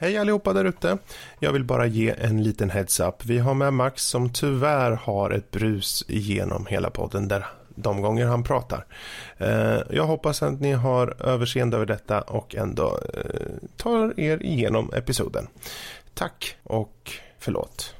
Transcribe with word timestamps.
Hej 0.00 0.18
allihopa 0.18 0.52
där 0.52 0.64
ute. 0.64 0.98
Jag 1.38 1.52
vill 1.52 1.64
bara 1.64 1.86
ge 1.86 2.14
en 2.18 2.42
liten 2.42 2.70
heads-up. 2.70 3.24
Vi 3.24 3.38
har 3.38 3.54
med 3.54 3.72
Max 3.72 4.02
som 4.02 4.32
tyvärr 4.32 4.90
har 4.90 5.30
ett 5.30 5.50
brus 5.50 6.04
genom 6.08 6.66
hela 6.66 6.90
podden 6.90 7.28
där 7.28 7.46
de 7.68 8.02
gånger 8.02 8.26
han 8.26 8.42
pratar. 8.42 8.86
Eh, 9.38 9.78
jag 9.90 10.04
hoppas 10.04 10.42
att 10.42 10.60
ni 10.60 10.72
har 10.72 11.16
överseende 11.20 11.76
över 11.76 11.86
detta 11.86 12.20
och 12.20 12.54
ändå 12.54 13.00
eh, 13.14 13.68
tar 13.76 14.20
er 14.20 14.42
igenom 14.42 14.90
episoden. 14.94 15.46
Tack 16.14 16.56
och 16.62 17.12
förlåt. 17.38 17.94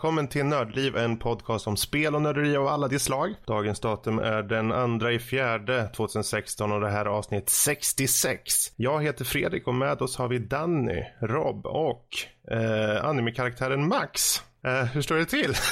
Välkommen 0.00 0.28
till 0.28 0.44
Nördliv, 0.44 0.96
en 0.96 1.16
podcast 1.16 1.66
om 1.66 1.76
spel 1.76 2.14
och 2.14 2.22
nörderi 2.22 2.56
av 2.56 2.66
alla 2.66 2.88
de 2.88 2.98
slag. 2.98 3.34
Dagens 3.46 3.80
datum 3.80 4.18
är 4.18 4.42
den 4.42 4.72
andra 4.72 5.12
i 5.12 5.18
fjärde 5.18 5.90
2016 5.96 6.72
och 6.72 6.80
det 6.80 6.90
här 6.90 7.04
är 7.04 7.08
avsnitt 7.08 7.48
66. 7.48 8.42
Jag 8.76 9.02
heter 9.02 9.24
Fredrik 9.24 9.66
och 9.66 9.74
med 9.74 10.02
oss 10.02 10.16
har 10.16 10.28
vi 10.28 10.38
Danny, 10.38 11.02
Rob 11.20 11.66
och 11.66 12.06
eh, 12.50 13.04
animekaraktären 13.04 13.88
Max. 13.88 14.42
Eh, 14.64 14.84
hur 14.84 15.02
står 15.02 15.16
det 15.16 15.26
till? 15.26 15.54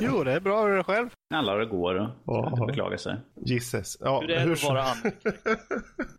Jo, 0.00 0.24
det 0.24 0.32
är 0.32 0.40
bra. 0.40 0.62
Hur 0.62 0.72
är 0.72 0.76
det 0.76 0.84
själv? 0.84 1.08
Alla 1.34 1.54
det 1.54 1.66
går 1.66 1.94
och 1.94 2.08
Ja. 2.26 2.48
inte 2.52 2.66
beklaga 2.66 2.98
sig. 2.98 3.16
Gisses. 3.46 3.96
Ja, 4.00 4.20
Hur 4.20 4.30
är 4.30 4.46
det 4.46 4.52
att 4.52 4.58
som- 4.58 4.74
vara? 4.74 4.84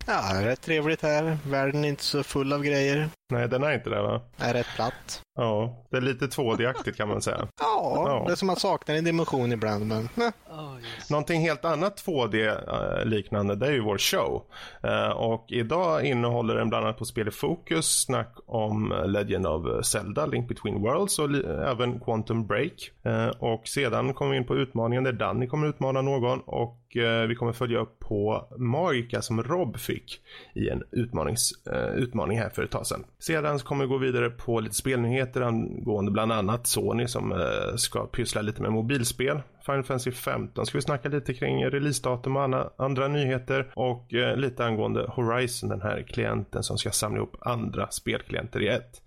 Ja, 0.10 0.34
det 0.34 0.40
är 0.40 0.46
rätt 0.46 0.62
trevligt 0.62 1.02
här. 1.02 1.38
Världen 1.46 1.86
är 1.86 1.90
inte 1.90 2.04
så 2.04 2.24
full 2.24 2.54
av 2.54 2.64
grejer. 2.64 3.10
Nej, 3.30 3.48
den 3.48 3.64
är 3.64 3.72
inte 3.74 3.90
det 3.90 4.02
va? 4.02 4.22
Är 4.38 4.54
rätt 4.54 4.68
platt. 4.76 5.22
Ja, 5.36 5.86
det 5.92 5.98
är 5.98 6.02
lite 6.02 6.26
2D-aktigt 6.26 6.98
kan 6.98 7.08
man 7.08 7.22
säga. 7.22 7.38
Ja, 7.62 7.94
Ja. 8.08 8.24
det 8.28 8.32
är 8.32 8.36
som 8.36 8.48
man 8.48 8.56
saknar 8.56 8.96
en 8.96 9.04
dimension 9.04 9.52
ibland, 9.52 9.88
men 9.88 10.10
nej. 10.16 10.32
Oh, 10.50 10.76
yes. 10.80 11.10
Någonting 11.10 11.42
helt 11.42 11.66
annat 11.66 12.04
2D-liknande, 12.06 13.56
det 13.56 13.68
är 13.68 13.72
ju 13.72 13.82
vår 13.82 13.98
show. 13.98 14.44
Eh, 14.84 15.10
och 15.10 15.46
idag 15.50 16.06
innehåller 16.06 16.56
den 16.56 16.70
bland 16.70 16.86
annat 16.86 16.98
på 16.98 17.06
spel 17.06 17.28
i 17.28 17.32
fokus, 17.32 18.02
snack 18.02 18.36
om 18.46 18.94
Legend 19.06 19.48
of 19.48 19.86
Zelda, 19.86 20.26
Link 20.26 20.48
Between 20.48 20.82
Worlds 20.82 21.20
och 21.20 21.30
även 21.68 22.00
Quantum 22.00 22.48
Break. 22.48 22.92
Eh, 23.04 23.28
och 23.28 23.68
sedan 23.68 24.14
kommer 24.14 24.32
vi 24.32 24.38
in 24.38 24.46
på 24.46 24.56
utmaningen 24.98 25.04
där 25.04 25.26
Danny 25.26 25.48
kommer 25.48 25.68
utmana 25.68 26.02
någon 26.02 26.40
och 26.46 26.98
eh, 26.98 27.28
vi 27.28 27.36
kommer 27.36 27.54
följa 27.54 27.80
upp 27.80 28.00
på 28.00 28.48
Magica 28.58 29.22
som 29.22 29.44
Rob 29.44 29.78
fick 29.78 30.22
i 30.56 30.70
en 30.70 30.84
utmanings, 30.92 31.52
eh, 31.68 31.96
utmaning 31.96 32.40
här 32.40 32.50
för 32.50 32.64
ett 32.64 32.72
tag 32.72 32.88
sedan. 32.88 33.06
Sedan 33.20 33.60
kommer 33.60 33.86
vi 33.86 33.90
gå 33.90 33.98
vidare 33.98 34.30
på 34.30 34.60
lite 34.60 34.76
spelnyheter 34.76 35.42
angående 35.42 36.12
bland 36.12 36.32
annat 36.32 36.68
Sony 36.68 37.08
som 37.08 37.32
eh, 37.32 37.76
ska 37.76 38.06
pyssla 38.06 38.42
lite 38.42 38.62
med 38.62 38.72
mobilspel. 38.72 39.42
Final 39.66 39.84
Fantasy 39.84 40.12
15 40.12 40.66
ska 40.66 40.78
vi 40.78 40.82
snacka 40.82 41.10
lite 41.10 41.34
kring 41.34 41.66
releasedatum 41.66 42.36
och 42.36 42.44
andra, 42.44 42.70
andra 42.78 43.08
nyheter 43.08 43.72
och 43.76 44.14
eh, 44.14 44.38
lite 44.38 44.66
angående 44.66 45.06
Horizon, 45.08 45.70
den 45.70 45.82
här 45.82 46.04
klienten 46.08 46.64
som 46.64 46.78
ska 46.78 46.92
samla 46.92 47.18
ihop 47.18 47.36
andra 47.40 47.88
spelklienter 47.92 48.62
i 48.62 48.68
ett. 48.68 49.02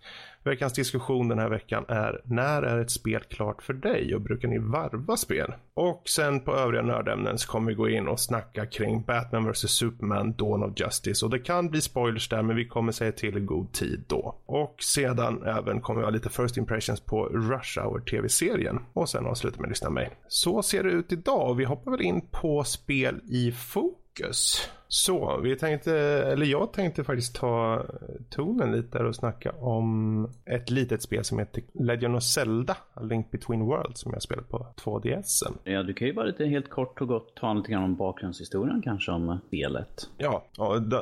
Veckans 0.45 0.73
diskussion 0.73 1.29
den 1.29 1.39
här 1.39 1.49
veckan 1.49 1.85
är 1.89 2.21
när 2.25 2.63
är 2.63 2.79
ett 2.79 2.91
spel 2.91 3.21
klart 3.21 3.63
för 3.63 3.73
dig 3.73 4.15
och 4.15 4.21
brukar 4.21 4.49
ni 4.49 4.59
varva 4.59 5.17
spel? 5.17 5.55
Och 5.75 6.03
sen 6.09 6.41
på 6.41 6.55
övriga 6.55 6.83
nördämnen 6.83 7.39
så 7.39 7.49
kommer 7.49 7.71
vi 7.71 7.75
gå 7.75 7.89
in 7.89 8.09
och 8.09 8.21
snacka 8.21 8.67
kring 8.67 9.03
Batman 9.03 9.51
vs 9.51 9.71
Superman 9.71 10.33
Dawn 10.33 10.63
of 10.63 10.81
Justice 10.81 11.25
och 11.25 11.31
det 11.31 11.39
kan 11.39 11.71
bli 11.71 11.81
spoilers 11.81 12.29
där 12.29 12.43
men 12.43 12.57
vi 12.57 12.67
kommer 12.67 12.93
säga 12.93 13.13
till 13.13 13.37
i 13.37 13.41
god 13.41 13.73
tid 13.73 14.05
då. 14.09 14.37
Och 14.47 14.75
sedan 14.83 15.43
även 15.43 15.81
kommer 15.81 16.01
vi 16.01 16.05
ha 16.05 16.11
lite 16.11 16.29
first 16.29 16.57
impressions 16.57 17.01
på 17.01 17.25
Rush 17.25 17.81
Hour 17.81 18.01
tv-serien 18.01 18.79
och 18.93 19.09
sen 19.09 19.27
avsluta 19.27 19.57
med 19.57 19.65
att 19.65 19.71
lyssna 19.71 19.91
mig. 19.91 20.11
Så 20.29 20.63
ser 20.63 20.85
det 20.85 20.91
ut 20.91 21.13
idag 21.13 21.51
och 21.51 21.61
vi 21.61 21.65
hoppar 21.65 21.91
väl 21.91 22.03
in 22.03 22.21
på 22.31 22.65
spel 22.65 23.21
i 23.29 23.53
fokus. 23.53 24.71
Så, 24.93 25.41
vi 25.43 25.57
tänkte, 25.57 25.93
eller 26.33 26.47
jag 26.47 26.73
tänkte 26.73 27.05
faktiskt 27.05 27.35
ta 27.35 27.85
tonen 28.31 28.73
lite 28.73 28.99
och 28.99 29.17
snacka 29.17 29.53
om 29.53 30.29
ett 30.45 30.71
litet 30.71 31.03
spel 31.03 31.25
som 31.25 31.39
heter 31.39 31.63
Legend 31.73 32.17
of 32.17 32.23
Zelda, 32.23 32.77
A 32.95 33.01
Link 33.03 33.31
Between 33.31 33.61
Worlds 33.61 34.01
som 34.01 34.13
jag 34.13 34.23
spelat 34.23 34.49
på 34.49 34.67
2DSen. 34.85 35.53
Ja, 35.65 35.83
du 35.83 35.95
kan 35.95 36.09
ju 36.09 36.15
bara 36.15 36.25
lite 36.25 36.45
helt 36.45 36.71
kort 36.71 37.01
och 37.01 37.09
gott 37.09 37.37
ta 37.37 37.55
lite 37.55 37.73
grann 37.73 37.83
om 37.83 37.97
bakgrundshistorien 37.97 38.83
kanske 38.83 39.13
om 39.13 39.39
spelet. 39.47 40.09
Ja, 40.19 40.45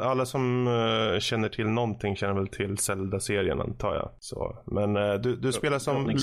alla 0.03 0.27
som 0.27 0.67
eh, 0.67 1.19
känner 1.21 1.49
till 1.49 1.67
någonting 1.67 2.17
känner 2.17 2.35
väl 2.35 2.49
till 2.49 2.79
Zelda-serien 2.79 3.61
antar 3.61 3.95
jag. 3.95 4.11
Så, 4.21 4.57
men 4.65 4.97
eh, 4.97 5.15
du, 5.15 5.37
du 5.37 5.53
spelar 5.53 5.79
som... 5.79 6.19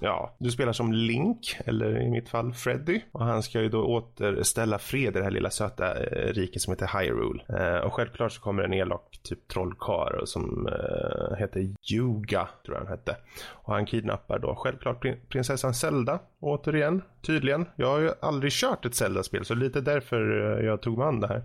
Ja, 0.00 0.36
du 0.38 0.50
spelar 0.50 0.72
som 0.72 0.92
Link, 0.92 1.56
eller 1.64 2.02
i 2.02 2.10
mitt 2.10 2.28
fall 2.28 2.52
Freddy. 2.52 3.00
Och 3.12 3.24
han 3.24 3.42
ska 3.42 3.60
ju 3.60 3.68
då 3.68 3.84
återställa 3.84 4.78
fred 4.78 5.16
i 5.16 5.18
det 5.18 5.24
här 5.24 5.30
lilla 5.30 5.50
söta 5.50 6.04
eh, 6.04 6.32
riket 6.32 6.62
som 6.62 6.72
heter 6.72 6.99
Hyrule. 7.00 7.42
Eh, 7.48 7.78
och 7.86 7.92
självklart 7.94 8.32
så 8.32 8.40
kommer 8.40 8.62
en 8.62 8.72
elak 8.74 9.20
typ 9.22 9.48
trollkarl 9.48 10.26
som 10.26 10.66
eh, 10.66 11.36
heter 11.36 11.74
Yuga, 11.92 12.48
tror 12.64 12.76
jag 12.76 12.84
han 12.84 12.90
hette. 12.90 13.16
Och 13.50 13.74
han 13.74 13.86
kidnappar 13.86 14.38
då 14.38 14.54
självklart 14.54 15.02
prin- 15.02 15.18
prinsessan 15.28 15.74
Zelda, 15.74 16.18
återigen, 16.40 17.02
tydligen. 17.22 17.66
Jag 17.76 17.86
har 17.86 17.98
ju 17.98 18.10
aldrig 18.20 18.52
kört 18.52 18.84
ett 18.84 18.94
Zelda-spel, 18.94 19.44
så 19.44 19.54
lite 19.54 19.80
därför 19.80 20.56
eh, 20.58 20.66
jag 20.66 20.82
tog 20.82 20.98
mig 20.98 21.06
an 21.06 21.20
det 21.20 21.26
här. 21.28 21.42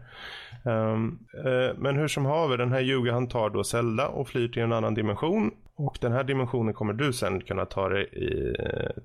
Um, 0.63 1.19
eh, 1.45 1.75
men 1.77 1.95
hur 1.95 2.07
som 2.07 2.25
haver, 2.25 2.57
den 2.57 2.71
här 2.71 2.81
Yuga 2.81 3.13
han 3.13 3.27
tar 3.27 3.49
då 3.49 3.63
Zelda 3.63 4.07
och 4.07 4.27
flyr 4.27 4.47
till 4.47 4.61
en 4.63 4.73
annan 4.73 4.93
dimension. 4.93 5.51
Och 5.77 5.97
den 6.01 6.11
här 6.11 6.23
dimensionen 6.23 6.73
kommer 6.73 6.93
du 6.93 7.13
sen 7.13 7.41
kunna 7.41 7.65
ta 7.65 7.89
dig 7.89 8.03
i, 8.03 8.55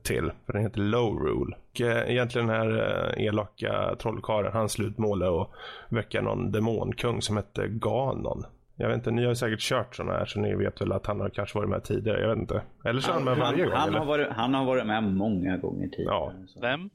till, 0.03 0.33
för 0.47 0.53
den 0.53 0.63
heter 0.63 0.81
Low 0.81 1.19
Rule. 1.19 1.57
Och 1.71 1.81
eh, 1.81 2.11
egentligen 2.11 2.47
den 2.47 2.57
här 2.57 3.13
eh, 3.19 3.27
elaka 3.27 3.97
trollkarlen, 3.99 4.53
hans 4.53 4.73
slutmål 4.73 5.23
är 5.23 5.43
att 5.43 5.51
väcka 5.89 6.23
någon 6.23 6.53
demonkung 6.53 7.23
som 7.23 7.37
heter 7.37 7.67
Ganon. 7.67 8.45
Jag 8.77 8.89
vet 8.89 8.97
inte, 8.97 9.11
ni 9.11 9.27
har 9.27 9.35
säkert 9.35 9.61
kört 9.61 9.97
sådana 9.97 10.13
här 10.13 10.27
så 10.27 10.41
ni 10.41 10.55
vet 10.55 10.81
väl 10.81 10.93
att 10.93 11.07
han 11.07 11.21
har 11.21 11.29
kanske 11.29 11.59
varit 11.59 11.71
med 11.71 11.85
tidigare, 11.85 12.21
jag 12.21 12.29
vet 12.29 12.39
inte. 12.39 12.63
Eller 12.85 13.01
så 13.01 13.11
är 13.11 13.15
han 13.15 13.25
med 13.25 13.37
varje 13.37 13.65
gång 13.65 13.75
han, 13.75 13.89
eller? 13.89 13.99
har 13.99 14.07
varit, 14.07 14.29
han 14.31 14.55
har 14.55 14.65
varit 14.65 14.87
med 14.87 15.03
många 15.03 15.57
gånger 15.57 15.89
tidigare. 15.89 16.15
Ja. 16.15 16.33
så. 16.47 16.61
Vem? 16.61 16.91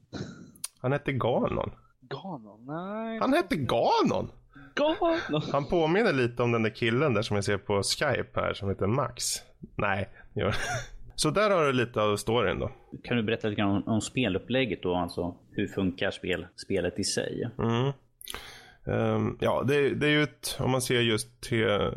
Han 0.80 0.92
hette 0.92 1.12
Ganon. 1.12 1.70
Ganon? 2.00 2.66
Nej. 2.66 3.18
Han 3.20 3.32
hette 3.32 3.56
Ganon! 3.56 4.30
Ganon? 4.74 5.42
Han 5.52 5.64
påminner 5.64 6.12
lite 6.12 6.42
om 6.42 6.52
den 6.52 6.62
där 6.62 6.70
killen 6.70 7.14
där 7.14 7.22
som 7.22 7.36
jag 7.36 7.44
ser 7.44 7.58
på 7.58 7.82
Skype 7.82 8.40
här 8.40 8.54
som 8.54 8.68
heter 8.68 8.86
Max. 8.86 9.42
Nej, 9.76 10.08
gör 10.34 10.54
Så 11.14 11.30
där 11.30 11.50
har 11.50 11.64
du 11.64 11.72
lite 11.72 12.02
av 12.02 12.16
storyn 12.16 12.58
då. 12.58 12.70
Kan 13.04 13.16
du 13.16 13.22
berätta 13.22 13.48
lite 13.48 13.60
grann 13.60 13.70
om, 13.70 13.88
om 13.88 14.00
spelupplägget 14.00 14.82
då? 14.82 14.94
Alltså 14.94 15.34
hur 15.50 15.66
funkar 15.68 16.10
spel, 16.10 16.46
spelet 16.56 16.98
i 16.98 17.04
sig? 17.04 17.50
Mm. 17.58 17.92
Ehm, 18.86 19.38
ja, 19.40 19.64
det, 19.68 19.90
det 19.90 20.06
är 20.06 20.10
ju 20.10 20.22
ett, 20.22 20.56
om 20.60 20.70
man 20.70 20.82
ser 20.82 21.00
just 21.00 21.40
till 21.40 21.92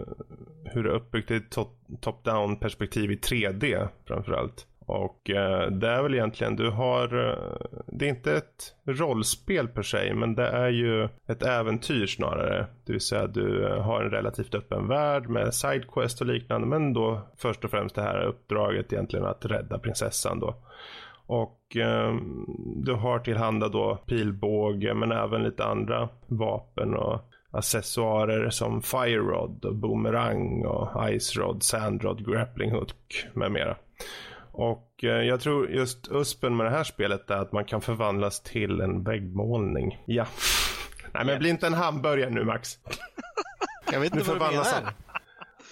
hur 0.64 0.84
det 0.84 0.90
är 0.90 0.94
uppbyggt, 0.94 1.28
det 1.28 1.34
är 1.34 1.38
ett 1.38 1.56
top- 1.56 2.02
top-down 2.02 2.60
perspektiv 2.60 3.12
i 3.12 3.16
3D 3.16 3.88
framförallt. 4.06 4.68
Och 4.90 5.30
eh, 5.30 5.72
det 5.72 5.88
är 5.88 6.04
väl 6.04 6.14
egentligen, 6.14 6.56
du 6.56 6.70
har, 6.70 7.30
eh, 7.30 7.68
det 7.88 8.06
är 8.06 8.10
inte 8.10 8.34
ett 8.34 8.76
rollspel 8.86 9.68
per 9.68 9.82
se, 9.82 10.14
men 10.14 10.36
det 10.36 10.48
är 10.48 10.70
ju 10.70 11.10
ett 11.28 11.44
äventyr 11.44 12.06
snarare. 12.06 12.68
Det 12.86 12.92
vill 12.92 13.02
säga 13.02 13.28
du 13.28 13.68
eh, 13.68 13.82
har 13.82 14.04
en 14.04 14.10
relativt 14.10 14.56
öppen 14.56 14.88
värld 14.88 15.30
med 15.30 15.54
sidequest 15.54 16.22
och 16.22 16.28
liknande, 16.28 16.68
men 16.68 16.94
då 16.94 17.22
först 17.38 17.66
och 17.66 17.72
främst 17.72 17.96
det 17.96 18.02
här 18.02 18.24
uppdraget 18.24 18.94
egentligen 18.94 19.26
att 19.26 19.46
rädda 19.46 19.80
prinsessan 19.80 20.40
då. 20.40 20.56
Och 21.26 21.78
eh, 21.78 22.16
du 22.76 22.94
har 22.94 23.20
tillhanda 23.20 23.68
då 23.68 23.96
pilbåge 23.96 24.94
men 24.94 25.12
även 25.12 25.44
lite 25.44 25.66
andra 25.66 26.10
vapen 26.28 26.96
och 26.96 27.22
accessoarer 27.52 28.50
som 28.50 28.82
Fire 28.82 29.18
Rod 29.18 29.66
och 29.66 29.76
Boomerang 29.76 30.66
och 30.66 30.90
Ice 31.20 31.38
Rod, 31.38 31.64
Sand 31.64 32.04
Rod, 32.04 32.32
Grappling 32.32 32.72
Hook 32.72 33.28
med 33.34 33.52
mera. 33.52 33.76
Och 34.60 35.04
eh, 35.04 35.10
jag 35.10 35.40
tror 35.42 35.70
just 35.70 36.08
USPen 36.12 36.58
med 36.58 36.66
det 36.66 36.70
här 36.70 36.84
spelet 36.84 37.30
är 37.30 37.36
att 37.38 37.52
man 37.52 37.66
kan 37.66 37.82
förvandlas 37.82 38.42
till 38.44 38.82
en 38.82 39.04
väggmålning. 39.04 40.04
Ja. 40.06 40.26
Nej 41.14 41.26
men 41.26 41.40
bli 41.40 41.50
inte 41.50 41.68
en 41.68 41.74
hamburgare 41.74 42.30
nu 42.30 42.46
Max. 42.46 42.78
Jag 43.92 44.00
vet 44.00 44.14
Nu 44.14 44.20
inte 44.20 44.30
vad 44.32 44.38
du 44.38 44.40
förvandlas 44.40 44.76
menar. 44.76 44.86
han. 44.86 44.94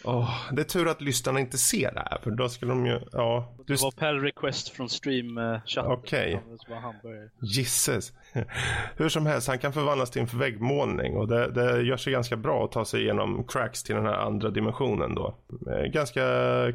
Åh, 0.08 0.30
det 0.52 0.62
är 0.62 0.66
tur 0.66 0.88
att 0.88 1.02
lyssnarna 1.02 1.40
inte 1.40 1.58
ser 1.58 1.92
det 1.94 2.00
här, 2.12 2.20
för 2.24 2.32
då 2.32 2.50
skulle 2.50 2.72
de 2.72 2.86
ju, 2.86 3.00
ja. 3.12 3.54
Du, 3.66 3.74
Det 3.74 3.82
var 3.82 3.92
per 3.92 4.14
request 4.14 4.70
från 4.70 4.88
stream-chatten. 4.88 5.92
Okej. 5.92 6.42
Det 6.68 6.74
var 6.74 6.82
hamburgare. 6.82 7.30
Gisses. 7.42 8.14
Hur 8.98 9.10
som 9.10 9.26
helst, 9.26 9.48
han 9.48 9.60
kan 9.60 9.74
förvandlas 9.74 10.12
till 10.12 10.22
en 10.22 10.40
väggmålning 10.40 11.18
och 11.18 11.28
det, 11.28 11.52
det 11.52 11.82
gör 11.82 11.98
sig 11.98 12.14
ganska 12.14 12.36
bra 12.38 12.66
att 12.66 12.72
ta 12.72 12.86
sig 12.86 13.02
igenom 13.02 13.44
cracks 13.48 13.84
till 13.84 13.96
den 13.96 14.06
här 14.06 14.14
andra 14.14 14.50
dimensionen 14.50 15.16
då. 15.16 15.36
Eh, 15.72 15.84
Ganska 15.92 16.22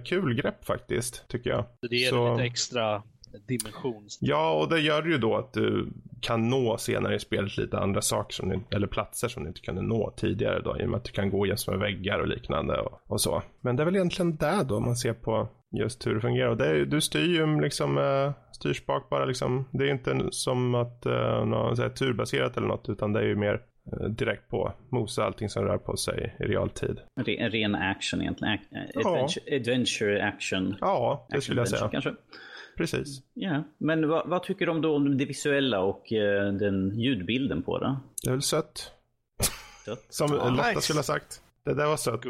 kul 0.04 0.34
grepp 0.34 0.64
faktiskt, 0.64 1.28
tycker 1.28 1.50
jag. 1.50 1.64
Så 1.80 1.86
det 1.86 1.96
ger 1.96 2.10
Så- 2.10 2.32
lite 2.32 2.44
extra 2.44 3.02
dimension. 3.38 4.06
Ja, 4.20 4.52
och 4.60 4.68
det 4.68 4.80
gör 4.80 5.02
ju 5.02 5.18
då 5.18 5.36
att 5.36 5.52
du 5.52 5.92
kan 6.20 6.48
nå 6.48 6.76
senare 6.78 7.14
i 7.14 7.18
spelet 7.18 7.56
lite 7.56 7.78
andra 7.78 8.00
saker, 8.00 8.32
som 8.34 8.48
du, 8.48 8.60
eller 8.76 8.86
platser 8.86 9.28
som 9.28 9.42
du 9.42 9.48
inte 9.48 9.60
kunde 9.60 9.82
nå 9.82 10.12
tidigare 10.16 10.60
då, 10.60 10.80
i 10.80 10.84
och 10.84 10.88
med 10.88 10.96
att 10.98 11.04
du 11.04 11.12
kan 11.12 11.30
gå 11.30 11.46
jäms 11.46 11.68
med 11.68 11.78
väggar 11.78 12.18
och 12.18 12.28
liknande 12.28 12.80
och, 12.80 13.00
och 13.06 13.20
så. 13.20 13.42
Men 13.60 13.76
det 13.76 13.82
är 13.82 13.84
väl 13.84 13.96
egentligen 13.96 14.36
det 14.36 14.64
då, 14.68 14.80
man 14.80 14.96
ser 14.96 15.12
på 15.14 15.48
just 15.78 16.06
hur 16.06 16.14
det 16.14 16.20
fungerar. 16.20 16.48
Och 16.48 16.56
det 16.56 16.66
är, 16.66 16.84
du 16.84 17.00
styr 17.00 17.34
ju 17.34 17.60
liksom 17.60 17.98
eh, 17.98 18.32
styrspak 18.52 19.08
bara 19.10 19.24
liksom. 19.24 19.68
Det 19.72 19.84
är 19.84 19.86
ju 19.86 19.92
inte 19.92 20.26
som 20.30 20.74
att 20.74 21.06
uh, 21.06 21.44
något 21.44 21.76
så 21.76 21.82
här, 21.82 21.88
turbaserat 21.90 22.56
eller 22.56 22.66
något, 22.66 22.88
utan 22.88 23.12
det 23.12 23.20
är 23.20 23.24
ju 23.26 23.36
mer 23.36 23.60
eh, 23.92 24.08
direkt 24.08 24.48
på 24.48 24.72
mosa 24.90 25.24
allting 25.24 25.48
som 25.48 25.64
rör 25.64 25.78
på 25.78 25.96
sig 25.96 26.36
i 26.40 26.42
realtid. 26.42 26.98
En 27.16 27.24
re- 27.24 27.38
en 27.40 27.50
ren 27.50 27.74
action 27.74 28.20
egentligen. 28.20 28.54
Ac- 28.58 28.76
eh, 28.76 28.90
Ja. 28.94 29.10
Adventure, 29.10 29.56
adventure 29.56 30.24
action. 30.24 30.76
Ja, 30.80 31.26
det 31.28 31.36
action 31.36 31.42
skulle 31.42 31.60
jag 31.60 31.68
säga. 31.68 31.84
adventure, 31.84 32.10
Kanske. 32.14 32.22
Precis. 32.76 33.22
Ja, 33.34 33.62
men 33.78 34.08
vad, 34.08 34.28
vad 34.28 34.42
tycker 34.42 34.66
du 34.66 34.72
om 34.72 34.80
då 34.80 34.96
om 34.96 35.18
det 35.18 35.24
visuella 35.24 35.80
och 35.80 36.12
eh, 36.12 36.52
den 36.52 37.00
ljudbilden 37.00 37.62
på 37.62 37.78
det? 37.78 37.96
Det 38.22 38.28
är 38.28 38.32
väl 38.32 38.42
sött. 38.42 38.92
Sött. 39.84 40.06
Som 40.08 40.32
Ja, 40.32 40.48
Lotta 40.50 40.68
nice. 40.68 40.80
skulle 40.80 40.98
ha 40.98 41.04
sagt. 41.04 41.42
Det 41.64 41.74
där 41.74 41.86
var 41.86 41.96
sött. 41.96 42.20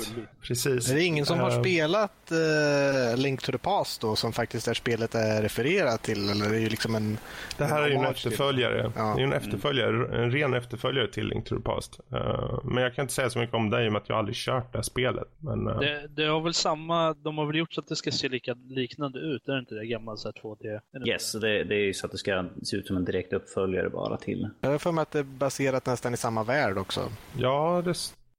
Precis. 0.42 0.90
Är 0.90 0.94
det 0.94 1.02
ingen 1.04 1.26
som 1.26 1.38
har 1.38 1.50
Eh, 1.50 1.60
spelat 1.60 2.32
uh, 2.32 3.16
Link 3.16 3.42
to 3.42 3.52
the 3.52 3.58
Past 3.58 4.00
då, 4.00 4.16
som 4.16 4.32
faktiskt 4.32 4.68
är 4.68 4.74
spelet 4.74 5.14
är 5.14 5.42
refererat 5.42 6.02
till? 6.02 6.30
Eller 6.30 6.46
är 6.46 6.50
det 6.50 6.58
ju 6.58 6.68
liksom 6.68 6.94
en... 6.94 7.18
Det 7.58 7.64
här 7.64 7.82
är 7.82 7.88
ju 7.88 7.94
en 7.94 8.04
efterföljare. 8.04 8.92
Ja. 8.96 9.12
Det 9.16 9.22
är 9.22 9.26
en 9.26 9.32
efterföljare, 9.32 10.22
en 10.22 10.30
ren 10.30 10.54
efterföljare 10.54 11.08
till 11.08 11.26
Link 11.26 11.44
to 11.44 11.56
the 11.56 11.62
Past. 11.62 12.00
Eh, 12.12 12.60
men 12.64 12.82
jag 12.82 12.94
kan 12.94 13.02
inte 13.02 13.14
säga 13.14 13.30
så 13.30 13.38
mycket 13.38 13.54
om 13.54 13.70
det 13.70 13.84
i 13.84 13.88
och 13.88 13.92
med 13.92 14.02
att 14.02 14.08
jag 14.08 14.18
aldrig 14.18 14.36
kört 14.36 14.72
det 14.72 14.78
här 14.78 14.82
spelet. 14.82 15.28
Men 15.38 15.68
eh, 15.68 15.78
Det, 15.78 16.08
det 16.08 16.24
har 16.24 16.40
väl 16.40 16.54
samma, 16.54 17.14
de 17.14 17.38
har 17.38 17.46
väl 17.46 17.56
gjort 17.56 17.72
så 17.72 17.80
att 17.80 17.88
det 17.88 17.96
ska 17.96 18.10
se 18.10 18.28
lika 18.28 18.54
liknande 18.68 19.18
ut, 19.18 19.48
är 19.48 19.52
det 19.52 19.58
inte 19.58 19.74
det? 19.74 19.86
Gammal 19.86 20.18
så 20.18 20.28
här 20.28 20.42
2D? 20.42 20.66
Är 20.66 20.80
det 20.92 20.98
inte 20.98 21.10
Yes, 21.10 21.32
det, 21.32 21.64
det 21.64 21.74
är 21.74 21.84
ju 21.84 21.94
så 21.94 22.06
att 22.06 22.12
det 22.12 22.18
ska 22.18 22.44
se 22.62 22.76
ut 22.76 22.86
som 22.86 22.96
en 22.96 23.04
direkt 23.04 23.32
uppföljare 23.32 23.90
bara 23.90 24.16
till. 24.16 24.48
Jag 24.60 24.70
har 24.70 24.78
för 24.78 24.92
mig 24.92 25.02
att 25.02 25.10
det 25.10 25.18
är 25.18 25.22
baserat 25.22 25.86
nästan 25.86 26.14
i 26.14 26.16
samma 26.16 26.44
värld 26.44 26.78
också. 26.78 27.00
ja, 27.36 27.82
det... 27.84 27.94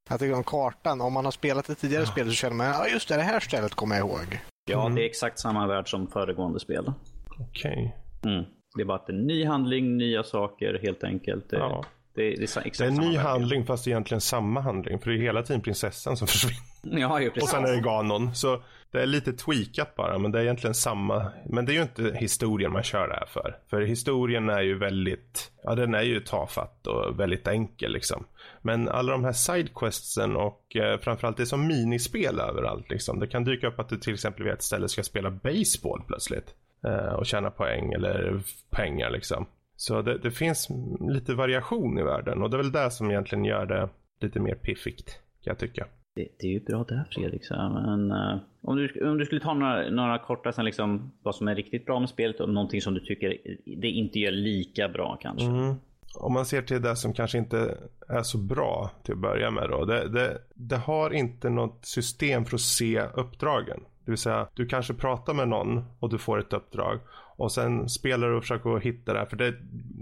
Att 0.09 0.19
det 0.19 0.25
är 0.25 0.33
om 0.33 0.44
kartan, 0.44 1.01
om 1.01 1.13
man 1.13 1.25
har 1.25 1.31
spelat 1.31 1.69
ett 1.69 1.77
tidigare 1.79 2.05
spel 2.05 2.25
så 2.27 2.31
känner 2.33 2.55
man 2.55 2.67
ja 2.67 2.88
just 2.88 3.07
det, 3.09 3.15
det 3.15 3.21
här 3.21 3.39
stället 3.39 3.73
kommer 3.75 3.95
jag 3.95 4.07
ihåg. 4.07 4.39
Ja, 4.65 4.81
Mm. 4.81 4.95
det 4.95 5.01
är 5.01 5.05
exakt 5.05 5.39
samma 5.39 5.67
värld 5.67 5.89
som 5.89 6.07
föregående 6.07 6.59
spel. 6.59 6.91
Okej. 7.39 7.95
Mm. 8.25 8.44
Det 8.75 8.81
är 8.81 8.85
bara 8.85 8.97
att 8.97 9.07
det 9.07 9.13
är 9.13 9.17
en 9.17 9.27
ny 9.27 9.45
handling, 9.45 9.97
nya 9.97 10.23
saker 10.23 10.79
helt 10.81 11.03
enkelt. 11.03 11.50
Det, 11.50 11.57
Ja. 11.57 11.83
Det, 12.15 12.21
det 12.21 12.56
är 12.57 12.63
Det 12.77 12.83
är 12.83 12.88
en 12.88 12.95
ny 12.95 13.18
handling 13.18 13.65
fast 13.65 13.88
egentligen 13.88 14.21
samma 14.21 14.62
handling. 14.62 15.00
För 15.00 15.10
det 15.10 15.18
är 15.18 15.21
hela 15.21 15.44
tiden 15.44 15.62
prinsessan 15.62 16.18
som 16.18 16.27
försvinner. 16.33 16.57
Ja, 16.81 17.21
ju 17.21 17.27
Och 17.27 17.33
precis. 17.33 17.50
sen 17.50 17.65
är 17.65 17.71
det 17.71 17.81
Ganon. 17.81 18.36
Så 18.36 18.63
det 18.92 19.01
är 19.01 19.06
lite 19.06 19.33
tweakat 19.33 19.95
bara. 19.95 20.18
Men 20.18 20.31
det 20.31 20.39
är 20.39 20.44
egentligen 20.44 20.74
samma. 20.74 21.31
Men 21.45 21.65
det 21.65 21.71
är 21.71 21.74
ju 21.74 21.81
inte 21.81 22.18
historien 22.19 22.71
man 22.71 22.83
kör 22.83 23.07
det 23.07 23.13
här 23.13 23.25
för. 23.25 23.57
För 23.69 23.81
historien 23.81 24.50
är 24.50 24.62
ju 24.62 24.77
väldigt, 24.77 25.51
ja 25.63 25.75
den 25.75 25.95
är 25.95 26.01
ju 26.01 26.19
tafatt 26.19 26.88
och 26.88 27.19
väldigt 27.19 27.48
enkel 27.48 27.92
liksom. 27.92 28.25
Men 28.62 28.89
alla 28.89 29.12
de 29.12 29.24
här 29.24 29.33
sidequestsen 29.33 30.36
och 30.36 30.75
eh, 30.75 31.00
framförallt 31.00 31.38
det 31.38 31.44
är 31.44 31.45
som 31.45 31.68
minispel 31.68 32.39
överallt 32.39 32.89
liksom. 32.89 33.19
Det 33.19 33.27
kan 33.27 33.44
dyka 33.44 33.68
upp 33.68 33.80
att 33.80 33.89
du 33.89 33.98
till 33.98 34.13
exempel 34.13 34.44
vid 34.44 34.54
ett 34.54 34.63
ställe 34.63 34.89
ska 34.89 35.04
spela 35.04 35.31
baseball 35.31 36.04
plötsligt. 36.07 36.56
Eh, 36.86 37.13
och 37.13 37.25
tjäna 37.25 37.51
poäng 37.51 37.94
eller 37.94 38.42
pengar 38.69 39.10
liksom. 39.10 39.45
Så 39.83 40.01
det, 40.01 40.18
det 40.18 40.31
finns 40.31 40.69
lite 41.13 41.33
variation 41.33 42.00
i 42.00 42.03
världen 42.03 42.41
och 42.41 42.50
det 42.50 42.56
är 42.56 42.62
väl 42.62 42.71
det 42.71 42.91
som 42.91 43.12
egentligen 43.12 43.45
gör 43.45 43.65
det 43.65 43.89
lite 44.21 44.39
mer 44.39 44.56
piffigt 44.56 45.19
kan 45.44 45.51
jag 45.51 45.57
tycka. 45.57 45.88
Det, 46.15 46.27
det 46.39 46.47
är 46.47 46.51
ju 46.51 46.59
bra 46.59 46.83
där 46.83 47.07
Fredrik. 47.12 47.45
Så, 47.45 47.53
men, 47.53 48.12
eh, 48.12 48.39
om, 48.62 48.75
du, 48.75 49.09
om 49.09 49.18
du 49.18 49.25
skulle 49.25 49.41
ta 49.41 49.53
några, 49.53 49.89
några 49.89 50.19
korta 50.19 50.51
sen 50.51 50.65
liksom, 50.65 51.12
vad 51.24 51.35
som 51.35 51.47
är 51.47 51.56
riktigt 51.56 51.85
bra 51.85 52.00
med 52.00 52.09
spelet 52.09 52.39
och 52.39 52.50
någonting 52.50 52.81
som 52.81 52.94
du 52.94 53.00
tycker 53.00 53.38
det 53.81 53.88
inte 53.88 54.19
gör 54.19 54.31
lika 54.31 54.89
bra 54.89 55.18
kanske. 55.21 55.45
Mm. 55.45 55.75
Om 56.15 56.33
man 56.33 56.45
ser 56.45 56.62
till 56.62 56.81
det 56.81 56.95
som 56.95 57.13
kanske 57.13 57.38
inte 57.38 57.77
är 58.07 58.24
så 58.24 58.38
bra 58.38 58.91
till 59.03 59.13
att 59.13 59.21
börja 59.21 59.51
med 59.51 59.69
då. 59.69 59.86
Det, 59.86 60.09
det, 60.09 60.38
det 60.56 60.77
har 60.77 61.13
inte 61.13 61.50
något 61.50 61.86
system 61.86 62.45
för 62.45 62.56
att 62.56 62.62
se 62.62 63.01
uppdragen. 63.01 63.79
Det 64.06 64.12
vill 64.12 64.18
säga, 64.18 64.47
du 64.53 64.65
kanske 64.65 64.94
pratar 64.94 65.33
med 65.33 65.47
någon 65.47 65.83
och 66.00 66.09
du 66.09 66.18
får 66.18 66.39
ett 66.39 66.53
uppdrag. 66.53 67.00
Och 67.35 67.51
sen 67.51 67.89
spelar 67.89 68.30
du 68.30 68.35
och 68.35 68.44
försöker 68.44 68.80
hitta 68.80 69.13
det 69.13 69.19
här. 69.19 69.25
För 69.25 69.38
det, 69.38 69.53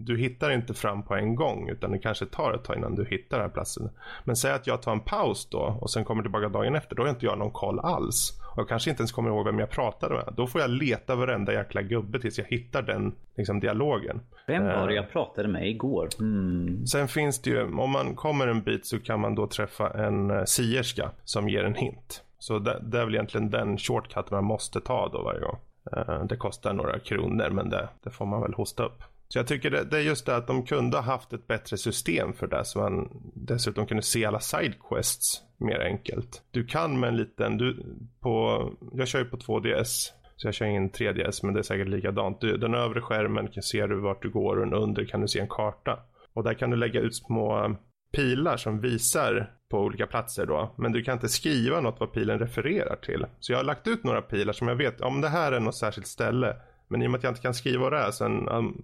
du 0.05 0.17
hittar 0.17 0.51
inte 0.51 0.73
fram 0.73 1.03
på 1.03 1.15
en 1.15 1.35
gång. 1.35 1.69
Utan 1.69 1.91
det 1.91 1.99
kanske 1.99 2.25
tar 2.25 2.53
ett 2.53 2.63
tag 2.63 2.77
innan 2.77 2.95
du 2.95 3.05
hittar 3.05 3.37
den 3.37 3.45
här 3.47 3.53
platsen. 3.53 3.89
Men 4.23 4.35
säg 4.35 4.51
att 4.51 4.67
jag 4.67 4.81
tar 4.81 4.91
en 4.91 4.99
paus 4.99 5.47
då. 5.51 5.77
Och 5.81 5.89
sen 5.91 6.05
kommer 6.05 6.21
tillbaka 6.23 6.49
dagen 6.49 6.75
efter. 6.75 6.95
Då 6.95 7.03
har 7.03 7.09
inte 7.09 7.25
jag 7.25 7.37
någon 7.37 7.51
koll 7.51 7.79
alls. 7.79 8.37
Och 8.51 8.59
jag 8.59 8.67
kanske 8.69 8.89
inte 8.89 9.01
ens 9.01 9.11
kommer 9.11 9.29
ihåg 9.29 9.45
vem 9.45 9.59
jag 9.59 9.69
pratade 9.69 10.15
med. 10.15 10.33
Då 10.37 10.47
får 10.47 10.61
jag 10.61 10.69
leta 10.69 11.15
varenda 11.15 11.53
jäkla 11.53 11.81
gubbe 11.81 12.19
tills 12.19 12.37
jag 12.37 12.45
hittar 12.45 12.81
den 12.81 13.15
liksom, 13.37 13.59
dialogen. 13.59 14.19
Vem 14.47 14.63
var 14.63 14.87
det 14.87 14.93
Eh. 14.93 14.95
jag 14.95 15.11
pratade 15.11 15.47
med 15.47 15.69
igår? 15.69 16.07
Hmm. 16.19 16.85
Sen 16.87 17.07
finns 17.07 17.41
det 17.41 17.49
ju, 17.49 17.63
om 17.63 17.91
man 17.91 18.15
kommer 18.15 18.47
en 18.47 18.61
bit 18.61 18.85
så 18.85 18.99
kan 18.99 19.19
man 19.19 19.35
då 19.35 19.47
träffa 19.47 20.05
en 20.05 20.31
eh, 20.31 20.43
sierska 20.43 21.11
som 21.23 21.49
ger 21.49 21.63
en 21.63 21.75
hint. 21.75 22.23
Så 22.39 22.59
det, 22.59 22.79
det 22.83 22.99
är 22.99 23.05
väl 23.05 23.15
egentligen 23.15 23.49
den 23.49 23.77
shortcut 23.77 24.31
man 24.31 24.43
måste 24.43 24.81
ta 24.81 25.09
då 25.13 25.23
varje 25.23 25.39
gång. 25.39 25.57
Eh, 25.97 26.23
det 26.23 26.37
kostar 26.37 26.73
några 26.73 26.99
kronor 26.99 27.49
men 27.49 27.69
det, 27.69 27.89
det 28.03 28.09
får 28.09 28.25
man 28.25 28.41
väl 28.41 28.53
hosta 28.53 28.83
upp. 28.83 29.03
Så 29.27 29.39
jag 29.39 29.47
tycker 29.47 29.69
det, 29.69 29.83
det 29.83 29.97
är 29.97 30.01
just 30.01 30.25
det 30.25 30.35
att 30.35 30.47
de 30.47 30.63
kunde 30.65 30.97
ha 30.97 31.03
haft 31.03 31.33
ett 31.33 31.47
bättre 31.47 31.77
system 31.77 32.33
för 32.33 32.47
det 32.47 32.65
så 32.65 32.79
man 32.79 33.09
dessutom 33.35 33.85
kunde 33.85 34.03
se 34.03 34.25
alla 34.25 34.39
sidequests 34.39 35.41
mer 35.57 35.79
enkelt. 35.79 36.43
Du 36.51 36.65
kan 36.65 36.99
med 36.99 37.07
en 37.07 37.17
liten, 37.17 37.57
du, 37.57 37.83
på, 38.19 38.65
jag 38.93 39.07
kör 39.07 39.19
ju 39.19 39.25
på 39.25 39.37
2DS 39.37 40.09
så 40.35 40.47
jag 40.47 40.53
kör 40.53 40.65
in 40.65 40.91
3DS 40.91 41.39
men 41.45 41.53
det 41.53 41.59
är 41.59 41.63
säkert 41.63 41.87
likadant. 41.87 42.41
Du, 42.41 42.57
den 42.57 42.75
övre 42.75 43.01
skärmen 43.01 43.47
kan 43.47 43.63
se 43.63 43.87
du 43.87 43.99
vart 43.99 44.21
du 44.21 44.29
går 44.29 44.57
och 44.57 44.65
den 44.65 44.73
under 44.73 45.05
kan 45.05 45.21
du 45.21 45.27
se 45.27 45.39
en 45.39 45.47
karta. 45.47 45.99
Och 46.33 46.43
där 46.43 46.53
kan 46.53 46.69
du 46.69 46.77
lägga 46.77 46.99
ut 46.99 47.15
små 47.15 47.75
pilar 48.11 48.57
som 48.57 48.79
visar 48.79 49.51
på 49.71 49.79
olika 49.79 50.07
platser 50.07 50.45
då. 50.45 50.71
Men 50.75 50.91
du 50.91 51.03
kan 51.03 51.13
inte 51.13 51.29
skriva 51.29 51.81
något 51.81 51.99
vad 51.99 52.13
pilen 52.13 52.39
refererar 52.39 52.95
till. 52.95 53.25
Så 53.39 53.51
jag 53.51 53.59
har 53.59 53.63
lagt 53.63 53.87
ut 53.87 54.03
några 54.03 54.21
pilar 54.21 54.53
som 54.53 54.67
jag 54.67 54.75
vet, 54.75 55.01
om 55.01 55.21
det 55.21 55.29
här 55.29 55.51
är 55.51 55.59
något 55.59 55.75
särskilt 55.75 56.07
ställe. 56.07 56.55
Men 56.87 57.01
i 57.01 57.07
och 57.07 57.11
med 57.11 57.17
att 57.17 57.23
jag 57.23 57.31
inte 57.31 57.41
kan 57.41 57.53
skriva 57.53 57.81
vad 57.81 57.93
det 57.93 57.99
är 57.99 58.11
sen, 58.11 58.49
um, 58.49 58.81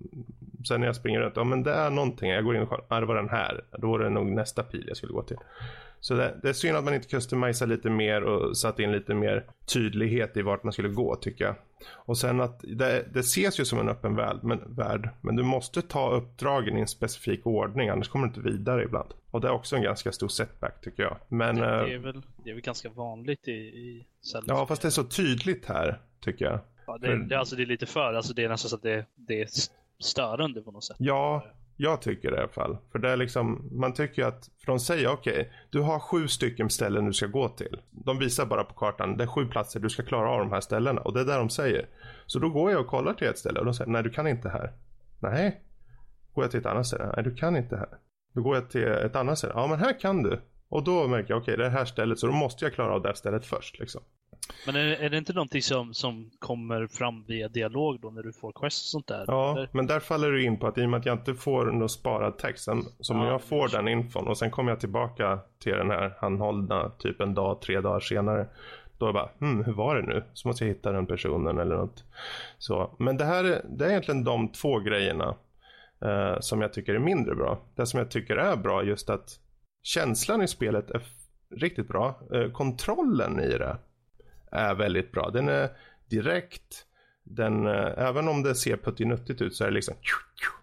sen 0.67 0.79
när 0.79 0.87
jag 0.87 0.95
springer 0.95 1.19
runt. 1.19 1.33
Ja 1.35 1.43
men 1.43 1.63
det 1.63 1.73
är 1.73 1.89
någonting, 1.89 2.29
jag 2.29 2.43
går 2.43 2.55
in 2.55 2.61
och 2.61 2.69
kollar, 2.69 2.85
ah, 2.87 2.99
det 2.99 3.05
var 3.05 3.15
den 3.15 3.29
här. 3.29 3.63
Då 3.77 3.91
var 3.91 3.99
det 3.99 4.09
nog 4.09 4.27
nästa 4.27 4.63
pil 4.63 4.85
jag 4.87 4.97
skulle 4.97 5.13
gå 5.13 5.23
till. 5.23 5.37
Så 5.99 6.13
det, 6.13 6.39
det 6.41 6.49
är 6.49 6.53
synd 6.53 6.77
att 6.77 6.83
man 6.83 6.93
inte 6.93 7.07
customisar 7.07 7.67
lite 7.67 7.89
mer 7.89 8.23
och 8.23 8.57
satt 8.57 8.79
in 8.79 8.91
lite 8.91 9.13
mer 9.13 9.45
tydlighet 9.73 10.37
i 10.37 10.41
vart 10.41 10.63
man 10.63 10.73
skulle 10.73 10.89
gå 10.89 11.15
tycker 11.15 11.45
jag. 11.45 11.55
Och 11.93 12.17
sen 12.17 12.41
att 12.41 12.59
det, 12.59 13.05
det 13.13 13.19
ses 13.19 13.59
ju 13.59 13.65
som 13.65 13.79
en 13.79 13.89
öppen 13.89 14.15
värld 14.15 14.39
men, 14.43 14.75
värld, 14.75 15.09
men 15.21 15.35
du 15.35 15.43
måste 15.43 15.81
ta 15.81 16.11
uppdragen 16.11 16.77
i 16.77 16.81
en 16.81 16.87
specifik 16.87 17.47
ordning 17.47 17.89
annars 17.89 18.09
kommer 18.09 18.27
du 18.27 18.29
inte 18.29 18.49
vidare 18.49 18.83
ibland. 18.83 19.09
Och 19.31 19.41
det 19.41 19.47
är 19.47 19.51
också 19.51 19.75
en 19.75 19.81
ganska 19.81 20.11
stor 20.11 20.27
setback 20.27 20.81
tycker 20.81 21.03
jag. 21.03 21.17
Men 21.27 21.55
Det, 21.55 21.65
eh, 21.65 21.85
det, 21.85 21.93
är 21.93 21.97
väl, 21.97 22.21
det 22.43 22.49
är 22.49 22.53
väl 22.53 22.63
ganska 22.63 22.89
vanligt 22.89 23.47
i, 23.47 23.51
i 23.51 24.05
ja, 24.45 24.65
fast 24.65 24.81
det 24.81 24.87
är 24.87 24.89
så 24.89 25.03
tydligt 25.03 25.65
här 25.65 26.01
tycker 26.19 26.45
jag. 26.45 26.59
Ja, 26.87 26.97
det, 26.97 27.25
det, 27.25 27.39
alltså, 27.39 27.55
det 27.55 27.63
är 27.63 27.65
lite 27.65 27.85
för, 27.85 28.13
alltså, 28.13 28.33
det 28.33 28.43
är 28.43 28.49
nästan 28.49 28.69
så 28.69 28.75
att 28.75 28.81
det, 28.81 29.05
det 29.15 29.41
är 29.41 29.47
störande 29.99 30.61
på 30.61 30.71
något 30.71 30.83
sätt. 30.83 30.97
Ja, 30.99 31.45
jag 31.77 32.01
tycker 32.01 32.31
det 32.31 32.37
i 32.37 32.39
alla 32.39 32.47
fall. 32.47 32.77
För 32.91 32.99
det 32.99 33.09
är 33.09 33.17
liksom, 33.17 33.69
man 33.71 33.93
tycker 33.93 34.21
ju 34.21 34.27
att, 34.27 34.49
för 34.59 34.71
de 34.71 34.79
säger 34.79 35.09
okej, 35.09 35.51
du 35.69 35.81
har 35.81 35.99
sju 35.99 36.27
stycken 36.27 36.69
ställen 36.69 37.05
du 37.05 37.13
ska 37.13 37.27
gå 37.27 37.49
till. 37.49 37.81
De 37.91 38.19
visar 38.19 38.45
bara 38.45 38.63
på 38.63 38.73
kartan, 38.73 39.17
det 39.17 39.23
är 39.23 39.27
sju 39.27 39.45
platser, 39.45 39.79
du 39.79 39.89
ska 39.89 40.03
klara 40.03 40.29
av 40.29 40.39
de 40.39 40.51
här 40.51 40.61
ställena. 40.61 41.01
Och 41.01 41.13
det 41.13 41.19
är 41.19 41.25
där 41.25 41.37
de 41.37 41.49
säger. 41.49 41.89
Så 42.25 42.39
då 42.39 42.49
går 42.49 42.71
jag 42.71 42.81
och 42.81 42.87
kollar 42.87 43.13
till 43.13 43.27
ett 43.27 43.37
ställe 43.37 43.59
och 43.59 43.65
de 43.65 43.73
säger, 43.73 43.91
nej 43.91 44.03
du 44.03 44.09
kan 44.09 44.27
inte 44.27 44.49
här. 44.49 44.73
Nej. 45.19 45.61
Går 46.33 46.43
jag 46.43 46.51
till 46.51 46.59
ett 46.59 46.65
annat 46.65 46.87
ställe, 46.87 47.11
nej 47.15 47.23
du 47.23 47.35
kan 47.35 47.57
inte 47.57 47.77
här. 47.77 47.89
Då 48.33 48.41
går 48.41 48.55
jag 48.55 48.69
till 48.69 48.87
ett 48.87 49.15
annat 49.15 49.37
ställe, 49.37 49.53
ja 49.55 49.67
men 49.67 49.79
här 49.79 49.99
kan 49.99 50.23
du. 50.23 50.41
Och 50.69 50.83
då 50.83 51.07
märker 51.07 51.33
jag, 51.33 51.41
okej 51.41 51.57
det 51.57 51.65
är 51.65 51.69
det 51.69 51.77
här 51.77 51.85
stället, 51.85 52.19
så 52.19 52.27
då 52.27 52.33
måste 52.33 52.65
jag 52.65 52.73
klara 52.73 52.93
av 52.93 53.01
det 53.01 53.07
här 53.07 53.15
stället 53.15 53.45
först 53.45 53.79
liksom. 53.79 54.01
Men 54.65 54.75
är, 54.75 54.85
är 54.85 55.09
det 55.09 55.17
inte 55.17 55.33
någonting 55.33 55.61
som, 55.61 55.93
som 55.93 56.29
kommer 56.39 56.87
fram 56.87 57.23
via 57.27 57.47
dialog 57.47 57.99
då 58.01 58.09
när 58.09 58.23
du 58.23 58.33
får 58.33 58.51
quest 58.51 58.83
och 58.83 58.89
sånt 58.89 59.07
där? 59.07 59.25
Ja, 59.27 59.51
Eller? 59.51 59.69
men 59.71 59.87
där 59.87 59.99
faller 59.99 60.31
du 60.31 60.43
in 60.43 60.59
på 60.59 60.67
att 60.67 60.77
i 60.77 60.85
och 60.85 60.89
med 60.89 60.99
att 60.99 61.05
jag 61.05 61.17
inte 61.17 61.35
får 61.35 61.65
någon 61.65 61.89
sparad 61.89 62.37
text, 62.37 62.63
sen, 62.63 62.83
som 62.99 63.17
Ja, 63.17 63.27
jag 63.27 63.41
får 63.41 63.67
den 63.67 63.87
infon 63.87 64.27
och 64.27 64.37
sen 64.37 64.51
kommer 64.51 64.71
jag 64.71 64.79
tillbaka 64.79 65.39
till 65.59 65.73
den 65.73 65.89
här 65.89 66.13
handhållna 66.19 66.89
typ 66.89 67.21
en 67.21 67.33
dag, 67.33 67.61
tre 67.61 67.81
dagar 67.81 67.99
senare. 67.99 68.47
Då 68.97 69.05
är 69.05 69.07
jag 69.07 69.15
bara, 69.15 69.29
hmm, 69.39 69.63
hur 69.63 69.73
var 69.73 69.95
det 69.95 70.01
nu? 70.01 70.23
Så 70.33 70.47
måste 70.47 70.63
jag 70.63 70.73
hitta 70.73 70.91
den 70.91 71.05
personen 71.05 71.57
eller 71.57 71.75
något. 71.75 72.03
Så, 72.57 72.95
men 72.99 73.17
det 73.17 73.25
här 73.25 73.43
är, 73.43 73.65
det 73.69 73.85
är 73.85 73.89
egentligen 73.89 74.23
de 74.23 74.51
två 74.51 74.79
grejerna 74.79 75.35
eh, 76.01 76.39
som 76.39 76.61
jag 76.61 76.73
tycker 76.73 76.95
är 76.95 76.99
mindre 76.99 77.35
bra. 77.35 77.61
Det 77.75 77.85
som 77.85 77.97
jag 77.97 78.11
tycker 78.11 78.35
är 78.35 78.55
bra 78.55 78.81
är 78.81 78.85
just 78.85 79.09
att 79.09 79.39
känslan 79.83 80.41
i 80.41 80.47
spelet 80.47 80.91
är, 80.91 81.01
riktigt 81.55 81.87
bra. 81.87 82.19
Eh, 82.33 82.51
kontrollen 82.51 83.39
i 83.39 83.57
det 83.57 83.77
är 84.51 84.75
väldigt 84.75 85.11
bra. 85.11 85.29
Den 85.29 85.49
är 85.49 85.69
direkt. 86.09 86.83
Den, 87.23 87.67
eh, 87.67 87.91
även 87.97 88.27
om 88.27 88.43
det 88.43 88.55
ser 88.55 88.77
puttinuttigt 88.77 89.41
ut 89.41 89.55
så 89.55 89.63
är 89.63 89.67
det 89.67 89.73
liksom 89.73 89.95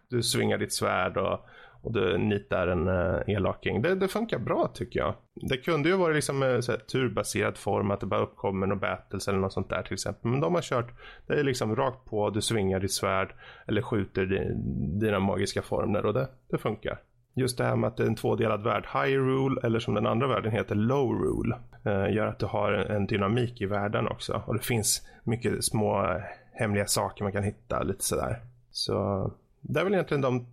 du 0.08 0.22
svingar 0.22 0.58
ditt 0.58 0.72
svärd 0.72 1.16
och, 1.16 1.46
och 1.82 1.92
du 1.92 2.18
nitar 2.18 2.66
en 2.66 2.88
eh, 2.88 2.94
uh, 2.94 3.36
elaking. 3.36 3.82
Det, 3.82 3.94
det 3.94 4.08
funkar 4.08 4.38
bra 4.38 4.70
tycker 4.74 5.00
jag. 5.00 5.14
Det 5.34 5.56
kunde 5.56 5.88
ju 5.88 5.96
vara 5.96 6.12
liksom 6.12 6.42
uh, 6.42 6.60
så 6.60 6.72
här, 6.72 6.78
turbaserad 6.78 7.56
form, 7.56 7.90
att 7.90 8.00
det 8.00 8.06
bara 8.06 8.22
uppkommer 8.22 8.66
något 8.66 8.80
battles 8.80 9.28
eller 9.28 9.38
något 9.38 9.52
sånt 9.52 9.70
där 9.70 9.82
till 9.82 9.94
exempel. 9.94 10.30
Men 10.30 10.40
de 10.40 10.54
har 10.54 10.62
kört, 10.62 10.92
det 11.26 11.34
är 11.34 11.44
liksom 11.44 11.76
rakt 11.76 12.04
på, 12.04 12.30
du 12.30 12.40
svingar 12.40 12.80
ditt 12.80 12.92
svärd 12.92 13.34
eller 13.66 13.82
skjuter 13.82 14.26
din, 14.26 14.98
dina 14.98 15.18
magiska 15.18 15.62
formler 15.62 16.06
och 16.06 16.14
det, 16.14 16.28
det 16.50 16.58
funkar. 16.58 16.98
Just 17.36 17.58
det 17.58 17.64
här 17.64 17.76
med 17.76 17.88
att 17.88 17.96
det 17.96 18.02
är 18.02 18.06
en 18.06 18.14
tvådelad 18.14 18.62
värld, 18.62 18.86
High 18.92 19.18
Rule 19.18 19.60
eller 19.62 19.78
som 19.78 19.94
den 19.94 20.06
andra 20.06 20.26
världen 20.26 20.52
heter 20.52 20.74
Low 20.74 21.12
Rule, 21.12 21.56
gör 21.90 22.26
att 22.26 22.38
du 22.38 22.46
har 22.46 22.72
en, 22.72 23.06
dynamik 23.06 23.60
i 23.60 23.66
världen 23.66 24.08
också. 24.08 24.42
Och 24.46 24.54
det 24.54 24.64
finns 24.64 25.08
mycket 25.24 25.64
små 25.64 26.20
hemliga 26.52 26.86
saker 26.86 27.24
man 27.24 27.32
kan 27.32 27.42
hitta 27.42 27.82
lite 27.82 28.04
sådär. 28.04 28.36
Så 28.70 29.30
det 29.60 29.80
är 29.80 29.84
väl 29.84 29.94
egentligen 29.94 30.20
de, 30.20 30.46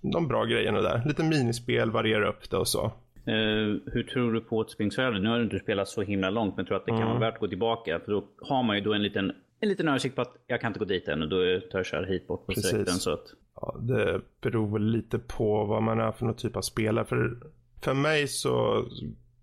de 0.00 0.28
bra 0.28 0.44
grejerna 0.44 0.80
där. 0.80 1.02
Lite 1.06 1.24
minispel, 1.24 1.90
variera 1.90 2.28
upp 2.28 2.50
det 2.50 2.56
och 2.56 2.68
så. 2.68 2.92
Uh, 3.28 3.78
hur 3.86 4.02
tror 4.12 4.32
du 4.32 4.40
på 4.40 4.56
återspringningsvärdet? 4.56 5.22
Nu 5.22 5.28
har 5.28 5.38
du 5.38 5.44
inte 5.44 5.58
spelat 5.58 5.88
så 5.88 6.02
himla 6.02 6.30
långt, 6.30 6.56
men 6.56 6.66
tror 6.66 6.76
att 6.76 6.84
det 6.84 6.90
kan 6.90 7.02
mm. 7.02 7.08
vara 7.08 7.18
värt 7.18 7.34
att 7.34 7.40
gå 7.40 7.48
tillbaka? 7.48 8.00
För 8.04 8.12
då 8.12 8.24
har 8.40 8.62
man 8.62 8.76
ju 8.76 8.82
då 8.82 8.94
en 8.94 9.02
liten, 9.02 9.32
en 9.60 9.68
liten 9.68 9.88
översikt 9.88 10.16
på 10.16 10.22
att 10.22 10.36
jag 10.46 10.60
kan 10.60 10.68
inte 10.68 10.78
gå 10.78 10.84
dit 10.84 11.08
än 11.08 11.22
och 11.22 11.28
då 11.28 11.36
tar 11.70 11.78
jag 11.78 11.86
kör 11.86 12.06
hit 12.06 12.26
bort 12.26 12.46
på 12.46 12.52
direkten. 12.52 12.94
Så 12.94 13.12
att... 13.12 13.24
ja, 13.60 13.76
det 13.80 14.20
beror 14.40 14.78
lite 14.78 15.18
på 15.18 15.64
vad 15.64 15.82
man 15.82 16.00
är 16.00 16.12
för 16.12 16.24
någon 16.24 16.36
typ 16.36 16.56
av 16.56 16.62
spelare. 16.62 17.04
För, 17.04 17.36
för 17.82 17.94
mig 17.94 18.28
så, 18.28 18.86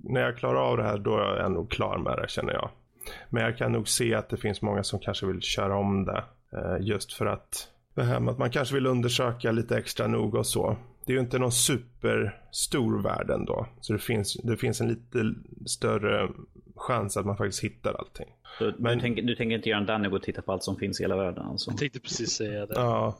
när 0.03 0.21
jag 0.21 0.37
klarar 0.37 0.59
av 0.59 0.77
det 0.77 0.83
här, 0.83 0.97
då 0.97 1.17
är 1.17 1.37
jag 1.37 1.51
nog 1.51 1.71
klar 1.71 1.97
med 1.97 2.17
det 2.17 2.29
känner 2.29 2.53
jag. 2.53 2.69
Men 3.29 3.43
jag 3.43 3.57
kan 3.57 3.71
nog 3.71 3.87
se 3.87 4.13
att 4.13 4.29
det 4.29 4.37
finns 4.37 4.61
många 4.61 4.83
som 4.83 4.99
kanske 4.99 5.25
vill 5.25 5.41
köra 5.41 5.77
om 5.77 6.05
det. 6.05 6.23
Eh, 6.53 6.77
just 6.79 7.13
för 7.13 7.25
att 7.25 7.67
det 7.95 8.03
här 8.03 8.19
med 8.19 8.31
att 8.31 8.37
man 8.37 8.51
kanske 8.51 8.75
vill 8.75 8.85
undersöka 8.85 9.51
lite 9.51 9.77
extra 9.77 10.07
noga 10.07 10.39
och 10.39 10.47
så. 10.47 10.77
Det 11.05 11.11
är 11.11 11.15
ju 11.15 11.21
inte 11.21 11.39
någon 11.39 11.51
superstor 11.51 13.01
värld 13.01 13.29
ändå. 13.29 13.67
Så 13.81 13.93
det 13.93 13.99
finns, 13.99 14.33
det 14.43 14.57
finns 14.57 14.81
en 14.81 14.87
lite 14.87 15.33
större 15.65 16.29
chans 16.75 17.17
att 17.17 17.25
man 17.25 17.37
faktiskt 17.37 17.63
hittar 17.63 17.93
allting. 17.93 18.27
Så 18.57 18.73
Men, 18.77 18.97
du, 18.97 19.01
tänker, 19.01 19.21
du 19.21 19.35
tänker 19.35 19.55
inte 19.55 19.69
göra 19.69 19.79
en 19.79 19.85
Danny 19.85 20.07
och 20.07 20.23
titta 20.23 20.41
på 20.41 20.51
allt 20.51 20.63
som 20.63 20.75
finns 20.75 20.99
i 20.99 21.03
hela 21.03 21.15
världen? 21.15 21.45
Alltså. 21.45 21.71
Jag 21.71 21.79
tänkte 21.79 21.99
precis 21.99 22.31
säga 22.31 22.65
det. 22.65 22.73
Ja. 22.75 23.17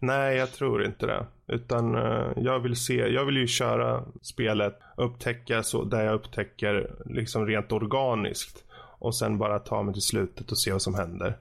Nej, 0.00 0.36
jag 0.36 0.52
tror 0.52 0.84
inte 0.84 1.06
det. 1.06 1.26
Utan 1.46 1.94
uh, 1.94 2.32
jag 2.36 2.60
vill 2.60 2.76
se, 2.76 2.94
jag 2.94 3.24
vill 3.24 3.36
ju 3.36 3.46
köra 3.46 4.04
spelet, 4.22 4.78
upptäcka 4.96 5.62
så 5.62 5.84
där 5.84 6.04
jag 6.04 6.14
upptäcker 6.14 6.90
liksom 7.04 7.46
rent 7.46 7.72
organiskt. 7.72 8.64
Och 8.98 9.14
sen 9.14 9.38
bara 9.38 9.58
ta 9.58 9.82
mig 9.82 9.94
till 9.94 10.02
slutet 10.02 10.50
och 10.52 10.58
se 10.58 10.72
vad 10.72 10.82
som 10.82 10.94
händer. 10.94 11.36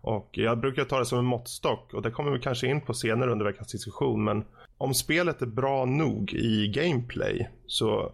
Och 0.00 0.28
jag 0.32 0.58
brukar 0.58 0.84
ta 0.84 0.98
det 0.98 1.06
som 1.06 1.18
en 1.18 1.24
måttstock 1.24 1.94
och 1.94 2.02
det 2.02 2.10
kommer 2.10 2.30
vi 2.30 2.40
kanske 2.40 2.66
in 2.66 2.80
på 2.80 2.94
senare 2.94 3.32
under 3.32 3.44
veckans 3.44 3.72
diskussion. 3.72 4.24
Men 4.24 4.44
om 4.78 4.94
spelet 4.94 5.42
är 5.42 5.46
bra 5.46 5.84
nog 5.84 6.32
i 6.32 6.68
gameplay 6.68 7.48
så 7.66 8.12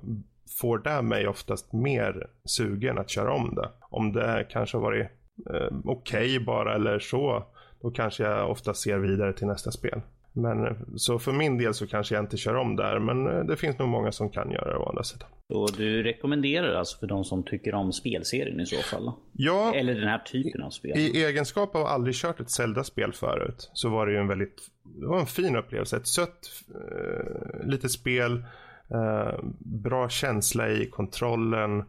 får 0.60 0.78
det 0.78 1.02
mig 1.02 1.28
oftast 1.28 1.72
mer 1.72 2.26
sugen 2.44 2.98
att 2.98 3.10
köra 3.10 3.32
om 3.32 3.54
det. 3.54 3.68
Om 3.90 4.12
det 4.12 4.46
kanske 4.50 4.76
har 4.76 4.82
varit 4.82 5.06
eh, 5.50 5.76
okej 5.84 6.36
okay 6.36 6.38
bara 6.38 6.74
eller 6.74 6.98
så, 6.98 7.44
då 7.82 7.90
kanske 7.90 8.22
jag 8.22 8.50
ofta 8.50 8.74
ser 8.74 8.98
vidare 8.98 9.32
till 9.32 9.46
nästa 9.46 9.70
spel. 9.70 10.00
Men 10.36 10.86
så 10.96 11.18
för 11.18 11.32
min 11.32 11.58
del 11.58 11.74
så 11.74 11.86
kanske 11.86 12.14
jag 12.14 12.24
inte 12.24 12.36
kör 12.36 12.54
om 12.54 12.76
där, 12.76 12.98
men 12.98 13.26
eh, 13.26 13.44
det 13.44 13.56
finns 13.56 13.78
nog 13.78 13.88
många 13.88 14.12
som 14.12 14.30
kan 14.30 14.50
göra 14.50 14.72
det 14.72 14.76
å 14.76 14.88
andra 14.88 15.02
sidan. 15.02 15.28
Och 15.48 15.70
du 15.76 16.02
rekommenderar 16.02 16.74
alltså 16.74 16.98
för 16.98 17.06
de 17.06 17.24
som 17.24 17.42
tycker 17.42 17.74
om 17.74 17.92
spelserien 17.92 18.60
i 18.60 18.66
så 18.66 18.76
fall? 18.76 19.12
Ja. 19.32 19.74
Eller 19.74 19.94
den 19.94 20.08
här 20.08 20.18
typen 20.18 20.62
av 20.62 20.70
spel? 20.70 20.98
I 20.98 21.24
egenskap 21.24 21.76
av 21.76 21.86
aldrig 21.86 22.14
kört 22.14 22.40
ett 22.40 22.50
Zelda-spel 22.50 23.12
förut 23.12 23.70
så 23.72 23.88
var 23.88 24.06
det 24.06 24.12
ju 24.12 24.18
en 24.18 24.28
väldigt, 24.28 24.62
det 24.82 25.06
var 25.06 25.20
en 25.20 25.26
fin 25.26 25.56
upplevelse. 25.56 25.96
Ett 25.96 26.06
sött 26.06 26.50
eh, 26.74 27.66
litet 27.66 27.90
spel, 27.90 28.44
eh, 28.90 29.38
bra 29.58 30.08
känsla 30.08 30.68
i 30.68 30.86
kontrollen. 30.86 31.84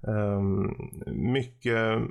Um, 0.00 0.76
mycket 1.06 1.98
uh, 1.98 2.02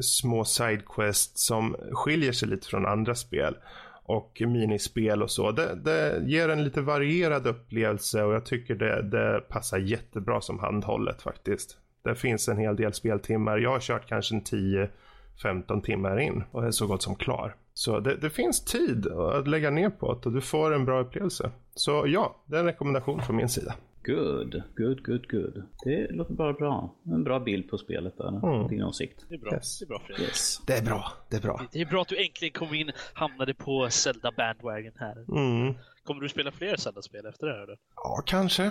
små 0.00 0.44
sidequests 0.44 1.46
som 1.46 1.76
skiljer 1.92 2.32
sig 2.32 2.48
lite 2.48 2.66
från 2.66 2.86
andra 2.86 3.14
spel 3.14 3.56
och 4.04 4.42
minispel 4.46 5.22
och 5.22 5.30
så. 5.30 5.52
Det, 5.52 5.74
det, 5.74 6.22
ger 6.26 6.48
en 6.48 6.64
lite 6.64 6.80
varierad 6.80 7.46
upplevelse 7.46 8.22
och 8.22 8.34
jag 8.34 8.46
tycker 8.46 8.74
det, 8.74 9.02
det 9.02 9.40
passar 9.48 9.78
jättebra 9.78 10.40
som 10.40 10.58
handhållet 10.58 11.22
faktiskt. 11.22 11.78
Det 12.04 12.14
finns 12.14 12.48
en 12.48 12.58
hel 12.58 12.76
del 12.76 12.92
speltimmar. 12.92 13.58
Jag 13.58 13.70
har 13.70 13.80
kört 13.80 14.08
kanske 14.08 14.34
en 14.34 14.42
10-15 14.42 15.82
timmar 15.82 16.20
in 16.20 16.44
och 16.50 16.64
är 16.64 16.70
så 16.70 16.86
gott 16.86 17.02
som 17.02 17.16
klar. 17.16 17.54
Så 17.74 18.00
det, 18.00 18.16
det, 18.16 18.30
finns 18.30 18.64
tid 18.64 19.06
att 19.06 19.48
lägga 19.48 19.70
ner 19.70 19.90
på 19.90 20.14
det 20.14 20.26
och 20.26 20.32
du 20.32 20.40
får 20.40 20.74
en 20.74 20.84
bra 20.84 21.00
upplevelse. 21.00 21.50
Så 21.74 22.04
ja, 22.06 22.36
det 22.46 22.56
är 22.56 22.60
en 22.60 22.66
rekommendation 22.66 23.22
från 23.22 23.36
min 23.36 23.48
sida. 23.48 23.74
Good, 24.04 24.62
good, 24.76 25.06
good, 25.06 25.30
good. 25.30 25.62
Det 25.84 26.10
låter 26.10 26.34
bara 26.34 26.52
bra. 26.52 26.94
En 27.06 27.24
bra 27.24 27.40
bild 27.40 27.70
på 27.70 27.78
spelet 27.78 28.16
där. 28.18 28.28
Mm. 28.28 28.68
Din 28.68 28.82
åsikt. 28.82 29.26
Det 29.28 29.34
är 29.34 29.38
bra. 29.38 29.52
Yes. 29.52 29.78
Det 29.78 29.84
är 29.84 29.88
bra 29.88 30.02
Fredrik. 30.06 30.28
Yes. 30.28 30.60
Det 30.66 30.78
är 30.78 30.82
bra. 30.82 31.12
Det 31.30 31.36
är 31.36 31.40
bra. 31.40 31.60
Det 31.72 31.80
är 31.80 31.86
bra 31.86 32.02
att 32.02 32.08
du 32.08 32.24
äntligen 32.24 32.52
kom 32.52 32.74
in, 32.74 32.92
hamnade 33.12 33.54
på 33.54 33.90
Zelda 33.90 34.32
Bandwagon 34.36 34.92
här. 34.96 35.24
Mm. 35.36 35.74
Kommer 36.04 36.20
du 36.20 36.28
spela 36.28 36.52
fler 36.52 36.76
Zelda-spel 36.76 37.26
efter 37.26 37.46
det 37.46 37.52
här 37.52 37.62
eller? 37.62 37.78
Ja, 37.96 38.22
kanske. 38.26 38.70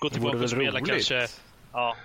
Gå 0.00 0.08
tillbaka 0.08 0.38
och 0.38 0.50
spela 0.50 0.70
roligt. 0.70 0.88
kanske, 0.88 1.26
ja, 1.72 1.96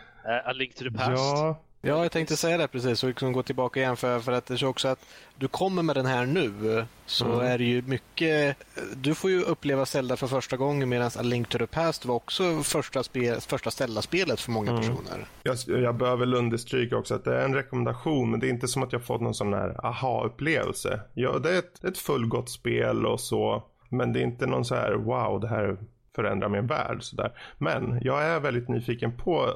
A 0.45 0.51
Link 0.53 0.75
to 0.75 0.83
the 0.83 0.91
Past. 0.91 1.09
Ja, 1.09 1.61
Ja, 1.87 2.01
jag 2.01 2.11
tänkte 2.11 2.37
säga 2.37 2.57
det 2.57 2.67
precis 2.67 3.03
och 3.03 3.09
liksom 3.09 3.33
gå 3.33 3.43
tillbaka 3.43 3.79
igen 3.79 3.97
för, 3.97 4.19
för 4.19 4.31
att 4.31 4.45
det 4.45 4.61
är 4.61 4.65
också 4.65 4.87
att 4.87 5.05
du 5.35 5.47
kommer 5.47 5.83
med 5.83 5.95
den 5.95 6.05
här 6.05 6.25
nu 6.25 6.85
så 7.05 7.25
mm. 7.25 7.39
är 7.39 7.57
det 7.57 7.63
ju 7.63 7.81
mycket, 7.81 8.57
du 8.95 9.15
får 9.15 9.29
ju 9.29 9.41
uppleva 9.41 9.85
Zelda 9.85 10.15
för 10.15 10.27
första 10.27 10.57
gången 10.57 10.89
medan 10.89 11.11
A 11.17 11.21
Link 11.21 11.49
to 11.49 11.57
the 11.57 11.67
Past 11.67 12.05
var 12.05 12.15
också 12.15 12.63
första, 12.63 13.03
spel, 13.03 13.41
första 13.41 13.71
Zelda-spelet 13.71 14.39
för 14.39 14.51
många 14.51 14.71
mm. 14.71 14.81
personer. 14.81 15.27
Jag, 15.43 15.57
jag 15.83 15.95
behöver 15.95 16.33
understryka 16.33 16.97
också 16.97 17.15
att 17.15 17.23
det 17.23 17.35
är 17.35 17.45
en 17.45 17.55
rekommendation 17.55 18.31
men 18.31 18.39
det 18.39 18.47
är 18.47 18.49
inte 18.49 18.67
som 18.67 18.83
att 18.83 18.93
jag 18.93 19.03
fått 19.03 19.21
någon 19.21 19.33
sån 19.33 19.53
här 19.53 19.85
aha-upplevelse. 19.85 21.01
Ja, 21.13 21.39
det 21.39 21.53
är 21.53 21.59
ett, 21.59 21.83
ett 21.83 21.97
fullgott 21.97 22.49
spel 22.49 23.05
och 23.05 23.19
så 23.19 23.63
men 23.89 24.13
det 24.13 24.19
är 24.19 24.23
inte 24.23 24.45
någon 24.45 24.65
så 24.65 24.75
här 24.75 24.93
wow 24.93 25.39
det 25.39 25.47
här 25.47 25.77
förändra 26.15 26.49
min 26.49 26.67
värld. 26.67 27.03
Sådär. 27.03 27.31
Men 27.57 27.99
jag 28.01 28.23
är 28.23 28.39
väldigt 28.39 28.69
nyfiken 28.69 29.17
på 29.17 29.53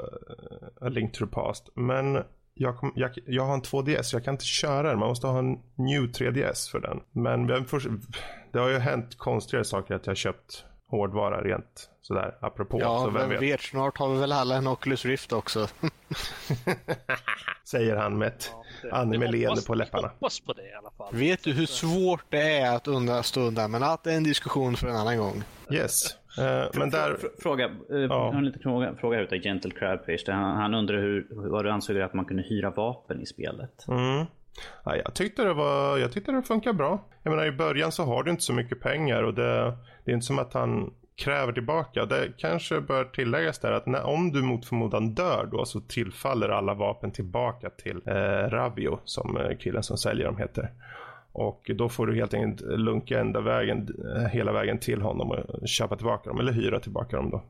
A 0.81 0.89
Link 0.89 1.13
to 1.13 1.25
the 1.25 1.31
Past. 1.31 1.69
Men 1.75 2.23
jag, 2.53 2.77
kom, 2.77 2.91
jag, 2.95 3.11
jag, 3.25 3.43
har 3.43 3.53
en 3.53 3.61
2DS, 3.61 4.13
jag 4.13 4.23
kan 4.23 4.33
inte 4.33 4.45
köra 4.45 4.89
den. 4.89 4.99
Man 4.99 5.09
måste 5.09 5.27
ha 5.27 5.39
en 5.39 5.59
New 5.75 6.01
3DS 6.01 6.71
för 6.71 6.79
den. 6.79 6.99
Men 7.11 7.65
för, 7.65 7.81
det 8.53 8.59
har 8.59 8.69
ju 8.69 8.77
hänt 8.77 9.17
konstigare 9.17 9.65
saker 9.65 9.95
att 9.95 10.05
jag 10.05 10.11
har 10.11 10.15
köpt 10.15 10.65
hårdvara 10.87 11.43
rent 11.43 11.89
sådär 12.01 12.37
apropå. 12.41 12.79
Ja, 12.81 13.03
så 13.05 13.09
vem 13.09 13.29
vet. 13.29 13.41
vet. 13.41 13.61
Snart 13.61 13.97
har 13.97 14.13
vi 14.13 14.19
väl 14.19 14.31
alla 14.31 14.55
en 14.55 14.67
Oculus 14.67 15.05
Rift 15.05 15.33
också. 15.33 15.67
Säger 17.63 17.95
han 17.95 18.17
med 18.17 18.27
ett 18.27 18.51
ja, 18.83 18.95
anime-leende 18.95 19.61
på 19.61 19.75
läpparna. 19.75 20.07
hoppas 20.07 20.39
på 20.39 20.53
det 20.53 20.69
i 20.69 20.73
alla 20.73 20.91
fall. 20.91 21.15
Vet 21.15 21.43
du 21.43 21.53
hur 21.53 21.65
svårt 21.65 22.25
det 22.29 22.57
är 22.57 22.75
att 22.75 22.87
undan 22.87 23.23
stå 23.23 23.41
undan? 23.41 23.71
Men 23.71 23.83
att 23.83 24.03
det 24.03 24.13
är 24.13 24.17
en 24.17 24.23
diskussion 24.23 24.75
för 24.75 24.87
en 24.87 24.95
annan 24.95 25.17
gång. 25.17 25.43
Yes. 25.71 26.15
Uh, 26.39 26.79
men 26.79 26.89
där... 26.89 27.17
Fråga, 27.39 27.67
uh, 27.67 27.99
ja. 27.99 28.33
en 28.33 28.45
liten 28.45 28.61
fråga, 28.61 28.95
fråga 28.95 29.19
utav 29.19 29.39
Gentle 29.39 29.71
Crabfish. 29.71 30.23
Han, 30.27 30.57
han 30.57 30.73
undrar 30.73 30.97
hur, 30.97 31.27
vad 31.29 31.65
du 31.65 31.71
ansåg 31.71 31.99
att 31.99 32.13
man 32.13 32.25
kunde 32.25 32.43
hyra 32.43 32.69
vapen 32.69 33.21
i 33.21 33.25
spelet. 33.25 33.85
Mm. 33.87 34.25
Ja, 34.83 34.95
jag, 34.95 35.13
tyckte 35.13 35.43
det 35.43 35.53
var, 35.53 35.97
jag 35.97 36.11
tyckte 36.11 36.31
det 36.31 36.43
funkar 36.43 36.73
bra. 36.73 37.05
Jag 37.23 37.31
menar 37.31 37.45
i 37.45 37.51
början 37.51 37.91
så 37.91 38.03
har 38.03 38.23
du 38.23 38.31
inte 38.31 38.43
så 38.43 38.53
mycket 38.53 38.81
pengar 38.81 39.23
och 39.23 39.33
det, 39.33 39.77
det 40.05 40.11
är 40.11 40.15
inte 40.15 40.25
som 40.25 40.39
att 40.39 40.53
han 40.53 40.93
kräver 41.19 41.53
tillbaka. 41.53 42.05
Det 42.05 42.31
kanske 42.37 42.81
bör 42.81 43.05
tilläggas 43.05 43.59
där 43.59 43.71
att 43.71 43.85
när, 43.85 44.03
om 44.03 44.31
du 44.31 44.41
mot 44.41 44.65
förmodan 44.65 45.13
dör 45.13 45.49
då 45.51 45.65
så 45.65 45.79
tillfaller 45.79 46.49
alla 46.49 46.73
vapen 46.73 47.11
tillbaka 47.11 47.69
till 47.69 48.01
eh, 48.05 48.49
Ravio 48.49 48.99
som 49.05 49.37
eh, 49.37 49.57
killen 49.57 49.83
som 49.83 49.97
säljer 49.97 50.25
dem 50.25 50.37
heter. 50.37 50.69
Och 51.39 51.71
då 51.75 51.89
får 51.89 52.07
du 52.07 52.15
helt 52.15 52.33
enkelt 52.33 52.61
lunka 52.61 53.19
ända 53.19 53.41
vägen, 53.41 53.87
eh, 54.15 54.27
hela 54.27 54.51
vägen 54.51 54.79
till 54.79 55.01
honom 55.01 55.31
och 55.31 55.67
köpa 55.67 55.95
tillbaka 55.95 56.29
dem 56.29 56.39
eller 56.39 56.51
hyra 56.51 56.79
tillbaka 56.79 57.15
dem 57.15 57.29
då. 57.29 57.43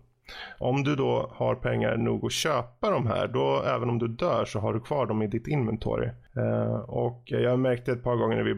Om 0.59 0.83
du 0.83 0.95
då 0.95 1.31
har 1.33 1.55
pengar 1.55 1.97
nog 1.97 2.25
att 2.25 2.31
köpa 2.31 2.89
de 2.89 3.07
här, 3.07 3.27
då 3.27 3.63
även 3.63 3.89
om 3.89 3.99
du 3.99 4.07
dör 4.07 4.45
så 4.45 4.59
har 4.59 4.73
du 4.73 4.79
kvar 4.79 5.05
dem 5.05 5.21
i 5.21 5.27
ditt 5.27 5.47
inventory. 5.47 6.09
Eh, 6.35 6.79
och 6.79 7.23
jag 7.25 7.59
märkte 7.59 7.91
ett 7.91 8.03
par 8.03 8.15
gånger 8.15 8.35
när 8.35 8.43
vi 8.43 8.55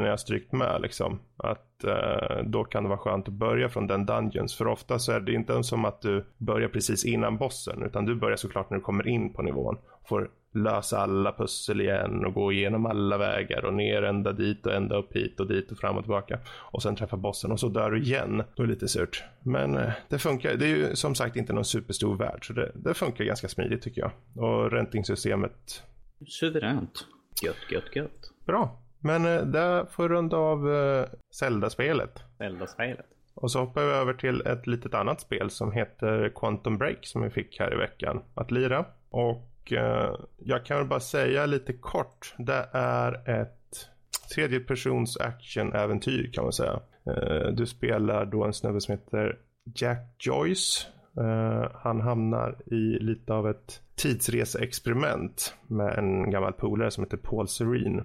när 0.00 0.08
jag 0.08 0.20
strykt 0.20 0.52
med 0.52 0.80
liksom, 0.82 1.18
att 1.36 1.84
eh, 1.84 2.44
då 2.44 2.64
kan 2.64 2.82
det 2.82 2.88
vara 2.88 2.98
skönt 2.98 3.28
att 3.28 3.34
börja 3.34 3.68
från 3.68 3.86
den 3.86 4.06
dungeons. 4.06 4.56
För 4.56 4.66
ofta 4.66 4.98
så 4.98 5.12
är 5.12 5.20
det 5.20 5.32
inte 5.32 5.62
som 5.62 5.84
att 5.84 6.00
du 6.00 6.24
börjar 6.38 6.68
precis 6.68 7.04
innan 7.04 7.36
bossen, 7.36 7.82
utan 7.82 8.04
du 8.04 8.14
börjar 8.14 8.36
såklart 8.36 8.70
när 8.70 8.76
du 8.76 8.82
kommer 8.82 9.08
in 9.08 9.32
på 9.32 9.42
nivån. 9.42 9.78
Får 10.08 10.30
lösa 10.56 10.98
alla 10.98 11.32
pussel 11.32 11.80
igen 11.80 12.24
och 12.24 12.34
gå 12.34 12.52
igenom 12.52 12.86
alla 12.86 13.18
vägar 13.18 13.64
och 13.64 13.74
ner 13.74 14.02
ända 14.02 14.32
dit 14.32 14.66
och 14.66 14.72
ända 14.72 14.96
upp 14.96 15.16
hit 15.16 15.40
och 15.40 15.46
dit 15.46 15.72
och 15.72 15.78
fram 15.78 15.96
och 15.96 16.02
tillbaka. 16.02 16.38
Och 16.48 16.82
sen 16.82 16.96
träffa 16.96 17.16
bossen 17.16 17.52
och 17.52 17.60
så 17.60 17.68
dör 17.68 17.90
du 17.90 18.02
igen. 18.02 18.42
Då 18.54 18.62
är 18.62 18.66
det 18.66 18.72
lite 18.72 18.88
surt. 18.88 19.24
Men 19.42 19.76
eh, 19.76 19.92
det 20.08 20.18
funkar. 20.18 20.54
Det 20.54 20.64
är 20.64 20.76
ju 20.76 20.96
som 20.96 21.14
sagt 21.14 21.36
inte 21.36 21.52
någon 21.52 21.64
superstor 21.64 22.16
värld 22.16 22.46
så 22.46 22.52
det, 22.52 22.72
det 22.74 22.94
funkar 22.94 23.24
ganska 23.24 23.48
smidigt 23.48 23.82
tycker 23.82 24.00
jag. 24.00 24.10
Och 24.44 24.70
räntingsystemet. 24.70 25.82
Suveränt. 26.26 27.06
Gött, 27.42 27.70
gött, 27.72 27.96
gött. 27.96 28.32
Bra. 28.46 28.82
Men 29.00 29.26
eh, 29.26 29.42
där 29.42 29.84
får 29.84 30.08
runda 30.08 30.36
av 30.36 30.72
eh, 30.72 31.06
Zelda-spelet. 31.30 32.22
Zelda-spelet. 32.38 33.06
Och 33.34 33.50
så 33.50 33.60
hoppar 33.60 33.84
vi 33.84 33.92
över 33.92 34.14
till 34.14 34.40
ett 34.40 34.66
litet 34.66 34.94
annat 34.94 35.20
spel 35.20 35.50
som 35.50 35.72
heter 35.72 36.32
Quantum 36.34 36.78
Break 36.78 36.98
som 37.06 37.22
vi 37.22 37.30
fick 37.30 37.60
här 37.60 37.74
i 37.74 37.76
veckan 37.76 38.22
att 38.34 38.50
lira. 38.50 38.84
Och 39.10 39.55
eh, 39.72 40.14
jag 40.36 40.64
kan 40.64 40.88
bara 40.88 41.00
säga 41.00 41.46
lite 41.46 41.72
kort. 41.72 42.34
Det 42.38 42.68
är 42.72 43.40
ett 43.40 43.88
tredjepersons 44.34 45.16
actionäventyr 45.16 46.30
kan 46.32 46.44
man 46.44 46.52
säga. 46.52 46.80
Eh, 47.06 47.48
du 47.52 47.66
spelar 47.66 48.24
då 48.24 48.44
en 48.44 48.52
snubbe 48.52 48.80
som 48.80 48.92
heter 48.92 49.38
Jack 49.74 50.16
Joyce. 50.18 50.86
Eh, 51.20 51.70
han 51.74 52.00
hamnar 52.00 52.56
i 52.66 52.98
lite 52.98 53.32
av 53.32 53.48
ett 53.48 53.80
tidsreseexperiment 53.94 55.54
med 55.66 55.98
en 55.98 56.30
gammal 56.30 56.52
polare 56.52 56.90
som 56.90 57.04
heter 57.04 57.16
Paul 57.16 57.48
Serene. 57.48 58.04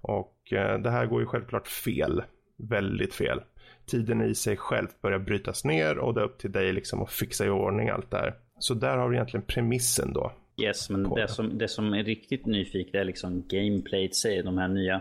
Och 0.00 0.52
eh, 0.52 0.78
det 0.78 0.90
här 0.90 1.06
går 1.06 1.20
ju 1.20 1.26
självklart 1.26 1.68
fel. 1.68 2.22
Väldigt 2.56 3.14
fel. 3.14 3.40
Tiden 3.86 4.22
i 4.22 4.34
sig 4.34 4.56
själv 4.56 4.88
börjar 5.02 5.18
brytas 5.18 5.64
ner 5.64 5.98
och 5.98 6.14
det 6.14 6.20
är 6.20 6.24
upp 6.24 6.38
till 6.38 6.52
dig 6.52 6.72
liksom 6.72 7.02
att 7.02 7.10
fixa 7.10 7.46
i 7.46 7.50
ordning 7.50 7.88
allt 7.88 8.10
det 8.10 8.16
här. 8.16 8.34
Så 8.58 8.74
där 8.74 8.96
har 8.96 9.08
vi 9.08 9.16
egentligen 9.16 9.46
premissen 9.46 10.12
då. 10.12 10.32
Yes, 10.62 10.90
men 10.90 11.14
det, 11.14 11.28
som, 11.28 11.58
det 11.58 11.68
som 11.68 11.94
är 11.94 12.04
riktigt 12.04 12.46
nyfiket 12.46 12.94
är 12.94 13.04
liksom 13.04 13.44
gameplayet 13.48 14.14
sig. 14.14 14.42
De 14.42 14.58
här 14.58 14.68
nya, 14.68 15.00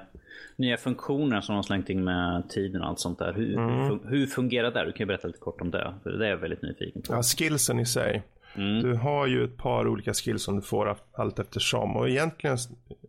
nya 0.55 0.77
funktionerna 0.77 1.41
som 1.41 1.53
de 1.53 1.55
har 1.55 1.63
slängt 1.63 1.89
in 1.89 2.03
med 2.03 2.49
tiden 2.49 2.81
och 2.81 2.87
allt 2.87 2.99
sånt 2.99 3.19
där. 3.19 3.33
Hur, 3.33 3.57
mm. 3.57 3.99
hur 4.07 4.27
fungerar 4.27 4.71
det? 4.71 4.85
Du 4.85 4.91
kan 4.91 4.99
ju 4.99 5.05
berätta 5.05 5.27
lite 5.27 5.39
kort 5.39 5.61
om 5.61 5.71
det. 5.71 5.93
För 6.03 6.09
det 6.09 6.25
är 6.25 6.29
jag 6.29 6.37
väldigt 6.37 6.61
nyfiken 6.61 7.01
på. 7.01 7.13
Ja, 7.13 7.23
skillsen 7.23 7.79
i 7.79 7.85
sig. 7.85 8.23
Mm. 8.55 8.83
Du 8.83 8.93
har 8.93 9.27
ju 9.27 9.43
ett 9.43 9.57
par 9.57 9.87
olika 9.87 10.13
skills 10.13 10.43
som 10.43 10.55
du 10.55 10.61
får 10.61 10.97
allt 11.13 11.39
eftersom. 11.39 11.95
Och 11.95 12.09
egentligen, 12.09 12.57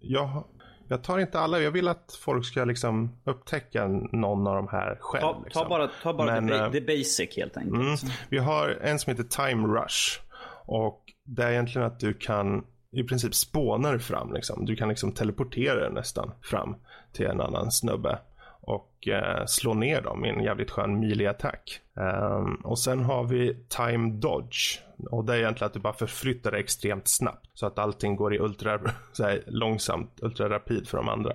jag, 0.00 0.44
jag 0.88 1.02
tar 1.02 1.18
inte 1.18 1.38
alla. 1.38 1.60
Jag 1.60 1.70
vill 1.70 1.88
att 1.88 2.18
folk 2.20 2.46
ska 2.46 2.64
liksom 2.64 3.16
upptäcka 3.24 3.88
någon 4.12 4.46
av 4.46 4.54
de 4.54 4.68
här 4.68 4.98
själv. 5.00 5.20
Ta, 5.20 5.42
liksom. 5.44 5.62
ta 5.62 5.68
bara, 5.68 5.90
ta 6.02 6.14
bara 6.14 6.40
Men, 6.40 6.48
the, 6.48 6.54
eh, 6.54 6.70
the, 6.70 6.80
basic 6.80 7.36
helt 7.36 7.56
enkelt. 7.56 8.02
Mm, 8.02 8.14
vi 8.28 8.38
har 8.38 8.68
en 8.68 8.98
som 8.98 9.10
heter 9.10 9.24
Time 9.24 9.68
Rush. 9.68 10.20
Och 10.66 11.02
det 11.24 11.44
är 11.44 11.50
egentligen 11.50 11.86
att 11.86 12.00
du 12.00 12.14
kan 12.14 12.64
i 12.92 13.02
princip 13.02 13.34
spåna 13.34 13.90
dig 13.90 14.00
fram. 14.00 14.32
Liksom. 14.32 14.64
Du 14.64 14.76
kan 14.76 14.88
liksom 14.88 15.12
teleportera 15.12 15.80
dig 15.80 15.92
nästan 15.92 16.32
fram 16.42 16.76
till 17.12 17.26
en 17.26 17.40
annan 17.40 17.70
snubbe 17.70 18.18
och 18.60 19.08
eh, 19.08 19.46
slå 19.46 19.74
ner 19.74 20.00
dem 20.00 20.24
i 20.24 20.28
en 20.28 20.42
jävligt 20.42 20.70
skön 20.70 21.00
melee-attack. 21.00 21.80
Um, 21.94 22.04
ehm, 22.04 22.54
och 22.54 22.78
sen 22.78 23.04
har 23.04 23.24
vi 23.24 23.56
Time 23.68 24.12
Dodge. 24.12 24.80
Och 25.10 25.24
det 25.24 25.34
är 25.34 25.38
egentligen 25.38 25.66
att 25.66 25.74
du 25.74 25.80
bara 25.80 25.92
förflyttar 25.92 26.50
dig 26.50 26.60
extremt 26.60 27.08
snabbt. 27.08 27.50
Så 27.54 27.66
att 27.66 27.78
allting 27.78 28.16
går 28.16 28.34
i 28.34 28.38
ultra 28.38 28.80
så 29.12 29.24
här, 29.24 29.42
långsamt, 29.46 30.18
ultra 30.22 30.48
rapid 30.48 30.88
för 30.88 30.96
de 30.96 31.08
andra. 31.08 31.32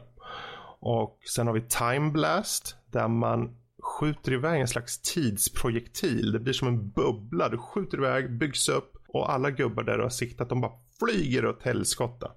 Och 0.80 1.20
sen 1.36 1.48
har 1.48 1.54
vi 1.54 1.62
Time 1.62 2.12
Blast. 2.12 2.76
Där 2.92 3.08
man 3.08 3.56
skjuter 3.84 4.34
iväg 4.34 4.62
en 4.62 4.68
slags 4.68 5.02
tidsprojektil. 5.02 6.32
Det 6.32 6.40
blir 6.40 6.54
som 6.54 6.68
en 6.68 6.90
bubbla. 6.90 7.50
Du 7.50 7.58
skjuter 7.58 7.98
iväg, 7.98 8.32
byggs 8.38 8.70
upp 8.70 8.98
och 9.14 9.34
alla 9.34 9.52
gubbar 9.52 9.84
där 9.84 9.98
du 9.98 10.04
har 10.04 10.10
siktat 10.10 10.50
de 10.50 10.62
bara 10.62 10.72
flyger 11.00 11.46
åt 11.46 11.64
helskotta. 11.64 12.32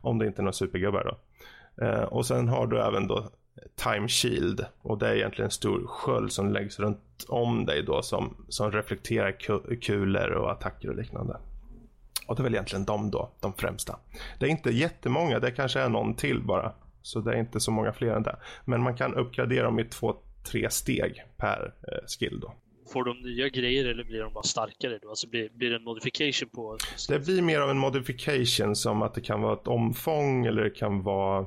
Om 0.00 0.18
det 0.18 0.26
inte 0.26 0.40
är 0.40 0.42
några 0.42 0.52
supergubbar 0.52 1.04
då. 1.04 1.18
Eh, 1.84 2.02
och 2.02 2.26
sen 2.26 2.48
har 2.48 2.66
du 2.66 2.80
även 2.80 3.06
då 3.06 3.30
Time 3.76 4.08
Shield. 4.08 4.66
Och 4.82 4.98
det 4.98 5.08
är 5.08 5.14
egentligen 5.14 5.44
en 5.44 5.50
stor 5.50 5.86
sköld 5.86 6.32
som 6.32 6.52
läggs 6.52 6.78
runt 6.78 7.26
om 7.28 7.66
dig 7.66 7.82
då 7.82 8.02
som, 8.02 8.46
som 8.48 8.72
reflekterar 8.72 9.32
kulor 9.80 10.30
och 10.30 10.50
attacker 10.52 10.88
och 10.88 10.96
liknande. 10.96 11.36
Och 12.26 12.36
det 12.36 12.40
är 12.40 12.44
väl 12.44 12.54
egentligen 12.54 12.84
de 12.84 13.10
då, 13.10 13.30
de 13.40 13.52
främsta. 13.52 13.98
Det 14.38 14.46
är 14.46 14.50
inte 14.50 14.70
jättemånga, 14.70 15.38
det 15.38 15.50
kanske 15.50 15.80
är 15.80 15.88
någon 15.88 16.14
till 16.14 16.42
bara. 16.42 16.72
Så 17.02 17.20
det 17.20 17.32
är 17.32 17.36
inte 17.36 17.60
så 17.60 17.70
många 17.70 17.92
fler 17.92 18.14
än 18.14 18.22
det. 18.22 18.36
Men 18.64 18.82
man 18.82 18.96
kan 18.96 19.14
uppgradera 19.14 19.64
dem 19.64 19.78
i 19.78 19.84
två, 19.84 20.16
tre 20.44 20.70
steg 20.70 21.24
per 21.36 21.74
eh, 21.88 22.06
skill 22.06 22.40
då. 22.40 22.54
Får 22.92 23.04
de 23.04 23.20
nya 23.20 23.48
grejer 23.48 23.84
eller 23.84 24.04
blir 24.04 24.20
de 24.20 24.32
bara 24.32 24.42
starkare 24.42 24.98
då? 25.02 25.08
Alltså 25.08 25.28
blir, 25.28 25.48
blir 25.48 25.70
det 25.70 25.76
en 25.76 25.84
modification 25.84 26.48
på? 26.48 26.78
Det 27.08 27.18
blir 27.18 27.42
mer 27.42 27.60
av 27.60 27.70
en 27.70 27.78
modification 27.78 28.76
som 28.76 29.02
att 29.02 29.14
det 29.14 29.20
kan 29.20 29.42
vara 29.42 29.52
ett 29.52 29.68
omfång 29.68 30.46
eller 30.46 30.62
det 30.62 30.70
kan 30.70 31.02
vara 31.02 31.40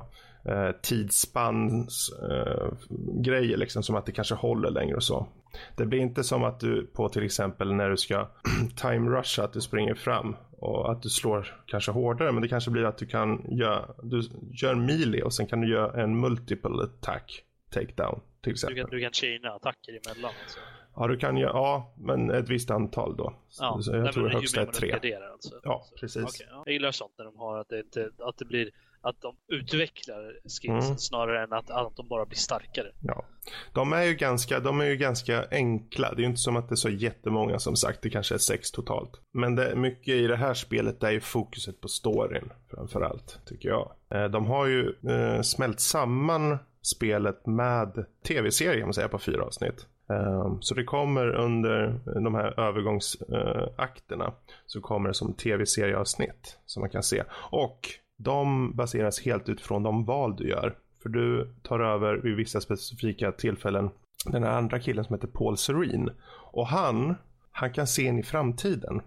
eh, 0.48 0.70
tidsspanns 0.82 2.10
eh, 2.30 3.58
liksom 3.58 3.82
som 3.82 3.96
att 3.96 4.06
det 4.06 4.12
kanske 4.12 4.34
håller 4.34 4.70
längre 4.70 4.96
och 4.96 5.04
så. 5.04 5.28
Det 5.76 5.86
blir 5.86 5.98
inte 5.98 6.24
som 6.24 6.44
att 6.44 6.60
du 6.60 6.86
på 6.86 7.08
till 7.08 7.22
exempel 7.22 7.74
när 7.74 7.90
du 7.90 7.96
ska 7.96 8.28
time 8.76 9.10
rusha 9.10 9.44
att 9.44 9.52
du 9.52 9.60
springer 9.60 9.94
fram 9.94 10.36
och 10.58 10.92
att 10.92 11.02
du 11.02 11.08
slår 11.08 11.62
kanske 11.66 11.92
hårdare 11.92 12.32
men 12.32 12.42
det 12.42 12.48
kanske 12.48 12.70
blir 12.70 12.84
att 12.84 12.98
du 12.98 13.06
kan 13.06 13.44
göra, 13.48 13.94
du 14.02 14.22
gör 14.62 14.74
melee 14.74 15.22
och 15.22 15.34
sen 15.34 15.46
kan 15.46 15.60
du 15.60 15.70
göra 15.70 16.02
en 16.02 16.20
multiple 16.20 16.82
attack 16.82 17.42
takedown 17.70 18.20
till 18.42 18.52
exempel. 18.52 18.76
Du 18.76 18.82
kan, 18.82 18.90
du 18.90 19.00
kan 19.00 19.12
chaina 19.12 19.50
attacker 19.50 19.92
emellan. 19.92 20.32
Alltså. 20.42 20.58
Ja, 20.96 21.06
du 21.06 21.16
kan 21.16 21.36
ju, 21.36 21.42
ja, 21.42 21.94
men 21.96 22.30
ett 22.30 22.48
visst 22.48 22.70
antal 22.70 23.16
då. 23.16 23.34
Ja, 23.58 23.78
så 23.82 23.92
jag 23.92 24.02
nej, 24.02 24.12
tror 24.12 24.28
högst 24.28 24.56
är 24.56 24.66
tre. 24.66 24.92
Alltså. 25.32 25.60
Ja, 25.62 25.84
precis. 26.00 26.24
Okay, 26.24 26.46
ja. 26.50 26.62
Jag 26.66 26.72
gillar 26.72 26.90
sånt 26.90 27.12
när 27.18 27.24
de 27.24 27.36
har 27.38 27.58
att 27.58 27.68
det, 27.68 27.80
inte, 27.80 28.10
att 28.18 28.38
det 28.38 28.44
blir 28.44 28.70
att 29.00 29.20
de 29.20 29.36
utvecklar 29.48 30.38
skills 30.44 30.86
mm. 30.86 30.98
snarare 30.98 31.44
än 31.44 31.52
att, 31.52 31.70
att 31.70 31.96
de 31.96 32.08
bara 32.08 32.26
blir 32.26 32.38
starkare. 32.38 32.92
Ja. 33.02 33.24
De 33.72 33.92
är 33.92 34.02
ju 34.02 34.14
ganska, 34.14 34.60
de 34.60 34.80
är 34.80 34.84
ju 34.84 34.96
ganska 34.96 35.46
enkla. 35.50 36.14
Det 36.14 36.16
är 36.16 36.22
ju 36.22 36.26
inte 36.26 36.40
som 36.40 36.56
att 36.56 36.68
det 36.68 36.72
är 36.72 36.76
så 36.76 36.88
jättemånga 36.88 37.58
som 37.58 37.76
sagt. 37.76 38.02
Det 38.02 38.10
kanske 38.10 38.34
är 38.34 38.38
sex 38.38 38.70
totalt. 38.70 39.20
Men 39.32 39.54
det, 39.54 39.76
mycket 39.76 40.14
i 40.14 40.26
det 40.26 40.36
här 40.36 40.54
spelet 40.54 41.02
är 41.02 41.10
ju 41.10 41.20
fokuset 41.20 41.80
på 41.80 41.88
storyn 41.88 42.52
framförallt 42.70 43.40
tycker 43.46 43.68
jag. 43.68 43.92
Eh, 44.10 44.24
de 44.24 44.46
har 44.46 44.66
ju 44.66 44.94
eh, 45.08 45.42
smält 45.42 45.80
samman 45.80 46.58
spelet 46.82 47.46
med 47.46 48.06
tv-serien 48.28 48.78
kan 48.78 48.86
man 48.86 48.94
säga 48.94 49.08
på 49.08 49.18
fyra 49.18 49.44
avsnitt. 49.44 49.86
Ehm, 50.08 50.62
så 50.62 50.74
det 50.74 50.84
kommer 50.84 51.26
under 51.26 52.00
de 52.20 52.34
här 52.34 52.60
övergångsakterna 52.60 54.24
eh, 54.24 54.32
så 54.66 54.80
kommer 54.80 55.08
det 55.08 55.14
som 55.14 55.34
tv-serieavsnitt 55.34 56.58
som 56.66 56.80
man 56.80 56.90
kan 56.90 57.02
se. 57.02 57.22
Och 57.50 57.88
de 58.16 58.72
baseras 58.76 59.20
helt 59.20 59.48
utifrån 59.48 59.82
de 59.82 60.04
val 60.04 60.36
du 60.36 60.48
gör. 60.48 60.74
För 61.02 61.08
du 61.08 61.54
tar 61.62 61.80
över 61.80 62.14
vid 62.16 62.36
vissa 62.36 62.60
specifika 62.60 63.32
tillfällen 63.32 63.90
den 64.32 64.42
här 64.42 64.50
andra 64.50 64.78
killen 64.78 65.04
som 65.04 65.14
heter 65.14 65.28
Paul 65.28 65.56
Serene. 65.56 66.12
Och 66.52 66.66
han, 66.66 67.14
han 67.50 67.72
kan 67.72 67.86
se 67.86 68.02
in 68.02 68.18
i 68.18 68.22
framtiden. 68.22 69.00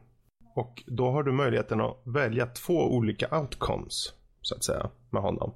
Och 0.55 0.83
då 0.88 1.12
har 1.12 1.23
du 1.23 1.31
möjligheten 1.31 1.81
att 1.81 2.01
välja 2.03 2.45
två 2.45 2.95
olika 2.95 3.39
outcomes, 3.39 4.13
så 4.41 4.55
att 4.55 4.63
säga, 4.63 4.89
med 5.09 5.21
honom. 5.21 5.53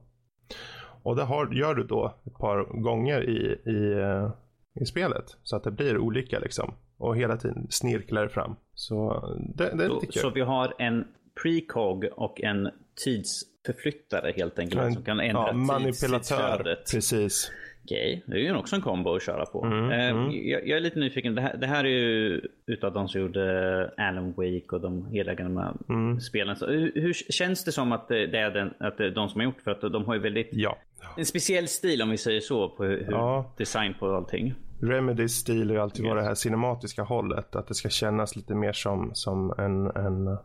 Och 1.03 1.15
det 1.15 1.23
har, 1.23 1.53
gör 1.53 1.75
du 1.75 1.84
då 1.84 2.13
ett 2.25 2.38
par 2.38 2.82
gånger 2.82 3.29
i, 3.29 3.69
i, 3.71 4.01
eh, 4.01 4.32
i 4.81 4.86
spelet. 4.86 5.38
Så 5.43 5.55
att 5.55 5.63
det 5.63 5.71
blir 5.71 5.97
olika 5.97 6.39
liksom. 6.39 6.73
Och 6.97 7.17
hela 7.17 7.38
tiden 7.38 7.67
snirklar 7.69 8.27
fram. 8.27 8.55
Så 8.73 9.23
det, 9.55 9.77
det 9.77 9.86
är 9.86 9.89
lite 9.89 10.05
kul. 10.05 10.21
Så 10.21 10.29
vi 10.29 10.41
har 10.41 10.73
en 10.79 11.07
precog 11.43 12.09
och 12.12 12.41
en 12.41 12.69
tidsförflyttare 13.05 14.33
helt 14.36 14.59
enkelt. 14.59 14.81
En, 14.81 14.93
som 14.93 15.03
kan 15.03 15.19
ändra 15.19 15.47
ja, 15.47 15.53
manipulatör. 15.53 16.77
Precis. 16.91 17.51
Okej, 17.86 18.24
det 18.26 18.36
är 18.36 18.39
ju 18.39 18.56
också 18.56 18.76
en 18.76 18.82
kombo 18.82 19.15
att 19.15 19.24
köra 19.24 19.46
på. 19.46 19.65
Mm, 19.65 19.91
eh, 19.91 20.10
mm. 20.10 20.32
Jag, 20.32 20.67
jag, 20.67 20.78
är 20.78 20.80
lite 20.80 21.00
nyfiken. 21.00 21.36
Det 21.36 21.41
här, 21.41 21.58
det 21.58 21.67
här, 21.67 21.84
är 21.84 21.89
ju 21.89 22.41
utav 22.65 22.93
de 22.93 23.08
som 23.08 23.22
gjorde 23.22 23.91
Alan 23.98 24.28
Wake 24.28 24.67
och 24.72 24.82
de 24.82 25.06
hela 25.06 25.34
gamla 25.34 25.74
mm. 25.89 26.19
spelen. 26.19 26.56
Så 26.56 26.67
hur, 26.67 26.91
hur, 26.96 27.13
känns 27.13 27.63
det 27.63 27.72
som 27.72 27.91
att 27.91 28.08
det 28.08 28.38
är 28.38 28.52
den, 28.52 28.74
att 28.80 28.98
det 28.98 29.06
är 29.06 29.12
de 29.12 29.30
som 29.30 29.39
har 29.39 29.46
gjort 29.46 29.62
För 29.62 29.72
att 29.72 29.82
de 29.82 30.06
har 30.06 30.13
ju 30.13 30.19
väldigt 30.19 30.50
ja. 30.52 30.78
en 31.17 31.26
speciell 31.26 31.67
stil 31.67 32.02
om 32.02 32.10
vi 32.10 32.17
säger 32.17 32.41
så 32.41 32.69
på 32.69 32.84
hur, 32.84 33.08
ja. 33.12 33.54
design 33.58 33.96
på 34.00 34.15
allting. 34.15 34.54
Remedys 34.82 35.32
stil 35.32 35.69
har 35.69 35.78
alltid 35.78 36.06
yes. 36.06 36.10
varit 36.10 36.24
det 36.24 36.28
här 36.28 36.36
cinematiska 36.36 37.04
hållet. 37.04 37.56
Att 37.56 37.67
det 37.67 37.76
ska 37.76 37.89
kännas 37.89 38.36
lite 38.36 38.56
mer 38.56 38.74
som, 38.74 39.12
som 39.13 39.54
en, 39.58 40.06
en 40.06 40.38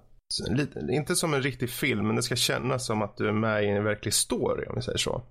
Lite, 0.51 0.87
inte 0.91 1.17
som 1.17 1.35
en 1.35 1.43
riktig 1.43 1.71
film, 1.71 2.07
men 2.07 2.17
det 2.17 2.23
ska 2.23 2.37
kännas 2.37 2.87
som 2.87 3.03
att 3.03 3.17
du 3.17 3.29
är 3.29 3.33
med 3.33 3.65
i 3.65 3.69
en 3.69 3.85
verklig 3.85 4.15
story 4.15 4.67
om 4.67 4.75
vi 4.75 4.83
säger 4.83 4.99
så. 4.99 5.23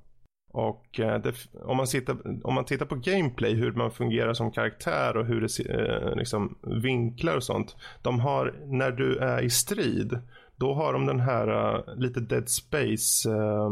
Och 0.57 0.99
eh, 0.99 1.21
det, 1.21 1.33
om, 1.53 1.77
man 1.77 1.87
sitter, 1.87 2.17
om 2.43 2.53
man 2.53 2.65
tittar 2.65 2.85
på 2.85 2.95
gameplay, 2.95 3.53
hur 3.53 3.71
man 3.71 3.91
fungerar 3.91 4.33
som 4.33 4.51
karaktär 4.51 5.17
och 5.17 5.25
hur 5.25 5.41
det 5.41 5.69
eh, 5.69 6.15
liksom 6.15 6.57
vinklar 6.61 7.35
och 7.35 7.43
sånt. 7.43 7.75
De 8.01 8.19
har, 8.19 8.53
när 8.65 8.91
du 8.91 9.17
är 9.17 9.41
i 9.41 9.49
strid, 9.49 10.19
då 10.55 10.73
har 10.73 10.93
de 10.93 11.05
den 11.05 11.19
här 11.19 11.49
uh, 11.49 11.95
lite 11.97 12.19
dead 12.19 12.49
space 12.49 13.29
uh, 13.29 13.69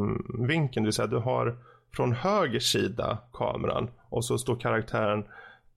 vinkeln. 0.48 0.84
Det 0.84 0.88
vill 0.88 0.94
säga 0.94 1.08
du 1.08 1.18
har 1.18 1.58
från 1.96 2.12
höger 2.12 2.60
sida 2.60 3.18
kameran 3.34 3.90
och 4.10 4.26
så 4.26 4.38
står 4.38 4.56
karaktären 4.56 5.26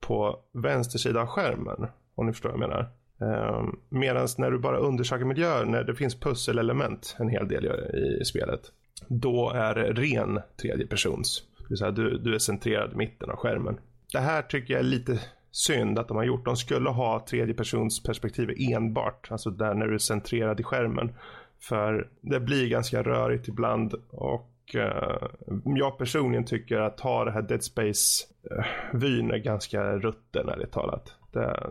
på 0.01 0.39
vänster 0.53 0.99
sida 0.99 1.21
av 1.21 1.27
skärmen. 1.27 1.87
Om 2.15 2.27
ni 2.27 2.33
förstår 2.33 2.49
vad 2.49 2.61
jag 2.61 2.69
menar. 2.69 2.91
Ehm, 3.21 3.67
uh, 3.67 3.73
Medan 3.89 4.29
när 4.39 4.51
du 4.51 4.59
bara 4.59 4.79
undersöker 4.79 5.25
miljöer, 5.25 5.65
när 5.65 5.85
det 5.85 5.95
finns 5.95 6.21
pusselelement 6.21 7.17
en 7.19 7.29
hel 7.29 7.49
del 7.49 7.65
i, 7.65 8.21
i 8.21 8.25
spelet, 8.25 8.61
då 9.09 9.51
är 9.51 9.75
det 9.75 9.93
ren 9.93 10.41
tredjepersons. 10.63 11.43
Det 11.59 11.65
vill 11.69 11.79
säga 11.79 11.91
du, 11.91 12.19
du 12.19 12.35
är 12.35 12.39
centrerad 12.39 12.93
i 12.93 12.97
mitten 12.97 13.31
av 13.31 13.37
skärmen. 13.37 13.79
Det 14.13 14.19
här 14.19 14.43
tycker 14.43 14.75
jag 14.75 14.81
är 14.81 14.85
lite 14.85 15.21
synd 15.51 15.99
att 15.99 16.09
de 16.09 16.17
har 16.17 16.25
gjort. 16.25 16.45
De 16.45 16.57
skulle 16.57 16.91
ha 16.91 17.27
tredje 17.29 17.55
persons 17.55 18.03
perspektiv 18.03 18.55
enbart, 18.59 19.29
alltså 19.31 19.51
där 19.51 19.75
när 19.75 19.87
du 19.87 19.95
är 19.95 19.99
centrerad 19.99 20.61
i 20.61 20.63
skärmen. 20.63 21.13
För 21.61 22.09
det 22.21 22.41
blir 22.41 22.69
ganska 22.69 23.03
rörigt 23.03 23.49
ibland 23.49 23.95
och 24.11 24.51
eh, 24.75 25.29
jag 25.65 25.99
personligen 25.99 26.45
tycker 26.45 26.81
att 26.81 27.01
ha 27.01 27.25
det 27.25 27.31
här 27.31 27.43
Dead 27.43 27.65
Space-vyn 27.65 29.31
eh, 29.31 29.35
är 29.35 29.39
ganska 29.39 29.83
rutten 29.83 30.49
ärligt 30.49 30.73
talat. 30.73 31.13
Det, 31.33 31.71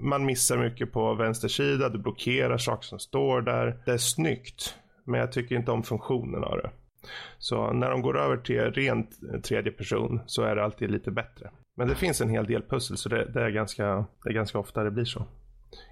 man 0.00 0.24
missar 0.26 0.58
mycket 0.58 0.92
på 0.92 1.14
vänster 1.14 1.48
sida, 1.48 1.88
du 1.88 1.98
blockerar 1.98 2.58
saker 2.58 2.86
som 2.86 2.98
står 2.98 3.40
där. 3.40 3.76
Det 3.84 3.92
är 3.92 3.98
snyggt, 3.98 4.74
men 5.08 5.20
jag 5.20 5.32
tycker 5.32 5.56
inte 5.56 5.70
om 5.70 5.82
funktionen 5.82 6.44
av 6.44 6.56
det. 6.56 6.70
Så 7.38 7.72
när 7.72 7.90
de 7.90 8.02
går 8.02 8.18
över 8.18 8.36
till 8.36 8.60
rent 8.60 9.10
tredje 9.42 9.72
person 9.72 10.20
så 10.26 10.42
är 10.42 10.56
det 10.56 10.64
alltid 10.64 10.90
lite 10.90 11.10
bättre. 11.10 11.50
Men 11.76 11.88
det 11.88 11.94
finns 11.94 12.20
en 12.20 12.28
hel 12.28 12.46
del 12.46 12.62
pussel 12.62 12.96
så 12.96 13.08
det, 13.08 13.32
det 13.32 13.40
är, 13.40 13.50
ganska, 13.50 14.06
det 14.24 14.30
är 14.30 14.34
ganska 14.34 14.58
ofta 14.58 14.84
det 14.84 14.90
blir 14.90 15.04
så 15.04 15.26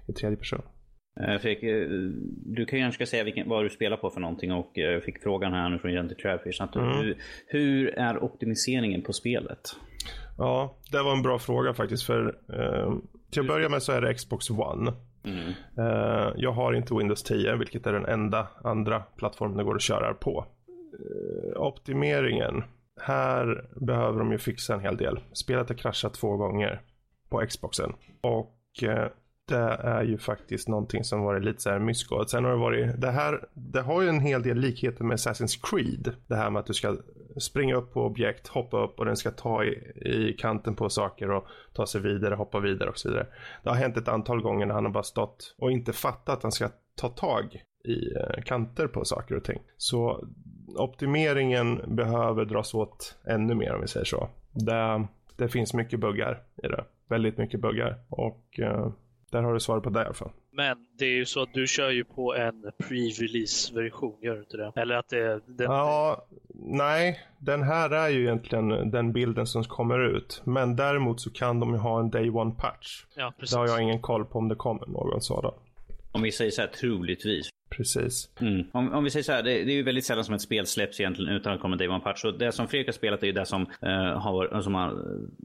i 0.07 0.13
tredje 0.13 0.37
person. 0.37 0.61
Eh, 1.19 1.39
Fredrik, 1.39 1.63
eh, 1.63 1.87
du 2.45 2.65
kan 2.65 2.79
ju 2.79 2.85
kanske 2.85 3.05
säga 3.05 3.23
vilken, 3.23 3.49
vad 3.49 3.65
du 3.65 3.69
spelar 3.69 3.97
på 3.97 4.09
för 4.09 4.19
någonting 4.19 4.51
och 4.51 4.71
jag 4.73 5.03
fick 5.03 5.23
frågan 5.23 5.53
här 5.53 5.69
nu 5.69 5.79
från 5.79 5.93
Jenny 5.93 6.15
Trafish. 6.15 6.61
Mm. 6.75 6.97
Hur, 6.97 7.17
hur 7.47 7.87
är 7.87 8.23
optimiseringen 8.23 9.01
på 9.01 9.13
spelet? 9.13 9.59
Ja, 10.37 10.77
det 10.91 11.03
var 11.03 11.11
en 11.11 11.21
bra 11.21 11.39
fråga 11.39 11.73
faktiskt. 11.73 12.03
För 12.03 12.35
eh, 12.53 12.93
Till 13.31 13.41
att 13.41 13.47
börja 13.47 13.69
med 13.69 13.83
så 13.83 13.91
är 13.91 14.01
det 14.01 14.13
Xbox 14.13 14.49
One. 14.49 14.93
Mm. 15.27 15.53
Eh, 15.77 16.33
jag 16.35 16.51
har 16.51 16.73
inte 16.73 16.93
Windows 16.93 17.23
10, 17.23 17.55
vilket 17.55 17.87
är 17.87 17.93
den 17.93 18.05
enda 18.05 18.47
andra 18.63 18.99
plattformen 18.99 19.57
det 19.57 19.63
går 19.63 19.75
att 19.75 19.81
köra 19.81 20.13
på. 20.13 20.45
Eh, 20.93 21.61
optimeringen. 21.61 22.63
Här 23.01 23.69
behöver 23.75 24.19
de 24.19 24.31
ju 24.31 24.37
fixa 24.37 24.73
en 24.73 24.79
hel 24.79 24.97
del. 24.97 25.19
Spelet 25.33 25.69
har 25.69 25.75
kraschat 25.75 26.13
två 26.13 26.37
gånger 26.37 26.81
på 27.29 27.45
Xboxen. 27.47 27.93
Och 28.21 28.83
eh, 28.83 29.07
det 29.47 29.79
är 29.83 30.03
ju 30.03 30.17
faktiskt 30.17 30.67
någonting 30.67 31.03
som 31.03 31.21
varit 31.21 31.43
lite 31.43 31.61
så 31.61 31.69
här 31.69 31.79
mysko. 31.79 32.25
Sen 32.25 32.43
har 32.43 32.51
det 32.51 32.57
varit, 32.57 33.01
det 33.01 33.11
här, 33.11 33.47
det 33.53 33.81
har 33.81 34.01
ju 34.01 34.09
en 34.09 34.19
hel 34.19 34.43
del 34.43 34.57
likheter 34.57 35.03
med 35.03 35.17
Assassin's 35.17 35.59
Creed. 35.69 36.15
Det 36.27 36.35
här 36.35 36.49
med 36.49 36.59
att 36.59 36.65
du 36.65 36.73
ska 36.73 36.97
springa 37.39 37.75
upp 37.75 37.93
på 37.93 38.05
objekt, 38.05 38.47
hoppa 38.47 38.83
upp 38.83 38.99
och 38.99 39.05
den 39.05 39.17
ska 39.17 39.31
ta 39.31 39.63
i, 39.63 39.69
i 39.95 40.35
kanten 40.39 40.75
på 40.75 40.89
saker 40.89 41.31
och 41.31 41.47
ta 41.73 41.87
sig 41.87 42.01
vidare, 42.01 42.35
hoppa 42.35 42.59
vidare 42.59 42.89
och 42.89 42.97
så 42.97 43.09
vidare. 43.09 43.27
Det 43.63 43.69
har 43.69 43.75
hänt 43.75 43.97
ett 43.97 44.07
antal 44.07 44.41
gånger 44.41 44.65
när 44.65 44.73
han 44.73 44.85
har 44.85 44.91
bara 44.91 45.03
stått 45.03 45.55
och 45.57 45.71
inte 45.71 45.93
fattat 45.93 46.37
att 46.37 46.43
han 46.43 46.51
ska 46.51 46.69
ta 46.95 47.09
tag 47.09 47.63
i 47.83 48.15
eh, 48.15 48.43
kanter 48.43 48.87
på 48.87 49.05
saker 49.05 49.35
och 49.35 49.43
ting. 49.43 49.59
Så 49.77 50.27
optimeringen 50.77 51.95
behöver 51.95 52.45
dras 52.45 52.73
åt 52.73 53.15
ännu 53.27 53.55
mer 53.55 53.73
om 53.75 53.81
vi 53.81 53.87
säger 53.87 54.05
så. 54.05 54.29
Det, 54.51 55.07
det 55.35 55.47
finns 55.47 55.73
mycket 55.73 55.99
buggar 55.99 56.43
i 56.63 56.67
det. 56.67 56.83
Väldigt 57.09 57.37
mycket 57.37 57.61
buggar. 57.61 57.99
Och 58.09 58.59
eh, 58.59 58.91
där 59.31 59.41
har 59.41 59.53
du 59.53 59.59
svaret 59.59 59.83
på 59.83 59.89
det 59.89 60.01
i 60.01 60.05
alla 60.05 60.13
fall. 60.13 60.31
Men 60.51 60.77
det 60.99 61.05
är 61.05 61.15
ju 61.15 61.25
så 61.25 61.41
att 61.41 61.53
du 61.53 61.67
kör 61.67 61.89
ju 61.89 62.03
på 62.03 62.35
en 62.35 62.63
pre-release 62.63 63.75
version, 63.75 64.17
gör 64.21 64.33
du 64.33 64.39
inte 64.39 64.57
det? 64.57 64.71
Eller 64.75 64.95
att 64.95 65.09
det... 65.09 65.41
Den... 65.45 65.71
Ja, 65.71 66.25
nej. 66.53 67.19
Den 67.39 67.63
här 67.63 67.89
är 67.89 68.09
ju 68.09 68.23
egentligen 68.23 68.91
den 68.91 69.13
bilden 69.13 69.47
som 69.47 69.63
kommer 69.63 69.99
ut. 69.99 70.41
Men 70.45 70.75
däremot 70.75 71.21
så 71.21 71.29
kan 71.29 71.59
de 71.59 71.73
ju 71.73 71.77
ha 71.77 71.99
en 71.99 72.09
day 72.09 72.29
one 72.29 72.51
patch. 72.51 73.05
Ja, 73.15 73.33
precis. 73.39 73.53
Det 73.53 73.59
har 73.59 73.67
jag 73.67 73.81
ingen 73.81 74.01
koll 74.01 74.25
på 74.25 74.39
om 74.39 74.47
det 74.47 74.55
kommer 74.55 74.87
någon 74.87 75.21
sådan. 75.21 75.53
Om 76.11 76.21
vi 76.21 76.31
säger 76.31 76.51
så 76.51 76.61
här 76.61 76.67
troligtvis. 76.67 77.49
Precis. 77.69 78.29
Mm. 78.39 78.65
Om, 78.71 78.93
om, 78.93 79.03
vi 79.03 79.09
säger 79.09 79.23
så 79.23 79.31
här, 79.31 79.43
det, 79.43 79.63
det, 79.63 79.71
är 79.71 79.75
ju 79.75 79.83
väldigt 79.83 80.05
sällan 80.05 80.23
som 80.23 80.35
ett 80.35 80.41
spel 80.41 80.65
släpps 80.65 80.99
egentligen 80.99 81.33
utan 81.33 81.53
att 81.53 81.61
komma 81.61 81.75
Day 81.75 81.87
One 81.87 81.99
Patch. 81.99 82.21
Så 82.21 82.31
det 82.31 82.51
som 82.51 82.67
Fredrik 82.67 82.87
har 82.87 82.93
spelat 82.93 83.23
är 83.23 83.27
ju 83.27 83.33
det 83.33 83.45
som, 83.45 83.61
uh, 83.61 83.89
har, 84.17 84.61
som 84.61 84.75
har 84.75 84.93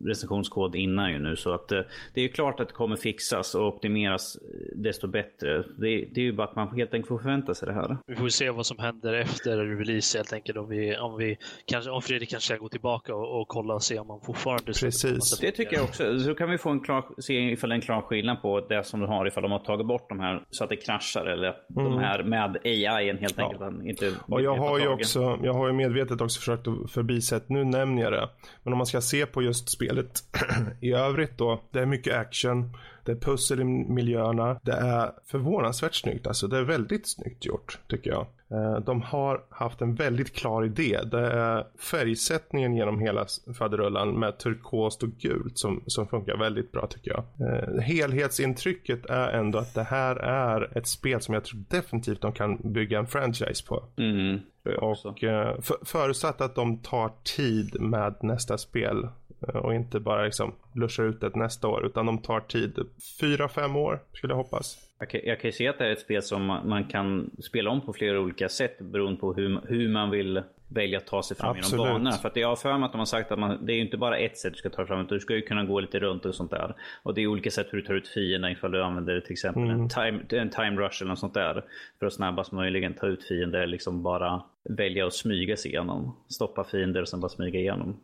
recensionskod 0.05 0.77
innan 0.77 1.13
ju 1.13 1.19
nu. 1.19 1.37
Så 1.37 1.55
att 1.55 1.73
uh, 1.73 1.81
det 2.15 2.21
är 2.21 2.23
ju 2.23 2.29
klart 2.29 2.61
att 2.61 2.69
det 2.69 2.75
kommer 2.75 2.97
fixas 2.97 3.55
och 3.55 3.67
optimeras 3.67 4.39
desto 4.75 5.07
bättre. 5.07 5.63
Det, 5.63 6.05
det, 6.13 6.21
är 6.21 6.25
ju 6.25 6.33
bara 6.33 6.47
att 6.47 6.57
man 6.57 6.77
helt 6.77 6.95
enkelt 6.95 7.09
får 7.09 7.19
förvänta 7.19 7.55
sig 7.55 7.69
det 7.69 7.75
här. 7.75 7.97
Vi 8.07 8.17
får 8.17 8.29
se 8.29 8.51
vad 8.51 8.67
som 8.67 8.79
händer 8.79 9.13
efter 9.13 9.57
release 9.57 10.19
helt 10.19 10.33
enkelt. 10.33 10.59
Om, 10.59 10.69
vi, 10.69 10.97
om, 10.97 11.17
vi, 11.17 11.39
kanske, 11.65 11.91
om 11.91 12.03
Fredrik 12.03 12.31
kanske 12.31 12.55
ska 12.55 12.63
gå 12.63 12.69
tillbaka 12.69 13.15
och, 13.15 13.41
och 13.41 13.49
kolla 13.49 13.75
och 13.75 13.83
se 13.83 13.99
om 13.99 14.07
man 14.07 14.21
fortfarande... 14.21 14.65
Precis. 14.65 15.39
Det 15.39 15.51
tycker 15.51 15.77
jag 15.77 15.85
också. 15.85 16.21
Så 16.21 16.35
kan 16.35 16.51
vi 16.51 16.59
få 16.59 16.71
en 16.71 16.81
klar, 16.81 17.05
se 17.19 17.51
ifall 17.51 17.71
det 17.71 17.75
är 17.75 17.77
en 17.77 17.81
klar 17.81 18.01
skillnad 18.01 18.43
på 18.43 18.61
det 18.61 18.85
som 18.85 19.01
du 19.01 19.07
har 19.07 19.27
ifall 19.27 19.43
de 19.43 19.53
har 19.53 19.59
tagit 19.59 19.87
bort 19.87 20.09
de 20.09 20.21
här 20.21 20.45
så 20.51 20.65
att 20.65 20.71
det 20.71 20.77
kraschar 20.77 21.27
eller 21.27 21.49
mm. 21.49 21.85
de 21.85 21.99
här 21.99 22.12
med 22.19 22.57
AI 22.65 23.17
helt 23.21 23.39
enkelt. 23.39 23.61
Ja. 23.61 23.73
Inte 23.85 24.13
och 24.27 24.43
jag 24.43 24.57
har 24.57 24.79
ju 24.79 24.89
också, 24.89 25.39
jag 25.43 25.55
har 25.55 25.67
ju 25.67 25.73
medvetet 25.73 26.21
också 26.21 26.39
försökt 26.39 26.69
att 26.69 26.91
förbisett, 26.91 27.49
nu 27.49 27.65
nämner 27.65 28.03
jag 28.03 28.13
det. 28.13 28.29
Men 28.63 28.73
om 28.73 28.79
man 28.79 28.87
ska 28.87 29.01
se 29.01 29.27
på 29.27 29.43
just 29.43 29.69
spelet 29.69 30.23
i 30.81 30.93
övrigt 30.93 31.39
då. 31.39 31.61
Det 31.71 31.81
är 31.81 31.87
mycket 31.87 32.17
action. 32.17 32.77
Det 33.05 33.13
är 33.13 33.17
pussel 33.17 33.61
i 33.61 33.65
miljöerna. 33.65 34.61
Det 34.63 34.73
är 34.73 35.13
förvånansvärt 35.27 35.95
snyggt. 35.95 36.27
Alltså 36.27 36.47
det 36.47 36.59
är 36.59 36.63
väldigt 36.63 37.09
snyggt 37.09 37.47
gjort 37.47 37.79
tycker 37.89 38.11
jag. 38.11 38.27
Eh, 38.53 38.81
de 38.81 39.03
har 39.03 39.45
haft 39.51 39.81
en 39.81 39.95
väldigt 39.95 40.35
klar 40.35 40.65
idé. 40.65 41.01
Det 41.05 41.27
är 41.27 41.67
färgsättningen 41.79 42.75
genom 42.75 43.01
hela 43.01 43.27
faderullan 43.59 44.21
med 44.21 44.39
turkost 44.39 45.03
och 45.03 45.09
gult 45.09 45.59
som, 45.59 45.83
som 45.87 46.07
funkar 46.07 46.37
väldigt 46.37 46.73
bra 46.73 46.87
tycker 46.87 47.11
jag. 47.11 47.25
Eh, 47.49 47.81
helhetsintrycket 47.81 49.07
är 49.07 49.29
ändå 49.29 49.59
att 49.59 49.75
det 49.75 49.83
här 49.83 50.17
är 50.17 50.79
ett 50.79 50.87
spel 50.87 51.21
som 51.21 51.35
jag 51.35 51.45
tror 51.45 51.65
definitivt 51.69 52.21
de 52.21 52.33
kan 52.33 52.57
bygga 52.57 52.99
en 52.99 53.07
franchise 53.07 53.67
på. 53.67 53.85
Mm, 53.97 54.41
och 54.81 55.25
eh, 55.25 55.61
för, 55.61 55.77
förutsatt 55.85 56.41
att 56.41 56.55
de 56.55 56.79
tar 56.79 57.13
tid 57.37 57.81
med 57.81 58.15
nästa 58.21 58.59
spel 58.59 59.09
och 59.55 59.75
inte 59.75 60.01
bara 60.01 60.25
liksom 60.25 60.55
blushar 60.73 61.05
ut 61.05 61.21
det 61.21 61.37
nästa 61.37 61.69
år 61.69 61.87
utan 61.87 62.07
de 62.07 62.19
tar 62.19 62.41
tid. 62.41 62.79
Fyra, 63.21 63.49
fem 63.49 63.77
år 63.77 64.03
skulle 64.13 64.33
jag 64.33 64.39
hoppas. 64.39 64.79
Jag 65.03 65.11
kan, 65.11 65.21
jag 65.25 65.41
kan 65.41 65.49
ju 65.49 65.53
se 65.53 65.69
att 65.69 65.79
det 65.79 65.87
är 65.87 65.91
ett 65.91 66.01
spel 66.01 66.23
som 66.23 66.47
man 66.47 66.85
kan 66.85 67.31
spela 67.39 67.71
om 67.71 67.81
på 67.81 67.93
flera 67.93 68.21
olika 68.21 68.49
sätt 68.49 68.79
beroende 68.79 69.21
på 69.21 69.33
hur, 69.33 69.61
hur 69.69 69.89
man 69.89 70.11
vill 70.11 70.43
välja 70.69 70.99
att 70.99 71.07
ta 71.07 71.23
sig 71.23 71.37
fram 71.37 71.51
Absolut. 71.51 71.73
genom 71.73 71.87
banorna. 71.87 72.13
För 72.13 72.29
att 72.29 72.37
jag 72.37 72.49
har 72.49 72.57
för 72.57 72.79
mig 72.79 72.87
att 72.87 72.93
de 72.93 72.99
har 72.99 73.07
sagt 73.07 73.33
att 73.33 73.39
man, 73.39 73.67
det 73.67 73.73
är 73.73 73.81
inte 73.81 73.97
bara 73.97 74.19
ett 74.19 74.39
sätt 74.39 74.53
du 74.53 74.59
ska 74.59 74.71
ta 74.71 74.77
dig 74.77 74.87
fram 74.87 75.01
utan 75.01 75.17
du 75.17 75.21
ska 75.21 75.35
ju 75.35 75.43
kunna 75.43 75.65
gå 75.65 75.81
lite 75.81 75.99
runt 75.99 76.27
och 76.27 76.35
sånt 76.35 76.51
där. 76.51 76.75
Och 77.03 77.15
det 77.15 77.23
är 77.23 77.27
olika 77.27 77.51
sätt 77.51 77.67
hur 77.71 77.79
du 77.79 77.85
tar 77.85 77.95
ut 77.95 78.09
fienden 78.09 78.53
ifall 78.53 78.71
du 78.71 78.83
använder 78.83 79.21
till 79.21 79.33
exempel 79.33 79.63
mm. 79.63 79.81
en, 79.81 79.89
time, 79.89 80.21
en 80.29 80.51
time 80.51 80.81
rush 80.81 81.03
eller 81.03 81.09
något 81.09 81.19
sånt 81.19 81.35
där. 81.35 81.65
För 81.99 82.07
att 82.07 82.13
snabbast 82.13 82.53
möjligen 82.53 82.95
ta 82.95 83.07
ut 83.07 83.25
fiender 83.25 83.67
liksom 83.67 84.03
bara 84.03 84.43
välja 84.69 85.07
att 85.07 85.15
smyga 85.15 85.57
sig 85.57 85.71
igenom. 85.71 86.17
Stoppa 86.29 86.65
fiender 86.65 87.03
och 87.03 87.09
sen 87.09 87.21
bara 87.21 87.29
smyga 87.29 87.59
igenom. 87.59 88.01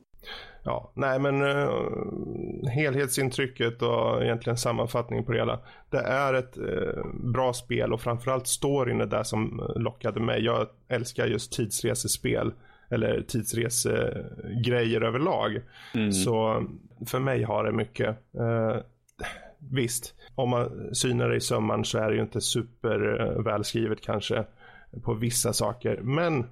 Ja, 0.68 0.90
nej 0.94 1.18
men 1.18 1.42
uh, 1.42 2.68
helhetsintrycket 2.68 3.82
och 3.82 4.22
egentligen 4.22 4.56
sammanfattningen 4.56 5.24
på 5.24 5.32
det 5.32 5.38
hela. 5.38 5.58
Det 5.90 5.98
är 5.98 6.34
ett 6.34 6.58
uh, 6.58 7.04
bra 7.32 7.52
spel 7.52 7.92
och 7.92 8.00
framförallt 8.00 8.46
storyn 8.46 9.00
är 9.00 9.06
det 9.06 9.24
som 9.24 9.72
lockade 9.76 10.20
mig. 10.20 10.44
Jag 10.44 10.66
älskar 10.88 11.26
just 11.26 11.52
tidsresespel 11.52 12.52
eller 12.90 13.22
tidsresegrejer 13.22 15.00
överlag. 15.00 15.60
Mm. 15.94 16.12
Så 16.12 16.64
för 17.06 17.18
mig 17.18 17.42
har 17.42 17.64
det 17.64 17.72
mycket. 17.72 18.08
Uh, 18.40 18.76
visst, 19.58 20.14
om 20.34 20.50
man 20.50 20.94
synar 20.94 21.28
det 21.28 21.36
i 21.36 21.40
sömman 21.40 21.84
så 21.84 21.98
är 21.98 22.10
det 22.10 22.16
ju 22.16 22.22
inte 22.22 22.40
super 22.40 22.98
välskrivet 23.42 24.00
kanske 24.00 24.44
på 25.02 25.14
vissa 25.14 25.52
saker. 25.52 26.00
Men 26.02 26.46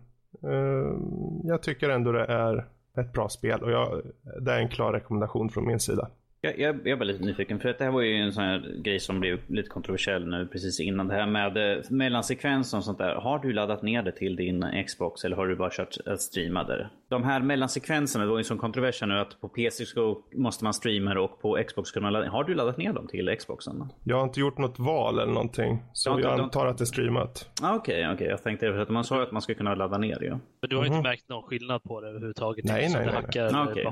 jag 1.44 1.62
tycker 1.62 1.90
ändå 1.90 2.12
det 2.12 2.24
är 2.24 2.66
ett 3.00 3.12
bra 3.12 3.28
spel 3.28 3.62
och 3.62 3.70
jag, 3.70 4.02
det 4.40 4.52
är 4.52 4.58
en 4.58 4.68
klar 4.68 4.92
rekommendation 4.92 5.50
från 5.50 5.66
min 5.66 5.80
sida. 5.80 6.10
Jag, 6.46 6.58
jag, 6.58 6.88
jag 6.88 6.96
var 6.96 7.04
lite 7.04 7.24
nyfiken 7.24 7.60
för 7.60 7.68
att 7.68 7.78
det 7.78 7.84
här 7.84 7.92
var 7.92 8.00
ju 8.00 8.16
en 8.16 8.32
sån 8.32 8.44
här 8.44 8.76
grej 8.78 9.00
som 9.00 9.20
blev 9.20 9.38
lite 9.46 9.68
kontroversiell 9.68 10.28
nu 10.28 10.46
precis 10.46 10.80
innan. 10.80 11.08
Det 11.08 11.14
här 11.14 11.26
med 11.26 11.76
eh, 11.76 11.82
mellansekvenser 11.90 12.78
och 12.78 12.84
sånt 12.84 12.98
där. 12.98 13.14
Har 13.14 13.38
du 13.38 13.52
laddat 13.52 13.82
ner 13.82 14.02
det 14.02 14.12
till 14.12 14.36
din 14.36 14.84
Xbox 14.86 15.24
eller 15.24 15.36
har 15.36 15.46
du 15.46 15.56
bara 15.56 15.70
kört 15.70 15.96
att 16.06 16.20
streama 16.20 16.64
det? 16.64 16.90
De 17.08 17.24
här 17.24 17.40
mellansekvenserna, 17.40 18.24
det 18.24 18.30
var 18.30 18.38
ju 18.38 18.40
en 18.40 18.44
sån 18.44 18.58
kontrovers 18.58 19.02
nu 19.02 19.18
att 19.18 19.40
på 19.40 19.48
PC 19.48 19.86
så 19.86 20.22
måste 20.34 20.64
man 20.64 20.74
streama 20.74 21.14
det 21.14 21.20
och 21.20 21.40
på 21.40 21.58
Xbox 21.66 21.90
kan 21.90 22.02
man 22.02 22.12
ladda 22.12 22.30
Har 22.30 22.44
du 22.44 22.54
laddat 22.54 22.76
ner 22.76 22.92
dem 22.92 23.06
till 23.06 23.36
Xboxen? 23.38 23.88
Jag 24.04 24.16
har 24.16 24.24
inte 24.24 24.40
gjort 24.40 24.58
något 24.58 24.78
val 24.78 25.18
eller 25.18 25.32
någonting. 25.32 25.82
Så 25.92 26.10
jag, 26.10 26.20
jag 26.20 26.40
antar 26.40 26.66
att 26.66 26.78
det 26.78 26.84
är 26.84 26.86
streamat. 26.86 27.50
Ah, 27.62 27.76
okej, 27.76 27.94
okay, 27.94 28.04
okej. 28.04 28.14
Okay. 28.14 28.28
Jag 28.28 28.42
tänkte 28.42 28.82
att 28.82 28.88
man 28.88 29.04
sa 29.04 29.22
att 29.22 29.32
man 29.32 29.42
skulle 29.42 29.56
kunna 29.56 29.74
ladda 29.74 29.98
ner 29.98 30.18
det. 30.20 30.26
Ja. 30.26 30.38
Men 30.60 30.70
du 30.70 30.76
har 30.76 30.82
mm 30.82 30.92
-hmm. 30.92 30.96
inte 30.96 31.08
märkt 31.08 31.28
någon 31.28 31.42
skillnad 31.42 31.82
på 31.82 32.00
det 32.00 32.08
överhuvudtaget? 32.08 32.64
Nej, 32.64 32.88
nej, 32.92 32.92
nej. 32.92 33.06
nej. 33.06 33.14
Hackar, 33.14 33.70
okay. 33.70 33.84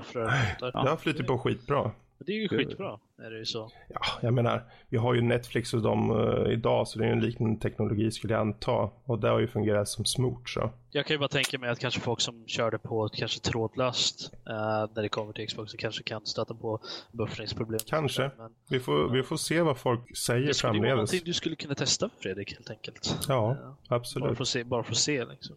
Det 0.60 0.88
har 0.88 0.96
flutit 0.96 1.26
på 1.26 1.38
skitbra. 1.38 1.90
Det 2.26 2.32
är 2.32 2.36
ju 2.36 2.48
skitbra. 2.48 3.00
Är 3.18 3.30
det 3.30 3.38
ju 3.38 3.44
så. 3.44 3.70
Ja, 3.88 4.00
jag 4.22 4.34
menar, 4.34 4.62
vi 4.88 4.98
har 4.98 5.14
ju 5.14 5.20
Netflix 5.20 5.74
och 5.74 5.82
dem 5.82 6.10
uh, 6.10 6.52
idag 6.52 6.88
så 6.88 6.98
det 6.98 7.06
är 7.06 7.12
en 7.12 7.20
liknande 7.20 7.60
teknologi 7.60 8.10
skulle 8.10 8.32
jag 8.34 8.40
anta. 8.40 8.90
Och 9.04 9.18
det 9.18 9.28
har 9.28 9.40
ju 9.40 9.46
fungerat 9.46 9.88
som 9.88 10.04
smort 10.04 10.48
så. 10.48 10.70
Jag 10.90 11.06
kan 11.06 11.14
ju 11.14 11.18
bara 11.18 11.28
tänka 11.28 11.58
mig 11.58 11.70
att 11.70 11.78
kanske 11.78 12.00
folk 12.00 12.20
som 12.20 12.44
körde 12.46 12.78
på 12.78 13.08
kanske 13.08 13.40
trådlöst 13.40 14.32
uh, 14.32 14.54
när 14.94 15.02
det 15.02 15.08
kommer 15.08 15.32
till 15.32 15.46
Xbox 15.46 15.72
kanske 15.72 16.02
kan 16.02 16.26
stöta 16.26 16.54
på 16.54 16.80
buffringsproblem. 17.12 17.80
Kanske. 17.86 18.30
Men, 18.38 18.50
vi, 18.70 18.80
får, 18.80 19.08
vi 19.08 19.22
får 19.22 19.36
se 19.36 19.60
vad 19.60 19.78
folk 19.78 20.16
säger 20.16 20.46
det 20.46 20.54
framledes. 20.54 20.90
Det 20.90 20.94
någonting 20.94 21.20
du 21.24 21.32
skulle 21.32 21.56
kunna 21.56 21.74
testa 21.74 22.10
Fredrik 22.22 22.52
helt 22.52 22.70
enkelt. 22.70 23.18
Ja, 23.28 23.56
uh, 23.60 23.72
absolut. 23.88 24.28
Bara 24.28 24.34
för 24.34 24.42
att 24.42 24.48
se. 24.48 24.64
Bara 24.64 24.82
för 24.82 24.92
att 24.92 24.98
se 24.98 25.24
liksom. 25.24 25.56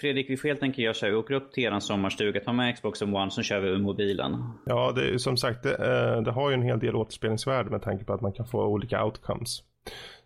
Fredrik, 0.00 0.30
vi 0.30 0.36
får 0.36 0.48
helt 0.48 0.62
enkelt 0.62 0.84
göra 0.84 0.94
så 0.94 1.06
här. 1.06 1.10
Vi 1.12 1.18
åker 1.18 1.34
upp 1.34 1.52
till 1.52 1.64
er 1.64 1.80
sommarstuga, 1.80 2.40
tar 2.40 2.52
med 2.52 2.74
Xboxen 2.74 3.16
One, 3.16 3.30
så 3.30 3.42
kör 3.42 3.60
vi 3.60 3.68
ur 3.68 3.78
mobilen. 3.78 4.52
Ja, 4.66 4.92
det, 4.92 5.18
som 5.18 5.36
sagt, 5.36 5.62
det, 5.62 5.76
det 6.24 6.30
har 6.30 6.50
ju 6.50 6.54
en 6.54 6.62
hel 6.62 6.73
del 6.78 6.96
återspelningsvärde 6.96 7.70
med 7.70 7.82
tanke 7.82 8.04
på 8.04 8.12
att 8.12 8.20
man 8.20 8.32
kan 8.32 8.46
få 8.46 8.64
olika 8.64 9.04
outcomes. 9.04 9.62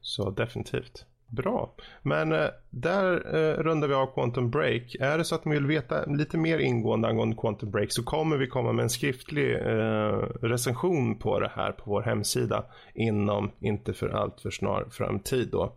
Så 0.01 0.31
definitivt. 0.31 1.07
Bra. 1.31 1.75
Men 2.03 2.33
eh, 2.33 2.49
där 2.71 3.37
eh, 3.37 3.63
rundar 3.63 3.89
vi 3.89 3.95
av 3.95 4.07
Quantum 4.07 4.51
Break. 4.51 4.97
Är 5.01 5.19
det 5.19 5.25
så 5.25 5.35
att 5.35 5.45
ni 5.45 5.55
vill 5.55 5.67
veta 5.67 6.05
lite 6.05 6.39
mer 6.39 6.59
ingående 6.59 7.09
angående 7.09 7.37
Quantum 7.37 7.71
Break 7.71 7.93
så 7.93 8.03
kommer 8.03 8.37
vi 8.37 8.47
komma 8.47 8.73
med 8.73 8.83
en 8.83 8.91
skriftlig 8.91 9.55
eh, 9.55 10.19
recension 10.43 11.19
på 11.19 11.41
det 11.41 11.53
här 11.55 11.73
på 11.73 11.91
vår 11.91 12.03
hemsida 12.03 12.65
inom 12.95 13.51
inte 13.61 13.93
för 13.93 14.09
allt 14.09 14.41
för 14.41 14.51
snar 14.51 14.89
framtid 14.91 15.49
då. 15.53 15.73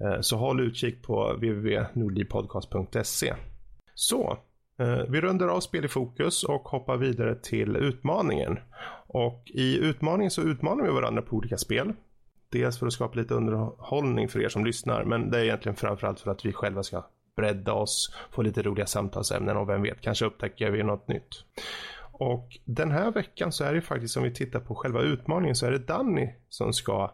Eh, 0.00 0.20
så 0.20 0.36
håll 0.36 0.60
utkik 0.60 1.02
på 1.02 1.32
www.nordlivpodcast.se. 1.32 3.34
Så, 3.94 4.38
Eh, 4.80 5.02
vi 5.08 5.20
rundar 5.20 5.48
av 5.48 5.60
spel 5.60 5.84
i 5.84 5.88
fokus 5.88 6.44
och 6.44 6.68
hoppar 6.68 6.96
vidare 6.96 7.34
till 7.34 7.76
utmaningen. 7.76 8.58
Och 9.06 9.42
i 9.46 9.78
utmaningen 9.78 10.30
så 10.30 10.42
utmanar 10.42 10.84
vi 10.84 10.90
varandra 10.90 11.22
på 11.22 11.36
olika 11.36 11.58
spel. 11.58 11.92
Dels 12.52 12.78
för 12.78 12.86
att 12.86 12.92
skapa 12.92 13.18
lite 13.18 13.34
underhållning 13.34 14.28
för 14.28 14.42
er 14.42 14.48
som 14.48 14.64
lyssnar, 14.64 15.04
men 15.04 15.30
det 15.30 15.38
är 15.38 15.44
egentligen 15.44 15.76
framförallt 15.76 16.20
för 16.20 16.30
att 16.30 16.44
vi 16.44 16.52
själva 16.52 16.82
ska 16.82 17.04
bredda 17.36 17.72
oss, 17.72 18.14
få 18.30 18.42
lite 18.42 18.62
roliga 18.62 18.86
samtalsämnen 18.86 19.56
och 19.56 19.68
vem 19.68 19.82
vet, 19.82 20.00
kanske 20.00 20.24
upptäcker 20.24 20.70
vi 20.70 20.82
något 20.82 21.08
nytt. 21.08 21.44
Och 22.12 22.58
den 22.64 22.90
här 22.90 23.10
veckan 23.10 23.52
så 23.52 23.64
är 23.64 23.74
det 23.74 23.80
faktiskt 23.80 24.16
om 24.16 24.22
vi 24.22 24.34
tittar 24.34 24.60
på 24.60 24.74
själva 24.74 25.00
utmaningen 25.00 25.56
så 25.56 25.66
är 25.66 25.70
det 25.70 25.78
Danny 25.78 26.28
som 26.48 26.72
ska 26.72 27.02
eh, 27.02 27.10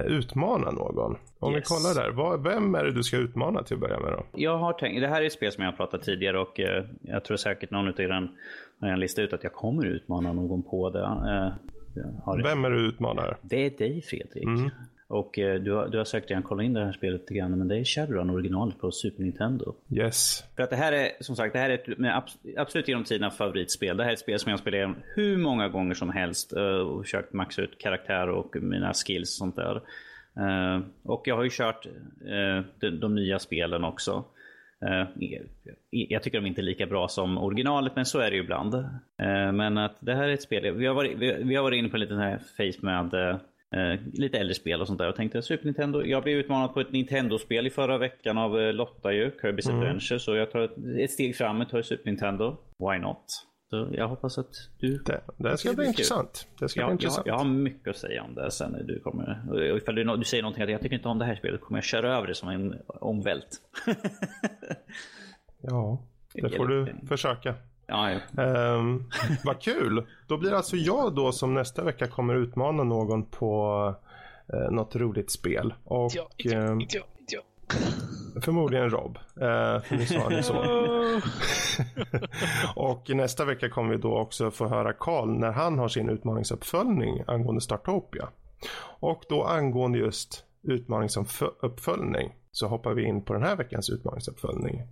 utmana 0.00 0.70
någon. 0.70 1.16
Om 1.38 1.52
yes. 1.52 1.60
vi 1.60 1.62
kollar 1.62 2.02
där, 2.02 2.10
vad, 2.10 2.42
vem 2.42 2.74
är 2.74 2.84
det 2.84 2.92
du 2.92 3.02
ska 3.02 3.16
utmana 3.16 3.62
till 3.62 3.74
att 3.74 3.80
börja 3.80 4.00
med 4.00 4.12
då? 4.12 4.24
Jag 4.32 4.58
har 4.58 4.72
tänkt, 4.72 5.00
det 5.00 5.08
här 5.08 5.22
är 5.22 5.26
ett 5.26 5.32
spel 5.32 5.52
som 5.52 5.64
jag 5.64 5.70
har 5.70 5.76
pratat 5.76 6.02
tidigare 6.02 6.38
och 6.38 6.60
eh, 6.60 6.84
jag 7.02 7.24
tror 7.24 7.36
säkert 7.36 7.70
någon 7.70 7.88
av 7.88 8.00
er 8.00 8.28
har 8.80 8.96
listat 8.96 9.22
ut 9.22 9.32
att 9.32 9.44
jag 9.44 9.52
kommer 9.52 9.86
utmana 9.86 10.32
någon 10.32 10.62
på 10.62 10.90
det. 10.90 11.04
Eh. 11.04 11.52
Vem 12.44 12.64
är 12.64 12.70
du 12.70 12.88
utmanare? 12.88 13.36
Det 13.42 13.66
är 13.66 13.70
dig 13.70 14.02
Fredrik. 14.02 14.44
Mm. 14.44 14.70
Och 15.12 15.38
eh, 15.38 15.60
du, 15.60 15.72
har, 15.72 15.88
du 15.88 15.98
har 15.98 16.04
säkert 16.04 16.30
redan 16.30 16.42
kollat 16.42 16.64
in 16.64 16.72
det 16.72 16.84
här 16.84 16.92
spelet 16.92 17.20
lite 17.20 17.34
grann, 17.34 17.58
men 17.58 17.68
det 17.68 17.76
är 17.76 17.84
Shadowrun 17.84 18.30
originalet 18.30 18.78
på 18.78 18.90
Super 18.90 19.22
Nintendo. 19.22 19.74
Yes. 19.90 20.44
För 20.56 20.62
att 20.62 20.70
det 20.70 20.76
här 20.76 20.92
är, 20.92 21.10
som 21.20 21.36
sagt, 21.36 21.52
det 21.52 21.58
här 21.58 21.70
är 21.70 21.74
ett, 21.74 21.98
med 21.98 22.22
absolut 22.56 22.88
genom 22.88 23.04
tiderna 23.04 23.30
favoritspel. 23.30 23.96
Det 23.96 24.02
här 24.02 24.10
är 24.10 24.14
ett 24.14 24.20
spel 24.20 24.38
som 24.38 24.50
jag 24.50 24.60
spelar 24.60 24.94
hur 25.14 25.36
många 25.36 25.68
gånger 25.68 25.94
som 25.94 26.10
helst 26.10 26.56
uh, 26.56 26.62
och 26.62 27.04
försökt 27.04 27.32
maxa 27.32 27.62
ut 27.62 27.78
karaktär 27.78 28.28
och 28.28 28.56
mina 28.62 28.92
skills 28.94 29.30
och 29.30 29.38
sånt 29.38 29.56
där. 29.56 29.74
Uh, 30.40 30.82
och 31.02 31.22
jag 31.24 31.36
har 31.36 31.44
ju 31.44 31.50
kört 31.52 31.86
uh, 31.86 32.64
de, 32.80 32.90
de, 32.90 33.14
nya 33.14 33.38
spelen 33.38 33.84
också. 33.84 34.24
Uh, 34.84 35.04
jag 35.90 36.22
tycker 36.22 36.38
de 36.38 36.44
är 36.44 36.48
inte 36.48 36.60
är 36.60 36.62
lika 36.62 36.86
bra 36.86 37.08
som 37.08 37.38
originalet, 37.38 37.92
men 37.96 38.06
så 38.06 38.18
är 38.18 38.30
det 38.30 38.36
ju 38.36 38.42
ibland. 38.42 38.84
Men 39.54 39.78
att 39.78 39.96
det 40.00 40.14
här 40.14 40.28
är 40.28 40.32
ett 40.32 40.42
spel, 40.42 40.74
vi 40.74 40.86
har 40.86 40.94
varit, 40.94 41.18
vi, 41.18 41.42
vi 41.42 41.54
har 41.54 41.62
varit 41.62 41.78
inne 41.78 41.88
på 41.88 41.96
en 41.96 42.00
liten 42.00 42.18
här 42.18 42.38
face 42.38 42.86
med 42.86 42.98
uh, 43.76 44.00
lite 44.12 44.38
äldre 44.38 44.54
spel 44.54 44.80
och 44.80 44.86
sånt 44.86 44.98
där 44.98 45.08
och 45.08 45.16
tänkte 45.16 45.42
Super 45.42 45.64
Nintendo. 45.64 46.04
Jag 46.04 46.22
blev 46.22 46.38
utmanad 46.38 46.74
på 46.74 46.80
ett 46.80 46.92
Nintendo-spel 46.92 47.66
i 47.66 47.70
förra 47.70 47.98
veckan 47.98 48.38
av 48.38 48.72
Lotta 48.72 49.12
ju, 49.12 49.30
Kirby's 49.30 49.70
mm. 49.70 49.80
Adventure, 49.80 50.18
så 50.18 50.34
jag 50.34 50.50
tar 50.50 50.60
ett, 50.60 50.76
ett 50.98 51.10
steg 51.10 51.36
framåt, 51.36 51.70
tar 51.70 51.82
Super 51.82 52.10
Nintendo. 52.10 52.56
Why 52.78 52.98
not? 52.98 53.24
Så 53.72 53.88
jag 53.92 54.08
hoppas 54.08 54.38
att 54.38 54.54
du... 54.78 54.96
Det, 54.96 55.20
det 55.36 55.58
ska 55.58 55.72
bli 55.72 55.86
intressant. 55.86 56.48
Det 56.58 56.68
ska 56.68 56.80
jag, 56.80 56.88
bli 56.88 56.92
intressant. 56.92 57.26
Jag, 57.26 57.34
jag, 57.34 57.38
har 57.38 57.44
mycket 57.44 57.88
att 57.88 57.96
säga 57.96 58.22
om 58.22 58.34
det 58.34 58.50
sen 58.50 58.72
när 58.72 58.82
du 58.82 59.00
kommer. 59.00 59.42
Och 59.50 59.76
ifall 59.76 59.94
du, 59.94 60.04
du 60.16 60.24
säger 60.24 60.42
någonting 60.42 60.62
att 60.64 60.70
jag 60.70 60.80
tycker 60.80 60.96
inte 60.96 61.08
om 61.08 61.18
det 61.18 61.24
här 61.24 61.34
spelet 61.34 61.60
kommer 61.60 61.78
jag 61.78 61.84
köra 61.84 62.16
över 62.16 62.26
det 62.26 62.34
som 62.34 62.48
en 62.48 62.74
omvält. 62.86 63.60
ja, 65.62 66.02
det 66.34 66.50
får 66.50 66.66
du 66.66 66.94
försöka. 67.08 67.54
Ja, 67.92 68.10
ja. 68.10 68.42
Um, 68.42 69.10
vad 69.44 69.60
kul! 69.60 70.06
Då 70.26 70.36
blir 70.36 70.50
det 70.50 70.56
alltså 70.56 70.76
jag 70.76 71.14
då 71.14 71.32
som 71.32 71.54
nästa 71.54 71.84
vecka 71.84 72.06
kommer 72.06 72.34
utmana 72.34 72.84
någon 72.84 73.24
på 73.24 73.84
uh, 74.54 74.70
något 74.70 74.96
roligt 74.96 75.30
spel. 75.30 75.74
Och, 75.84 76.12
ja, 76.14 76.28
inte 76.36 76.56
jag, 76.56 76.72
inte 76.72 76.96
jag. 76.96 77.04
Förmodligen 78.44 78.90
Rob. 78.90 79.18
Eh, 79.36 79.82
för 79.82 79.96
ni 79.96 80.06
sa 80.06 80.28
ni 80.28 80.42
så. 80.42 80.56
och 82.80 83.10
nästa 83.10 83.44
vecka 83.44 83.68
kommer 83.68 83.90
vi 83.90 83.96
då 83.96 84.18
också 84.18 84.50
få 84.50 84.68
höra 84.68 84.92
Karl 84.92 85.28
när 85.28 85.52
han 85.52 85.78
har 85.78 85.88
sin 85.88 86.08
utmaningsuppföljning 86.08 87.24
angående 87.26 87.60
Startopia. 87.60 88.28
Och 89.00 89.24
då 89.28 89.44
angående 89.44 89.98
just 89.98 90.44
utmaningsuppföljning 90.62 92.32
så 92.52 92.66
hoppar 92.66 92.94
vi 92.94 93.04
in 93.04 93.24
på 93.24 93.32
den 93.32 93.42
här 93.42 93.56
veckans 93.56 93.90
utmaningsuppföljning. 93.90 94.82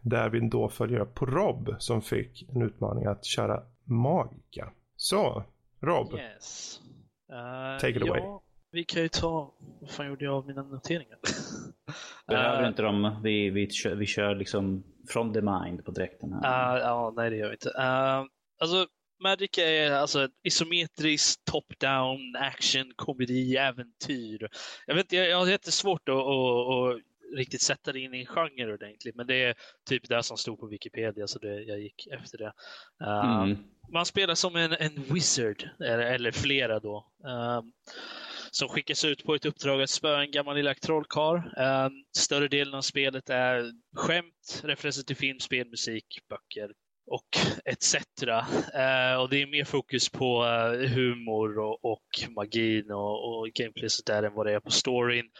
Där 0.00 0.28
vi 0.28 0.48
då 0.48 0.68
följer 0.68 1.00
upp 1.00 1.14
på 1.14 1.26
Rob 1.26 1.76
som 1.78 2.02
fick 2.02 2.48
en 2.48 2.62
utmaning 2.62 3.04
att 3.04 3.24
köra 3.24 3.62
Magica. 3.84 4.72
Så, 4.96 5.44
Rob. 5.80 6.14
Yes. 6.14 6.80
Uh, 7.32 7.80
take 7.80 7.98
it 7.98 8.06
ja, 8.06 8.12
away. 8.12 8.38
Vi 8.70 8.84
kan 8.84 9.02
ju 9.02 9.08
ta, 9.08 9.54
vad 9.80 9.90
fan 9.90 10.06
gjorde 10.06 10.24
jag 10.24 10.34
av 10.34 10.46
mina 10.46 10.62
noteringar? 10.62 11.18
Behöver 12.26 12.62
uh, 12.62 12.68
inte 12.68 12.82
dem, 12.82 13.20
vi, 13.22 13.50
vi, 13.50 13.70
kör, 13.70 13.94
vi 13.94 14.06
kör 14.06 14.34
liksom 14.34 14.84
from 15.08 15.32
the 15.32 15.40
mind 15.40 15.84
på 15.84 15.90
dräkten 15.90 16.32
här. 16.32 16.76
Uh, 16.76 16.82
ja, 16.82 17.12
nej 17.16 17.30
det 17.30 17.36
gör 17.36 17.46
vi 17.46 17.52
inte. 17.52 17.68
Uh, 17.68 18.26
alltså, 18.60 18.86
Magic 19.20 19.58
är 19.58 19.90
alltså 19.90 20.28
isometriskt 20.42 21.44
top-down 21.44 22.36
action, 22.36 22.92
komedi, 22.96 23.56
äventyr. 23.56 24.48
Jag 24.86 24.94
vet 24.94 25.12
jag, 25.12 25.28
jag 25.28 25.38
har 25.38 25.46
jättesvårt 25.46 26.08
att, 26.08 26.14
att, 26.14 26.96
att 26.96 27.02
riktigt 27.36 27.62
sätta 27.62 27.92
det 27.92 28.00
in 28.00 28.14
i 28.14 28.20
en 28.20 28.26
genre 28.26 28.72
ordentligt, 28.72 29.14
men 29.14 29.26
det 29.26 29.44
är 29.44 29.54
typ 29.88 30.08
det 30.08 30.22
som 30.22 30.36
stod 30.36 30.60
på 30.60 30.66
Wikipedia, 30.66 31.26
så 31.26 31.38
det, 31.38 31.62
jag 31.62 31.80
gick 31.80 32.06
efter 32.06 32.38
det. 32.38 32.52
Uh, 33.04 33.42
mm. 33.42 33.58
Man 33.92 34.06
spelar 34.06 34.34
som 34.34 34.56
en, 34.56 34.72
en 34.72 35.02
wizard, 35.02 35.68
eller, 35.80 35.98
eller 35.98 36.32
flera 36.32 36.80
då. 36.80 37.06
Uh, 37.24 37.62
som 38.50 38.68
skickas 38.68 39.04
ut 39.04 39.24
på 39.24 39.34
ett 39.34 39.46
uppdrag 39.46 39.82
att 39.82 39.90
spöa 39.90 40.20
en 40.20 40.30
gammal 40.30 40.56
lilla 40.56 40.74
trollkarl. 40.74 41.36
Uh, 41.36 41.90
större 42.16 42.48
delen 42.48 42.74
av 42.74 42.82
spelet 42.82 43.30
är 43.30 43.72
skämt, 43.96 44.62
referenser 44.64 45.02
till 45.02 45.16
film, 45.16 45.40
spel, 45.40 45.68
musik, 45.68 46.18
böcker 46.28 46.72
och 47.10 47.28
etc. 47.64 47.94
Eh, 48.24 49.20
och 49.20 49.28
det 49.30 49.42
är 49.42 49.50
mer 49.50 49.64
fokus 49.64 50.08
på 50.08 50.44
eh, 50.44 50.90
humor 50.90 51.58
och, 51.58 51.84
och 51.84 52.08
magin 52.36 52.90
och, 52.90 53.38
och 53.38 53.48
gameplay 53.48 53.88
där 54.06 54.22
än 54.22 54.34
vad 54.34 54.46
det 54.46 54.52
är 54.52 54.60
på 54.60 54.70
storyn. 54.70 55.30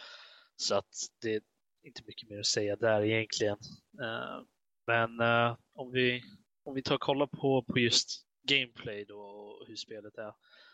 Så 0.55 0.75
att 0.75 0.89
det 1.21 1.35
är 1.35 1.41
inte 1.83 2.01
mycket 2.05 2.29
mer 2.29 2.39
att 2.39 2.45
säga 2.45 2.75
där 2.75 3.01
egentligen. 3.05 3.57
Eh, 4.01 4.41
men 4.87 5.19
eh, 5.19 5.57
om, 5.73 5.91
vi, 5.91 6.23
om 6.63 6.75
vi 6.75 6.81
tar 6.81 6.95
och 6.95 7.01
kollar 7.01 7.27
på, 7.27 7.63
på 7.67 7.79
just 7.79 8.28
gameplay 8.43 9.05
då 9.05 9.19
och 9.19 9.67
hur 9.67 9.75
spelet 9.75 10.17
är. 10.17 10.33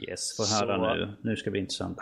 Yes, 0.10 0.38
få 0.38 0.44
höra 0.44 0.78
så, 0.78 0.96
nu. 0.96 1.18
Nu 1.24 1.36
ska 1.36 1.46
det 1.46 1.52
bli 1.52 1.60
intressant. 1.60 1.98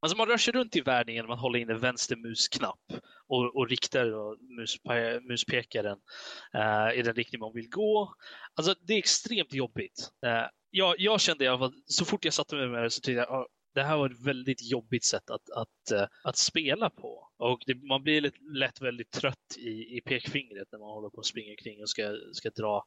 Alltså 0.00 0.16
man 0.16 0.28
rör 0.28 0.36
sig 0.36 0.52
runt 0.52 0.76
i 0.76 0.80
världen 0.80 1.14
genom 1.14 1.30
att 1.30 1.40
hålla 1.40 1.58
in 1.58 1.70
en 1.70 1.78
vänster 1.80 2.16
musknapp 2.16 2.80
och, 3.28 3.56
och 3.56 3.68
riktar 3.68 4.10
då 4.10 4.36
mus, 4.40 4.76
muspekaren 5.28 5.98
uh, 6.56 6.98
i 6.98 7.02
den 7.02 7.14
riktning 7.14 7.40
man 7.40 7.52
vill 7.54 7.68
gå. 7.68 8.14
Alltså 8.54 8.74
det 8.80 8.94
är 8.94 8.98
extremt 8.98 9.54
jobbigt. 9.54 10.10
Uh, 10.26 10.48
jag, 10.70 10.94
jag 10.98 11.20
kände 11.20 11.44
i 11.44 11.48
alla 11.48 11.58
fall, 11.58 11.74
så 11.86 12.04
fort 12.04 12.24
jag 12.24 12.34
satte 12.34 12.56
mig 12.56 12.68
med 12.68 12.82
det 12.82 12.90
så 12.90 13.00
tyckte 13.00 13.26
jag 13.28 13.40
uh, 13.40 13.46
det 13.74 13.82
här 13.82 13.96
var 13.96 14.10
ett 14.10 14.26
väldigt 14.26 14.70
jobbigt 14.70 15.04
sätt 15.04 15.30
att, 15.30 15.50
att, 15.50 15.92
uh, 15.92 16.06
att 16.24 16.36
spela 16.36 16.90
på. 16.90 17.28
Och 17.36 17.62
det, 17.66 17.74
man 17.74 18.02
blir 18.02 18.20
lätt, 18.20 18.34
lätt 18.54 18.80
väldigt 18.80 19.10
trött 19.10 19.56
i, 19.58 19.96
i 19.96 20.00
pekfingret 20.04 20.68
när 20.72 20.78
man 20.78 20.88
håller 20.88 21.10
på 21.10 21.20
att 21.20 21.26
springa 21.26 21.56
kring 21.56 21.82
och 21.82 21.88
ska, 21.88 22.16
ska 22.32 22.50
dra 22.50 22.84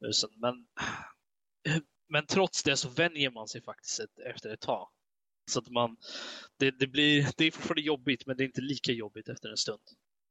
musen. 0.00 0.30
Men 0.36 0.66
men 2.08 2.26
trots 2.26 2.62
det 2.62 2.76
så 2.76 2.88
vänjer 2.88 3.30
man 3.30 3.48
sig 3.48 3.62
faktiskt 3.62 4.00
efter 4.26 4.50
ett 4.50 4.60
tag. 4.60 4.88
Så 5.50 5.58
att 5.58 5.70
man, 5.70 5.96
det, 6.58 6.70
det, 6.70 6.86
blir, 6.86 7.28
det 7.36 7.44
är 7.44 7.50
fortfarande 7.50 7.82
jobbigt, 7.82 8.26
men 8.26 8.36
det 8.36 8.42
är 8.42 8.46
inte 8.46 8.60
lika 8.60 8.92
jobbigt 8.92 9.28
efter 9.28 9.48
en 9.48 9.56
stund. 9.56 9.82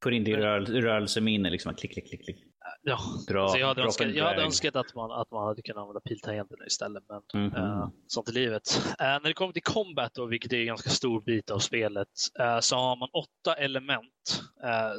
Får 0.04 0.14
in 0.14 0.24
det 0.24 0.32
i 0.32 0.36
rörel, 0.36 0.82
rörelseminne, 0.82 1.50
liksom 1.50 1.76
klick, 1.76 1.94
klick, 1.94 2.08
klick, 2.08 2.24
klick. 2.24 2.38
Ja, 2.82 3.00
bra, 3.28 3.48
så 3.48 3.58
jag 3.58 3.68
hade, 3.68 3.82
önskat, 3.82 4.16
jag 4.16 4.26
hade 4.26 4.44
önskat 4.44 4.76
att 4.76 4.96
man, 4.96 5.12
att 5.12 5.32
man 5.32 5.48
hade 5.48 5.62
kunnat 5.62 5.82
använda 5.82 6.00
piltangenterna 6.00 6.66
istället, 6.66 7.04
men 7.10 7.42
mm 7.42 7.52
-hmm. 7.54 7.84
uh, 7.84 7.90
sånt 8.08 8.30
är 8.30 8.34
livet. 8.34 8.82
Uh, 8.86 8.96
när 9.00 9.24
det 9.24 9.34
kommer 9.34 9.54
till 9.54 9.64
combat, 9.64 10.14
då, 10.14 10.26
vilket 10.26 10.54
är 10.54 10.58
en 10.58 10.66
ganska 10.66 10.90
stor 10.90 11.22
bit 11.22 11.50
av 11.50 11.60
spelet, 11.60 12.08
uh, 12.40 12.60
så 12.60 12.76
har 12.76 12.96
man 12.96 13.10
åtta 13.14 13.54
element 13.54 14.44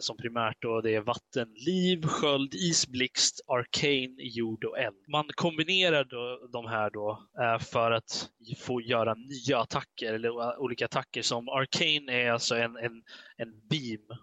som 0.01 0.17
primärt 0.17 0.57
då 0.63 0.81
det 0.81 0.95
är 0.95 1.01
vatten, 1.01 1.49
liv, 1.67 2.03
sköld, 2.07 2.55
isblixt, 2.55 3.41
arcane, 3.49 4.15
jord 4.19 4.65
och 4.65 4.79
eld. 4.79 4.97
Man 5.09 5.25
kombinerar 5.35 6.05
då, 6.05 6.49
de 6.53 6.67
här 6.67 6.91
då 6.91 7.23
för 7.61 7.91
att 7.91 8.29
få 8.59 8.81
göra 8.81 9.15
nya 9.15 9.59
attacker, 9.59 10.15
eller 10.15 10.61
olika 10.61 10.85
attacker 10.85 11.23
som 11.23 11.49
arcane 11.49 12.13
är 12.13 12.31
alltså 12.31 12.55
en, 12.57 12.77
en, 12.77 13.03
en 13.37 13.69
beam. 13.69 14.19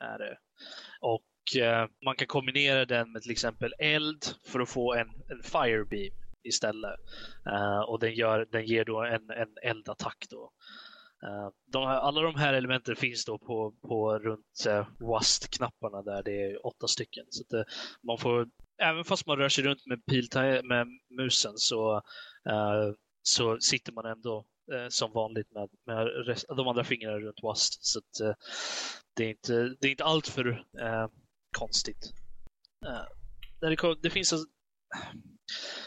Är 0.00 0.18
det. 0.18 0.36
Och 1.42 1.56
Eh, 1.56 1.86
man 2.04 2.16
kan 2.16 2.26
kombinera 2.26 2.84
den 2.84 3.12
med 3.12 3.22
till 3.22 3.30
exempel 3.30 3.74
eld 3.78 4.24
för 4.44 4.60
att 4.60 4.68
få 4.68 4.94
en, 4.94 5.08
en 5.28 5.42
firebeam 5.42 6.14
istället. 6.42 7.00
Eh, 7.46 7.80
och 7.80 8.00
den, 8.00 8.14
gör, 8.14 8.46
den 8.52 8.66
ger 8.66 8.84
då 8.84 9.02
en, 9.02 9.30
en 9.30 9.56
eldattack. 9.62 10.26
Då. 10.30 10.52
Uh, 11.26 11.50
de, 11.72 11.84
alla 11.84 12.20
de 12.20 12.34
här 12.34 12.54
elementen 12.54 12.96
finns 12.96 13.24
då 13.24 13.38
på, 13.38 13.74
på 13.82 14.18
runt 14.18 14.66
eh, 14.66 14.78
uh, 14.78 14.86
WASD-knapparna 15.00 16.02
där 16.02 16.22
det 16.22 16.42
är 16.42 16.66
åtta 16.66 16.88
stycken. 16.88 17.24
Så 17.30 17.42
att, 17.42 17.66
man 18.06 18.18
får, 18.18 18.48
även 18.82 19.04
fast 19.04 19.26
man 19.26 19.38
rör 19.38 19.48
sig 19.48 19.64
runt 19.64 19.86
med, 19.86 20.06
pilta, 20.06 20.40
med 20.42 20.86
musen 21.18 21.52
så, 21.56 22.02
så 23.22 23.58
sitter 23.60 23.92
man 23.92 24.06
ändå 24.06 24.44
som 24.88 25.12
vanligt 25.12 25.50
med, 25.50 25.68
med 25.86 26.26
rest, 26.26 26.44
de 26.56 26.68
andra 26.68 26.84
fingrarna 26.84 27.18
runt 27.18 27.42
WAST. 27.42 27.84
Så 27.84 27.98
att, 27.98 28.36
det, 29.16 29.24
är 29.24 29.28
inte, 29.28 29.76
det 29.80 29.86
är 29.86 29.90
inte 29.90 30.04
allt 30.04 30.28
för 30.28 30.64
konstigt. 31.52 32.12
Uh, 32.86 33.04
det, 33.60 33.96
det, 34.02 34.10
finns 34.10 34.32
alltså, 34.32 34.48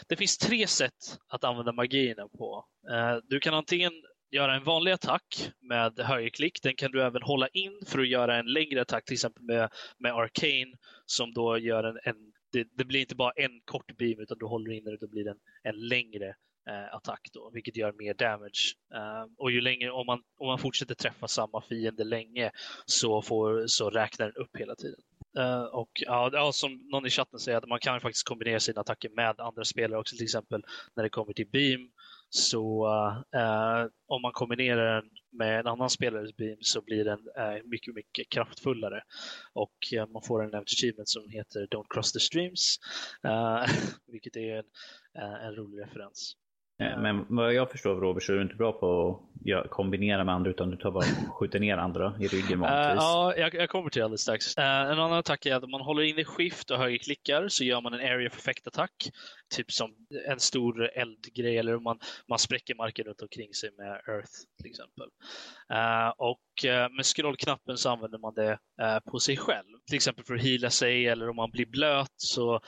det 0.08 0.16
finns 0.16 0.38
tre 0.38 0.66
sätt 0.66 1.18
att 1.28 1.44
använda 1.44 1.72
magierna 1.72 2.28
på. 2.28 2.66
Uh, 2.90 3.18
du 3.28 3.40
kan 3.40 3.54
antingen 3.54 3.92
göra 4.30 4.54
en 4.54 4.64
vanlig 4.64 4.92
attack 4.92 5.50
med 5.60 5.98
högerklick. 5.98 6.62
Den 6.62 6.76
kan 6.76 6.90
du 6.90 7.02
även 7.02 7.22
hålla 7.22 7.48
in 7.48 7.82
för 7.86 7.98
att 7.98 8.08
göra 8.08 8.36
en 8.36 8.46
längre 8.46 8.82
attack, 8.82 9.04
till 9.04 9.14
exempel 9.14 9.42
med, 9.42 9.68
med 9.98 10.12
Arcane, 10.12 10.76
som 11.06 11.32
då 11.32 11.58
gör 11.58 11.84
en, 11.84 11.98
en 12.04 12.32
det, 12.52 12.68
det, 12.72 12.84
blir 12.84 13.00
inte 13.00 13.14
bara 13.14 13.32
en 13.36 13.60
kort 13.64 13.96
beam 13.96 14.20
utan 14.20 14.38
du 14.38 14.46
håller 14.46 14.72
in 14.72 14.84
det 14.84 14.92
och 14.92 14.98
då 15.00 15.08
blir 15.08 15.24
det 15.24 15.30
en, 15.30 15.38
en 15.62 15.88
längre 15.88 16.28
eh, 16.70 16.94
attack 16.94 17.28
då, 17.32 17.50
vilket 17.54 17.76
gör 17.76 17.92
mer 17.92 18.14
damage. 18.14 18.76
Eh, 18.94 19.24
och 19.38 19.50
ju 19.50 19.60
längre, 19.60 19.90
om 19.90 20.06
man, 20.06 20.22
om 20.38 20.46
man 20.46 20.58
fortsätter 20.58 20.94
träffa 20.94 21.28
samma 21.28 21.62
fiende 21.62 22.04
länge 22.04 22.50
så, 22.86 23.22
får, 23.22 23.66
så 23.66 23.90
räknar 23.90 24.26
den 24.26 24.36
upp 24.36 24.56
hela 24.56 24.74
tiden. 24.74 25.00
Uh, 25.38 25.62
och 25.62 25.90
ja, 25.94 26.50
som 26.52 26.88
någon 26.90 27.06
i 27.06 27.10
chatten 27.10 27.38
säger, 27.40 27.58
att 27.58 27.68
man 27.68 27.78
kan 27.78 28.00
faktiskt 28.00 28.28
kombinera 28.28 28.60
sina 28.60 28.80
attacker 28.80 29.10
med 29.10 29.40
andra 29.40 29.64
spelare 29.64 30.00
också, 30.00 30.16
till 30.16 30.24
exempel 30.24 30.64
när 30.96 31.02
det 31.02 31.10
kommer 31.10 31.32
till 31.32 31.48
beam. 31.48 31.90
Så 32.30 32.86
uh, 33.34 33.86
om 34.06 34.22
man 34.22 34.32
kombinerar 34.32 34.94
den 34.94 35.10
med 35.32 35.60
en 35.60 35.66
annan 35.66 35.90
spelares 35.90 36.36
beam 36.36 36.58
så 36.60 36.82
blir 36.82 37.04
den 37.04 37.18
uh, 37.18 37.64
mycket, 37.64 37.94
mycket 37.94 38.28
kraftfullare. 38.28 39.02
Och 39.52 39.76
man 40.12 40.22
får 40.22 40.44
en 40.44 40.54
achievement 40.54 41.08
som 41.08 41.28
heter 41.28 41.66
Don't 41.66 41.86
cross 41.88 42.12
the 42.12 42.20
streams, 42.20 42.76
vilket 44.06 44.36
är 44.36 44.56
en, 44.56 44.64
en 45.46 45.56
rolig 45.56 45.82
referens. 45.82 46.36
Eh, 46.78 46.98
men 46.98 47.26
vad 47.28 47.54
jag 47.54 47.70
förstår 47.70 47.90
av 47.90 48.00
Robert 48.00 48.22
så 48.22 48.32
är 48.32 48.36
du 48.36 48.42
inte 48.42 48.54
bra 48.54 48.72
på 48.72 49.20
att 49.64 49.70
kombinera 49.70 50.24
med 50.24 50.34
andra 50.34 50.50
utan 50.50 50.70
du 50.70 50.76
tar 50.76 50.90
bara 50.90 51.04
skjuter 51.30 51.60
ner 51.60 51.76
andra 51.76 52.14
i 52.20 52.26
ryggen 52.26 52.60
vanligtvis. 52.60 53.02
Uh, 53.02 53.06
ja, 53.06 53.34
jag, 53.36 53.54
jag, 53.54 53.68
kommer 53.68 53.90
till 53.90 54.00
det 54.00 54.04
alldeles 54.04 54.20
strax. 54.20 54.58
Uh, 54.58 54.64
en 54.64 54.98
annan 54.98 55.12
attack 55.12 55.46
är 55.46 55.54
att 55.54 55.64
om 55.64 55.70
man 55.70 55.80
håller 55.80 56.02
in 56.02 56.18
i 56.18 56.24
skift 56.24 56.70
och 56.70 56.78
högerklickar 56.78 57.48
så 57.48 57.64
gör 57.64 57.80
man 57.80 57.94
en 57.94 58.00
area 58.00 58.28
of 58.28 58.38
effect 58.38 58.66
attack. 58.66 59.10
Typ 59.54 59.72
som 59.72 59.94
en 60.28 60.40
stor 60.40 60.90
eldgrej 60.90 61.58
eller 61.58 61.76
om 61.76 61.82
man, 61.82 61.98
man 62.28 62.38
spräcker 62.38 62.74
marken 62.74 63.04
runt 63.04 63.22
omkring 63.22 63.54
sig 63.54 63.70
med 63.78 63.90
earth 64.08 64.32
till 64.56 64.70
exempel. 64.70 65.08
Uh, 65.72 66.08
och 66.16 66.64
eh, 66.64 66.90
med 66.90 67.06
scrollknappen 67.06 67.76
så 67.76 67.90
använder 67.90 68.18
man 68.18 68.34
det 68.34 68.58
eh, 68.82 68.98
på 69.10 69.18
sig 69.18 69.36
själv. 69.36 69.66
Till 69.86 69.96
exempel 69.96 70.24
för 70.24 70.34
att 70.34 70.42
hila 70.42 70.70
sig 70.70 71.06
eller 71.06 71.28
om 71.28 71.36
man 71.36 71.50
blir 71.50 71.66
blöt 71.66 72.12
så 72.16 72.60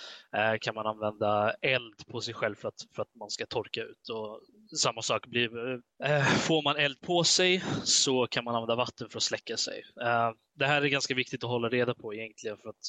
kan 0.61 0.75
man 0.75 0.87
använda 0.87 1.53
eld 1.53 2.07
på 2.07 2.21
sig 2.21 2.35
själv 2.35 2.55
för 2.55 2.69
att, 2.69 2.75
för 2.95 3.03
att 3.03 3.15
man 3.15 3.31
ska 3.31 3.47
torka 3.47 3.83
ut. 3.83 4.09
Och 4.09 4.41
samma 4.79 5.03
sak 5.03 5.27
blir, 5.27 5.49
får 6.39 6.63
man 6.63 6.77
eld 6.77 7.01
på 7.01 7.25
sig 7.25 7.65
så 7.85 8.27
kan 8.27 8.45
man 8.45 8.55
använda 8.55 8.77
vatten 8.77 9.09
för 9.11 9.19
att 9.19 9.23
släcka 9.23 9.57
sig. 9.57 9.83
Det 10.55 10.67
här 10.67 10.83
är 10.83 10.87
ganska 10.87 11.15
viktigt 11.15 11.45
att 11.45 11.51
hålla 11.51 11.69
reda 11.69 11.95
på 11.95 12.15
egentligen 12.15 12.57
för 12.57 12.69
att 12.69 12.85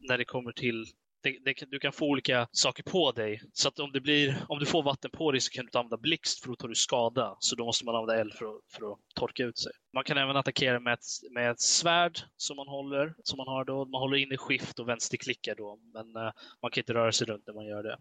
när 0.00 0.18
det 0.18 0.24
kommer 0.24 0.52
till 0.52 0.86
det, 1.26 1.38
det, 1.44 1.70
du 1.70 1.78
kan 1.78 1.92
få 1.92 2.06
olika 2.06 2.48
saker 2.52 2.82
på 2.82 3.12
dig. 3.12 3.40
Så 3.52 3.68
att 3.68 3.78
om, 3.78 3.92
det 3.92 4.00
blir, 4.00 4.44
om 4.48 4.58
du 4.58 4.66
får 4.66 4.82
vatten 4.82 5.10
på 5.10 5.32
dig 5.32 5.40
så 5.40 5.50
kan 5.50 5.64
du 5.64 5.68
inte 5.68 5.78
använda 5.78 5.96
blixt 5.96 6.40
för 6.40 6.48
då 6.48 6.56
tar 6.56 6.68
du 6.68 6.74
skada. 6.74 7.36
Så 7.40 7.56
då 7.56 7.64
måste 7.64 7.84
man 7.84 7.94
använda 7.94 8.20
eld 8.20 8.32
för 8.32 8.44
att, 8.44 8.60
för 8.72 8.92
att 8.92 8.98
torka 9.14 9.44
ut 9.44 9.58
sig. 9.58 9.72
Man 9.96 10.04
kan 10.04 10.18
även 10.18 10.36
attackera 10.36 10.80
med 10.80 10.92
ett, 10.92 11.04
med 11.30 11.50
ett 11.50 11.60
svärd 11.60 12.18
som 12.36 12.56
man 12.56 12.68
håller. 12.68 13.14
Som 13.22 13.36
man 13.36 13.48
har 13.48 13.64
då. 13.64 13.84
Man 13.84 14.00
håller 14.00 14.16
in 14.16 14.32
i 14.32 14.36
skift 14.36 14.78
och 14.78 14.88
vänsterklickar 14.88 15.54
då. 15.54 15.78
Men 15.94 16.06
uh, 16.06 16.32
man 16.62 16.70
kan 16.70 16.80
inte 16.80 16.94
röra 16.94 17.12
sig 17.12 17.26
runt 17.26 17.46
när 17.46 17.54
man 17.54 17.66
gör 17.66 17.82
det. 17.82 17.96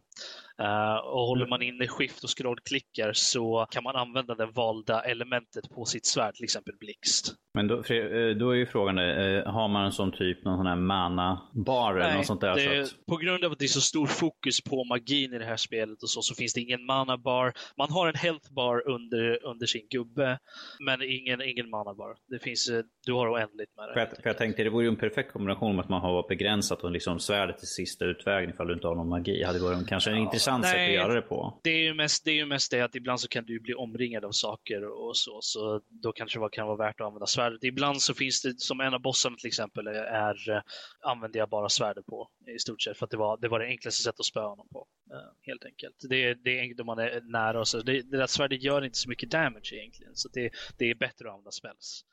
Uh, 0.64 0.96
och 0.96 1.28
håller 1.28 1.48
man 1.48 1.62
in 1.62 1.82
i 1.82 1.88
skift 1.88 2.24
och 2.24 2.38
scrollklickar 2.38 3.14
så 3.14 3.68
kan 3.72 3.84
man 3.84 3.96
använda 3.96 4.36
det 4.36 4.46
valda 4.46 5.02
elementet 5.02 5.70
på 5.70 5.86
sitt 5.86 6.06
svärd, 6.06 6.36
till 6.36 6.44
exempel 6.44 6.74
blixt. 6.80 7.36
Men 7.54 7.68
då, 7.68 7.76
eh, 7.76 8.36
då 8.36 8.50
är 8.50 8.56
ju 8.56 8.66
frågan, 8.66 8.98
har 9.46 9.68
man 9.68 9.86
en 9.86 9.92
sån 9.92 10.12
typ, 10.12 10.44
någon 10.46 10.58
sån 10.58 10.66
här 10.66 10.76
mana-bar 10.76 11.96
eller 11.96 12.18
något 12.18 12.26
sånt 12.26 12.42
där? 12.42 12.56
Det, 12.56 12.86
så 12.86 12.96
att... 12.96 13.06
På 13.06 13.18
grund 13.18 13.46
av 13.46 13.52
att 13.52 13.60
det 13.60 13.66
är 13.66 13.68
så 13.68 13.82
stor 13.82 14.08
fokus 14.08 14.62
på 14.62 14.84
magin 14.84 15.34
i 15.34 15.38
det 15.38 15.46
här 15.46 15.58
spelet 15.58 16.04
och 16.04 16.10
så, 16.10 16.22
så 16.22 16.36
finns 16.36 16.54
det 16.54 16.62
ingen 16.62 16.86
mana-bar. 16.86 17.54
Man 17.78 17.92
har 17.92 18.08
en 18.08 18.16
health-bar 18.16 18.90
under, 18.90 19.46
under 19.46 19.66
sin 19.66 19.88
gubbe, 19.90 20.40
men 20.80 21.02
ingen, 21.02 21.42
ingen 21.42 21.70
mana 21.70 21.85
mana 21.86 21.96
bara. 21.96 22.16
Det 22.28 22.40
finns, 22.40 22.70
eh, 22.70 22.84
du 23.06 23.14
har 23.14 23.34
oändligt 23.34 23.76
med 23.78 23.90
det. 23.90 23.94
För 23.94 24.00
jag, 24.00 24.10
för 24.10 24.30
jag 24.30 24.38
tänkte 24.38 24.64
det 24.64 24.70
vore 24.70 24.84
ju 24.84 24.90
en 24.90 24.96
perfekt 24.96 25.32
kombination 25.32 25.76
med 25.76 25.84
att 25.84 25.90
man 25.90 26.02
har 26.02 26.28
begränsat 26.28 26.84
och 26.84 26.92
liksom 26.92 27.20
svärdet 27.20 27.58
till 27.58 27.68
sista 27.68 28.06
utvägen 28.06 28.50
ifall 28.50 28.68
du 28.68 28.74
inte 28.74 28.88
har 28.88 28.96
någon 28.96 29.10
magi. 29.10 29.40
Det 29.40 29.46
hade 29.46 29.60
varit 29.60 29.88
kanske 29.88 30.10
en 30.10 30.16
ja, 30.16 30.24
intressant 30.24 30.62
nej, 30.62 30.72
sätt 30.72 30.80
att 30.80 31.08
göra 31.08 31.14
det 31.14 31.22
på. 31.22 31.60
Det 31.64 31.70
är 31.70 31.84
ju 31.84 31.94
mest 31.94 32.26
det, 32.26 32.32
är 32.32 32.36
ju 32.36 32.46
mest 32.46 32.72
det 32.72 32.82
att 32.82 32.96
ibland 32.96 33.20
så 33.20 33.28
kan 33.28 33.46
du 33.46 33.60
bli 33.60 33.74
omringad 33.74 34.26
av 34.26 34.32
saker 34.32 35.08
och 35.08 35.18
så. 35.18 35.40
Så 35.42 35.82
då 35.90 36.12
kanske 36.12 36.40
det 36.40 36.50
kan 36.52 36.68
vara 36.68 36.78
värt 36.78 37.02
att 37.02 37.08
använda 37.08 37.26
svärdet. 37.26 37.64
Ibland 37.64 38.02
så 38.02 38.14
finns 38.14 38.42
det, 38.42 38.60
som 38.60 38.80
en 38.80 38.94
av 38.94 39.02
bossarna 39.02 39.36
till 39.36 39.48
exempel, 39.48 39.88
är, 39.88 40.50
eh, 40.50 40.62
använder 41.02 41.40
jag 41.40 41.50
bara 41.50 41.70
svärdet 41.70 42.06
på 42.06 42.30
i 42.56 42.60
stort 42.60 42.82
sett. 42.82 42.98
För 42.98 43.06
att 43.06 43.12
det 43.12 43.18
var 43.18 43.38
det, 43.38 43.48
var 43.48 43.60
det 43.60 43.66
enklaste 43.66 44.04
sättet 44.04 44.20
att 44.20 44.26
spöa 44.26 44.48
honom 44.48 44.68
på. 44.72 44.88
Eh, 45.12 45.32
helt 45.42 45.66
enkelt. 45.66 45.96
Det, 46.10 46.34
det 46.34 46.58
är 46.58 46.62
enkelt 46.62 46.80
om 46.80 46.86
man 46.86 47.00
är 47.00 47.22
nära 47.22 47.60
och 47.60 47.68
så. 47.68 47.82
Det, 47.82 48.02
det 48.02 48.18
där 48.18 48.28
svärdet 48.28 48.64
gör 48.64 48.86
inte 48.86 48.98
så 48.98 49.10
mycket 49.10 49.32
damage 49.32 49.74
egentligen. 49.74 50.16
Så 50.16 50.30
det, 50.30 50.52
det 50.78 50.86
är 50.86 50.96
bättre 50.96 51.28
att 51.28 51.34
använda 51.34 51.52
spells. 51.52 52.06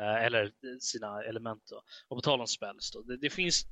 Eh, 0.00 0.24
eller 0.24 0.52
sina 0.80 1.22
element. 1.22 1.62
Då. 1.70 1.82
Och 2.08 2.16
på 2.16 2.20
tal 2.20 2.40
om 2.40 2.46
spells, 2.46 2.90
då, 2.90 3.02
det, 3.02 3.16
det 3.16 3.30
finns 3.30 3.64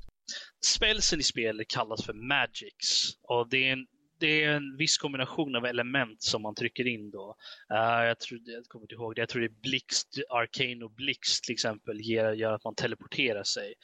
spelsen 0.66 1.20
i 1.20 1.22
spelet 1.22 1.68
kallas 1.68 2.04
för 2.04 2.12
magics 2.12 3.18
och 3.22 3.48
det 3.48 3.68
är 3.68 3.72
en 3.72 3.86
det 4.18 4.44
är 4.44 4.50
en 4.50 4.76
viss 4.76 4.98
kombination 4.98 5.56
av 5.56 5.66
element 5.66 6.22
som 6.22 6.42
man 6.42 6.54
trycker 6.54 6.86
in 6.86 7.10
då. 7.10 7.36
Uh, 7.72 8.04
jag, 8.06 8.18
tror, 8.18 8.40
jag 8.44 8.64
kommer 8.64 8.84
inte 8.84 8.94
ihåg 8.94 9.14
det. 9.14 9.20
Jag 9.20 9.28
tror 9.28 9.40
det 9.42 9.46
är 9.46 9.60
blixt, 9.62 10.18
arcane 10.30 10.84
och 10.84 10.90
blixt 10.90 11.44
till 11.44 11.52
exempel 11.52 12.00
ger, 12.00 12.32
gör 12.32 12.52
att 12.52 12.64
man 12.64 12.74
teleporterar 12.74 13.42
sig. 13.42 13.74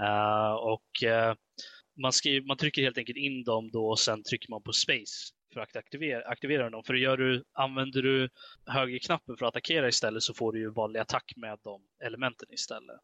Uh, 0.00 0.52
och 0.52 0.88
uh, 1.04 1.34
man, 2.00 2.12
skriver, 2.12 2.46
man 2.46 2.56
trycker 2.56 2.82
helt 2.82 2.98
enkelt 2.98 3.18
in 3.18 3.44
dem 3.44 3.70
då 3.70 3.88
och 3.88 3.98
sen 3.98 4.22
trycker 4.22 4.50
man 4.50 4.62
på 4.62 4.72
space 4.72 5.34
för 5.52 5.60
att 5.60 5.76
aktivera, 5.76 6.22
aktivera 6.24 6.70
dem. 6.70 6.82
För 6.84 6.94
gör 6.94 7.16
du, 7.16 7.44
använder 7.52 8.02
du 8.02 8.28
högerknappen 8.66 9.36
för 9.36 9.46
att 9.46 9.48
attackera 9.48 9.88
istället 9.88 10.22
så 10.22 10.34
får 10.34 10.52
du 10.52 10.58
ju 10.58 10.70
vanlig 10.70 11.00
attack 11.00 11.32
med 11.36 11.58
de 11.62 11.82
elementen 12.04 12.52
istället. 12.52 13.00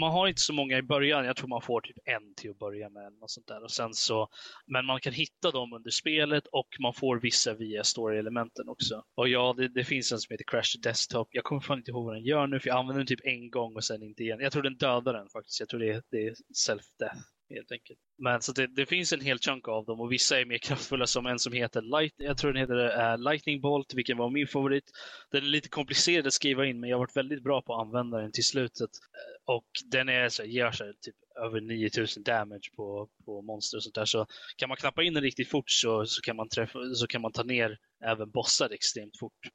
Man 0.00 0.12
har 0.12 0.28
inte 0.28 0.40
så 0.40 0.52
många 0.52 0.78
i 0.78 0.82
början. 0.82 1.24
Jag 1.24 1.36
tror 1.36 1.48
man 1.48 1.62
får 1.62 1.80
typ 1.80 1.96
en 2.04 2.34
till 2.34 2.50
att 2.50 2.58
börja 2.58 2.88
med. 2.88 3.12
Och 3.20 3.30
sånt 3.30 3.46
där. 3.46 3.62
Och 3.62 3.70
sen 3.70 3.94
så, 3.94 4.28
men 4.66 4.86
man 4.86 5.00
kan 5.00 5.12
hitta 5.12 5.50
dem 5.50 5.72
under 5.72 5.90
spelet 5.90 6.46
och 6.46 6.68
man 6.80 6.94
får 6.94 7.20
vissa 7.20 7.54
via 7.54 7.84
story-elementen 7.84 8.68
också. 8.68 9.04
Och 9.14 9.28
ja, 9.28 9.54
det, 9.56 9.68
det, 9.68 9.84
finns 9.84 10.12
en 10.12 10.18
som 10.18 10.32
heter 10.32 10.44
Crash 10.44 10.78
Desktop. 10.82 11.28
Jag 11.30 11.44
kommer 11.44 11.60
fan 11.60 11.78
inte 11.78 11.90
ihåg 11.90 12.04
vad 12.04 12.14
den 12.14 12.24
gör 12.24 12.46
nu, 12.46 12.60
för 12.60 12.68
jag 12.68 12.78
använder 12.78 12.98
den 12.98 13.06
typ 13.06 13.26
en 13.26 13.50
gång 13.50 13.76
och 13.76 13.84
sen 13.84 14.02
inte 14.02 14.22
igen. 14.22 14.40
Jag 14.40 14.52
tror 14.52 14.62
den 14.62 14.76
dödar 14.76 15.12
den 15.12 15.28
faktiskt. 15.28 15.60
Jag 15.60 15.68
tror 15.68 15.80
det 15.80 16.02
det 16.10 16.26
är 16.26 16.34
self-death 16.68 17.20
helt 17.50 17.72
enkelt. 17.72 17.98
Men 18.18 18.42
så 18.42 18.52
det, 18.52 18.66
det, 18.66 18.86
finns 18.86 19.12
en 19.12 19.20
hel 19.20 19.38
chunk 19.38 19.68
av 19.68 19.84
dem 19.84 20.00
och 20.00 20.12
vissa 20.12 20.40
är 20.40 20.44
mer 20.44 20.58
kraftfulla 20.58 21.06
som 21.06 21.26
en 21.26 21.38
som 21.38 21.52
heter 21.52 21.82
Light, 21.82 22.14
jag 22.16 22.38
tror 22.38 22.52
den 22.52 22.60
heter 22.60 23.12
uh, 23.12 23.18
Lightning 23.18 23.60
Bolt, 23.60 23.94
vilken 23.94 24.18
var 24.18 24.30
min 24.30 24.46
favorit. 24.46 24.84
Den 25.30 25.44
är 25.44 25.48
lite 25.48 25.68
komplicerad 25.68 26.26
att 26.26 26.32
skriva 26.32 26.66
in 26.66 26.80
men 26.80 26.90
jag 26.90 26.96
har 26.96 27.00
varit 27.00 27.16
väldigt 27.16 27.42
bra 27.42 27.62
på 27.62 27.74
att 27.74 27.86
använda 27.86 28.18
den 28.18 28.32
till 28.32 28.44
slutet. 28.44 28.90
Eh, 28.90 29.54
och 29.54 29.66
den 29.90 30.08
är 30.08 30.28
så, 30.28 30.44
ger 30.44 30.70
så, 30.70 30.84
typ 31.00 31.16
över 31.44 31.60
9000 31.60 32.22
damage 32.22 32.70
på, 32.76 33.08
på 33.24 33.42
monster 33.42 33.78
och 33.78 33.82
sånt 33.82 33.94
där. 33.94 34.04
Så 34.04 34.26
kan 34.56 34.68
man 34.68 34.76
knappa 34.76 35.02
in 35.02 35.14
den 35.14 35.22
riktigt 35.22 35.48
fort 35.48 35.70
så, 35.70 36.06
så, 36.06 36.22
kan 36.22 36.36
man 36.36 36.48
träffa, 36.48 36.78
så 36.94 37.06
kan 37.06 37.22
man 37.22 37.32
ta 37.32 37.42
ner 37.42 37.78
även 38.04 38.30
bossar 38.30 38.70
extremt 38.70 39.18
fort. 39.18 39.48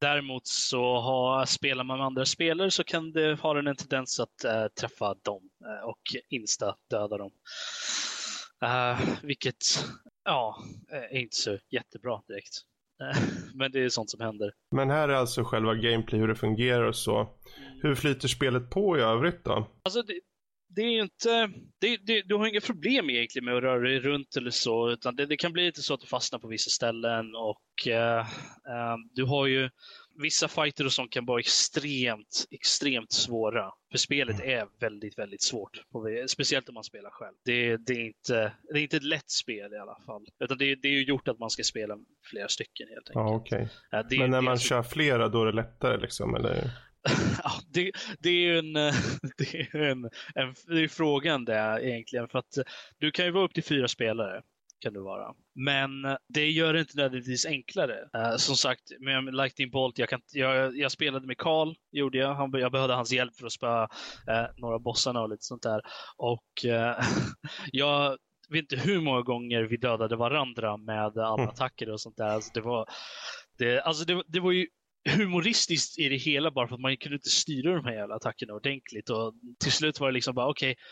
Däremot 0.00 0.46
så 0.46 1.00
har, 1.00 1.44
spelar 1.44 1.84
man 1.84 1.98
med 1.98 2.06
andra 2.06 2.24
spelare 2.24 2.70
så 2.70 2.84
kan 2.84 3.12
det 3.12 3.40
ha 3.40 3.58
en 3.58 3.76
tendens 3.76 4.20
att 4.20 4.44
äh, 4.44 4.66
träffa 4.80 5.14
dem 5.14 5.42
äh, 5.64 5.88
och 5.88 6.00
insta-döda 6.28 7.18
dem. 7.18 7.32
Uh, 8.64 9.08
vilket, 9.22 9.56
ja, 10.24 10.62
är 10.88 11.16
inte 11.16 11.36
så 11.36 11.58
jättebra 11.70 12.22
direkt. 12.28 12.64
Men 13.54 13.72
det 13.72 13.84
är 13.84 13.88
sånt 13.88 14.10
som 14.10 14.20
händer. 14.20 14.52
Men 14.70 14.90
här 14.90 15.08
är 15.08 15.14
alltså 15.14 15.44
själva 15.44 15.74
gameplay, 15.74 16.20
hur 16.20 16.28
det 16.28 16.34
fungerar 16.34 16.84
och 16.84 16.96
så. 16.96 17.28
Hur 17.82 17.94
flyter 17.94 18.28
spelet 18.28 18.70
på 18.70 18.98
i 18.98 19.00
övrigt 19.00 19.44
då? 19.44 19.68
Alltså 19.84 20.02
det, 20.02 20.20
det 20.78 20.84
är 20.84 21.02
inte, 21.02 21.50
det, 21.80 21.96
det, 21.96 22.22
du 22.22 22.34
har 22.34 22.46
inga 22.46 22.60
problem 22.60 23.10
egentligen 23.10 23.44
med 23.44 23.56
att 23.56 23.62
röra 23.62 23.80
dig 23.80 24.00
runt 24.00 24.36
eller 24.36 24.50
så, 24.50 24.90
utan 24.90 25.16
det, 25.16 25.26
det 25.26 25.36
kan 25.36 25.52
bli 25.52 25.64
lite 25.64 25.82
så 25.82 25.94
att 25.94 26.00
du 26.00 26.06
fastnar 26.06 26.38
på 26.38 26.48
vissa 26.48 26.70
ställen 26.70 27.34
och 27.34 27.86
uh, 27.86 28.18
uh, 28.72 28.96
du 29.14 29.24
har 29.24 29.46
ju 29.46 29.70
vissa 30.22 30.48
fighter 30.48 30.86
och 30.86 30.92
sånt 30.92 31.12
kan 31.12 31.26
vara 31.26 31.40
extremt, 31.40 32.46
extremt 32.50 33.12
svåra. 33.12 33.70
För 33.90 33.98
spelet 33.98 34.40
mm. 34.40 34.58
är 34.58 34.66
väldigt, 34.80 35.18
väldigt 35.18 35.42
svårt. 35.42 35.82
Speciellt 36.28 36.68
om 36.68 36.74
man 36.74 36.84
spelar 36.84 37.10
själv. 37.10 37.34
Det, 37.44 37.76
det, 37.76 37.92
är 37.92 38.06
inte, 38.06 38.52
det 38.72 38.78
är 38.78 38.82
inte 38.82 38.96
ett 38.96 39.02
lätt 39.02 39.30
spel 39.30 39.72
i 39.72 39.78
alla 39.78 39.96
fall. 40.06 40.26
Utan 40.44 40.58
det, 40.58 40.74
det 40.74 40.88
är 40.88 40.92
ju 40.92 41.04
gjort 41.04 41.28
att 41.28 41.38
man 41.38 41.50
ska 41.50 41.62
spela 41.62 41.98
flera 42.30 42.48
stycken 42.48 42.88
helt 42.88 43.10
enkelt. 43.10 43.14
Ja, 43.14 43.34
okay. 43.34 44.18
Men 44.18 44.30
när 44.30 44.40
man 44.40 44.58
kör 44.58 44.82
flera 44.82 45.28
då 45.28 45.42
är 45.42 45.46
det 45.46 45.52
lättare 45.52 45.96
liksom? 45.96 46.34
Eller? 46.34 46.70
ja, 47.44 47.52
det, 47.68 47.92
det, 48.18 48.28
är 48.28 48.40
ju 48.40 48.58
en, 48.58 48.72
det 49.38 49.54
är 49.54 49.76
en, 49.76 50.04
en, 50.34 50.54
det 50.66 50.80
är 50.80 50.88
frågan 50.88 51.44
det 51.44 51.78
egentligen. 51.82 52.28
För 52.28 52.38
att 52.38 52.58
du 52.98 53.10
kan 53.10 53.24
ju 53.24 53.30
vara 53.30 53.44
upp 53.44 53.54
till 53.54 53.64
fyra 53.64 53.88
spelare 53.88 54.42
kan 54.80 54.92
det 54.92 55.00
vara. 55.00 55.34
Men 55.54 55.90
det 56.28 56.50
gör 56.50 56.72
det 56.72 56.80
inte 56.80 56.96
nödvändigtvis 56.96 57.46
enklare. 57.46 58.08
Uh, 58.16 58.36
som 58.36 58.56
sagt, 58.56 58.82
med 59.00 59.34
Lightning 59.34 59.70
Bolt, 59.70 59.98
jag, 59.98 60.08
kan, 60.08 60.20
jag, 60.32 60.76
jag 60.76 60.92
spelade 60.92 61.26
med 61.26 61.38
Karl, 61.38 61.74
gjorde 61.92 62.18
jag. 62.18 62.34
Han, 62.34 62.50
jag 62.52 62.72
behövde 62.72 62.94
hans 62.94 63.12
hjälp 63.12 63.36
för 63.36 63.46
att 63.46 63.52
spöa 63.52 63.82
uh, 63.82 64.46
några 64.56 64.78
bossarna 64.78 65.20
och 65.20 65.28
lite 65.28 65.44
sånt 65.44 65.62
där. 65.62 65.80
Och 66.16 66.64
uh, 66.64 67.06
jag 67.72 68.16
vet 68.48 68.72
inte 68.72 68.76
hur 68.76 69.00
många 69.00 69.22
gånger 69.22 69.62
vi 69.62 69.76
dödade 69.76 70.16
varandra 70.16 70.76
med 70.76 71.04
alla 71.04 71.34
mm. 71.34 71.48
attacker 71.48 71.90
och 71.90 72.00
sånt 72.00 72.16
där. 72.16 72.28
Alltså 72.28 72.50
det, 72.54 72.60
var, 72.60 72.88
det, 73.58 73.80
alltså 73.80 74.04
det, 74.04 74.22
det 74.26 74.40
var 74.40 74.52
ju 74.52 74.66
humoristiskt 75.08 75.98
i 75.98 76.08
det 76.08 76.16
hela 76.16 76.50
bara 76.50 76.68
för 76.68 76.74
att 76.74 76.80
man 76.80 76.96
kunde 76.96 77.16
inte 77.16 77.30
styra 77.30 77.74
de 77.74 77.84
här 77.84 77.92
jävla 77.92 78.14
attackerna 78.14 78.54
ordentligt. 78.54 79.10
Och 79.10 79.34
till 79.60 79.72
slut 79.72 80.00
var 80.00 80.08
det 80.08 80.14
liksom 80.14 80.34
bara, 80.34 80.48
okej, 80.48 80.70
okay, 80.70 80.82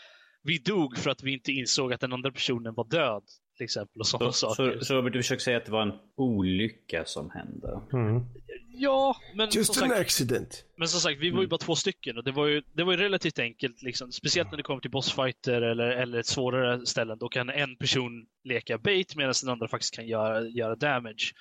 vi 0.43 0.57
dog 0.57 0.97
för 0.97 1.09
att 1.09 1.23
vi 1.23 1.33
inte 1.33 1.51
insåg 1.51 1.93
att 1.93 1.99
den 1.99 2.13
andra 2.13 2.31
personen 2.31 2.73
var 2.73 2.89
död 2.89 3.23
till 3.57 3.63
exempel. 3.63 3.99
Och 3.99 4.07
sådana 4.07 4.31
så, 4.31 4.55
saker. 4.55 4.79
Så, 4.79 4.85
så 4.85 4.95
Robert, 4.95 5.13
du 5.13 5.19
försöker 5.19 5.43
säga 5.43 5.57
att 5.57 5.65
det 5.65 5.71
var 5.71 5.81
en 5.81 5.93
olycka 6.15 7.05
som 7.05 7.29
hände? 7.29 7.81
Mm. 7.93 8.25
Ja, 8.79 9.17
men 9.35 9.49
Just 9.51 9.73
som 9.73 9.83
an 9.83 9.89
sagt, 9.89 10.01
accident. 10.01 10.65
Men 10.77 10.87
som 10.87 10.99
sagt, 10.99 11.19
vi 11.19 11.29
var 11.29 11.37
ju 11.37 11.43
mm. 11.43 11.49
bara 11.49 11.57
två 11.57 11.75
stycken 11.75 12.17
och 12.17 12.23
det 12.23 12.31
var 12.31 12.47
ju, 12.47 12.61
det 12.73 12.83
var 12.83 12.91
ju 12.91 12.97
relativt 12.97 13.39
enkelt. 13.39 13.81
Liksom. 13.81 14.11
Speciellt 14.11 14.51
när 14.51 14.57
det 14.57 14.63
kommer 14.63 14.81
till 14.81 14.91
bossfighter 14.91 15.61
eller, 15.61 15.87
eller 15.87 16.19
ett 16.19 16.27
svårare 16.27 16.85
ställen. 16.85 17.17
Då 17.19 17.29
kan 17.29 17.49
en 17.49 17.75
person 17.75 18.25
leka 18.43 18.77
bait 18.77 19.15
medan 19.15 19.33
den 19.41 19.51
andra 19.51 19.67
faktiskt 19.67 19.95
kan 19.95 20.07
göra, 20.07 20.47
göra 20.47 20.75
damage. 20.75 21.33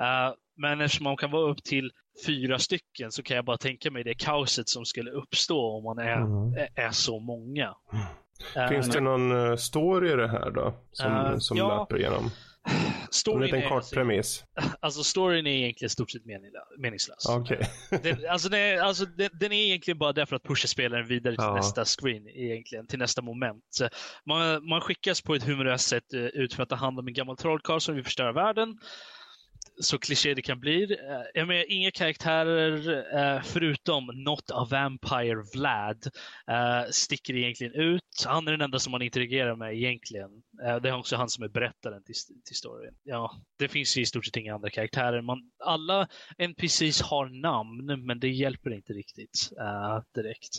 Uh, 0.00 0.34
men 0.56 0.80
eftersom 0.80 1.04
man 1.04 1.16
kan 1.16 1.30
vara 1.30 1.50
upp 1.50 1.64
till 1.64 1.90
fyra 2.26 2.58
stycken 2.58 3.12
så 3.12 3.22
kan 3.22 3.36
jag 3.36 3.44
bara 3.44 3.58
tänka 3.58 3.90
mig 3.90 4.04
det 4.04 4.14
kaoset 4.14 4.68
som 4.68 4.84
skulle 4.84 5.10
uppstå 5.10 5.76
om 5.76 5.84
man 5.84 5.98
är, 5.98 6.16
mm. 6.16 6.68
är, 6.74 6.90
så 6.90 7.20
många. 7.20 7.74
Mm. 7.92 8.68
Finns 8.68 8.88
det 8.88 9.00
någon 9.00 9.50
eh, 9.50 9.56
story 9.56 10.12
i 10.12 10.16
det 10.16 10.28
här 10.28 10.50
då? 10.50 10.74
Som, 10.92 11.12
uh, 11.12 11.38
som 11.38 11.56
ja, 11.56 11.78
löper 11.78 11.98
igenom? 11.98 12.30
Storyn 13.10 13.42
en 13.42 13.46
liten 13.46 13.62
kort 13.62 13.72
alltså, 13.72 13.94
premiss. 13.94 14.44
Alltså 14.80 15.04
storyn 15.04 15.46
är 15.46 15.50
egentligen 15.50 15.90
stort 15.90 16.10
sett 16.10 16.22
meningslös. 16.78 17.28
Okay. 17.28 17.58
den, 18.02 18.16
alltså, 18.30 18.48
den, 18.48 18.60
är, 18.60 18.78
alltså 18.78 19.06
den, 19.06 19.30
den, 19.32 19.52
är 19.52 19.56
egentligen 19.56 19.98
bara 19.98 20.12
där 20.12 20.26
för 20.26 20.36
att 20.36 20.42
pusha 20.42 20.68
spelaren 20.68 21.06
vidare 21.06 21.36
till 21.36 21.44
ja. 21.44 21.54
nästa 21.54 21.84
screen, 21.84 22.28
egentligen, 22.28 22.86
till 22.86 22.98
nästa 22.98 23.22
moment. 23.22 23.64
Man, 24.26 24.68
man 24.68 24.80
skickas 24.80 25.22
på 25.22 25.34
ett 25.34 25.44
humoröst 25.44 25.88
sätt 25.88 26.14
eh, 26.14 26.20
ut 26.20 26.54
för 26.54 26.62
att 26.62 26.68
ta 26.68 26.76
hand 26.76 26.98
om 26.98 27.08
en 27.08 27.14
gammal 27.14 27.36
trollkarl 27.36 27.78
som 27.78 27.94
vill 27.94 28.04
förstöra 28.04 28.32
världen 28.32 28.78
så 29.80 29.98
kliché 29.98 30.34
det 30.34 30.42
kan 30.42 30.60
bli. 30.60 30.82
Eh, 30.82 31.22
jag 31.34 31.48
menar, 31.48 31.64
inga 31.68 31.90
karaktärer 31.90 32.88
eh, 33.16 33.42
förutom 33.42 34.06
Not 34.06 34.50
a 34.50 34.68
Vampire 34.70 35.42
Vlad 35.54 36.06
eh, 36.48 36.90
sticker 36.90 37.36
egentligen 37.36 37.74
ut. 37.74 38.24
Han 38.26 38.48
är 38.48 38.52
den 38.52 38.60
enda 38.60 38.78
som 38.78 38.90
man 38.90 39.02
interagerar 39.02 39.56
med 39.56 39.74
egentligen. 39.74 40.30
Det 40.82 40.88
är 40.88 40.98
också 40.98 41.16
han 41.16 41.28
som 41.28 41.44
är 41.44 41.48
berättaren 41.48 42.04
till, 42.04 42.14
till 42.44 42.56
storyn. 42.56 42.94
Ja, 43.02 43.42
det 43.58 43.68
finns 43.68 43.96
i 43.96 44.06
stort 44.06 44.24
sett 44.24 44.36
inga 44.36 44.54
andra 44.54 44.70
karaktärer. 44.70 45.22
Man, 45.22 45.38
alla 45.64 46.08
NPCs 46.38 47.02
har 47.02 47.28
namn, 47.28 48.06
men 48.06 48.20
det 48.20 48.28
hjälper 48.28 48.74
inte 48.74 48.92
riktigt 48.92 49.50
direkt. 50.14 50.58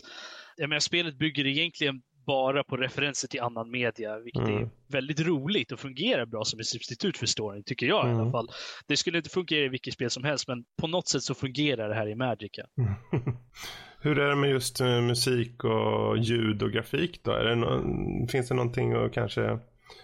Jag 0.56 0.68
menar, 0.68 0.80
spelet 0.80 1.18
bygger 1.18 1.46
egentligen 1.46 2.02
bara 2.26 2.64
på 2.64 2.76
referenser 2.76 3.28
till 3.28 3.40
annan 3.40 3.70
media, 3.70 4.18
vilket 4.18 4.42
mm. 4.42 4.62
är 4.62 4.68
väldigt 4.88 5.20
roligt 5.20 5.72
och 5.72 5.80
fungerar 5.80 6.26
bra 6.26 6.44
som 6.44 6.60
ett 6.60 6.66
substitut 6.66 7.16
för 7.16 7.26
storyn, 7.26 7.62
tycker 7.64 7.86
jag 7.86 8.00
mm. 8.00 8.10
i 8.10 8.14
alla 8.14 8.22
mm. 8.22 8.32
fall. 8.32 8.48
Det 8.86 8.96
skulle 8.96 9.18
inte 9.18 9.30
fungera 9.30 9.64
i 9.64 9.68
vilket 9.68 9.94
spel 9.94 10.10
som 10.10 10.24
helst, 10.24 10.48
men 10.48 10.64
på 10.80 10.86
något 10.86 11.08
sätt 11.08 11.22
så 11.22 11.34
fungerar 11.34 11.88
det 11.88 11.94
här 11.94 12.08
i 12.08 12.14
Magica. 12.14 12.66
Hur 14.00 14.18
är 14.18 14.28
det 14.28 14.36
med 14.36 14.50
just 14.50 14.80
uh, 14.80 15.00
musik 15.00 15.64
och 15.64 16.18
ljud 16.18 16.62
och 16.62 16.72
grafik 16.72 17.20
då? 17.22 17.42
Det 17.42 17.54
no 17.54 18.28
finns 18.28 18.48
det 18.48 18.54
någonting 18.54 18.92
att 18.92 19.12
kanske 19.12 19.58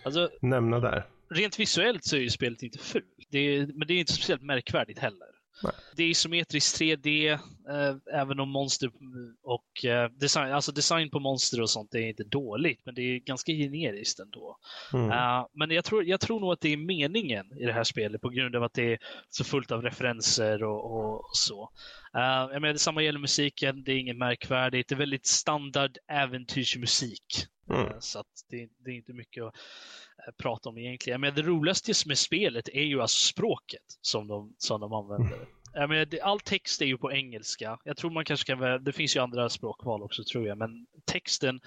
alltså, 0.04 0.30
nämna 0.40 0.80
där? 0.80 1.06
Rent 1.34 1.58
visuellt 1.58 2.04
så 2.04 2.16
är 2.16 2.20
ju 2.20 2.30
spelet 2.30 2.62
inte 2.62 2.78
fult, 2.78 3.04
men 3.74 3.86
det 3.86 3.94
är 3.94 3.98
inte 3.98 4.12
speciellt 4.12 4.42
märkvärdigt 4.42 4.98
heller. 4.98 5.39
Nej. 5.62 5.72
Det 5.96 6.02
är 6.02 6.08
isometriskt 6.08 6.80
3D, 6.80 7.32
eh, 7.70 7.96
även 8.20 8.40
om 8.40 8.48
monster 8.50 8.90
och 9.42 9.84
eh, 9.84 10.10
design, 10.10 10.52
alltså 10.52 10.72
design 10.72 11.10
på 11.10 11.20
monster 11.20 11.60
och 11.60 11.70
sånt 11.70 11.94
är 11.94 11.98
inte 11.98 12.24
dåligt, 12.24 12.80
men 12.84 12.94
det 12.94 13.02
är 13.02 13.18
ganska 13.18 13.52
generiskt 13.52 14.20
ändå. 14.20 14.56
Mm. 14.92 15.10
Uh, 15.10 15.46
men 15.52 15.70
jag 15.70 15.84
tror, 15.84 16.04
jag 16.04 16.20
tror 16.20 16.40
nog 16.40 16.52
att 16.52 16.60
det 16.60 16.72
är 16.72 16.76
meningen 16.76 17.58
i 17.58 17.64
det 17.64 17.72
här 17.72 17.84
spelet 17.84 18.20
på 18.20 18.28
grund 18.28 18.56
av 18.56 18.62
att 18.62 18.74
det 18.74 18.92
är 18.92 18.98
så 19.28 19.44
fullt 19.44 19.70
av 19.70 19.82
referenser 19.82 20.62
och, 20.62 21.18
och 21.18 21.30
så. 21.32 21.70
Uh, 22.16 22.52
jag 22.52 22.62
menar, 22.62 22.72
detsamma 22.72 23.02
gäller 23.02 23.18
musiken, 23.18 23.84
det 23.84 23.92
är 23.92 23.96
inget 23.96 24.16
märkvärdigt, 24.16 24.88
det 24.88 24.94
är 24.94 24.98
väldigt 24.98 25.26
standard 25.26 25.98
äventyrsmusik. 26.08 27.46
Mm. 27.70 27.86
Uh, 27.86 27.92
så 28.00 28.24
det, 28.50 28.68
det, 28.84 28.90
är 28.90 28.94
inte 28.94 29.12
mycket 29.12 29.44
att 29.44 29.54
prata 30.38 30.68
om 30.68 30.78
egentligen. 30.78 31.20
Men 31.20 31.34
det 31.34 31.42
roligaste 31.42 31.92
med 32.06 32.18
spelet 32.18 32.68
är 32.68 32.82
ju 32.82 33.00
alltså 33.00 33.26
språket 33.26 33.82
som 34.00 34.28
de, 34.28 34.54
som 34.58 34.80
de 34.80 34.92
använder. 34.92 35.36
Mm. 35.36 35.48
Jag 35.72 35.88
menar, 35.88 36.08
all 36.22 36.40
text 36.40 36.82
är 36.82 36.86
ju 36.86 36.98
på 36.98 37.12
engelska. 37.12 37.78
Jag 37.84 37.96
tror 37.96 38.10
man 38.10 38.24
kanske 38.24 38.56
kan, 38.56 38.84
det 38.84 38.92
finns 38.92 39.16
ju 39.16 39.20
andra 39.20 39.48
språkval 39.48 40.02
också 40.02 40.24
tror 40.24 40.46
jag, 40.46 40.58
men 40.58 40.86
texten 41.04 41.60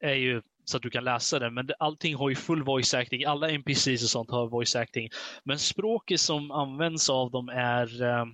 är 0.00 0.14
ju 0.14 0.42
så 0.64 0.76
att 0.76 0.82
du 0.82 0.90
kan 0.90 1.04
läsa 1.04 1.38
den. 1.38 1.54
Men 1.54 1.70
allting 1.78 2.14
har 2.14 2.28
ju 2.28 2.34
full 2.34 2.62
voice 2.62 2.94
acting. 2.94 3.24
Alla 3.24 3.50
NPCs 3.50 4.02
och 4.02 4.10
sånt 4.10 4.30
har 4.30 4.48
voice 4.48 4.76
acting. 4.76 5.08
Men 5.44 5.58
språket 5.58 6.20
som 6.20 6.50
används 6.50 7.10
av 7.10 7.30
dem 7.30 7.48
är 7.48 8.02
uh, 8.02 8.24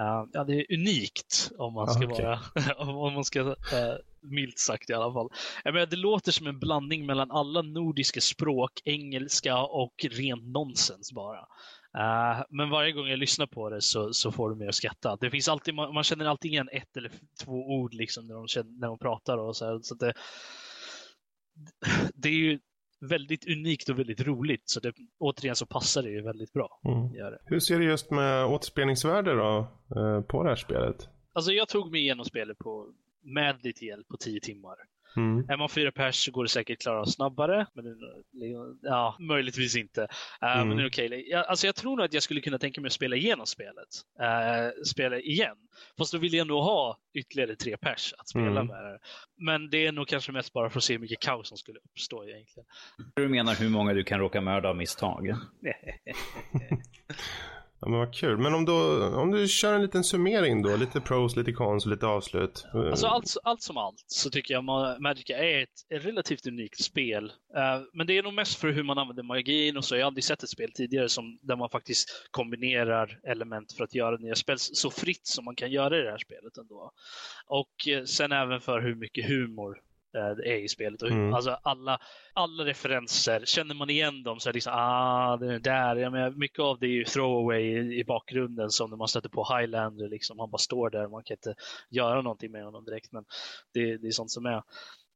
uh, 0.00 0.28
ja, 0.32 0.44
det 0.44 0.54
är 0.54 0.74
unikt 0.74 1.50
om 1.58 1.74
man 1.74 1.88
ska 1.88 2.06
okay. 2.06 2.24
vara, 2.24 2.40
om 2.78 3.12
man 3.14 3.24
ska 3.24 3.40
uh, 3.40 3.56
milt 4.20 4.58
sagt 4.58 4.90
i 4.90 4.94
alla 4.94 5.12
fall. 5.12 5.28
Jag 5.64 5.74
menar, 5.74 5.86
det 5.86 5.96
låter 5.96 6.32
som 6.32 6.46
en 6.46 6.58
blandning 6.58 7.06
mellan 7.06 7.30
alla 7.30 7.62
nordiska 7.62 8.20
språk, 8.20 8.72
engelska 8.84 9.58
och 9.58 9.94
rent 10.10 10.44
nonsens 10.44 11.12
bara. 11.12 11.46
Uh, 11.98 12.42
men 12.50 12.70
varje 12.70 12.92
gång 12.92 13.06
jag 13.06 13.18
lyssnar 13.18 13.46
på 13.46 13.70
det 13.70 13.80
så, 13.80 14.12
så 14.12 14.32
får 14.32 14.50
du 14.50 14.56
mig 14.56 14.68
att 14.68 14.74
skratta. 14.74 15.16
Det 15.16 15.30
finns 15.30 15.48
alltid, 15.48 15.74
man, 15.74 15.94
man, 15.94 16.04
känner 16.04 16.24
alltid 16.24 16.52
igen 16.52 16.68
ett 16.72 16.96
eller 16.96 17.12
två 17.44 17.52
ord 17.52 17.94
liksom 17.94 18.26
när 18.26 18.34
de, 18.34 18.48
känner, 18.48 18.80
när 18.80 18.88
de 18.88 18.98
pratar. 18.98 19.38
Och 19.38 19.56
så, 19.56 19.66
här, 19.66 19.80
så 19.82 19.94
det, 19.94 20.12
det 22.14 22.28
är 22.28 22.32
ju 22.32 22.58
väldigt 23.00 23.48
unikt 23.48 23.88
och 23.88 23.98
väldigt 23.98 24.20
roligt. 24.20 24.62
Så 24.64 24.80
det, 24.80 24.92
återigen 25.18 25.56
så 25.56 25.66
passar 25.66 26.02
det 26.02 26.10
ju 26.10 26.22
väldigt 26.22 26.52
bra. 26.52 26.80
Mm. 26.84 27.34
Hur 27.44 27.60
ser 27.60 27.78
det 27.78 27.84
just 27.84 28.10
med 28.10 28.46
återspelningsvärde 28.46 29.34
då 29.34 29.66
uh, 29.96 30.20
på 30.22 30.42
det 30.42 30.48
här 30.48 30.56
spelet? 30.56 31.08
Alltså 31.32 31.52
jag 31.52 31.68
tog 31.68 31.90
mig 31.90 32.00
igenom 32.00 32.24
spelet 32.24 32.58
på, 32.58 32.92
med 33.22 33.64
lite 33.64 33.84
hjälp 33.84 34.08
på 34.08 34.16
tio 34.16 34.40
timmar. 34.40 34.76
Mm. 35.16 35.46
Är 35.48 35.56
man 35.56 35.68
fyra 35.68 35.92
pers 35.92 36.24
så 36.24 36.30
går 36.30 36.42
det 36.42 36.48
säkert 36.48 36.82
klara 36.82 37.06
snabbare. 37.06 37.66
Men 37.74 37.84
ja, 38.82 39.16
möjligtvis 39.18 39.76
inte. 39.76 40.00
Uh, 40.42 40.56
mm. 40.56 40.68
Men 40.68 40.76
det 40.76 40.82
är 40.82 40.88
okej. 40.88 41.06
Okay. 41.06 41.24
Jag, 41.28 41.46
alltså 41.46 41.66
jag 41.66 41.76
tror 41.76 41.96
nog 41.96 42.04
att 42.04 42.12
jag 42.12 42.22
skulle 42.22 42.40
kunna 42.40 42.58
tänka 42.58 42.80
mig 42.80 42.86
att 42.86 42.92
spela 42.92 43.16
igenom 43.16 43.46
spelet. 43.46 43.88
Uh, 44.20 44.82
spela 44.84 45.18
igen. 45.18 45.56
Fast 45.98 46.12
då 46.12 46.18
vill 46.18 46.34
jag 46.34 46.46
nog 46.46 46.62
ha 46.62 46.98
ytterligare 47.14 47.56
tre 47.56 47.76
pers 47.76 48.14
att 48.18 48.28
spela 48.28 48.60
mm. 48.60 48.66
med. 48.66 48.98
Men 49.36 49.70
det 49.70 49.86
är 49.86 49.92
nog 49.92 50.08
kanske 50.08 50.32
mest 50.32 50.52
bara 50.52 50.70
för 50.70 50.78
att 50.78 50.84
se 50.84 50.92
hur 50.92 51.00
mycket 51.00 51.20
kaos 51.20 51.48
som 51.48 51.56
skulle 51.56 51.78
uppstå 51.78 52.24
egentligen. 52.24 52.66
Du 53.14 53.28
menar 53.28 53.54
hur 53.54 53.68
många 53.68 53.92
du 53.92 54.04
kan 54.04 54.18
råka 54.18 54.40
mörda 54.40 54.68
av 54.68 54.76
misstag? 54.76 55.28
Ja 57.82 57.88
men 57.88 57.98
vad 57.98 58.14
kul. 58.14 58.38
Men 58.38 58.54
om, 58.54 58.64
då, 58.64 59.06
om 59.06 59.30
du 59.30 59.48
kör 59.48 59.74
en 59.74 59.82
liten 59.82 60.04
summering 60.04 60.62
då, 60.62 60.76
lite 60.76 61.00
pros, 61.00 61.36
lite 61.36 61.52
cons 61.52 61.84
och 61.84 61.90
lite 61.90 62.06
avslut. 62.06 62.66
Alltså 62.74 63.06
allt, 63.06 63.36
allt 63.44 63.62
som 63.62 63.76
allt 63.76 64.04
så 64.06 64.30
tycker 64.30 64.54
jag 64.54 64.64
Magica 65.00 65.38
är 65.38 65.62
ett, 65.62 65.68
ett 65.94 66.04
relativt 66.04 66.46
unikt 66.46 66.84
spel. 66.84 67.24
Uh, 67.24 67.82
men 67.92 68.06
det 68.06 68.18
är 68.18 68.22
nog 68.22 68.34
mest 68.34 68.58
för 68.58 68.68
hur 68.68 68.82
man 68.82 68.98
använder 68.98 69.22
magin 69.22 69.76
och 69.76 69.84
så. 69.84 69.96
Jag 69.96 70.02
har 70.02 70.06
aldrig 70.06 70.24
sett 70.24 70.42
ett 70.42 70.50
spel 70.50 70.72
tidigare 70.72 71.08
som, 71.08 71.38
där 71.42 71.56
man 71.56 71.70
faktiskt 71.70 72.28
kombinerar 72.30 73.20
element 73.24 73.72
för 73.72 73.84
att 73.84 73.94
göra 73.94 74.16
nya 74.16 74.34
spel 74.34 74.58
så 74.58 74.90
fritt 74.90 75.26
som 75.26 75.44
man 75.44 75.56
kan 75.56 75.70
göra 75.70 75.98
i 75.98 76.02
det 76.02 76.10
här 76.10 76.18
spelet 76.18 76.56
ändå. 76.58 76.92
Och 77.46 77.88
uh, 77.88 78.04
sen 78.04 78.32
även 78.32 78.60
för 78.60 78.80
hur 78.80 78.94
mycket 78.94 79.28
humor 79.28 79.78
är 80.18 80.64
i 80.64 80.68
spelet. 80.68 81.02
Mm. 81.02 81.34
Alltså 81.34 81.50
alla, 81.62 82.00
alla 82.32 82.64
referenser, 82.64 83.44
känner 83.44 83.74
man 83.74 83.90
igen 83.90 84.22
dem 84.22 84.40
så 84.40 84.48
är 84.48 84.52
det 84.52 84.56
liksom, 84.56 84.72
ah, 84.76 85.36
det 85.36 85.54
är 85.54 85.58
där. 85.58 85.96
Jag 85.96 86.12
menar, 86.12 86.30
mycket 86.30 86.58
av 86.58 86.78
det 86.78 86.86
är 86.86 86.90
ju 86.90 87.04
throwaway 87.04 87.62
i, 87.62 87.98
i 88.00 88.04
bakgrunden 88.04 88.70
som 88.70 88.90
när 88.90 88.96
man 88.96 89.08
stöter 89.08 89.28
på 89.28 89.56
Highlander, 89.56 90.08
liksom, 90.08 90.38
han 90.38 90.50
bara 90.50 90.58
står 90.58 90.90
där, 90.90 91.08
man 91.08 91.22
kan 91.22 91.34
inte 91.34 91.54
göra 91.90 92.22
någonting 92.22 92.52
med 92.52 92.64
honom 92.64 92.84
direkt. 92.84 93.12
Men 93.12 93.24
det, 93.74 93.96
det 93.96 94.06
är 94.06 94.12
sånt 94.12 94.30
som 94.30 94.46
är. 94.46 94.62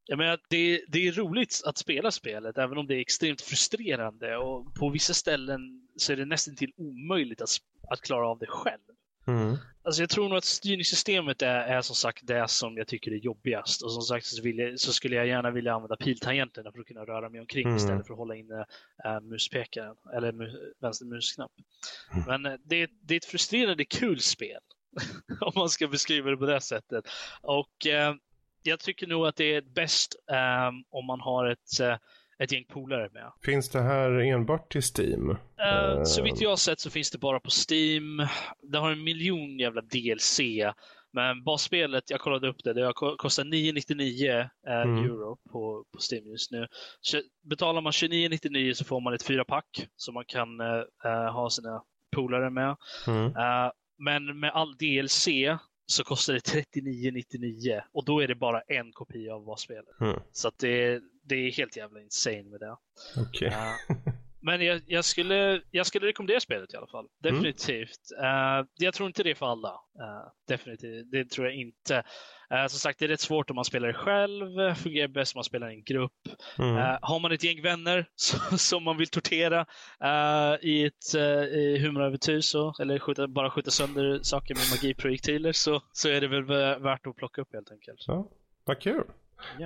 Jag 0.07 0.19
menar, 0.19 0.39
det, 0.49 0.85
det 0.89 1.09
är 1.09 1.13
roligt 1.13 1.63
att 1.67 1.79
spela 1.79 2.11
spelet, 2.11 2.59
även 2.59 2.79
om 2.79 2.87
det 2.87 2.95
är 2.95 3.01
extremt 3.01 3.41
frustrerande. 3.41 4.37
Och 4.37 4.75
på 4.75 4.91
vissa 4.91 5.15
ställen 5.15 5.89
så 5.97 6.13
är 6.13 6.17
det 6.17 6.25
nästan 6.25 6.57
till 6.57 6.73
omöjligt 6.77 7.41
att, 7.41 7.49
att 7.91 8.01
klara 8.01 8.29
av 8.29 8.39
det 8.39 8.47
själv. 8.47 8.81
Mm. 9.27 9.57
Alltså 9.85 10.03
jag 10.03 10.11
tror 10.11 10.29
nog 10.29 10.39
att 10.39 10.45
styrningssystemet 10.45 11.43
är, 11.43 11.61
är 11.61 11.83
som 11.83 11.97
sagt 11.97 12.27
det 12.27 12.49
som 12.49 12.77
jag 12.77 12.87
tycker 12.87 13.11
är 13.11 13.17
jobbigast. 13.17 13.83
Och 13.83 13.93
som 13.93 14.03
sagt 14.03 14.27
så, 14.27 14.49
jag, 14.49 14.81
så 14.81 14.93
skulle 14.93 15.17
jag 15.17 15.27
gärna 15.27 15.51
vilja 15.51 15.75
använda 15.75 15.97
piltangenterna 15.97 16.73
för 16.73 16.81
att 16.81 16.87
kunna 16.87 17.05
röra 17.05 17.29
mig 17.29 17.41
omkring 17.41 17.67
mm. 17.67 17.77
istället 17.77 18.07
för 18.07 18.15
att 18.15 18.19
hålla 18.19 18.37
inne 18.37 18.67
äh, 19.05 19.21
muspekaren 19.21 19.97
eller 20.15 20.33
mu, 20.33 20.73
vänster 20.81 21.07
musknapp. 21.07 21.53
Mm. 22.13 22.25
Men 22.27 22.53
äh, 22.53 22.59
det, 22.65 22.91
det 23.03 23.15
är 23.15 23.17
ett 23.17 23.25
frustrerande 23.25 23.85
kul 23.85 24.21
spel. 24.21 24.61
om 25.41 25.53
man 25.55 25.69
ska 25.69 25.89
beskriva 25.89 26.31
det 26.31 26.37
på 26.37 26.47
det 26.47 26.61
sättet. 26.61 27.05
Och 27.41 27.87
äh, 27.87 28.15
jag 28.63 28.81
tycker 28.81 29.07
nog 29.07 29.27
att 29.27 29.37
det 29.37 29.55
är 29.55 29.61
bäst 29.63 30.17
um, 30.69 30.85
om 30.91 31.07
man 31.07 31.21
har 31.21 31.47
ett, 31.47 31.81
ett 32.39 32.53
gäng 32.53 32.65
polare 32.65 33.09
med. 33.13 33.33
Finns 33.43 33.71
det 33.71 33.81
här 33.81 34.11
enbart 34.11 34.73
till 34.73 34.83
Steam? 34.99 35.31
Uh, 35.31 35.37
uh, 35.99 36.05
så 36.05 36.23
vitt 36.23 36.41
jag 36.41 36.49
har 36.49 36.57
sett 36.57 36.81
så 36.81 36.91
finns 36.91 37.11
det 37.11 37.19
bara 37.19 37.41
på 37.41 37.51
Steam. 37.71 38.29
Det 38.63 38.79
har 38.79 38.91
en 38.91 39.05
miljon 39.05 39.59
jävla 39.59 39.81
DLC. 39.81 40.41
Men 41.13 41.45
basspelet, 41.45 42.11
jag 42.11 42.21
kollade 42.21 42.49
upp 42.49 42.65
det, 42.65 42.73
det 42.73 42.93
kostar 42.95 43.45
999 43.45 44.49
mm. 44.67 45.05
euro 45.05 45.37
på, 45.51 45.85
på 45.93 45.99
Steam 46.13 46.27
just 46.27 46.51
nu. 46.51 46.67
Betalar 47.43 47.81
man 47.81 47.93
2999 47.93 48.75
så 48.75 48.85
får 48.85 49.01
man 49.01 49.15
ett 49.15 49.23
fyra 49.23 49.45
pack 49.45 49.89
som 49.97 50.15
man 50.15 50.25
kan 50.25 50.61
ha 51.33 51.51
sina 51.51 51.83
polare 52.17 52.51
med. 52.51 52.77
Mm. 53.07 53.33
men 53.99 54.41
med 54.41 54.51
all 54.51 54.77
DLC 54.77 55.29
så 55.87 56.05
kostar 56.05 56.33
det 56.33 56.41
39,99 56.41 57.81
och 57.93 58.05
då 58.05 58.21
är 58.21 58.29
det 58.29 58.35
bara 58.35 58.61
en 58.61 58.93
kopia 58.93 59.35
av 59.35 59.45
vad 59.45 59.61
spelet. 59.61 60.01
Mm. 60.01 60.21
Så 60.33 60.49
att 60.49 60.59
det, 60.59 61.01
det 61.25 61.35
är 61.35 61.53
helt 61.53 61.77
jävla 61.77 62.01
insane 62.01 62.43
med 62.43 62.61
det. 62.61 62.77
Okay. 63.21 63.49
Uh, 63.49 63.55
men 64.43 64.65
jag, 64.65 64.81
jag, 64.87 65.05
skulle, 65.05 65.63
jag 65.71 65.87
skulle 65.87 66.07
rekommendera 66.07 66.41
spelet 66.41 66.75
i 66.75 66.77
alla 66.77 66.87
fall. 66.87 67.07
Mm. 67.25 67.35
Definitivt. 67.35 68.01
Mm. 68.19 68.61
Uh, 68.61 68.67
jag 68.75 68.95
tror 68.95 69.07
inte 69.07 69.23
det 69.23 69.31
är 69.31 69.35
för 69.35 69.47
alla. 69.47 69.69
Uh, 69.73 70.31
definitivt. 70.49 71.11
Det 71.11 71.31
tror 71.31 71.47
jag 71.47 71.57
inte. 71.57 71.97
Uh, 72.53 72.67
som 72.67 72.79
sagt, 72.79 72.99
det 72.99 73.05
är 73.05 73.09
rätt 73.09 73.21
svårt 73.21 73.51
om 73.51 73.57
man 73.57 73.65
spelar 73.65 73.93
själv. 73.93 74.75
Fungerar 74.75 75.09
bäst 75.09 75.35
om 75.35 75.39
man 75.39 75.45
spelar 75.45 75.71
i 75.71 75.75
en 75.75 75.85
grupp. 75.85 76.13
Mm. 76.59 76.99
har 77.03 77.21
man 77.21 77.33
ett 77.33 77.45
gäng 77.45 77.63
vänner 77.63 78.07
som 78.57 78.85
man 78.85 78.97
vill 78.97 79.09
tortera 79.09 79.67
i 80.61 80.85
ett 80.85 81.15
uh, 81.17 81.81
humorövertyg 81.81 82.43
eller 82.81 82.99
skjuta, 82.99 83.29
bara 83.29 83.51
skjuta 83.51 83.71
sönder 83.71 84.19
saker 84.23 84.55
med 84.55 84.65
magiprojektiler 84.71 85.53
så, 85.53 85.83
så 85.93 86.09
är 86.09 86.21
det 86.21 86.29
väl 86.29 86.45
värt 86.83 87.07
att 87.07 87.17
plocka 87.17 87.41
upp 87.41 87.53
helt 87.53 87.71
enkelt. 87.71 88.05
Ja, 88.07 88.31
vad 88.65 88.81
kul. 88.81 89.05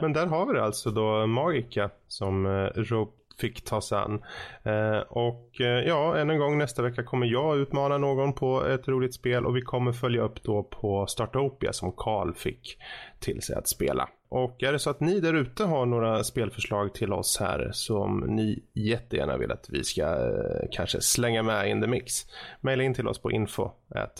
Men 0.01 0.13
där 0.13 0.27
har 0.27 0.47
vi 0.47 0.53
det 0.53 0.65
alltså 0.65 0.91
då 0.91 1.27
Magica 1.27 1.91
som 2.09 2.47
eh, 2.47 2.69
Rob 2.75 3.09
fick 3.41 3.65
ta 3.65 3.81
sig 3.81 3.99
an. 3.99 4.23
Eh, 4.63 4.99
och 4.99 5.61
eh, 5.61 5.67
ja, 5.67 6.17
än 6.17 6.31
en 6.31 6.39
gång 6.39 6.59
nästa 6.59 6.83
vecka 6.83 7.03
kommer 7.03 7.27
jag 7.27 7.59
utmana 7.59 7.99
någon 7.99 8.33
på 8.33 8.67
ett 8.67 8.89
roligt 8.89 9.15
spel 9.15 9.47
och 9.47 9.57
vi 9.57 9.63
kommer 9.63 9.93
följa 9.93 10.23
upp 10.23 10.43
då 10.43 10.63
på 10.63 11.07
Startopia 11.07 11.73
som 11.73 11.93
Karl 11.93 12.35
fick 12.35 12.79
till 13.19 13.43
sig 13.43 13.57
att 13.57 13.69
spela. 13.69 14.09
Och 14.29 14.63
är 14.63 14.73
det 14.73 14.79
så 14.79 14.91
att 14.91 15.01
ni 15.01 15.21
där 15.21 15.35
ute 15.35 15.65
har 15.65 15.87
några 15.87 16.25
spelförslag 16.25 16.95
till 16.95 17.13
oss 17.13 17.39
här 17.41 17.71
som 17.73 18.19
ni 18.19 18.63
jättegärna 18.75 19.37
vill 19.37 19.53
att 19.53 19.67
vi 19.69 19.85
ska 19.85 20.03
eh, 20.03 20.69
kanske 20.71 21.01
slänga 21.01 21.43
med 21.43 21.71
in 21.71 21.81
the 21.81 21.87
mix. 21.87 22.15
Maila 22.61 22.83
in 22.83 22.95
till 22.95 23.09
oss 23.09 23.19
på 23.19 23.31
info 23.31 23.71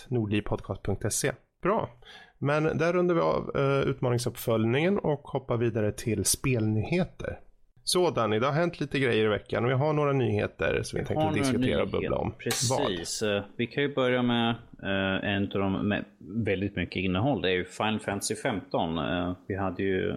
nordlivpodcast.se. 0.09 1.33
Bra. 1.63 1.91
Men 2.39 2.79
där 2.79 2.93
rundar 2.93 3.15
vi 3.15 3.21
av 3.21 3.57
uh, 3.57 3.89
utmaningsuppföljningen 3.91 4.99
och 4.99 5.21
hoppar 5.21 5.57
vidare 5.57 5.93
till 5.93 6.25
spelnyheter. 6.25 7.39
Så 7.85 8.11
Danny, 8.11 8.39
det 8.39 8.47
har 8.47 8.53
hänt 8.53 8.81
lite 8.81 8.99
grejer 8.99 9.25
i 9.25 9.29
veckan 9.29 9.65
och 9.65 9.71
vi 9.71 9.75
har 9.75 9.93
några 9.93 10.13
nyheter 10.13 10.83
som 10.83 10.97
vi, 10.97 11.03
vi 11.03 11.07
tänkte 11.07 11.39
diskutera 11.39 11.83
och 11.83 11.89
bubbla 11.89 12.17
om. 12.17 12.35
Precis. 12.39 13.23
Vad? 13.23 13.37
Eh, 13.37 13.43
vi 13.57 13.67
kan 13.67 13.83
ju 13.83 13.95
börja 13.95 14.23
med 14.23 14.55
uh, 14.83 15.29
en 15.29 15.43
av 15.43 15.61
dem 15.61 15.89
med 15.89 16.05
väldigt 16.45 16.77
mycket 16.77 16.97
innehåll. 16.97 17.43
Det 17.43 17.49
är 17.49 17.53
ju 17.53 17.65
Final 17.65 18.01
Fantasy 18.01 18.35
15. 18.35 18.99
Uh, 18.99 19.37
vi 19.49 19.57
hade 19.57 19.83
ju, 19.83 20.15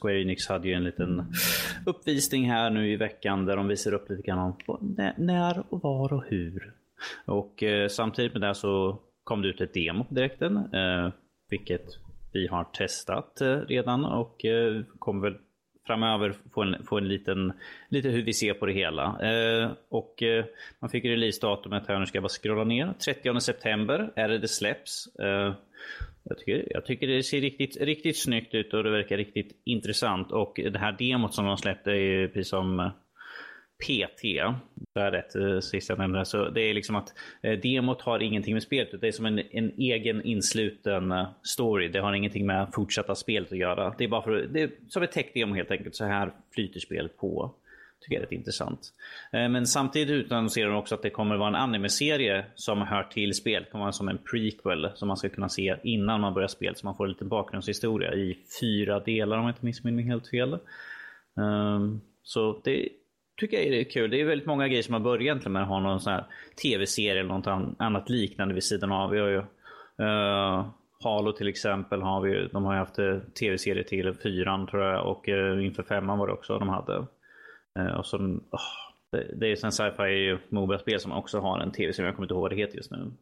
Square 0.00 0.22
Enix 0.22 0.48
hade 0.48 0.68
ju 0.68 0.74
en 0.74 0.84
liten 0.84 1.24
uppvisning 1.86 2.50
här 2.50 2.70
nu 2.70 2.92
i 2.92 2.96
veckan 2.96 3.46
där 3.46 3.56
de 3.56 3.68
visar 3.68 3.94
upp 3.94 4.10
lite 4.10 4.22
grann 4.22 4.38
om 4.38 4.96
när 5.16 5.64
och 5.68 5.82
var 5.82 6.12
och 6.12 6.24
hur. 6.28 6.72
Och 7.26 7.64
samtidigt 7.90 8.32
med 8.32 8.42
det 8.42 8.54
så 8.54 9.00
kom 9.24 9.42
det 9.42 9.48
ut 9.48 9.60
ett 9.60 9.74
demo 9.74 10.04
på 10.04 10.14
direkten 10.14 10.68
vilket 11.52 11.86
vi 12.32 12.46
har 12.46 12.64
testat 12.64 13.40
eh, 13.40 13.56
redan 13.56 14.04
och 14.04 14.44
eh, 14.44 14.82
kommer 14.98 15.30
väl 15.30 15.38
framöver 15.86 16.34
få 16.54 16.62
en, 16.62 16.84
få 16.84 16.98
en 16.98 17.08
liten, 17.08 17.52
lite 17.88 18.08
hur 18.08 18.22
vi 18.22 18.32
ser 18.32 18.54
på 18.54 18.66
det 18.66 18.72
hela. 18.72 19.04
Eh, 19.04 19.70
och 19.88 20.22
eh, 20.22 20.44
man 20.78 20.90
fick 20.90 21.04
releasedatumet 21.04 21.86
här, 21.88 21.98
nu 21.98 22.06
ska 22.06 22.16
jag 22.16 22.22
bara 22.22 22.28
scrolla 22.28 22.64
ner. 22.64 22.94
30 23.04 23.40
september 23.40 24.12
är 24.16 24.28
det 24.28 24.38
det 24.38 24.48
släpps. 24.48 25.16
Eh, 25.16 25.54
jag, 26.22 26.38
tycker, 26.38 26.66
jag 26.70 26.84
tycker 26.84 27.06
det 27.06 27.22
ser 27.22 27.40
riktigt, 27.40 27.76
riktigt 27.76 28.22
snyggt 28.22 28.54
ut 28.54 28.74
och 28.74 28.84
det 28.84 28.90
verkar 28.90 29.16
riktigt 29.16 29.60
intressant. 29.64 30.32
Och 30.32 30.60
det 30.72 30.78
här 30.78 30.92
demot 30.92 31.34
som 31.34 31.46
de 31.46 31.56
släppte 31.56 31.90
är 31.90 31.94
ju 31.94 32.28
precis 32.28 32.48
som 32.48 32.80
eh, 32.80 32.90
PT. 33.82 34.22
Det 34.94 35.00
är 35.00 35.10
rätt 35.10 35.34
eh, 35.34 35.60
sist 35.60 35.88
jag 35.88 35.98
nämnde 35.98 36.24
Så 36.24 36.48
det 36.48 36.60
är 36.60 36.74
liksom 36.74 36.96
att 36.96 37.14
eh, 37.42 37.58
demot 37.58 38.02
har 38.02 38.22
ingenting 38.22 38.54
med 38.54 38.62
spelet 38.62 39.00
Det 39.00 39.08
är 39.08 39.12
som 39.12 39.26
en, 39.26 39.38
en 39.38 39.72
egen 39.78 40.22
insluten 40.22 41.12
eh, 41.12 41.26
story. 41.42 41.88
Det 41.88 41.98
har 41.98 42.12
ingenting 42.12 42.46
med 42.46 42.66
fortsatta 42.72 43.14
spelet 43.14 43.52
att 43.52 43.58
göra. 43.58 43.94
Det 43.98 44.04
är 44.04 44.08
bara 44.08 44.22
för 44.22 44.48
det 44.52 44.62
är 44.62 44.70
som 44.88 45.02
ett 45.02 45.12
tech-demo 45.12 45.54
helt 45.54 45.70
enkelt. 45.70 45.94
Så 45.94 46.04
här 46.04 46.32
flyter 46.54 46.80
spelet 46.80 47.16
på. 47.16 47.54
Tycker 48.00 48.14
jag 48.14 48.20
är 48.20 48.26
rätt 48.26 48.32
intressant. 48.32 48.92
Men 49.32 49.66
samtidigt 49.66 50.10
utannonserar 50.10 50.68
de 50.68 50.76
också 50.76 50.94
att 50.94 51.02
det 51.02 51.10
kommer 51.10 51.36
vara 51.36 51.48
en 51.48 51.54
anime-serie 51.54 52.44
som 52.54 52.82
hör 52.82 53.02
till 53.02 53.34
spelet. 53.34 53.64
Det 53.64 53.70
kommer 53.70 53.84
vara 53.84 53.92
som 53.92 54.08
en 54.08 54.18
prequel 54.18 54.90
som 54.94 55.08
man 55.08 55.16
ska 55.16 55.28
kunna 55.28 55.48
se 55.48 55.76
innan 55.82 56.20
man 56.20 56.34
börjar 56.34 56.48
spelet. 56.48 56.78
Så 56.78 56.86
man 56.86 56.96
får 56.96 57.06
lite 57.06 57.24
bakgrundshistoria 57.24 58.14
i 58.14 58.38
fyra 58.60 59.00
delar 59.00 59.36
om 59.38 59.42
jag 59.42 59.50
inte 59.50 59.64
missminner 59.64 59.96
mig 59.96 60.04
helt 60.04 60.28
fel. 60.28 60.58
Ehm, 61.36 62.00
så 62.22 62.60
det 62.64 62.88
tycker 63.36 63.56
jag 63.56 63.66
är 63.66 63.84
kul. 63.84 64.10
Det 64.10 64.20
är 64.20 64.24
väldigt 64.24 64.46
många 64.46 64.68
grejer 64.68 64.82
som 64.82 64.94
har 64.94 65.00
börjat 65.00 65.22
egentligen 65.22 65.52
med 65.52 65.62
att 65.62 65.68
ha 65.68 65.80
någon 65.80 66.00
sån 66.00 66.12
här 66.12 66.26
tv-serie 66.62 67.20
eller 67.20 67.34
något 67.34 67.76
annat 67.78 68.10
liknande 68.10 68.54
vid 68.54 68.64
sidan 68.64 68.92
av. 68.92 69.10
Vi 69.10 69.20
har 69.20 69.28
ju 69.28 69.38
uh, 70.06 70.66
Halo 71.04 71.32
till 71.32 71.48
exempel. 71.48 72.02
Har 72.02 72.20
vi, 72.20 72.48
de 72.52 72.64
har 72.64 72.72
ju 72.72 72.78
haft 72.78 72.98
eh, 72.98 73.18
tv-serie 73.40 73.84
till 73.84 74.14
fyran 74.14 74.66
tror 74.66 74.82
jag 74.82 75.06
och 75.06 75.28
uh, 75.28 75.66
inför 75.66 75.82
femman 75.82 76.18
var 76.18 76.26
det 76.26 76.32
också 76.32 76.58
de 76.58 76.68
hade. 76.68 77.06
Uh, 77.78 77.94
och 77.98 78.06
så, 78.06 78.16
oh, 78.16 78.60
det, 79.12 79.26
det 79.34 79.52
är 79.52 79.56
sen 79.56 79.72
sci-fi 79.72 80.38
Moba-spel 80.48 81.00
som 81.00 81.12
också 81.12 81.40
har 81.40 81.60
en 81.60 81.72
tv-serie. 81.72 82.08
Jag 82.08 82.16
kommer 82.16 82.24
inte 82.24 82.34
ihåg 82.34 82.42
vad 82.42 82.50
det 82.50 82.56
heter 82.56 82.76
just 82.76 82.90
nu. 82.90 83.12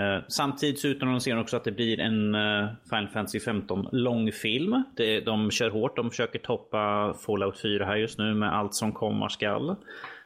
Eh, 0.00 0.24
samtidigt 0.28 0.78
så 0.78 0.88
utannonserar 0.88 1.36
de 1.36 1.42
också 1.42 1.56
att 1.56 1.64
det 1.64 1.72
blir 1.72 2.00
en 2.00 2.34
eh, 2.34 2.68
Final 2.90 3.08
Fantasy 3.08 3.40
15 3.40 3.88
långfilm. 3.92 4.82
Det, 4.96 5.20
de 5.20 5.50
kör 5.50 5.70
hårt, 5.70 5.96
de 5.96 6.10
försöker 6.10 6.38
toppa 6.38 7.14
Fallout 7.26 7.60
4 7.60 7.84
här 7.84 7.96
just 7.96 8.18
nu 8.18 8.34
med 8.34 8.56
allt 8.56 8.74
som 8.74 8.92
komma 8.92 9.28
skall. 9.28 9.76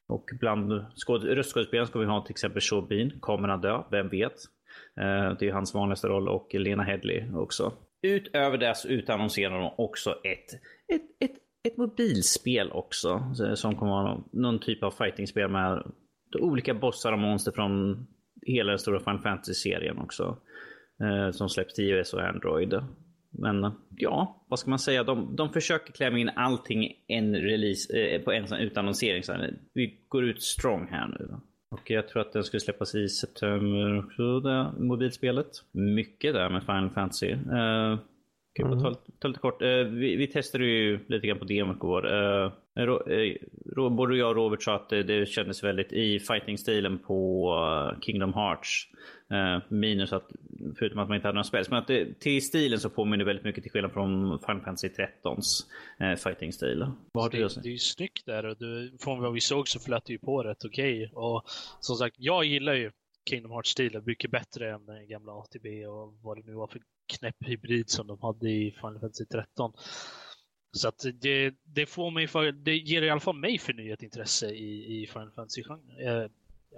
Och 0.07 0.31
bland 0.41 0.72
röstskådespelarna 1.09 1.87
ska 1.87 1.99
vi 1.99 2.07
ha 2.07 2.20
till 2.20 2.33
exempel 2.33 2.62
Sean 2.62 2.87
Bean, 2.89 3.11
kommer 3.20 3.49
han 3.49 3.61
dö? 3.61 3.83
Vem 3.91 4.09
vet? 4.09 4.35
Eh, 5.01 5.39
det 5.39 5.49
är 5.49 5.53
hans 5.53 5.75
vanligaste 5.75 6.07
roll 6.09 6.29
och 6.29 6.55
Lena 6.55 6.83
Headley 6.83 7.33
också. 7.35 7.72
Utöver 8.03 8.59
det 8.59 8.75
så 8.77 8.89
utannonserar 8.89 9.61
de 9.61 9.75
också 9.79 10.11
ett, 10.11 10.55
ett, 10.95 11.31
ett, 11.31 11.37
ett 11.68 11.77
mobilspel 11.77 12.70
också. 12.72 13.22
Eh, 13.47 13.55
som 13.55 13.77
kommer 13.77 13.93
vara 13.93 14.14
någon, 14.14 14.29
någon 14.33 14.59
typ 14.59 14.83
av 14.83 14.91
fightingspel 14.91 15.49
med 15.49 15.83
olika 16.41 16.75
bossar 16.75 17.12
och 17.12 17.18
monster 17.18 17.53
från 17.53 18.07
hela 18.47 18.70
den 18.70 18.78
stora 18.78 18.99
Final 18.99 19.18
Fantasy-serien 19.18 19.99
också. 19.99 20.36
Eh, 21.01 21.30
som 21.30 21.49
släpps 21.49 21.74
till 21.74 21.84
iOS 21.84 22.14
och 22.14 22.22
Android. 22.22 22.74
Men 23.30 23.72
ja, 23.97 24.45
vad 24.49 24.59
ska 24.59 24.70
man 24.70 24.78
säga? 24.78 25.05
De, 25.05 25.36
de 25.36 25.53
försöker 25.53 25.92
klämma 25.92 26.18
in 26.18 26.30
allting 26.36 26.92
en 27.07 27.36
release, 27.36 27.99
eh, 27.99 28.22
på 28.22 28.32
en 28.32 28.53
utannonsering. 28.53 29.22
Så 29.22 29.36
vi 29.72 29.99
går 30.09 30.24
ut 30.24 30.42
strong 30.42 30.88
här 30.90 31.07
nu. 31.07 31.26
Då. 31.30 31.40
Och 31.74 31.90
jag 31.90 32.09
tror 32.09 32.22
att 32.22 32.32
den 32.32 32.45
skulle 32.45 32.61
släppas 32.61 32.95
i 32.95 33.09
september 33.09 33.99
också, 33.99 34.40
det 34.40 34.72
mobilspelet. 34.78 35.47
Mycket 35.72 36.34
där 36.34 36.51
med 36.51 36.62
Final 36.62 36.90
Fantasy. 36.90 37.32
Uh, 37.32 37.99
kan 38.55 38.66
mm. 38.66 38.78
ta, 38.80 38.95
ta, 39.18 39.28
lite 39.28 39.40
kort. 39.40 39.62
Uh, 39.62 39.84
vi, 39.84 40.16
vi 40.16 40.26
testade 40.26 40.64
ju 40.64 40.99
lite 41.07 41.26
grann 41.26 41.38
på 41.38 41.45
demot 41.45 41.76
igår. 41.76 42.14
Eh, 42.14 42.53
både 43.91 44.16
jag 44.16 44.29
och 44.29 44.37
Robert 44.37 44.62
sa 44.62 44.75
att 44.75 44.89
det, 44.89 45.03
det 45.03 45.27
kändes 45.27 45.64
väldigt 45.64 45.93
i 45.93 46.20
fighting-stilen 46.20 46.99
på 46.99 47.51
uh, 47.55 48.01
Kingdom 48.01 48.35
Hearts. 48.35 48.89
Minus 49.68 50.12
att, 50.12 50.31
förutom 50.79 50.99
att 50.99 51.09
man 51.09 51.16
inte 51.16 51.29
hade 51.29 51.35
några 51.35 51.45
spel. 51.45 51.64
Men 51.70 51.79
att 51.79 51.87
det, 51.87 52.20
till 52.20 52.47
stilen 52.47 52.81
så 52.81 52.91
påminner 52.91 53.18
det 53.18 53.25
väldigt 53.25 53.45
mycket 53.45 53.62
till 53.62 53.72
skillnad 53.72 53.93
från 53.93 54.39
Final 54.39 54.61
Fantasy 54.61 54.89
13s 54.89 55.64
uh, 56.03 56.16
fighting-stil. 56.16 56.87
Det? 57.55 57.62
Det 57.62 57.68
är 57.68 57.72
ju 57.72 57.79
snyggt 57.79 58.27
där 58.27 58.45
och 58.45 58.57
du, 58.59 58.97
från 59.01 59.20
vad 59.20 59.33
vi 59.33 59.41
såg 59.41 59.68
så 59.68 59.81
flöt 59.81 60.05
det 60.05 60.12
ju 60.12 60.18
på 60.18 60.43
rätt 60.43 60.64
okej. 60.64 60.97
Okay. 60.97 61.14
Och 61.14 61.43
som 61.81 61.97
sagt, 61.97 62.16
jag 62.18 62.45
gillar 62.45 62.75
ju 62.75 62.91
Kingdom 63.31 63.51
Hearts-stilen 63.53 64.03
mycket 64.07 64.31
bättre 64.31 64.70
än 64.75 64.87
den 64.87 65.09
gamla 65.09 65.33
ATB 65.33 65.66
och 65.87 66.14
vad 66.22 66.37
det 66.37 66.43
nu 66.47 66.55
var 66.55 66.66
för 66.66 66.81
knäpp 67.18 67.37
hybrid 67.41 67.91
som 67.91 68.07
de 68.07 68.18
hade 68.22 68.51
i 68.51 68.70
Final 68.70 69.01
Fantasy 69.01 69.25
13. 69.25 69.72
Så 70.75 70.89
att 70.89 71.05
det, 71.20 71.55
det, 71.64 71.87
får 71.87 72.11
mig 72.11 72.27
för, 72.27 72.53
det 72.53 72.77
ger 72.77 73.03
i 73.03 73.11
alla 73.11 73.20
fall 73.20 73.37
mig 73.37 73.59
förnyat 73.59 74.03
intresse 74.03 74.47
i, 74.51 75.03
i 75.03 75.07
Final 75.07 75.31
Fantasy-genren. 75.31 76.22
Eh, 76.22 76.31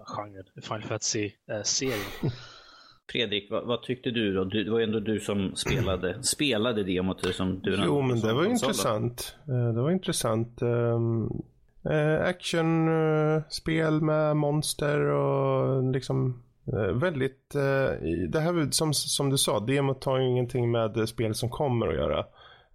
genren, 0.07 0.44
Final 0.62 0.82
Fantasy-serien. 0.82 2.01
Eh, 2.22 2.30
Fredrik, 3.12 3.51
vad, 3.51 3.66
vad, 3.66 3.82
tyckte 3.82 4.11
du 4.11 4.34
då? 4.34 4.44
Du, 4.44 4.64
det 4.64 4.70
var 4.70 4.78
ju 4.78 4.84
ändå 4.84 5.01
du 5.01 5.20
som 5.20 5.57
spelade, 5.57 6.18
spelade 6.22 6.84
demot 6.84 7.34
som 7.34 7.61
du 7.61 7.82
Jo, 7.84 8.01
men 8.01 8.20
det 8.20 8.32
var 8.32 8.44
ju 8.44 8.51
intressant. 8.51 9.36
Eh, 9.49 9.74
det 9.74 9.82
var 9.82 9.90
intressant. 9.90 10.62
Um, 10.62 11.42
Actionspel 12.20 14.01
med 14.01 14.36
monster 14.36 15.01
och 15.01 15.92
liksom 15.92 16.42
väldigt, 16.94 17.51
det 18.28 18.40
här 18.40 18.70
som, 18.70 18.94
som 18.94 19.30
du 19.30 19.38
sa, 19.38 19.61
demot 19.61 20.05
har 20.05 20.18
ju 20.18 20.28
ingenting 20.28 20.70
med 20.70 21.09
spel 21.09 21.34
som 21.34 21.51
kommer 21.51 21.88
att 21.88 21.94
göra. 21.94 22.26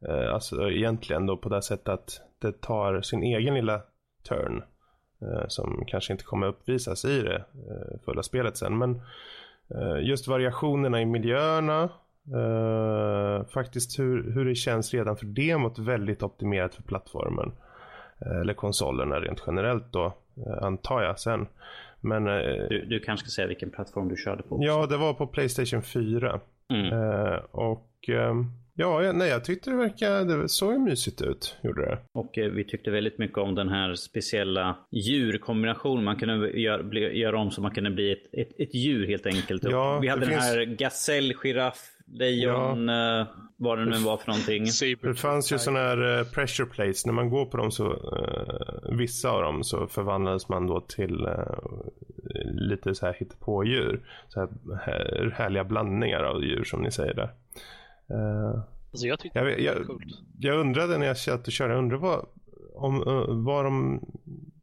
Eh, 0.08 0.34
alltså 0.34 0.70
egentligen 0.70 1.26
då 1.26 1.38
på 1.38 1.50
det 1.50 1.62
sättet 1.62 1.90
att 1.90 2.22
det 2.40 2.62
tar 2.62 3.02
sin 3.02 3.24
egen 3.24 3.54
lilla 3.54 3.82
turn. 4.30 4.64
Eh, 5.22 5.48
som 5.48 5.84
kanske 5.88 6.14
inte 6.14 6.24
kommer 6.24 6.48
uppvisas 6.48 7.06
i 7.06 7.22
det 7.22 7.36
eh, 7.36 8.00
fulla 8.06 8.24
spelet 8.24 8.58
sen. 8.58 8.78
Men 8.78 9.02
eh, 9.76 10.08
just 10.08 10.28
variationerna 10.28 11.02
i 11.02 11.06
miljöerna. 11.06 11.90
Eh, 12.36 13.46
faktiskt 13.48 14.00
hur, 14.00 14.34
hur 14.34 14.46
det 14.46 14.56
känns 14.56 14.94
redan 14.94 15.18
för 15.18 15.26
demot 15.26 15.80
väldigt 15.80 16.24
optimerat 16.24 16.76
för 16.76 16.84
plattformen. 16.84 17.52
Eh, 18.26 18.42
eller 18.42 18.54
konsolerna 18.54 19.20
rent 19.20 19.44
generellt 19.48 19.92
då, 19.92 20.14
antar 20.62 21.02
jag 21.02 21.20
sen. 21.20 21.48
Men, 22.04 22.26
du, 22.70 22.86
du 22.90 23.00
kanske 23.00 23.28
ska 23.28 23.36
säga 23.36 23.48
vilken 23.48 23.72
plattform 23.72 24.08
du 24.08 24.16
körde 24.16 24.44
på? 24.44 24.56
Också. 24.56 24.68
Ja, 24.68 24.86
det 24.86 24.98
var 24.98 25.14
på 25.14 25.28
Playstation 25.28 25.82
4. 25.82 26.40
Mm. 26.70 27.40
och 27.52 28.10
ehm, 28.10 28.52
Ja, 28.74 29.12
nej, 29.12 29.30
jag 29.30 29.46
tyckte 29.46 29.70
det 29.70 29.76
verkade, 29.76 30.42
det 30.42 30.50
såg 30.50 30.80
mysigt 30.80 31.22
ut, 31.22 31.58
gjorde 31.64 31.82
det. 31.82 31.98
Och 32.12 32.38
eh, 32.38 32.52
vi 32.52 32.64
tyckte 32.64 32.92
väldigt 32.92 33.18
mycket 33.18 33.38
om 33.38 33.56
den 33.56 33.70
här 33.70 33.96
speciella 33.96 34.78
djurkombinationen. 34.92 36.04
Man 36.04 36.16
kunde 36.16 36.50
göra, 36.50 36.84
bli, 36.84 37.20
göra 37.20 37.40
om 37.40 37.52
så 37.52 37.62
man 37.62 37.72
kunde 37.72 37.92
bli 37.92 38.12
ett, 38.12 38.34
ett, 38.34 38.60
ett 38.60 38.76
djur 38.76 39.08
helt 39.08 39.26
enkelt. 39.26 39.64
Ja, 39.64 40.00
vi 40.00 40.08
hade 40.08 40.22
den 40.22 40.30
finns... 40.30 40.44
här 40.44 40.66
gasell, 40.66 41.34
giraff, 41.34 41.92
lejon, 42.08 42.88
ja. 42.88 43.20
eh, 43.20 43.28
vad 43.58 43.78
det 43.78 43.86
nu 43.86 43.98
var 43.98 44.18
för 44.18 44.28
någonting. 44.28 44.66
Det 45.02 45.20
fanns 45.20 45.52
ju 45.52 45.60
sådana 45.60 45.80
här 45.80 46.20
uh, 46.20 46.24
pressure 46.24 46.68
plates. 46.68 47.06
När 47.06 47.14
man 47.14 47.30
går 47.30 47.46
på 47.46 47.58
dem 47.58 47.72
så, 47.72 47.94
uh, 47.94 48.98
vissa 48.98 49.30
av 49.30 49.42
dem 49.42 49.64
så 49.64 49.88
förvandlades 49.88 50.50
man 50.50 50.68
då 50.68 50.82
till 50.82 51.26
uh, 51.26 51.46
lite 52.54 52.96
så 52.96 53.06
här 53.06 53.14
hittepådjur. 53.14 54.02
Så 54.28 54.40
här 54.86 55.32
härliga 55.36 55.64
blandningar 55.64 56.24
av 56.24 56.44
djur 56.44 56.64
som 56.64 56.82
ni 56.82 56.92
säger 56.92 57.14
där. 57.14 57.30
Uh, 58.14 58.64
alltså 58.92 59.08
jag 59.08 59.20
tyckte 59.20 59.40
jag, 59.40 59.58
det 59.58 59.80
var 59.80 59.86
coolt. 59.86 60.04
Jag 60.40 60.60
undrade 60.60 60.98
när 60.98 61.06
jag 61.06 61.18
satt 61.18 61.48
och 61.48 61.54
körde, 61.54 61.74
jag 61.74 61.80
undrade 61.80 62.02
vad, 62.02 62.26
om, 62.76 63.08
uh, 63.08 63.44
vad 63.44 63.66
de 63.66 64.06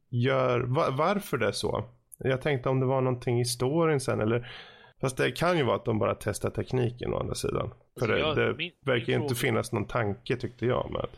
gör, 0.08 0.60
va, 0.60 0.90
varför 0.90 1.38
det 1.38 1.46
är 1.46 1.52
så. 1.52 1.84
Jag 2.18 2.42
tänkte 2.42 2.68
om 2.68 2.80
det 2.80 2.86
var 2.86 3.00
någonting 3.00 3.40
i 3.40 3.44
storyn 3.44 4.00
sen 4.00 4.20
eller 4.20 4.50
Fast 5.00 5.16
det 5.16 5.30
kan 5.30 5.58
ju 5.58 5.64
vara 5.64 5.76
att 5.76 5.84
de 5.84 5.98
bara 5.98 6.14
testar 6.14 6.50
tekniken 6.50 7.14
å 7.14 7.18
andra 7.18 7.34
sidan. 7.34 7.70
För 7.98 8.08
alltså 8.08 8.40
jag, 8.40 8.50
det, 8.50 8.56
min, 8.56 8.72
verkar 8.80 9.06
min 9.06 9.22
inte 9.22 9.34
fråga... 9.34 9.48
finnas 9.48 9.72
någon 9.72 9.84
tanke 9.84 10.36
tyckte 10.36 10.66
jag 10.66 10.90
med. 10.90 11.08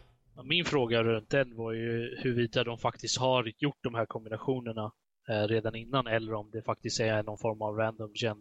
Min 0.45 0.65
fråga 0.65 1.03
runt 1.03 1.31
den 1.31 1.57
var 1.57 1.73
ju 1.73 2.17
huruvida 2.23 2.65
de 2.65 2.79
faktiskt 2.79 3.19
har 3.19 3.53
gjort 3.59 3.79
de 3.83 3.95
här 3.95 4.07
kombinationerna 4.07 4.83
Eh, 4.83 4.91
redan 5.31 5.75
innan 5.75 6.07
eller 6.07 6.35
om 6.35 6.51
det 6.53 6.63
faktiskt 6.63 7.01
är 7.01 7.23
någon 7.23 7.39
form 7.39 7.63
av 7.63 7.77
random 7.77 8.11
gen 8.15 8.37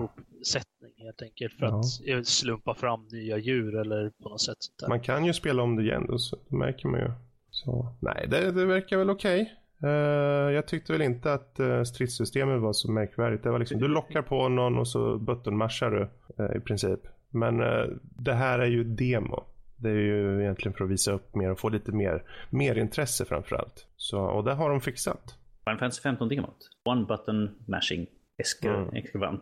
uppsättning 0.00 0.92
helt 0.96 1.22
enkelt 1.22 1.54
för 1.54 1.66
att 1.66 1.84
eh, 2.06 2.22
slumpa 2.22 2.74
fram 2.74 3.06
nya 3.12 3.38
djur 3.38 3.76
eller 3.76 4.10
på 4.22 4.28
något 4.28 4.40
sätt. 4.40 4.56
Man 4.88 5.00
kan 5.00 5.24
ju 5.24 5.32
spela 5.32 5.62
om 5.62 5.76
det 5.76 5.82
igen 5.82 6.06
då, 6.08 6.18
så 6.18 6.36
det 6.48 6.56
märker 6.56 6.88
man 6.88 7.00
ju. 7.00 7.10
Så, 7.50 7.94
nej, 8.00 8.26
det, 8.30 8.50
det 8.50 8.66
verkar 8.66 8.96
väl 8.96 9.10
okej. 9.10 9.42
Okay. 9.42 9.56
Uh, 9.84 10.52
jag 10.52 10.66
tyckte 10.66 10.92
väl 10.92 11.02
inte 11.02 11.32
att 11.32 11.56
uh, 11.60 11.82
stridssystemet 11.82 12.60
var 12.60 12.72
så 12.72 12.90
märkvärdigt. 12.90 13.42
Det 13.42 13.50
var 13.50 13.58
liksom, 13.58 13.78
du 13.78 13.88
lockar 13.88 14.22
på 14.22 14.48
någon 14.48 14.78
och 14.78 14.88
så 14.88 15.18
buttonmarschar 15.18 15.90
du 15.90 16.08
uh, 16.44 16.56
i 16.56 16.60
princip. 16.60 17.00
Men 17.30 17.58
det 18.00 18.32
här 18.32 18.58
är 18.58 18.66
ju 18.66 18.84
demo. 18.84 19.44
Det 19.76 19.88
är 19.88 19.94
ju 19.94 20.42
egentligen 20.42 20.76
för 20.76 20.84
att 20.84 20.90
visa 20.90 21.12
upp 21.12 21.34
mer 21.34 21.50
och 21.50 21.58
få 21.58 21.68
lite 21.68 21.92
mer, 21.92 22.22
mer 22.50 22.78
intresse 22.78 23.24
framförallt. 23.24 23.86
Så, 23.96 24.20
och 24.20 24.44
det 24.44 24.54
har 24.54 24.70
de 24.70 24.80
fixat. 24.80 25.38
Final 25.64 25.78
Fantasy 25.78 26.02
15 26.02 26.28
demot. 26.28 26.56
One 26.84 27.04
button 27.04 27.56
mashing. 27.66 28.06
Eskavant. 28.38 29.14
Mm. 29.14 29.40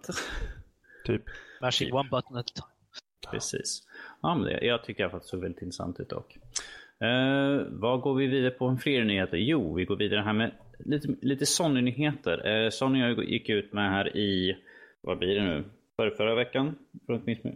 typ. 1.04 1.22
Mashing 1.62 1.86
typ. 1.86 1.94
one 1.94 2.08
button 2.10 2.36
at 2.36 2.50
a 2.50 2.52
time. 2.54 3.32
Precis. 3.32 3.82
Ja, 4.22 4.34
men 4.34 4.44
det, 4.44 4.66
jag 4.66 4.84
tycker 4.84 5.04
att 5.06 5.12
det 5.12 5.20
såg 5.20 5.40
väldigt 5.40 5.62
intressant 5.62 6.00
ut 6.00 6.08
dock. 6.08 6.38
Uh, 7.04 7.66
vad 7.70 8.00
går 8.00 8.14
vi 8.14 8.26
vidare 8.26 8.50
på 8.50 8.66
en 8.66 8.78
fler 8.78 9.04
nyheter? 9.04 9.36
Jo, 9.36 9.74
vi 9.74 9.84
går 9.84 9.96
vidare 9.96 10.20
här 10.20 10.32
med 10.32 10.52
lite, 10.78 11.08
lite 11.22 11.46
Sony-nyheter. 11.46 12.64
Uh, 12.64 12.70
Sony 12.70 13.24
gick 13.24 13.48
ut 13.48 13.72
med 13.72 13.90
här 13.90 14.16
i, 14.16 14.56
vad 15.00 15.18
blir 15.18 15.34
det 15.34 15.44
nu? 15.44 15.64
För 16.00 16.10
förra 16.10 16.34
veckan, 16.34 16.74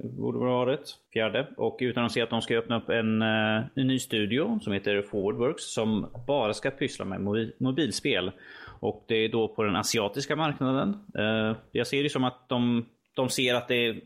borde 0.03 0.39
vara 0.39 0.73
rätt, 0.73 0.89
fjärde. 1.13 1.47
Och 1.57 1.77
utan 1.81 2.05
att 2.05 2.13
se 2.13 2.21
att 2.21 2.31
de 2.31 2.43
ska 2.43 2.59
öppna 2.59 2.77
upp 2.77 2.89
en, 2.89 3.23
eh, 3.23 3.63
en 3.75 3.87
ny 3.87 3.99
studio 3.99 4.59
som 4.63 4.73
heter 4.73 5.03
Forwardworks 5.03 5.75
som 5.75 6.11
bara 6.27 6.55
ska 6.55 6.71
pyssla 6.71 7.05
med 7.05 7.21
mobil, 7.21 7.53
mobilspel. 7.59 8.33
Och 8.81 9.05
det 9.09 9.15
är 9.15 9.29
då 9.29 9.49
på 9.49 9.63
den 9.63 9.77
asiatiska 9.77 10.37
marknaden. 10.37 10.89
Eh, 11.19 11.57
jag 11.73 11.87
ser 11.87 12.03
det 12.03 12.09
som 12.09 12.25
att 12.25 12.49
de, 12.49 12.87
de 13.15 13.29
ser 13.29 13.55
att 13.55 13.69
det 13.69 13.87
är, 13.87 14.01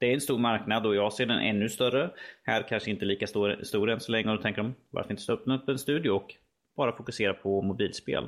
det 0.00 0.06
är 0.06 0.14
en 0.14 0.20
stor 0.20 0.38
marknad 0.38 0.86
och 0.86 0.94
jag 0.94 1.12
ser 1.12 1.26
den 1.26 1.38
ännu 1.38 1.68
större. 1.68 2.10
Här 2.44 2.62
kanske 2.68 2.90
inte 2.90 3.04
lika 3.04 3.26
stor, 3.26 3.60
stor 3.62 3.90
än 3.90 4.00
så 4.00 4.12
länge 4.12 4.30
och 4.30 4.36
då 4.36 4.42
tänker 4.42 4.62
de 4.62 4.74
varför 4.90 5.10
inte 5.10 5.32
öppna 5.32 5.54
upp 5.54 5.68
en 5.68 5.78
studio 5.78 6.10
och 6.10 6.34
bara 6.76 6.96
fokusera 6.96 7.34
på 7.34 7.62
mobilspel. 7.62 8.24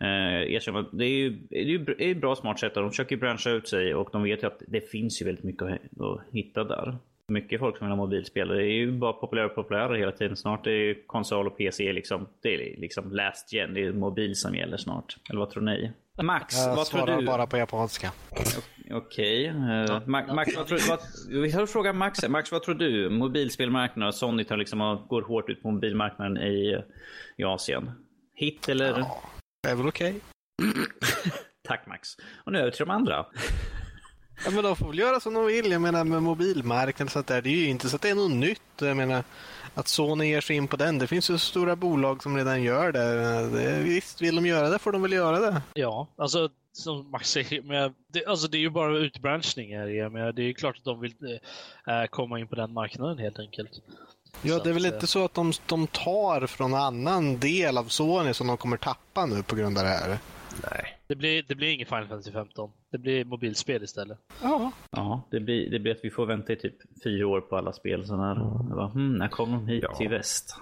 Eh, 0.00 0.86
det 0.92 1.04
är 1.04 1.08
ju 1.08 1.30
det 1.30 1.58
är 1.58 1.64
ju 1.64 2.10
ett 2.12 2.20
bra 2.20 2.36
smart 2.36 2.60
sätt. 2.60 2.74
De 2.74 2.90
försöker 2.90 3.16
branscha 3.16 3.50
ut 3.50 3.68
sig 3.68 3.94
och 3.94 4.08
de 4.12 4.22
vet 4.22 4.42
ju 4.42 4.46
att 4.46 4.62
det 4.68 4.80
finns 4.80 5.22
ju 5.22 5.26
väldigt 5.26 5.44
mycket 5.44 5.62
att 5.62 6.20
hitta 6.32 6.64
där. 6.64 6.96
Mycket 7.28 7.60
folk 7.60 7.78
som 7.78 7.86
vill 7.86 7.96
ha 7.96 8.06
mobilspel. 8.06 8.48
Det 8.48 8.62
är 8.62 8.72
ju 8.72 8.92
bara 8.92 9.12
populärare 9.12 9.48
och 9.48 9.54
populärare 9.54 9.98
hela 9.98 10.12
tiden. 10.12 10.36
Snart 10.36 10.66
är 10.66 10.70
ju 10.70 11.02
konsol 11.06 11.46
och 11.46 11.56
PC 11.56 11.92
liksom, 11.92 12.26
det 12.42 12.54
är 12.54 12.80
liksom 12.80 13.12
last 13.12 13.52
gen. 13.52 13.74
Det 13.74 13.84
är 13.84 13.92
mobil 13.92 14.36
som 14.36 14.54
gäller 14.54 14.76
snart. 14.76 15.16
Eller 15.30 15.40
vad 15.40 15.50
tror 15.50 15.62
ni? 15.62 15.92
Max, 16.22 16.56
jag 16.56 16.76
vad 16.76 16.86
tror 16.86 17.06
du? 17.06 17.26
bara 17.26 17.46
på 17.46 17.56
japanska. 17.56 18.12
Okej. 18.90 18.94
Okay. 18.94 19.48
Uh, 19.48 20.06
Max, 20.06 20.56
vad 20.56 20.66
tror, 20.66 20.88
vad, 20.88 21.00
vi 21.42 21.50
har 21.50 21.66
frågat 21.66 21.96
Max. 21.96 22.28
Max, 22.28 22.52
vad 22.52 22.62
tror 22.62 22.74
du? 22.74 23.10
Mobilspelmarknaden, 23.10 24.12
Sony 24.12 24.44
tar 24.44 24.56
liksom, 24.56 25.06
går 25.08 25.22
hårt 25.22 25.50
ut 25.50 25.62
på 25.62 25.70
mobilmarknaden 25.70 26.36
i, 26.36 26.82
i 27.36 27.44
Asien. 27.44 27.90
Hit 28.34 28.68
eller? 28.68 28.98
Ja. 28.98 29.22
Det 29.62 29.68
är 29.68 29.74
väl 29.74 29.88
okej. 29.88 30.20
Okay. 30.62 30.84
Tack 31.68 31.86
Max. 31.86 32.16
Och 32.44 32.52
nu 32.52 32.58
över 32.58 32.70
till 32.70 32.86
de 32.86 32.90
andra. 32.90 33.26
Ja, 34.44 34.50
men 34.50 34.64
de 34.64 34.76
får 34.76 34.88
väl 34.88 34.98
göra 34.98 35.20
som 35.20 35.34
de 35.34 35.46
vill. 35.46 35.70
Jag 35.70 35.80
menar 35.80 36.04
med 36.04 36.22
mobilmarknaden 36.22 37.08
så 37.08 37.18
att 37.18 37.26
det 37.26 37.34
är 37.34 37.46
ju 37.46 37.68
inte 37.68 37.88
så 37.88 37.96
att 37.96 38.02
det 38.02 38.08
är 38.08 38.14
något 38.14 38.30
nytt. 38.30 38.62
Jag 38.80 38.96
menar 38.96 39.24
att 39.74 39.88
Sony 39.88 40.26
ger 40.26 40.40
sig 40.40 40.56
in 40.56 40.68
på 40.68 40.76
den. 40.76 40.98
Det 40.98 41.06
finns 41.06 41.30
ju 41.30 41.38
stora 41.38 41.76
bolag 41.76 42.22
som 42.22 42.36
redan 42.36 42.62
gör 42.62 42.92
det. 42.92 43.48
det 43.58 43.82
visst, 43.82 44.22
vill 44.22 44.36
de 44.36 44.46
göra 44.46 44.68
det 44.68 44.78
får 44.78 44.92
de 44.92 45.02
väl 45.02 45.12
göra 45.12 45.40
det. 45.40 45.62
Ja, 45.74 46.08
alltså 46.16 46.48
som 46.72 47.10
Max 47.10 47.30
säger, 47.30 47.62
men 47.62 47.94
det, 48.12 48.26
alltså, 48.26 48.48
det 48.48 48.56
är 48.56 48.60
ju 48.60 48.70
bara 48.70 48.98
utbranschning. 48.98 49.76
Här, 49.76 50.08
men 50.08 50.34
det 50.34 50.42
är 50.42 50.46
ju 50.46 50.54
klart 50.54 50.76
att 50.76 50.84
de 50.84 51.00
vill 51.00 51.14
äh, 51.86 52.04
komma 52.10 52.38
in 52.38 52.48
på 52.48 52.54
den 52.54 52.72
marknaden 52.72 53.18
helt 53.18 53.38
enkelt. 53.38 53.70
Ja, 54.42 54.60
det 54.64 54.70
är 54.70 54.74
väl 54.74 54.86
inte 54.86 55.06
så 55.06 55.24
att 55.24 55.34
de, 55.34 55.52
de 55.66 55.86
tar 55.86 56.46
från 56.46 56.74
annan 56.74 57.38
del 57.38 57.78
av 57.78 57.84
Sony 57.84 58.34
som 58.34 58.46
de 58.46 58.56
kommer 58.56 58.76
tappa 58.76 59.26
nu 59.26 59.42
på 59.42 59.56
grund 59.56 59.78
av 59.78 59.84
det 59.84 59.90
här? 59.90 60.18
Nej. 60.70 60.98
Det 61.06 61.16
blir, 61.16 61.44
det 61.48 61.54
blir 61.54 61.68
inget 61.68 61.88
Final 61.88 62.06
Fantasy 62.06 62.32
15. 62.32 62.70
Det 62.92 62.98
blir 62.98 63.24
mobilspel 63.24 63.82
istället. 63.82 64.18
Ja. 64.42 64.72
Ja, 64.90 65.28
det 65.30 65.40
blir, 65.40 65.70
det 65.70 65.78
blir 65.78 65.92
att 65.92 66.00
vi 66.02 66.10
får 66.10 66.26
vänta 66.26 66.52
i 66.52 66.56
typ 66.56 66.74
fyra 67.04 67.26
år 67.26 67.40
på 67.40 67.56
alla 67.56 67.72
spel. 67.72 68.06
Så 68.06 68.16
när, 68.16 68.32
mm. 68.32 68.68
bara, 68.68 68.88
hmm, 68.88 69.14
när 69.14 69.28
kommer 69.28 69.52
de 69.52 69.68
hit 69.68 69.84
ja. 69.88 69.94
till 69.94 70.08
väst? 70.08 70.56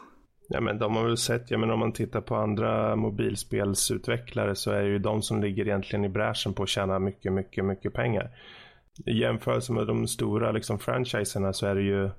Ja, 0.49 0.61
men 0.61 0.79
de 0.79 0.97
har 0.97 1.05
väl 1.05 1.17
sett, 1.17 1.51
jag 1.51 1.61
menar 1.61 1.75
om 1.75 1.81
man 1.81 1.93
tittar 1.93 2.21
på 2.21 2.37
andra 2.37 2.97
mobilspelsutvecklare 2.97 4.55
så 4.55 4.71
är 4.71 4.83
det 4.83 4.89
ju 4.89 4.99
de 4.99 5.23
som 5.23 5.43
ligger 5.43 5.67
egentligen 5.67 6.05
i 6.05 6.09
bräschen 6.09 6.55
på 6.55 6.63
att 6.63 6.69
tjäna 6.69 6.99
mycket, 6.99 7.33
mycket, 7.33 7.65
mycket 7.65 7.93
pengar. 7.93 8.31
I 9.07 9.19
jämförelse 9.19 9.73
med 9.73 9.87
de 9.87 10.09
stora 10.09 10.53
liksom, 10.53 10.79
franchiserna 10.79 11.53
så 11.53 11.67
är 11.67 11.75
det 11.75 11.83
ju 11.83 12.11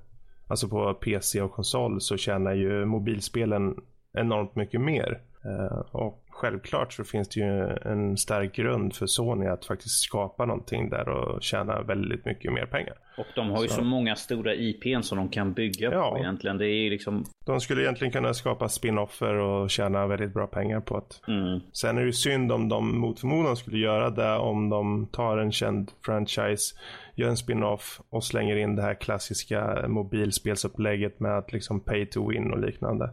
Alltså 0.48 0.68
på 0.68 0.94
PC 0.94 1.42
och 1.42 1.52
konsol 1.52 2.00
så 2.00 2.16
tjänar 2.16 2.54
ju 2.54 2.84
mobilspelen 2.84 3.74
enormt 4.12 4.56
mycket 4.56 4.80
mer. 4.80 5.20
Eh, 5.44 5.78
och 5.78 6.27
självklart 6.38 6.92
så 6.92 7.04
finns 7.04 7.28
det 7.28 7.40
ju 7.40 7.76
en 7.84 8.16
stark 8.16 8.54
grund 8.54 8.94
för 8.94 9.06
Sony 9.06 9.46
att 9.46 9.64
faktiskt 9.64 10.00
skapa 10.00 10.44
någonting 10.44 10.90
där 10.90 11.08
och 11.08 11.42
tjäna 11.42 11.82
väldigt 11.82 12.24
mycket 12.24 12.52
mer 12.52 12.66
pengar. 12.66 12.94
Och 13.18 13.26
de 13.34 13.50
har 13.50 13.62
ju 13.62 13.68
så, 13.68 13.74
så 13.74 13.82
många 13.82 14.16
stora 14.16 14.54
IPn 14.54 15.02
som 15.02 15.18
de 15.18 15.28
kan 15.28 15.52
bygga 15.52 15.92
ja, 15.92 16.10
på 16.10 16.18
egentligen. 16.18 16.58
Det 16.58 16.68
är 16.68 16.90
liksom... 16.90 17.24
De 17.46 17.60
skulle 17.60 17.82
egentligen 17.82 18.12
kunna 18.12 18.34
skapa 18.34 18.68
spin-offer 18.68 19.34
och 19.34 19.70
tjäna 19.70 20.06
väldigt 20.06 20.34
bra 20.34 20.46
pengar 20.46 20.80
på 20.80 20.98
det. 20.98 21.32
Mm. 21.32 21.60
Sen 21.72 21.96
är 21.96 22.00
det 22.00 22.06
ju 22.06 22.12
synd 22.12 22.52
om 22.52 22.68
de 22.68 22.98
mot 22.98 23.20
förmodan 23.20 23.56
skulle 23.56 23.78
göra 23.78 24.10
det 24.10 24.36
om 24.36 24.68
de 24.68 25.06
tar 25.06 25.38
en 25.38 25.52
känd 25.52 25.90
franchise, 26.04 26.74
gör 27.14 27.28
en 27.28 27.36
spin-off 27.36 28.00
och 28.10 28.24
slänger 28.24 28.56
in 28.56 28.76
det 28.76 28.82
här 28.82 28.94
klassiska 28.94 29.84
mobilspelsupplägget 29.88 31.20
med 31.20 31.38
att 31.38 31.52
liksom 31.52 31.80
pay 31.80 32.06
to 32.06 32.28
win 32.28 32.52
och 32.52 32.58
liknande. 32.58 33.10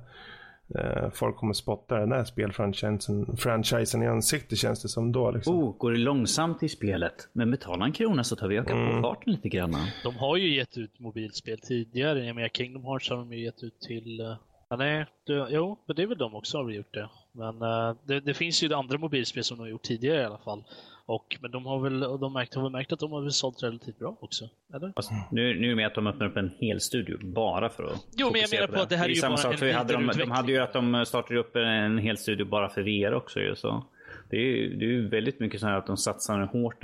Eh, 0.80 1.10
folk 1.10 1.36
kommer 1.36 1.54
spotta 1.54 2.00
den 2.00 2.10
där 2.10 2.24
spelfranchisen 2.24 3.38
franchisen 3.38 4.04
i 4.04 4.08
ansiktet 4.08 4.58
känns 4.58 4.82
det 4.82 4.90
som 4.90 5.12
då. 5.12 5.32
Liksom. 5.32 5.56
Oh, 5.56 5.78
går 5.78 5.92
det 5.92 5.98
långsamt 5.98 6.64
i 6.64 6.70
spelet? 6.70 7.30
Men 7.34 7.52
betala 7.52 7.86
en 7.86 7.92
krona 7.92 8.24
så 8.24 8.36
tar 8.36 8.48
vi 8.48 8.58
öka 8.58 8.74
mm. 8.74 8.96
på 8.96 9.02
farten 9.02 9.34
lite 9.34 9.50
grann. 9.50 9.76
De 10.04 10.16
har 10.16 10.38
ju 10.38 10.56
gett 10.56 10.78
ut 10.78 11.00
mobilspel 11.00 11.60
tidigare. 11.60 12.26
Jag 12.26 12.36
menar 12.36 12.50
Kingdom 12.50 12.86
Hearts 12.86 13.10
har 13.10 13.18
de 13.18 13.34
ju 13.34 13.44
gett 13.44 13.64
ut 13.64 13.80
till... 13.80 14.22
Uh, 14.22 14.78
nej, 14.78 15.06
det, 15.26 15.48
jo, 15.50 15.80
men 15.86 15.96
det 15.96 16.04
är 16.04 16.08
väl 16.08 16.18
de 16.18 16.36
också 16.36 16.58
har 16.58 16.70
gjort 16.70 16.94
det. 16.94 17.10
Men 17.32 17.62
uh, 17.62 17.96
det, 18.08 18.20
det, 18.20 18.34
finns 18.34 18.64
ju 18.64 18.74
andra 18.74 18.98
mobilspel 18.98 19.44
som 19.44 19.58
de 19.58 19.64
har 19.64 19.70
gjort 19.70 19.84
tidigare 19.84 20.22
i 20.22 20.26
alla 20.26 20.38
fall. 20.38 20.64
Och, 21.08 21.38
men 21.42 21.52
de 21.52 21.66
har 21.66 21.80
väl 21.80 22.00
de 22.00 22.34
märkt, 22.34 22.56
har 22.56 22.64
väl 22.64 22.72
märkt 22.72 22.94
att 22.94 23.00
de 23.00 23.12
har 23.12 23.22
väl 23.22 23.32
sålt 23.32 23.64
relativt 23.64 24.00
bra 24.00 24.18
också? 24.20 24.50
Eller? 24.74 24.94
Alltså, 24.96 25.14
nu, 25.32 25.60
nu 25.60 25.66
är 25.66 25.70
det 25.70 25.76
med 25.76 25.88
att 25.88 25.96
de 25.96 26.08
öppnar 26.08 26.28
upp 26.28 26.38
en 26.38 26.52
hel 26.60 26.82
studio 26.82 27.18
bara 27.24 27.70
för 27.70 27.84
att 27.84 28.08
Jo, 28.18 28.30
men 28.32 28.42
jag 28.42 28.52
menar 28.52 28.68
på, 28.68 28.82
att 28.82 28.90
det 28.90 28.98
här 28.98 29.06
är, 29.06 29.10
ju 29.10 29.16
samma 29.16 29.36
bara 29.36 29.38
sak. 29.38 29.62
En 29.62 29.76
hade 29.76 29.94
de, 29.94 30.12
de 30.18 30.32
hade 30.32 30.52
ju 30.52 30.58
att 30.60 30.74
de 30.74 31.06
startade 31.06 31.40
upp 31.40 31.56
en 31.56 31.98
hel 31.98 32.18
studio 32.18 32.46
bara 32.46 32.70
för 32.70 32.82
VR 32.82 33.14
också 33.14 33.40
ju. 33.40 33.56
Så. 33.56 33.86
Det 34.30 34.38
är 34.38 34.42
ju 34.42 34.76
det 34.76 34.86
är 34.86 35.10
väldigt 35.10 35.40
mycket 35.40 35.60
så 35.60 35.68
här 35.68 35.78
att 35.78 35.88
de 35.88 35.98
satsar 35.98 36.40
hårt 36.40 36.84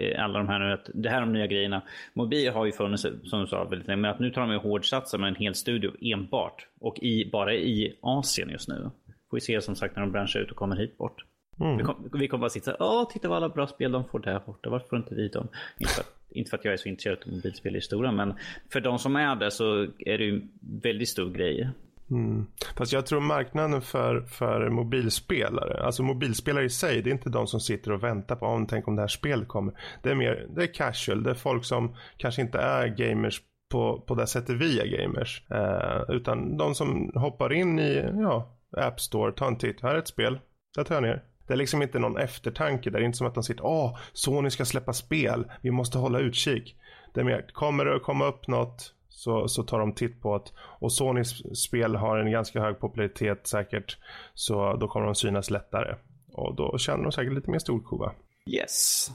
i 0.00 0.14
alla 0.14 0.38
de 0.38 0.48
här 0.48 0.58
nu. 0.58 0.72
Att 0.72 0.90
det 0.94 1.08
här 1.08 1.16
är 1.16 1.20
de 1.20 1.32
nya 1.32 1.46
grejerna. 1.46 1.82
Mobil 2.14 2.52
har 2.52 2.66
ju 2.66 2.72
funnits 2.72 3.06
som 3.24 3.40
du 3.40 3.46
sa 3.46 3.64
väldigt 3.64 3.88
länge. 3.88 4.00
Men 4.00 4.10
att 4.10 4.18
nu 4.18 4.30
tar 4.30 4.40
de 4.40 4.50
ju 4.50 4.58
hårdsatsar 4.58 5.18
med 5.18 5.28
en 5.28 5.34
hel 5.34 5.54
studio 5.54 5.92
enbart. 6.00 6.66
Och 6.80 6.98
i, 6.98 7.30
bara 7.30 7.54
i 7.54 7.96
Asien 8.00 8.50
just 8.50 8.68
nu. 8.68 8.90
Får 9.30 9.36
vi 9.36 9.40
se 9.40 9.60
som 9.60 9.76
sagt 9.76 9.96
när 9.96 10.02
de 10.02 10.12
branschar 10.12 10.40
ut 10.40 10.50
och 10.50 10.56
kommer 10.56 10.76
hit 10.76 10.98
bort. 10.98 11.24
Mm. 11.60 11.76
Vi, 11.76 11.82
kommer 11.84 12.18
vi 12.18 12.28
kom 12.28 12.40
bara 12.40 12.50
sitta 12.50 12.76
åh, 12.80 13.08
titta 13.12 13.28
vad 13.28 13.36
alla 13.36 13.48
bra 13.48 13.66
spel 13.66 13.92
de 13.92 14.04
får 14.04 14.18
där 14.18 14.42
borta. 14.46 14.70
Varför 14.70 14.88
får 14.88 14.98
inte 14.98 15.14
vi 15.14 15.28
dem? 15.28 15.48
Inte 15.78 15.94
för, 15.94 16.00
att, 16.00 16.16
inte 16.30 16.50
för 16.50 16.56
att 16.56 16.64
jag 16.64 16.74
är 16.74 16.78
så 16.78 16.88
intresserad 16.88 17.18
av 17.26 17.32
mobilspel 17.32 17.76
i 17.76 17.80
stora, 17.80 18.12
men 18.12 18.34
för 18.72 18.80
de 18.80 18.98
som 18.98 19.16
är 19.16 19.36
det 19.36 19.50
så 19.50 19.82
är 19.82 20.18
det 20.18 20.24
ju 20.24 20.34
en 20.34 20.50
väldigt 20.60 21.08
stor 21.08 21.30
grej. 21.30 21.70
Mm. 22.10 22.46
Fast 22.76 22.92
jag 22.92 23.06
tror 23.06 23.20
marknaden 23.20 23.82
för, 23.82 24.20
för 24.20 24.70
mobilspelare, 24.70 25.84
alltså 25.84 26.02
mobilspelare 26.02 26.64
i 26.64 26.70
sig, 26.70 27.02
det 27.02 27.10
är 27.10 27.12
inte 27.12 27.30
de 27.30 27.46
som 27.46 27.60
sitter 27.60 27.92
och 27.92 28.02
väntar 28.02 28.36
på 28.36 28.46
om 28.46 28.66
tänk 28.66 28.88
om 28.88 28.96
det 28.96 29.02
här 29.02 29.08
spelet 29.08 29.48
kommer. 29.48 29.74
Det 30.02 30.10
är 30.10 30.14
mer, 30.14 30.46
det 30.54 30.62
är 30.62 30.74
casual, 30.74 31.22
det 31.22 31.30
är 31.30 31.34
folk 31.34 31.64
som 31.64 31.96
kanske 32.16 32.42
inte 32.42 32.58
är 32.58 32.86
gamers 32.86 33.42
på, 33.70 34.00
på 34.00 34.14
det 34.14 34.26
sättet 34.26 34.56
vi 34.56 34.80
är 34.80 34.98
gamers. 34.98 35.42
Eh, 35.50 36.16
utan 36.16 36.56
de 36.56 36.74
som 36.74 37.12
hoppar 37.14 37.52
in 37.52 37.78
i 37.78 38.10
ja, 38.14 38.56
App 38.76 39.00
Store, 39.00 39.32
tar 39.32 39.46
en 39.46 39.58
titt, 39.58 39.82
här 39.82 39.94
är 39.94 39.98
ett 39.98 40.08
spel, 40.08 40.38
där 40.76 40.84
tar 40.84 40.94
jag 40.94 41.02
ner. 41.02 41.22
Det 41.50 41.54
är 41.54 41.58
liksom 41.58 41.82
inte 41.82 41.98
någon 41.98 42.18
eftertanke. 42.18 42.90
Det 42.90 42.98
är 42.98 43.02
inte 43.02 43.18
som 43.18 43.26
att 43.26 43.34
de 43.34 43.42
sitter, 43.42 43.66
åh, 43.66 43.98
Sony 44.12 44.50
ska 44.50 44.64
släppa 44.64 44.92
spel, 44.92 45.44
vi 45.62 45.70
måste 45.70 45.98
hålla 45.98 46.18
utkik. 46.18 46.76
Det 47.14 47.20
är 47.20 47.24
mer, 47.24 47.46
kommer 47.52 47.84
det 47.84 47.96
att 47.96 48.02
komma 48.02 48.26
upp 48.26 48.48
något 48.48 48.94
så, 49.08 49.48
så 49.48 49.62
tar 49.62 49.78
de 49.78 49.92
titt 49.92 50.20
på 50.20 50.38
det. 50.38 50.50
Och 50.56 50.92
Sonys 50.92 51.58
spel 51.60 51.96
har 51.96 52.18
en 52.18 52.30
ganska 52.30 52.60
hög 52.60 52.78
popularitet 52.78 53.46
säkert. 53.46 53.98
Så 54.34 54.76
då 54.76 54.88
kommer 54.88 55.06
de 55.06 55.14
synas 55.14 55.50
lättare. 55.50 55.94
Och 56.32 56.54
då 56.54 56.78
känner 56.78 57.02
de 57.02 57.12
säkert 57.12 57.32
lite 57.32 57.50
mer 57.50 57.58
storkova. 57.58 58.12
Yes. 58.50 59.10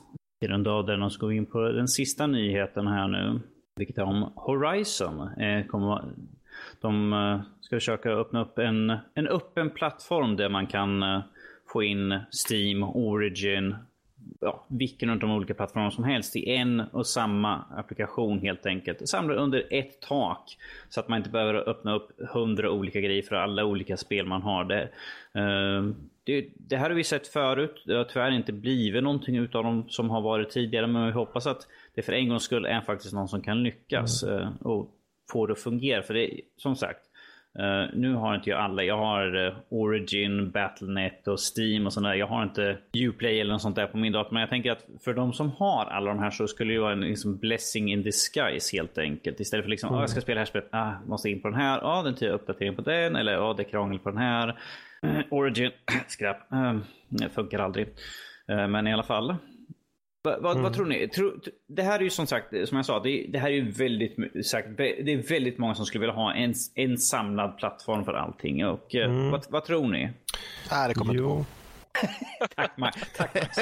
I 0.45 0.47
den 0.47 0.63
dag 0.63 0.85
där 0.85 0.97
de 0.97 1.09
ska 1.09 1.25
gå 1.25 1.31
in 1.31 1.45
på 1.45 1.59
den 1.59 1.87
sista 1.87 2.27
nyheten 2.27 2.87
här 2.87 3.07
nu. 3.07 3.39
Vilket 3.75 3.97
är 3.97 4.03
om 4.03 4.33
Horizon. 4.35 5.21
Eh, 5.21 5.65
kommer, 5.65 6.03
de 6.81 7.13
eh, 7.13 7.41
ska 7.61 7.75
försöka 7.75 8.09
öppna 8.09 8.41
upp 8.41 8.57
en, 8.57 8.89
en 9.13 9.27
öppen 9.27 9.69
plattform 9.69 10.35
där 10.35 10.49
man 10.49 10.67
kan 10.67 11.03
eh, 11.81 11.91
in 11.91 12.19
Steam, 12.49 12.83
Origin, 12.83 13.75
ja, 14.41 14.65
vilken 14.67 15.09
av 15.09 15.19
de 15.19 15.31
olika 15.31 15.53
plattformarna 15.53 15.91
som 15.91 16.03
helst 16.03 16.35
i 16.35 16.49
en 16.49 16.79
och 16.79 17.07
samma 17.07 17.65
applikation 17.77 18.39
helt 18.39 18.65
enkelt. 18.65 19.09
Samla 19.09 19.35
under 19.35 19.63
ett 19.69 20.01
tak 20.01 20.57
så 20.89 20.99
att 20.99 21.07
man 21.07 21.17
inte 21.17 21.29
behöver 21.29 21.69
öppna 21.69 21.95
upp 21.95 22.11
hundra 22.33 22.71
olika 22.71 22.99
grejer 22.99 23.23
för 23.23 23.35
alla 23.35 23.65
olika 23.65 23.97
spel 23.97 24.25
man 24.25 24.41
har. 24.41 24.63
Det, 24.63 24.89
uh, 25.39 25.93
det, 26.23 26.49
det, 26.55 26.77
här 26.77 26.89
har 26.89 26.95
vi 26.95 27.03
sett 27.03 27.27
förut. 27.27 27.83
Det 27.85 27.93
har 27.93 28.03
tyvärr 28.03 28.31
inte 28.31 28.53
blivit 28.53 29.03
någonting 29.03 29.35
utav 29.35 29.63
dem 29.63 29.85
som 29.89 30.09
har 30.09 30.21
varit 30.21 30.49
tidigare. 30.49 30.87
Men 30.87 31.05
vi 31.05 31.11
hoppas 31.11 31.47
att 31.47 31.67
det 31.95 32.01
för 32.01 32.13
en 32.13 32.29
gångs 32.29 32.43
skull 32.43 32.65
är 32.65 32.81
faktiskt 32.81 33.13
någon 33.13 33.27
som 33.27 33.41
kan 33.41 33.63
lyckas 33.63 34.23
mm. 34.23 34.39
uh, 34.39 34.49
och 34.61 34.91
få 35.31 35.47
det 35.47 35.53
att 35.53 35.59
fungera. 35.59 36.03
För 36.03 36.13
det 36.13 36.41
som 36.57 36.75
sagt, 36.75 37.04
Uh, 37.59 37.89
nu 37.93 38.13
har 38.13 38.35
inte 38.35 38.49
jag 38.49 38.59
alla. 38.59 38.83
Jag 38.83 38.97
har 38.97 39.35
uh, 39.35 39.53
Origin, 39.69 40.51
Battlenet 40.51 41.27
och 41.27 41.39
Steam 41.39 41.85
och 41.85 41.93
sådär. 41.93 42.13
Jag 42.13 42.27
har 42.27 42.43
inte 42.43 42.77
Uplay 42.97 43.39
eller 43.39 43.51
något 43.51 43.61
sånt 43.61 43.75
där 43.75 43.87
på 43.87 43.97
min 43.97 44.13
dator. 44.13 44.33
Men 44.33 44.39
jag 44.39 44.49
tänker 44.49 44.71
att 44.71 44.85
för 45.03 45.13
de 45.13 45.33
som 45.33 45.51
har 45.51 45.85
alla 45.85 46.13
de 46.13 46.19
här 46.19 46.31
så 46.31 46.47
skulle 46.47 46.73
det 46.73 46.79
vara 46.79 46.91
en 46.93 47.01
liksom, 47.01 47.37
blessing 47.37 47.91
in 47.91 48.03
disguise 48.03 48.77
helt 48.77 48.97
enkelt. 48.97 49.39
Istället 49.39 49.63
för 49.63 49.69
liksom, 49.69 49.87
mm. 49.87 49.97
oh, 49.97 50.03
jag 50.03 50.09
ska 50.09 50.21
spela 50.21 50.35
det 50.35 50.39
här 50.39 50.45
spelet, 50.45 50.69
ah, 50.71 50.91
måste 51.05 51.29
in 51.29 51.41
på 51.41 51.47
den 51.47 51.59
här, 51.59 51.79
ja, 51.81 51.99
oh, 51.99 52.03
den 52.03 52.15
tar 52.15 52.27
uppdatering 52.27 52.75
på 52.75 52.81
den, 52.81 53.15
eller 53.15 53.33
ja, 53.33 53.51
oh, 53.51 53.55
det 53.55 53.63
är 53.63 53.69
krångel 53.69 53.99
på 53.99 54.09
den 54.09 54.19
här. 54.19 54.47
Uh, 55.05 55.19
Origin, 55.29 55.71
skräp, 56.07 56.37
uh, 56.53 57.27
funkar 57.29 57.59
aldrig. 57.59 57.87
men 58.47 58.87
i 58.87 58.93
alla 58.93 59.03
fall. 59.03 59.35
Va, 60.25 60.37
va, 60.39 60.51
mm. 60.51 60.63
Vad 60.63 60.73
tror 60.73 60.85
ni? 60.85 61.07
Tro, 61.07 61.33
det 61.67 61.83
här 61.83 61.99
är 61.99 62.03
ju 62.03 62.09
som 62.09 62.27
sagt, 62.27 62.47
som 62.65 62.77
jag 62.77 62.85
sa, 62.85 62.99
det, 62.99 63.25
det 63.29 63.39
här 63.39 63.47
är 63.47 63.53
ju 63.53 63.71
väldigt, 63.71 64.45
sagt, 64.45 64.67
det 64.77 65.13
är 65.13 65.29
väldigt 65.29 65.57
många 65.57 65.75
som 65.75 65.85
skulle 65.85 65.99
vilja 65.99 66.15
ha 66.15 66.33
en, 66.33 66.53
en 66.75 66.97
samlad 66.97 67.57
plattform 67.57 68.05
för 68.05 68.13
allting. 68.13 68.65
Och, 68.65 68.95
eh, 68.95 69.05
mm. 69.05 69.31
vad, 69.31 69.45
vad, 69.49 69.65
tror 69.65 69.87
ni? 69.87 70.11
Nej, 70.71 70.87
det 70.87 70.93
kommer 70.93 71.13
inte 71.13 71.23
gå. 71.23 71.45
Tack, 72.55 72.77
Max. 72.77 73.01
Tack, 73.17 73.33
Max. 73.41 73.57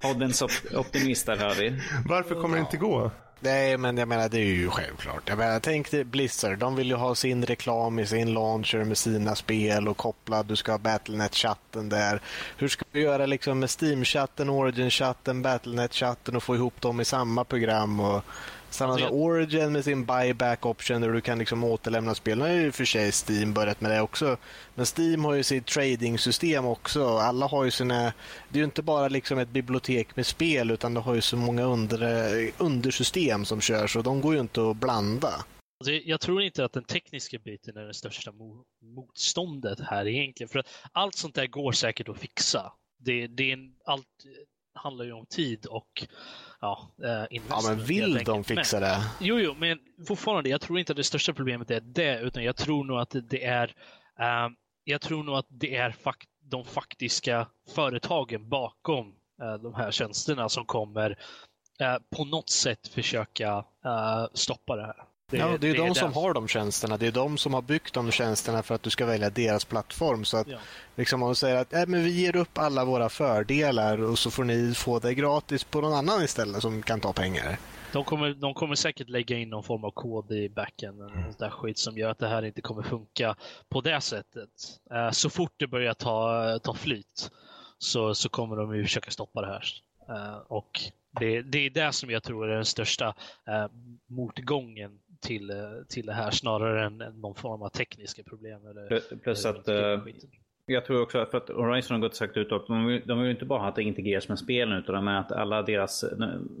Poddens 0.00 0.42
optimist 0.76 1.26
där 1.26 1.36
hör 1.36 1.54
vi. 1.54 1.80
Varför 2.08 2.34
kommer 2.34 2.56
det 2.56 2.60
inte 2.60 2.76
gå? 2.76 3.10
Nej, 3.40 3.78
men 3.78 3.96
jag 3.96 4.08
menar 4.08 4.28
det 4.28 4.38
är 4.38 4.44
ju 4.44 4.70
självklart. 4.70 5.22
Jag 5.28 5.38
menar, 5.38 5.60
tänk 5.60 5.90
dig 5.90 6.04
Blizzard, 6.04 6.58
de 6.58 6.76
vill 6.76 6.88
ju 6.88 6.94
ha 6.94 7.14
sin 7.14 7.46
reklam 7.46 7.98
i 7.98 8.06
sin 8.06 8.34
launcher 8.34 8.84
med 8.84 8.98
sina 8.98 9.34
spel 9.34 9.88
och 9.88 9.96
kopplad. 9.96 10.46
Du 10.46 10.56
ska 10.56 10.72
ha 10.72 10.78
Battlenet-chatten 10.78 11.88
där. 11.88 12.20
Hur 12.56 12.68
ska 12.68 12.84
du 12.92 13.00
göra 13.00 13.26
liksom 13.26 13.58
med 13.58 13.68
Steam-chatten, 13.68 14.48
Origin-chatten, 14.48 15.42
Battlenet-chatten 15.42 16.36
och 16.36 16.42
få 16.42 16.54
ihop 16.54 16.80
dem 16.80 17.00
i 17.00 17.04
samma 17.04 17.44
program? 17.44 18.00
Och 18.00 18.24
samma 18.70 18.92
alltså, 18.92 19.08
Origin 19.08 19.72
med 19.72 19.84
sin 19.84 20.04
buyback 20.04 20.66
option 20.66 21.00
där 21.00 21.12
du 21.12 21.20
kan 21.20 21.38
liksom 21.38 21.64
återlämna 21.64 22.14
spel. 22.14 22.38
Nu 22.38 22.44
har 22.44 22.50
ju 22.50 22.72
för 22.72 22.84
sig 22.84 23.12
Steam 23.12 23.54
börjat 23.54 23.80
med 23.80 23.90
det 23.90 24.00
också. 24.00 24.36
Men 24.74 24.86
Steam 24.98 25.24
har 25.24 25.34
ju 25.34 25.42
sitt 25.42 25.66
trading-system 25.66 26.64
också. 26.64 27.06
Alla 27.06 27.46
har 27.46 27.64
ju 27.64 27.70
sina... 27.70 28.12
Det 28.48 28.58
är 28.58 28.58
ju 28.58 28.64
inte 28.64 28.82
bara 28.82 29.08
liksom 29.08 29.38
ett 29.38 29.48
bibliotek 29.48 30.16
med 30.16 30.26
spel 30.26 30.70
utan 30.70 30.94
det 30.94 31.00
har 31.00 31.14
ju 31.14 31.20
så 31.20 31.36
många 31.36 31.62
under, 31.62 32.50
undersystem 32.58 33.44
som 33.44 33.60
kör 33.60 33.86
så 33.86 34.02
de 34.02 34.20
går 34.20 34.34
ju 34.34 34.40
inte 34.40 34.70
att 34.70 34.76
blanda. 34.76 35.44
Alltså, 35.80 35.92
jag 35.92 36.20
tror 36.20 36.42
inte 36.42 36.64
att 36.64 36.72
den 36.72 36.84
tekniska 36.84 37.38
biten 37.38 37.76
är 37.76 37.86
det 37.86 37.94
största 37.94 38.32
motståndet 38.82 39.80
här 39.80 40.06
egentligen. 40.06 40.48
För 40.48 40.62
allt 40.92 41.14
sånt 41.14 41.34
där 41.34 41.46
går 41.46 41.72
säkert 41.72 42.08
att 42.08 42.18
fixa. 42.18 42.72
Det, 42.98 43.26
det 43.26 43.50
är 43.50 43.52
en, 43.52 43.74
allt 43.84 44.06
handlar 44.78 45.04
ju 45.04 45.12
om 45.12 45.26
tid 45.26 45.66
och 45.66 46.06
ja, 46.60 46.90
eh, 47.04 47.38
Ja, 47.48 47.60
men 47.68 47.84
vill 47.84 48.24
de 48.24 48.44
fixa 48.44 48.80
men, 48.80 48.88
det? 48.88 49.04
Jo, 49.20 49.38
jo, 49.38 49.54
men 49.58 49.78
fortfarande, 50.06 50.50
jag 50.50 50.60
tror 50.60 50.78
inte 50.78 50.92
att 50.92 50.96
det 50.96 51.04
största 51.04 51.32
problemet 51.32 51.70
är 51.70 51.80
det, 51.80 52.20
utan 52.20 52.44
jag 52.44 52.56
tror 52.56 52.84
nog 52.84 52.98
att 52.98 53.16
det 53.30 53.44
är 53.44 53.66
uh, 54.20 54.48
jag 54.84 55.00
tror 55.00 55.22
nog 55.22 55.34
att 55.36 55.46
det 55.48 55.76
är 55.76 55.90
fakt 55.90 56.28
de 56.40 56.64
faktiska 56.64 57.48
företagen 57.74 58.48
bakom 58.48 59.06
uh, 59.42 59.54
de 59.62 59.74
här 59.74 59.90
tjänsterna 59.90 60.48
som 60.48 60.64
kommer 60.64 61.10
uh, 61.10 61.96
på 62.16 62.24
något 62.24 62.50
sätt 62.50 62.88
försöka 62.88 63.64
stoppa 64.34 64.76
det 64.76 64.82
här. 64.86 65.07
Det, 65.30 65.36
ja, 65.36 65.46
det 65.46 65.68
är 65.68 65.72
det 65.72 65.78
de 65.78 65.88
är 65.88 65.94
som 65.94 66.12
har 66.12 66.34
de 66.34 66.48
tjänsterna. 66.48 66.96
Det 66.96 67.06
är 67.06 67.12
de 67.12 67.38
som 67.38 67.54
har 67.54 67.62
byggt 67.62 67.94
de 67.94 68.10
tjänsterna 68.10 68.62
för 68.62 68.74
att 68.74 68.82
du 68.82 68.90
ska 68.90 69.06
välja 69.06 69.30
deras 69.30 69.64
plattform. 69.64 70.24
Så 70.24 70.36
att 70.36 70.48
ja. 70.48 70.58
liksom 70.96 71.20
man 71.20 71.34
säger 71.34 71.56
att 71.56 71.72
äh, 71.72 71.86
men 71.86 72.04
vi 72.04 72.10
ger 72.10 72.36
upp 72.36 72.58
alla 72.58 72.84
våra 72.84 73.08
fördelar 73.08 74.02
och 74.02 74.18
så 74.18 74.30
får 74.30 74.44
ni 74.44 74.74
få 74.74 74.98
det 74.98 75.14
gratis 75.14 75.64
på 75.64 75.80
någon 75.80 75.92
annan 75.92 76.24
istället 76.24 76.62
som 76.62 76.82
kan 76.82 77.00
ta 77.00 77.12
pengar. 77.12 77.58
De 77.92 78.04
kommer, 78.04 78.34
de 78.34 78.54
kommer 78.54 78.74
säkert 78.74 79.08
lägga 79.08 79.38
in 79.38 79.50
någon 79.50 79.62
form 79.62 79.84
av 79.84 79.90
kod 79.90 80.32
i 80.32 80.48
backen 80.48 81.00
mm. 81.00 81.32
där 81.38 81.50
skit 81.50 81.78
som 81.78 81.98
gör 81.98 82.10
att 82.10 82.18
det 82.18 82.28
här 82.28 82.44
inte 82.44 82.60
kommer 82.60 82.82
funka 82.82 83.36
på 83.68 83.80
det 83.80 84.00
sättet. 84.00 84.50
Uh, 84.92 85.10
så 85.10 85.30
fort 85.30 85.52
det 85.56 85.66
börjar 85.66 85.94
ta, 85.94 86.58
ta 86.58 86.74
flyt 86.74 87.30
så, 87.78 88.14
så 88.14 88.28
kommer 88.28 88.56
de 88.56 88.76
ju 88.76 88.82
försöka 88.82 89.10
stoppa 89.10 89.40
det 89.40 89.46
här. 89.46 89.64
Uh, 90.10 90.38
och 90.48 90.80
det, 91.20 91.42
det, 91.42 91.58
är 91.58 91.70
det 91.70 91.92
som 91.92 92.10
jag 92.10 92.22
tror 92.22 92.50
är 92.50 92.54
den 92.54 92.64
största 92.64 93.08
uh, 93.48 93.66
motgången 94.06 94.98
till, 95.20 95.52
till 95.88 96.06
det 96.06 96.12
här 96.12 96.30
snarare 96.30 96.86
än, 96.86 96.98
någon 96.98 97.34
form 97.34 97.62
av 97.62 97.68
tekniska 97.68 98.22
problem. 98.22 98.66
Eller, 98.66 99.16
Plus 99.16 99.46
att 99.46 99.68
uh, 99.68 100.04
jag 100.66 100.84
tror 100.84 101.02
också 101.02 101.18
att, 101.18 101.30
för 101.30 101.38
att 101.38 101.48
Horizon 101.48 101.94
har 101.94 102.00
gått 102.00 102.14
sagt 102.14 102.36
ut 102.36 102.52
att 102.52 102.66
de 102.66 102.86
vill, 102.86 103.02
de 103.06 103.20
vill 103.20 103.30
inte 103.30 103.44
bara 103.44 103.68
att 103.68 103.76
det 103.76 103.82
integreras 103.82 104.28
med 104.28 104.38
spelen 104.38 104.78
utan 104.78 105.04
med 105.04 105.20
att 105.20 105.32
alla 105.32 105.62
deras, 105.62 106.04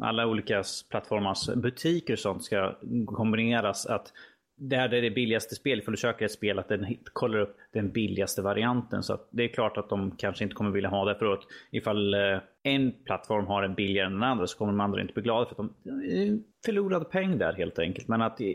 alla 0.00 0.26
olika 0.26 0.62
plattformars 0.90 1.48
butiker 1.54 2.12
och 2.12 2.18
sånt 2.18 2.44
ska 2.44 2.78
kombineras. 3.06 3.86
Att 3.86 4.12
där 4.58 4.88
det 4.88 4.96
är 4.98 5.02
det 5.02 5.10
billigaste 5.10 5.54
spelet, 5.54 5.84
för 5.84 5.90
du 5.90 5.96
söker 5.96 6.24
ett 6.24 6.32
spel, 6.32 6.58
att 6.58 6.68
den 6.68 6.96
kollar 7.12 7.40
upp 7.40 7.56
den 7.72 7.90
billigaste 7.90 8.42
varianten. 8.42 9.02
Så 9.02 9.20
det 9.30 9.44
är 9.44 9.48
klart 9.48 9.76
att 9.76 9.88
de 9.88 10.10
kanske 10.10 10.44
inte 10.44 10.54
kommer 10.56 10.70
vilja 10.70 10.88
ha 10.88 11.04
det. 11.04 11.14
För 11.14 11.32
att 11.32 11.40
ifall 11.70 12.14
eh, 12.14 12.38
en 12.62 12.92
plattform 13.04 13.46
har 13.46 13.62
en 13.62 13.74
billigare 13.74 14.06
än 14.06 14.12
den 14.12 14.22
andra 14.22 14.46
så 14.46 14.58
kommer 14.58 14.72
de 14.72 14.80
andra 14.80 15.00
inte 15.00 15.12
bli 15.12 15.22
glada 15.22 15.46
för 15.46 15.62
att 15.62 15.70
de 15.86 15.90
eh, 15.90 16.38
förlorade 16.64 17.04
peng 17.04 17.38
där 17.38 17.52
helt 17.52 17.78
enkelt. 17.78 18.08
Men 18.08 18.22
att 18.22 18.40
eh, 18.40 18.46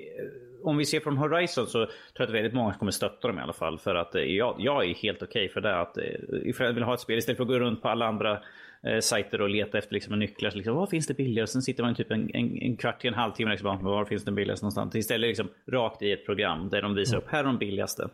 om 0.63 0.77
vi 0.77 0.85
ser 0.85 0.99
från 0.99 1.17
Horizon 1.17 1.67
så 1.67 1.85
tror 1.85 1.89
jag 2.13 2.27
att 2.27 2.33
väldigt 2.33 2.53
många 2.53 2.73
kommer 2.73 2.91
stötta 2.91 3.27
dem 3.27 3.39
i 3.39 3.41
alla 3.41 3.53
fall. 3.53 3.79
För 3.79 3.95
att 3.95 4.13
jag, 4.13 4.55
jag 4.59 4.89
är 4.89 4.93
helt 4.93 5.23
okej 5.23 5.45
okay 5.45 5.53
för 5.53 5.61
det. 5.61 5.79
Att, 5.79 5.97
ifall 6.45 6.65
jag 6.65 6.73
vill 6.73 6.83
ha 6.83 6.93
ett 6.93 6.99
spel 6.99 7.17
istället 7.17 7.37
för 7.37 7.43
att 7.43 7.49
gå 7.49 7.59
runt 7.59 7.81
på 7.81 7.89
alla 7.89 8.05
andra 8.05 8.39
eh, 8.87 8.99
sajter 8.99 9.41
och 9.41 9.49
leta 9.49 9.77
efter 9.77 9.93
liksom, 9.93 10.19
nycklar. 10.19 10.49
Så 10.49 10.57
liksom, 10.57 10.75
var 10.75 10.87
finns 10.87 11.07
det 11.07 11.13
billigare? 11.13 11.47
Sen 11.47 11.61
sitter 11.61 11.83
man 11.83 11.95
typ 11.95 12.11
en, 12.11 12.35
en, 12.35 12.57
en 12.61 12.77
kvart 12.77 13.01
till 13.01 13.07
en 13.07 13.13
halvtimme 13.13 13.51
liksom, 13.51 13.83
var 13.83 14.05
finns 14.05 14.25
den 14.25 14.35
billigaste 14.35 14.65
någonstans? 14.65 14.95
Istället 14.95 15.27
liksom, 15.27 15.47
rakt 15.71 16.01
i 16.01 16.11
ett 16.11 16.25
program 16.25 16.69
där 16.69 16.81
de 16.81 16.95
visar 16.95 17.17
upp, 17.17 17.27
här 17.27 17.39
är 17.39 17.43
de 17.43 17.57
billigaste. 17.57 18.09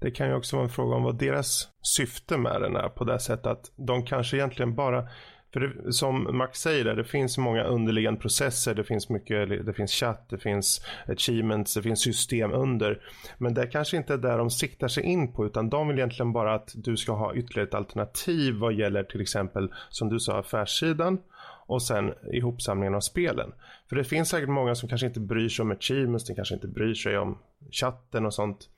Det 0.00 0.10
kan 0.10 0.28
ju 0.28 0.34
också 0.34 0.56
vara 0.56 0.64
en 0.64 0.70
fråga 0.70 0.96
om 0.96 1.02
vad 1.02 1.18
deras 1.18 1.68
syfte 1.82 2.38
med 2.38 2.60
den 2.60 2.76
är 2.76 2.88
på 2.88 3.04
det 3.04 3.18
sättet 3.18 3.46
att 3.46 3.72
de 3.76 4.04
kanske 4.04 4.36
egentligen 4.36 4.74
bara 4.74 5.08
för 5.54 5.60
det, 5.60 5.92
som 5.92 6.36
Max 6.36 6.60
säger, 6.60 6.84
där, 6.84 6.96
det 6.96 7.04
finns 7.04 7.38
många 7.38 7.62
underliggande 7.62 8.20
processer, 8.20 8.74
det 8.74 8.84
finns 8.84 9.08
mycket, 9.08 9.66
det 9.66 9.72
finns 9.72 9.92
chatt, 9.92 10.26
det 10.28 10.38
finns 10.38 10.86
achievements, 11.08 11.74
det 11.74 11.82
finns 11.82 12.00
system 12.00 12.52
under. 12.52 13.02
Men 13.38 13.54
det 13.54 13.66
kanske 13.66 13.96
inte 13.96 14.14
är 14.14 14.18
där 14.18 14.38
de 14.38 14.50
siktar 14.50 14.88
sig 14.88 15.02
in 15.02 15.32
på, 15.32 15.46
utan 15.46 15.70
de 15.70 15.88
vill 15.88 15.98
egentligen 15.98 16.32
bara 16.32 16.54
att 16.54 16.72
du 16.74 16.96
ska 16.96 17.12
ha 17.12 17.34
ytterligare 17.34 17.68
ett 17.68 17.74
alternativ 17.74 18.54
vad 18.54 18.74
gäller 18.74 19.02
till 19.04 19.20
exempel, 19.20 19.72
som 19.90 20.08
du 20.08 20.20
sa, 20.20 20.38
affärssidan 20.38 21.18
och 21.66 21.82
sen 21.82 22.12
ihopsamlingen 22.32 22.94
av 22.94 23.00
spelen. 23.00 23.52
För 23.88 23.96
det 23.96 24.04
finns 24.04 24.28
säkert 24.28 24.48
många 24.48 24.74
som 24.74 24.88
kanske 24.88 25.06
inte 25.06 25.20
bryr 25.20 25.48
sig 25.48 25.62
om 25.62 25.70
achievements, 25.70 26.26
de 26.26 26.34
kanske 26.34 26.54
inte 26.54 26.68
bryr 26.68 26.94
sig 26.94 27.18
om 27.18 27.38
chatten 27.70 28.26
och 28.26 28.34
sånt. 28.34 28.68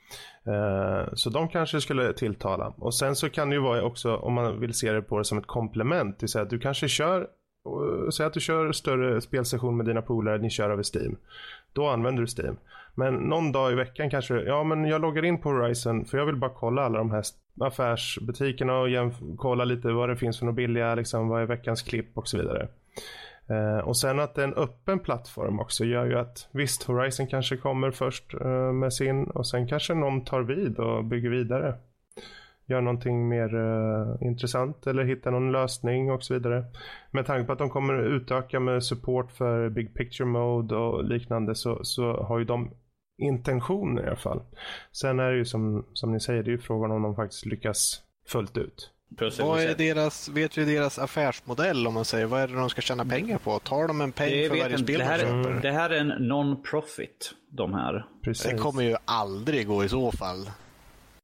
Eh, 0.46 1.14
så 1.14 1.30
de 1.30 1.48
kanske 1.48 1.80
skulle 1.80 2.12
tilltala. 2.12 2.72
Och 2.76 2.94
sen 2.94 3.16
så 3.16 3.28
kan 3.28 3.50
det 3.50 3.56
ju 3.56 3.62
vara 3.62 3.82
också 3.82 4.16
om 4.16 4.32
man 4.32 4.60
vill 4.60 4.74
se 4.74 4.92
det 4.92 5.02
på 5.02 5.18
det 5.18 5.24
som 5.24 5.38
ett 5.38 5.46
komplement. 5.46 6.18
Det 6.18 6.22
vill 6.22 6.30
säga 6.30 6.42
att 6.42 6.50
du 6.50 6.58
kanske 6.58 6.88
kör, 6.88 7.20
eh, 7.20 8.10
säg 8.10 8.26
att 8.26 8.32
du 8.32 8.40
kör 8.40 8.72
större 8.72 9.20
spelsession 9.20 9.76
med 9.76 9.86
dina 9.86 10.02
polare, 10.02 10.38
ni 10.38 10.50
kör 10.50 10.70
över 10.70 10.84
Steam. 10.96 11.16
Då 11.72 11.88
använder 11.88 12.22
du 12.22 12.28
Steam. 12.42 12.56
Men 12.94 13.14
någon 13.14 13.52
dag 13.52 13.72
i 13.72 13.74
veckan 13.74 14.10
kanske, 14.10 14.34
ja 14.34 14.64
men 14.64 14.84
jag 14.84 15.00
loggar 15.00 15.24
in 15.24 15.40
på 15.40 15.48
Horizon 15.48 16.04
för 16.04 16.18
jag 16.18 16.26
vill 16.26 16.36
bara 16.36 16.50
kolla 16.50 16.82
alla 16.82 16.98
de 16.98 17.10
här 17.10 17.24
affärsbutikerna 17.60 18.78
och 18.78 18.88
kolla 19.36 19.64
lite 19.64 19.92
vad 19.92 20.08
det 20.08 20.16
finns 20.16 20.38
för 20.38 20.46
några 20.46 20.56
billiga, 20.56 20.94
liksom, 20.94 21.28
vad 21.28 21.42
är 21.42 21.46
veckans 21.46 21.82
klipp 21.82 22.18
och 22.18 22.28
så 22.28 22.38
vidare. 22.38 22.68
Uh, 23.50 23.78
och 23.78 23.96
sen 23.96 24.20
att 24.20 24.34
det 24.34 24.42
är 24.42 24.46
en 24.46 24.54
öppen 24.54 24.98
plattform 24.98 25.60
också 25.60 25.84
gör 25.84 26.06
ju 26.06 26.18
att 26.18 26.48
visst 26.52 26.82
Horizon 26.82 27.26
kanske 27.26 27.56
kommer 27.56 27.90
först 27.90 28.34
uh, 28.34 28.72
med 28.72 28.92
sin 28.92 29.24
och 29.24 29.46
sen 29.46 29.68
kanske 29.68 29.94
någon 29.94 30.24
tar 30.24 30.42
vid 30.42 30.78
och 30.78 31.04
bygger 31.04 31.30
vidare. 31.30 31.74
Gör 32.68 32.80
någonting 32.80 33.28
mer 33.28 33.54
uh, 33.54 34.16
intressant 34.20 34.86
eller 34.86 35.04
hittar 35.04 35.30
någon 35.30 35.52
lösning 35.52 36.10
och 36.10 36.22
så 36.22 36.34
vidare. 36.34 36.64
Med 37.10 37.26
tanke 37.26 37.46
på 37.46 37.52
att 37.52 37.58
de 37.58 37.70
kommer 37.70 38.02
utöka 38.02 38.60
med 38.60 38.84
support 38.84 39.32
för 39.32 39.68
Big 39.68 39.94
Picture 39.94 40.28
Mode 40.28 40.76
och 40.76 41.04
liknande 41.04 41.54
så, 41.54 41.84
så 41.84 42.12
har 42.12 42.38
ju 42.38 42.44
de 42.44 42.70
intentioner 43.22 44.02
i 44.02 44.06
alla 44.06 44.16
fall. 44.16 44.42
Sen 44.92 45.20
är 45.20 45.30
det 45.30 45.36
ju 45.36 45.44
som, 45.44 45.86
som 45.92 46.12
ni 46.12 46.20
säger, 46.20 46.42
det 46.42 46.50
är 46.50 46.52
ju 46.52 46.58
frågan 46.58 46.90
om 46.90 47.02
de 47.02 47.16
faktiskt 47.16 47.46
lyckas 47.46 48.02
fullt 48.28 48.56
ut. 48.56 48.92
Vad 49.38 49.60
är 49.60 49.74
deras, 49.74 50.28
vet 50.28 50.58
vi 50.58 50.64
deras 50.64 50.98
affärsmodell 50.98 51.86
om 51.86 51.94
man 51.94 52.04
säger? 52.04 52.26
Vad 52.26 52.40
är 52.40 52.48
det 52.48 52.54
de 52.54 52.70
ska 52.70 52.80
tjäna 52.80 53.04
pengar 53.04 53.38
på? 53.38 53.58
Tar 53.58 53.88
de 53.88 54.00
en 54.00 54.12
peng 54.12 54.30
det 54.30 54.48
för 54.48 54.58
varje 54.58 54.78
spel 54.78 54.98
det 54.98 55.04
här, 55.04 55.18
de 55.18 55.44
köper? 55.44 55.60
Det 55.62 55.72
här 55.72 55.90
är 55.90 56.00
en 56.00 56.12
non-profit, 56.12 57.34
de 57.50 57.74
här. 57.74 58.06
Precis. 58.24 58.52
Det 58.52 58.58
kommer 58.58 58.82
ju 58.82 58.96
aldrig 59.04 59.66
gå 59.66 59.84
i 59.84 59.88
så 59.88 60.12
fall. 60.12 60.50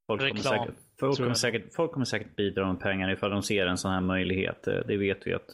Folk 0.06 0.20
kommer, 0.20 0.40
säkert, 0.40 0.74
folk, 1.00 1.16
kommer 1.16 1.34
säkert, 1.34 1.74
folk 1.74 1.92
kommer 1.92 2.06
säkert 2.06 2.36
bidra 2.36 2.72
med 2.72 2.80
pengar 2.80 3.12
ifall 3.12 3.30
de 3.30 3.42
ser 3.42 3.66
en 3.66 3.78
sån 3.78 3.90
här 3.90 4.00
möjlighet. 4.00 4.62
Det 4.64 4.96
vet 4.96 5.18
vi 5.26 5.34
att 5.34 5.48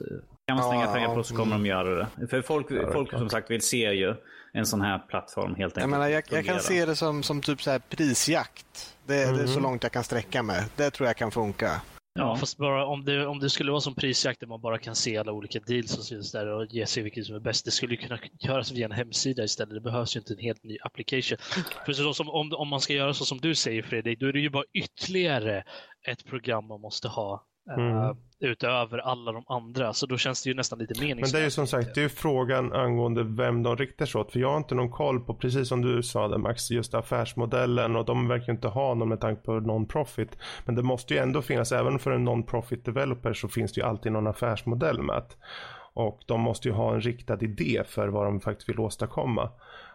kan 0.49 0.57
man 0.57 0.69
slänga 0.69 0.85
ja, 0.85 0.93
pengar 0.93 1.15
på 1.15 1.23
så 1.23 1.37
kommer 1.37 1.57
mm. 1.57 1.63
de 1.63 1.69
göra 1.69 2.09
det. 2.19 2.27
För 2.29 2.43
folk, 2.43 2.67
ja, 2.71 2.93
folk 2.93 3.11
som 3.11 3.31
sagt 3.31 3.51
vill 3.51 3.61
se 3.61 3.93
ju 3.93 4.15
en 4.53 4.67
sån 4.67 4.81
här 4.81 4.99
plattform 4.99 5.55
helt 5.55 5.61
enkelt. 5.61 5.81
Jag, 5.81 5.91
menar, 5.91 6.09
jag, 6.09 6.25
jag 6.31 6.45
kan 6.45 6.61
se 6.61 6.87
det 6.87 6.97
som, 6.97 7.23
som 7.23 7.43
typ 7.43 7.63
så 7.63 7.71
här 7.71 7.79
prisjakt. 7.79 8.97
Det, 9.07 9.25
mm. 9.25 9.37
det 9.37 9.43
är 9.43 9.47
så 9.47 9.53
mm. 9.53 9.63
långt 9.63 9.83
jag 9.83 9.93
kan 9.93 10.05
sträcka 10.05 10.43
mig. 10.43 10.63
Det 10.77 10.91
tror 10.91 11.07
jag 11.07 11.17
kan 11.17 11.31
funka. 11.31 11.81
Ja, 12.19 12.37
fast 12.37 12.59
bara 12.59 12.87
om 12.87 13.05
det, 13.05 13.27
om 13.27 13.39
det 13.39 13.51
skulle 13.51 13.71
vara 13.71 13.81
som 13.81 13.95
prisjakt 13.95 14.41
där 14.41 14.47
man 14.47 14.61
bara 14.61 14.79
kan 14.79 14.95
se 14.97 15.17
alla 15.17 15.33
olika 15.33 15.61
deals 15.61 15.91
som 15.91 16.03
syns 16.03 16.33
där 16.33 16.47
och 16.47 16.67
ge 16.67 16.87
sig 16.87 17.03
vilket 17.03 17.27
som 17.27 17.37
är 17.37 17.41
bäst. 17.41 17.65
Det 17.65 17.71
skulle 17.71 17.97
kunna 17.97 18.19
göras 18.41 18.73
via 18.73 18.85
en 18.85 18.93
hemsida 18.93 19.45
istället. 19.45 19.75
Det 19.75 19.81
behövs 19.81 20.17
ju 20.17 20.21
inte 20.21 20.33
en 20.33 20.39
helt 20.39 20.65
ny 20.65 20.79
application. 20.83 21.39
För 21.87 21.93
så 21.93 22.15
som, 22.15 22.29
om, 22.29 22.53
om 22.53 22.69
man 22.69 22.81
ska 22.81 22.93
göra 22.93 23.15
så 23.15 23.25
som 23.25 23.39
du 23.39 23.55
säger 23.55 23.83
Fredrik, 23.83 24.21
då 24.21 24.27
är 24.27 24.33
det 24.33 24.41
ju 24.41 24.51
bara 24.51 24.65
ytterligare 24.73 25.65
ett 26.09 26.25
program 26.25 26.67
man 26.67 26.81
måste 26.81 27.09
ha 27.09 27.47
Mm. 27.77 27.97
Uh, 27.97 28.17
utöver 28.41 28.99
alla 28.99 29.33
de 29.33 29.45
andra. 29.49 29.93
Så 29.93 30.07
då 30.07 30.17
känns 30.17 30.43
det 30.43 30.51
ju 30.51 30.57
nästan 30.57 30.79
lite 30.79 31.01
meningslöst. 31.01 31.33
Men 31.33 31.39
det 31.39 31.43
är 31.43 31.45
ju 31.45 31.51
som 31.51 31.67
sagt, 31.67 31.95
det 31.95 32.03
är 32.03 32.09
frågan 32.09 32.73
angående 32.73 33.23
vem 33.25 33.63
de 33.63 33.77
riktar 33.77 34.07
sig 34.07 34.21
åt. 34.21 34.33
För 34.33 34.41
jag 34.41 34.51
har 34.51 34.57
inte 34.57 34.75
någon 34.75 34.91
koll 34.91 35.21
på, 35.21 35.35
precis 35.35 35.69
som 35.69 35.83
du 35.83 36.03
sa 36.03 36.29
där 36.29 36.39
Max, 36.39 36.71
just 36.71 36.95
affärsmodellen 36.95 37.97
och 37.97 38.05
de 38.05 38.29
verkar 38.29 38.53
inte 38.53 38.69
ha 38.69 38.95
någon 38.95 39.09
med 39.09 39.21
tanke 39.21 39.43
på 39.43 39.53
non-profit. 39.61 40.39
Men 40.65 40.75
det 40.75 40.83
måste 40.83 41.15
ju 41.15 41.21
ändå 41.21 41.43
finnas, 41.43 41.73
även 41.73 41.99
för 41.99 42.11
en 42.11 42.29
non-profit 42.29 42.85
developer 42.85 43.33
så 43.33 43.49
finns 43.49 43.73
det 43.73 43.81
ju 43.81 43.87
alltid 43.87 44.13
någon 44.13 44.27
affärsmodell 44.27 45.03
med. 45.03 45.25
Och 45.95 46.21
de 46.27 46.41
måste 46.41 46.69
ju 46.69 46.75
ha 46.75 46.95
en 46.95 47.01
riktad 47.01 47.39
idé 47.41 47.83
för 47.87 48.09
vad 48.09 48.27
de 48.27 48.41
faktiskt 48.41 48.69
vill 48.69 48.81
åstadkomma. 48.81 49.51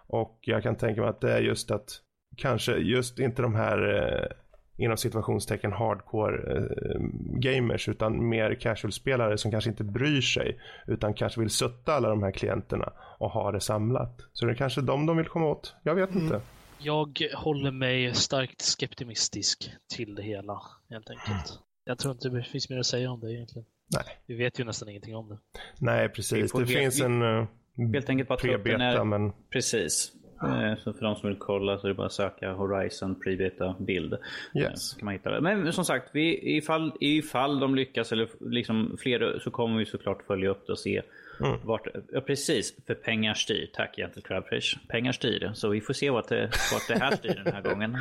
Och 0.08 0.40
jag 0.42 0.64
kan 0.64 0.76
tänka 0.76 1.02
mig 1.02 1.10
att 1.10 1.22
det 1.22 1.34
är 1.34 1.42
just 1.42 1.72
att 1.72 2.00
kanske 2.38 2.76
just 2.76 3.20
inte 3.20 3.42
de 3.42 3.56
här 3.56 3.96
eh, 3.96 4.43
inom 4.78 4.98
situationstecken 4.98 5.72
hardcore 5.72 6.58
eh, 6.58 7.02
gamers 7.40 7.90
utan 7.90 8.30
mer 8.30 8.56
casual-spelare 8.56 9.38
som 9.38 9.52
kanske 9.52 9.70
inte 9.70 9.84
bryr 9.84 10.22
sig 10.22 10.60
utan 10.88 11.14
kanske 11.14 11.40
vill 11.40 11.50
stötta 11.50 11.94
alla 11.94 12.10
de 12.10 12.24
här 12.24 12.32
klienterna 12.32 12.94
och 13.20 13.30
ha 13.30 13.52
det 13.52 13.62
samlat. 13.62 14.22
Så 14.34 14.46
det 14.46 14.52
är 14.52 14.56
kanske 14.56 14.82
dem 14.82 15.06
de 15.06 15.18
vill 15.18 15.28
komma 15.28 15.46
åt. 15.46 15.76
Jag 15.84 15.96
vet 15.96 16.12
mm. 16.12 16.24
inte. 16.24 16.42
Jag 16.80 17.20
håller 17.36 17.72
mig 17.72 18.14
starkt 18.14 18.62
skeptimistisk 18.62 19.72
till 19.96 20.16
det 20.16 20.24
hela 20.24 20.62
helt 20.90 21.10
enkelt. 21.10 21.30
Mm. 21.30 21.64
Jag 21.86 21.98
tror 21.98 22.12
inte 22.12 22.30
det 22.30 22.44
finns 22.44 22.70
mer 22.70 22.80
att 22.80 22.86
säga 22.86 23.12
om 23.12 23.20
det 23.20 23.34
egentligen. 23.34 23.66
Nej. 23.96 24.04
Vi 24.26 24.36
vet 24.36 24.60
ju 24.60 24.64
nästan 24.64 24.90
ingenting 24.90 25.16
om 25.16 25.30
det. 25.30 25.38
Nej, 25.80 26.10
precis. 26.10 26.52
Det 26.52 26.66
finns 26.66 27.02
en 27.02 27.22
uh, 27.22 27.48
Helt 27.94 28.10
enkelt 28.10 28.30
bara 28.30 28.40
pre-beta, 28.40 29.04
men... 29.04 29.34
Precis. 29.50 30.12
Eh, 30.44 30.78
så 30.78 30.94
för 30.94 31.06
de 31.06 31.16
som 31.16 31.30
vill 31.30 31.40
kolla 31.40 31.78
så 31.78 31.88
är 31.88 31.90
det 31.90 31.96
bara 31.96 32.08
att 32.08 32.14
söka 32.14 32.54
Horizon 32.54 33.16
Prebeta 33.16 33.76
bild. 33.80 34.18
Yes. 34.56 34.90
Så 34.90 34.98
kan 34.98 35.06
man 35.06 35.14
hitta 35.14 35.32
det. 35.32 35.42
Men 35.42 35.74
som 35.74 35.86
sagt, 35.86 36.10
vi, 36.14 36.58
ifall, 36.58 36.92
ifall 37.00 37.60
de 37.60 37.76
lyckas 37.76 38.12
eller 38.12 38.30
liksom 38.40 38.98
fler 39.00 39.40
så 39.44 39.52
kommer 39.52 39.80
vi 39.80 39.86
såklart 39.86 40.24
följa 40.28 40.50
upp 40.50 40.68
det 40.68 40.72
och 40.72 40.80
se 40.80 41.02
Mm. 41.40 41.60
Vart, 41.64 41.88
ja, 42.14 42.22
precis, 42.22 42.76
för 42.88 42.96
pengar 42.96 43.34
styr. 43.34 43.70
Tack 43.74 43.96
Gentle 43.98 44.22
Crabfish. 44.22 44.78
Pengar 44.88 45.12
styr. 45.12 45.52
Så 45.54 45.70
vi 45.70 45.82
får 45.82 45.94
se 45.94 46.10
vart 46.10 46.28
det, 46.28 46.50
vart 46.74 46.88
det 46.88 47.00
här 47.00 47.16
styr 47.16 47.42
den 47.44 47.54
här 47.54 47.62
gången. 47.70 47.98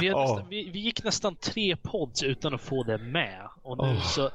vi, 0.00 0.12
oh. 0.12 0.20
nästan, 0.20 0.48
vi, 0.48 0.70
vi, 0.70 0.78
gick 0.78 1.04
nästan 1.04 1.36
tre 1.36 1.76
pods 1.76 2.22
utan 2.22 2.54
att 2.54 2.60
få 2.60 2.82
det 2.82 2.98
med. 2.98 3.48
Och 3.62 3.78
nu 3.78 3.84
oh. 3.84 4.02
så... 4.02 4.30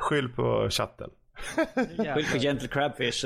Skyll 0.00 0.28
på 0.28 0.68
chatten. 0.70 1.10
Skyll 2.14 2.26
på 2.32 2.38
Gentle 2.38 2.68
Crabfish. 2.68 3.24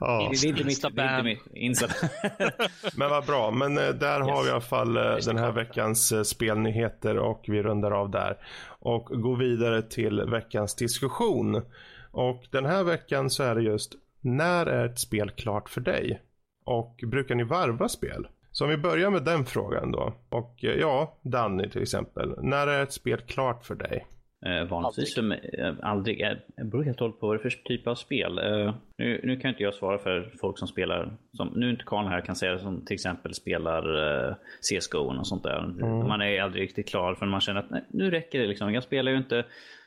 Ja. 0.00 0.28
Det 0.30 0.46
är 0.46 0.48
inte 0.48 0.64
mitt, 0.64 0.82
det 0.94 1.02
är 1.02 1.18
inte 1.18 1.24
mitt 1.24 2.96
Men 2.96 3.10
vad 3.10 3.26
bra. 3.26 3.50
Men 3.50 3.78
eh, 3.78 3.88
där 3.88 4.18
yes. 4.18 4.28
har 4.28 4.42
vi 4.42 4.48
i 4.48 4.52
alla 4.52 4.60
fall 4.60 4.96
eh, 4.96 5.16
den 5.26 5.38
här 5.38 5.52
veckans 5.52 6.12
eh, 6.12 6.22
spelnyheter 6.22 7.18
och 7.18 7.44
vi 7.48 7.62
rundar 7.62 7.90
av 7.90 8.10
där. 8.10 8.36
Och 8.68 9.04
går 9.04 9.36
vidare 9.36 9.82
till 9.82 10.20
veckans 10.20 10.74
diskussion. 10.74 11.62
Och 12.10 12.44
den 12.50 12.64
här 12.64 12.84
veckan 12.84 13.30
så 13.30 13.42
är 13.42 13.54
det 13.54 13.62
just 13.62 13.94
när 14.20 14.66
är 14.66 14.86
ett 14.86 14.98
spel 14.98 15.30
klart 15.30 15.68
för 15.68 15.80
dig? 15.80 16.22
Och 16.64 17.00
brukar 17.06 17.34
ni 17.34 17.44
varva 17.44 17.88
spel? 17.88 18.26
Så 18.50 18.64
om 18.64 18.70
vi 18.70 18.76
börjar 18.76 19.10
med 19.10 19.22
den 19.22 19.46
frågan 19.46 19.92
då. 19.92 20.14
Och 20.28 20.54
ja, 20.58 21.18
Danny 21.22 21.70
till 21.70 21.82
exempel. 21.82 22.34
När 22.42 22.66
är 22.66 22.82
ett 22.82 22.92
spel 22.92 23.20
klart 23.20 23.64
för 23.64 23.74
dig? 23.74 24.06
Eh, 24.46 24.64
vanligtvis 24.64 25.16
mig, 25.16 25.50
eh, 25.58 25.74
aldrig. 25.82 26.20
Eh, 26.20 26.36
det 26.56 26.64
beror 26.64 26.82
helt 26.82 27.00
och 27.00 27.04
hållet 27.04 27.20
på 27.20 27.26
vad 27.26 27.36
det 27.36 27.38
är 27.38 27.50
för 27.50 27.62
typ 27.64 27.86
av 27.86 27.94
spel. 27.94 28.38
Eh, 28.38 28.74
nu, 28.96 29.20
nu 29.24 29.36
kan 29.36 29.48
inte 29.48 29.62
jag 29.62 29.74
svara 29.74 29.98
för 29.98 30.30
folk 30.40 30.58
som 30.58 30.68
spelar, 30.68 31.12
som, 31.32 31.52
nu 31.56 31.66
är 31.66 31.70
inte 31.70 31.84
Karl 31.86 32.06
här 32.06 32.20
kan 32.20 32.36
säga 32.36 32.58
som 32.58 32.84
till 32.84 32.94
exempel 32.94 33.34
spelar 33.34 33.82
eh, 34.28 34.34
CSGO 34.60 34.98
och 34.98 35.26
sånt 35.26 35.42
där. 35.42 35.58
Mm. 35.58 36.08
Man 36.08 36.22
är 36.22 36.42
aldrig 36.42 36.62
riktigt 36.62 36.88
klar 36.88 37.14
för 37.14 37.26
man 37.26 37.40
känner 37.40 37.60
att 37.60 37.70
nej, 37.70 37.84
nu 37.88 38.10
räcker 38.10 38.38
det 38.38 38.46
liksom. 38.46 38.74
Jag 38.74 38.82
spelar 38.82 39.12
ju 39.12 39.18
inte 39.18 39.44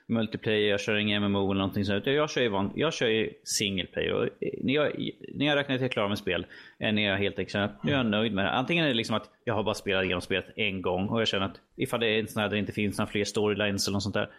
multiplayer, 0.09 0.69
jag 0.69 0.79
kör 0.79 0.95
ingen 0.95 1.23
MMO 1.23 1.51
eller 1.51 1.59
någonting 1.59 1.85
sånt. 1.85 2.05
Jag 2.05 2.29
kör 2.29 2.41
ju, 2.41 2.49
van, 2.49 2.71
jag 2.75 2.93
kör 2.93 3.07
ju 3.07 3.33
single 3.43 3.85
player. 3.85 4.13
Och 4.13 4.29
när, 4.63 4.73
jag, 4.73 5.11
när 5.35 5.45
jag 5.45 5.55
räknar 5.55 5.75
till 5.75 5.81
jag 5.81 5.89
är 5.89 5.93
klar 5.93 6.07
med 6.07 6.17
spel, 6.17 6.45
är 6.79 6.99
jag 6.99 7.17
helt 7.17 7.39
enkelt 7.39 7.55
att 7.55 7.83
nu 7.83 7.91
är 7.91 7.97
jag 7.97 8.05
nöjd 8.05 8.33
med 8.33 8.45
det. 8.45 8.51
Antingen 8.51 8.85
är 8.85 8.89
det 8.89 8.95
liksom 8.95 9.15
att 9.15 9.29
jag 9.43 9.53
har 9.53 9.63
bara 9.63 9.75
spelat 9.75 10.03
igenom 10.03 10.21
spelet 10.21 10.45
en 10.55 10.81
gång 10.81 11.09
och 11.09 11.21
jag 11.21 11.27
känner 11.27 11.45
att 11.45 11.61
ifall 11.75 11.99
det 11.99 12.07
är 12.07 12.19
en 12.19 12.27
sån 12.27 12.41
här 12.41 12.49
där 12.49 12.55
det 12.55 12.59
inte 12.59 12.71
finns 12.71 12.97
några 12.97 13.11
fler 13.11 13.23
storylines 13.23 13.87
eller 13.87 13.95
något 13.95 14.03
sånt 14.03 14.15
där, 14.15 14.29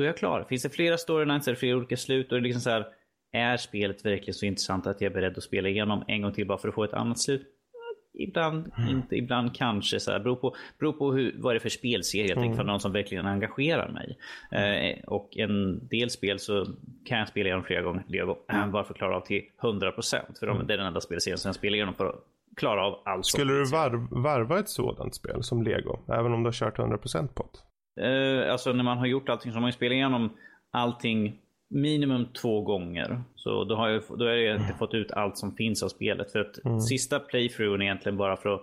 då 0.00 0.04
är 0.04 0.08
jag 0.08 0.16
klar. 0.16 0.46
Finns 0.48 0.62
det 0.62 0.70
flera 0.70 0.98
storylines 0.98 1.48
eller 1.48 1.56
flera 1.56 1.76
olika 1.76 1.96
slut, 1.96 2.32
och 2.32 2.38
det 2.38 2.40
är 2.40 2.42
liksom 2.42 2.60
så 2.60 2.70
här, 2.70 2.86
är 3.32 3.56
spelet 3.56 4.04
verkligen 4.04 4.34
så 4.34 4.46
intressant 4.46 4.86
att 4.86 5.00
jag 5.00 5.10
är 5.10 5.14
beredd 5.14 5.36
att 5.36 5.42
spela 5.42 5.68
igenom 5.68 6.04
en 6.08 6.22
gång 6.22 6.32
till 6.32 6.46
bara 6.46 6.58
för 6.58 6.68
att 6.68 6.74
få 6.74 6.84
ett 6.84 6.92
annat 6.92 7.18
slut? 7.18 7.46
Ibland 8.14 8.72
mm. 8.78 8.90
inte, 8.90 9.16
ibland 9.16 9.54
kanske. 9.54 10.00
Så 10.00 10.10
här, 10.12 10.18
beror 10.18 10.36
på, 10.36 10.56
beror 10.78 10.92
på 10.92 11.12
hur, 11.12 11.36
vad 11.38 11.54
det 11.54 11.58
är 11.58 11.60
för 11.60 11.68
spelserie 11.68 12.22
helt 12.22 12.38
enkelt. 12.38 12.46
Mm. 12.46 12.56
För 12.56 12.64
någon 12.64 12.80
som 12.80 12.92
verkligen 12.92 13.26
engagerar 13.26 13.88
mig. 13.92 14.18
Mm. 14.50 14.98
Eh, 14.98 15.04
och 15.04 15.36
en 15.36 15.88
del 15.88 16.10
spel 16.10 16.38
så 16.38 16.66
kan 17.04 17.18
jag 17.18 17.28
spela 17.28 17.46
igenom 17.46 17.64
flera 17.64 17.82
gånger 17.82 18.04
Lego. 18.08 18.36
Mm. 18.52 18.70
Bara 18.72 18.84
för 18.84 18.94
att 18.94 18.98
klara 18.98 19.16
av 19.16 19.20
till 19.20 19.42
100%. 19.62 20.38
För 20.40 20.46
mm. 20.46 20.66
det 20.66 20.74
är 20.74 20.78
den 20.78 20.86
enda 20.86 21.00
spelserien 21.00 21.38
som 21.38 21.48
jag 21.48 21.54
spelar 21.54 21.76
igenom 21.76 21.94
för 21.94 22.06
att 22.06 22.24
klara 22.56 22.86
av 22.86 23.02
allt. 23.04 23.26
Skulle 23.26 23.52
du 23.52 23.64
varv, 23.64 24.22
varva 24.22 24.58
ett 24.58 24.68
sådant 24.68 25.14
spel 25.14 25.42
som 25.42 25.62
Lego? 25.62 25.98
Även 26.08 26.32
om 26.32 26.42
du 26.42 26.46
har 26.46 26.52
kört 26.52 26.78
100% 26.78 27.28
på 27.34 27.42
det? 27.42 27.69
Eh, 28.00 28.52
alltså 28.52 28.72
när 28.72 28.84
man 28.84 28.98
har 28.98 29.06
gjort 29.06 29.28
allting 29.28 29.52
så 29.52 29.56
har 29.56 29.60
man 29.60 29.68
ju 29.68 29.72
spelat 29.72 29.92
igenom 29.92 30.30
allting 30.70 31.36
minimum 31.70 32.26
två 32.42 32.62
gånger. 32.62 33.22
Så 33.34 33.64
då 33.64 33.76
har 33.76 33.88
jag, 33.88 34.02
då 34.08 34.24
har 34.24 34.32
jag 34.32 34.60
inte 34.60 34.74
fått 34.78 34.94
ut 34.94 35.12
allt 35.12 35.38
som 35.38 35.56
finns 35.56 35.82
av 35.82 35.88
spelet. 35.88 36.32
För 36.32 36.38
att 36.38 36.64
mm. 36.64 36.80
sista 36.80 37.18
playthroughen 37.18 37.80
är 37.80 37.84
egentligen 37.84 38.18
bara 38.18 38.36
för 38.36 38.54
att 38.54 38.62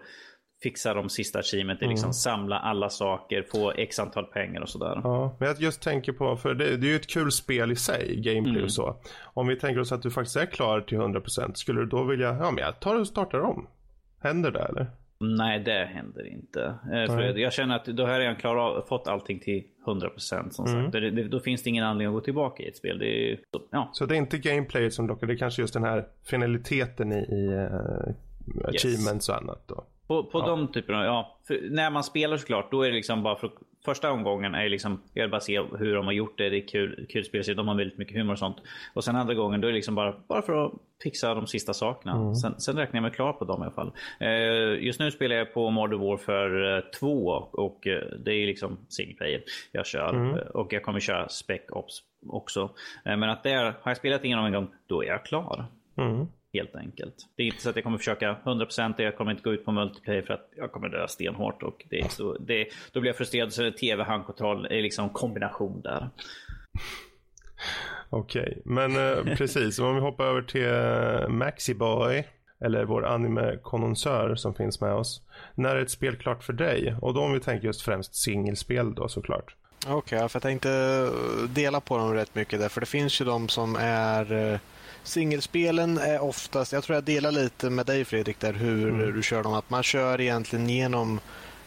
fixa 0.63 0.93
de 0.93 1.09
sista 1.09 1.39
achievementen, 1.39 1.85
mm. 1.85 1.93
liksom 1.93 2.13
samla 2.13 2.59
alla 2.59 2.89
saker, 2.89 3.45
få 3.51 3.71
x 3.71 3.99
antal 3.99 4.25
pengar 4.25 4.61
och 4.61 4.69
sådär. 4.69 5.01
Ja, 5.03 5.35
men 5.39 5.47
jag 5.47 5.61
just 5.61 5.81
tänker 5.81 6.13
på, 6.13 6.35
för 6.37 6.53
det, 6.53 6.77
det 6.77 6.87
är 6.87 6.89
ju 6.89 6.95
ett 6.95 7.07
kul 7.07 7.31
spel 7.31 7.71
i 7.71 7.75
sig, 7.75 8.15
gameplay 8.15 8.55
mm. 8.55 8.63
och 8.63 8.71
så. 8.71 8.95
Om 9.23 9.47
vi 9.47 9.55
tänker 9.55 9.81
oss 9.81 9.91
att 9.91 10.01
du 10.01 10.11
faktiskt 10.11 10.35
är 10.35 10.45
klar 10.45 10.81
till 10.81 10.97
100%, 10.97 11.53
skulle 11.53 11.79
du 11.79 11.85
då 11.85 12.03
vilja, 12.03 12.27
ja 12.27 12.51
men 12.51 12.63
jag 12.63 12.79
tar 12.79 12.99
och 12.99 13.07
startar 13.07 13.39
om. 13.39 13.67
Händer 14.19 14.51
det 14.51 14.59
eller? 14.59 14.87
Nej, 15.19 15.59
det 15.59 15.89
händer 15.93 16.27
inte. 16.27 16.63
Eh, 16.65 17.15
för 17.15 17.37
jag 17.37 17.53
känner 17.53 17.75
att 17.75 17.85
då 17.85 18.03
har 18.03 18.11
jag 18.11 18.19
redan 18.19 18.35
klarat, 18.35 18.87
fått 18.87 19.07
allting 19.07 19.39
till 19.39 19.63
100% 19.85 20.49
som 20.49 20.65
mm. 20.65 20.83
sagt. 20.83 20.91
Det, 20.91 21.09
det, 21.09 21.23
då 21.23 21.39
finns 21.39 21.63
det 21.63 21.69
ingen 21.69 21.83
anledning 21.83 22.07
att 22.07 22.21
gå 22.21 22.25
tillbaka 22.25 22.63
i 22.63 22.67
ett 22.67 22.77
spel. 22.77 23.01
Är, 23.01 23.39
ja. 23.71 23.89
Så 23.93 24.05
det 24.05 24.15
är 24.15 24.17
inte 24.17 24.37
gameplayet 24.37 24.93
som 24.93 25.07
lockar, 25.07 25.27
det 25.27 25.33
är 25.33 25.37
kanske 25.37 25.61
just 25.61 25.73
den 25.73 25.83
här 25.83 26.05
finaliteten 26.23 27.11
i, 27.11 27.17
i 27.17 27.47
uh, 27.47 28.67
achievements 28.67 29.29
yes. 29.29 29.29
och 29.29 29.37
annat 29.37 29.67
då? 29.67 29.85
På, 30.07 30.23
på 30.23 30.39
ja. 30.39 30.47
de 30.47 30.71
typerna, 30.71 31.05
ja. 31.05 31.39
när 31.69 31.89
man 31.89 32.03
spelar 32.03 32.37
såklart, 32.37 32.71
då 32.71 32.81
är 32.81 32.89
det 32.89 32.95
liksom 32.95 33.23
bara 33.23 33.35
för 33.35 33.47
att 33.47 33.53
första 33.85 34.11
omgången 34.11 34.55
är 34.55 34.69
liksom, 34.69 35.01
jag 35.13 35.23
vill 35.23 35.31
bara 35.31 35.41
se 35.41 35.61
hur 35.61 35.95
de 35.95 36.05
har 36.05 36.13
gjort 36.13 36.37
det. 36.37 36.49
Det 36.49 36.57
är 36.57 36.67
kul, 36.67 37.05
kul 37.09 37.25
spel, 37.25 37.55
de 37.55 37.67
har 37.67 37.75
väldigt 37.75 37.97
mycket 37.97 38.17
humor 38.17 38.33
och 38.33 38.39
sånt. 38.39 38.57
Och 38.93 39.03
sen 39.03 39.15
andra 39.15 39.33
gången 39.33 39.61
då 39.61 39.67
är 39.67 39.71
det 39.71 39.75
liksom 39.75 39.95
bara, 39.95 40.15
bara 40.27 40.41
för 40.41 40.65
att 40.65 40.73
fixa 41.03 41.33
de 41.33 41.47
sista 41.47 41.73
sakerna. 41.73 42.15
Mm. 42.15 42.35
Sen, 42.35 42.59
sen 42.59 42.75
räknar 42.75 42.97
jag 42.97 43.01
mig 43.01 43.11
klar 43.11 43.33
på 43.33 43.45
dem 43.45 43.61
i 43.61 43.65
alla 43.65 43.73
fall. 43.73 43.91
Eh, 44.19 44.85
just 44.85 44.99
nu 44.99 45.11
spelar 45.11 45.35
jag 45.35 45.53
på 45.53 45.69
Modern 45.69 45.99
Warfare 45.99 46.81
2 46.99 47.27
och 47.51 47.87
eh, 47.87 48.03
det 48.25 48.33
är 48.33 48.47
liksom 48.47 48.77
single 48.89 49.15
player 49.15 49.43
jag 49.71 49.85
kör. 49.85 50.09
Mm. 50.09 50.39
Och 50.53 50.73
jag 50.73 50.83
kommer 50.83 50.99
köra 50.99 51.29
Spec 51.29 51.61
Ops 51.69 51.99
också. 52.27 52.61
Eh, 53.05 53.17
men 53.17 53.29
att 53.29 53.43
där 53.43 53.63
har 53.63 53.91
jag 53.91 53.97
spelat 53.97 54.25
igenom 54.25 54.45
en 54.45 54.53
gång, 54.53 54.67
då 54.87 55.03
är 55.03 55.07
jag 55.07 55.25
klar. 55.25 55.65
Mm. 55.97 56.27
Helt 56.57 56.75
enkelt. 56.75 57.15
Det 57.35 57.43
är 57.43 57.47
inte 57.47 57.61
så 57.61 57.69
att 57.69 57.75
jag 57.75 57.83
kommer 57.83 57.97
försöka 57.97 58.37
100% 58.43 58.93
jag 58.97 59.17
kommer 59.17 59.31
inte 59.31 59.43
gå 59.43 59.53
ut 59.53 59.65
på 59.65 59.71
multiplayer 59.71 60.21
för 60.21 60.33
att 60.33 60.49
jag 60.55 60.71
kommer 60.71 60.89
dö 60.89 61.07
stenhårt. 61.07 61.63
Och 61.63 61.85
det 61.89 61.99
är 61.99 62.07
så, 62.09 62.37
det, 62.37 62.67
då 62.91 62.99
blir 62.99 63.09
jag 63.09 63.17
frustrerad 63.17 63.53
så 63.53 63.71
tv 63.71 64.03
handkontroll 64.03 64.65
är 64.65 64.81
liksom 64.81 65.09
kombination 65.09 65.81
där. 65.81 66.09
Okej, 68.09 68.41
okay. 68.41 68.61
men 68.65 68.95
eh, 68.95 69.35
precis. 69.37 69.79
Om 69.79 69.95
vi 69.95 70.01
hoppar 70.01 70.25
över 70.25 70.41
till 70.41 70.65
eh, 70.65 71.29
Maxiboy. 71.29 72.23
Eller 72.59 72.85
vår 72.85 73.05
anime-konnonsör 73.05 74.35
som 74.35 74.53
finns 74.53 74.81
med 74.81 74.93
oss. 74.93 75.21
När 75.55 75.75
är 75.75 75.81
ett 75.81 75.91
spel 75.91 76.15
klart 76.15 76.43
för 76.43 76.53
dig? 76.53 76.95
Och 77.01 77.13
då 77.13 77.21
om 77.21 77.33
vi 77.33 77.39
tänker 77.39 77.67
just 77.67 77.81
främst 77.81 78.15
singelspel 78.15 78.95
då 78.95 79.07
såklart. 79.07 79.55
Okej, 79.85 79.95
okay, 80.17 80.29
för 80.29 80.35
jag 80.35 80.43
tänkte 80.43 81.09
dela 81.49 81.79
på 81.79 81.97
dem 81.97 82.13
rätt 82.13 82.35
mycket 82.35 82.59
där. 82.59 82.69
För 82.69 82.81
det 82.81 82.87
finns 82.87 83.21
ju 83.21 83.25
de 83.25 83.49
som 83.49 83.75
är 83.79 84.33
eh, 84.33 84.59
Singelspelen 85.07 85.97
är 85.97 86.19
oftast, 86.19 86.71
jag 86.71 86.83
tror 86.83 86.95
jag 86.95 87.03
delar 87.03 87.31
lite 87.31 87.69
med 87.69 87.85
dig 87.85 88.05
Fredrik 88.05 88.39
där 88.39 88.53
hur 88.53 88.89
mm. 88.89 89.15
du 89.15 89.23
kör 89.23 89.43
dem, 89.43 89.53
att 89.53 89.69
man 89.69 89.83
kör 89.83 90.21
egentligen 90.21 90.69
genom 90.69 91.19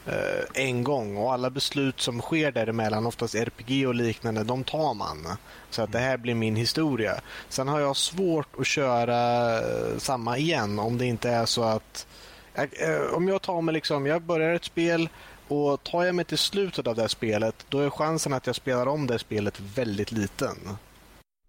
eh, 0.06 0.64
en 0.66 0.84
gång 0.84 1.16
och 1.16 1.32
alla 1.32 1.50
beslut 1.50 2.00
som 2.00 2.20
sker 2.20 2.52
däremellan, 2.52 3.06
oftast 3.06 3.34
RPG 3.34 3.88
och 3.88 3.94
liknande, 3.94 4.44
de 4.44 4.64
tar 4.64 4.94
man. 4.94 5.26
Så 5.70 5.82
att 5.82 5.92
det 5.92 5.98
här 5.98 6.16
blir 6.16 6.34
min 6.34 6.56
historia. 6.56 7.20
Sen 7.48 7.68
har 7.68 7.80
jag 7.80 7.96
svårt 7.96 8.60
att 8.60 8.66
köra 8.66 9.58
eh, 9.58 9.98
samma 9.98 10.38
igen 10.38 10.78
om 10.78 10.98
det 10.98 11.06
inte 11.06 11.30
är 11.30 11.46
så 11.46 11.62
att 11.62 12.06
eh, 12.54 13.14
om 13.14 13.28
jag 13.28 13.42
tar 13.42 13.60
mig 13.60 13.74
liksom, 13.74 14.06
jag 14.06 14.22
börjar 14.22 14.54
ett 14.54 14.64
spel 14.64 15.08
och 15.48 15.82
tar 15.82 16.04
jag 16.04 16.14
mig 16.14 16.24
till 16.24 16.38
slutet 16.38 16.86
av 16.86 16.94
det 16.94 17.00
här 17.00 17.08
spelet, 17.08 17.66
då 17.68 17.78
är 17.78 17.90
chansen 17.90 18.32
att 18.32 18.46
jag 18.46 18.56
spelar 18.56 18.86
om 18.86 19.06
det 19.06 19.18
spelet 19.18 19.60
väldigt 19.60 20.12
liten. 20.12 20.56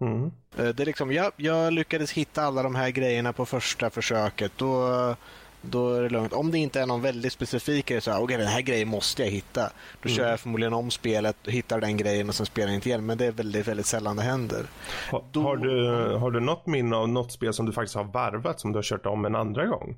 Mm. 0.02 0.32
Eh, 0.58 0.68
det 0.68 0.84
är 0.84 0.86
liksom, 0.86 1.12
jag, 1.12 1.32
jag 1.38 1.74
lyckades 1.74 2.12
hitta 2.12 2.44
alla 2.44 2.64
de 2.64 2.76
här 2.76 2.90
grejerna 2.90 3.34
på 3.34 3.46
första 3.46 3.90
försöket. 3.90 4.52
Då, 4.56 5.16
då 5.62 5.94
är 5.94 6.02
det 6.02 6.10
lugnt. 6.10 6.34
Om 6.34 6.52
det 6.52 6.58
inte 6.58 6.82
är 6.82 6.86
någon 6.86 7.02
väldigt 7.02 7.34
specifik 7.34 7.86
grej, 7.86 8.02
så 8.02 8.12
här, 8.12 8.22
okay, 8.22 8.38
den 8.38 8.48
här 8.48 8.62
grejen 8.62 8.88
måste 8.88 9.24
jag 9.24 9.30
hitta. 9.30 9.72
Då 10.02 10.10
mm. 10.10 10.18
kör 10.18 10.30
jag 10.30 10.40
förmodligen 10.40 10.74
om 10.74 10.92
spelet, 10.92 11.36
hittar 11.46 11.82
den 11.82 11.98
grejen 11.98 12.30
och 12.30 12.36
sen 12.36 12.46
spelar 12.46 12.68
jag 12.68 12.76
inte 12.76 12.90
igen. 12.90 13.06
Men 13.06 13.18
det 13.18 13.26
är 13.26 13.32
väldigt, 13.32 13.68
väldigt 13.68 13.86
sällan 13.86 14.16
det 14.16 14.24
händer. 14.24 14.66
Ha, 15.12 15.24
då... 15.32 15.42
har, 15.42 15.58
du, 15.58 16.16
har 16.18 16.32
du 16.32 16.40
något 16.40 16.68
minne 16.68 16.96
av 16.96 17.10
något 17.10 17.32
spel 17.32 17.54
som 17.54 17.66
du 17.66 17.72
faktiskt 17.72 17.96
har 17.96 18.04
varvat 18.04 18.60
som 18.60 18.72
du 18.72 18.78
har 18.78 18.84
kört 18.84 19.06
om 19.06 19.26
en 19.26 19.36
andra 19.36 19.66
gång? 19.66 19.98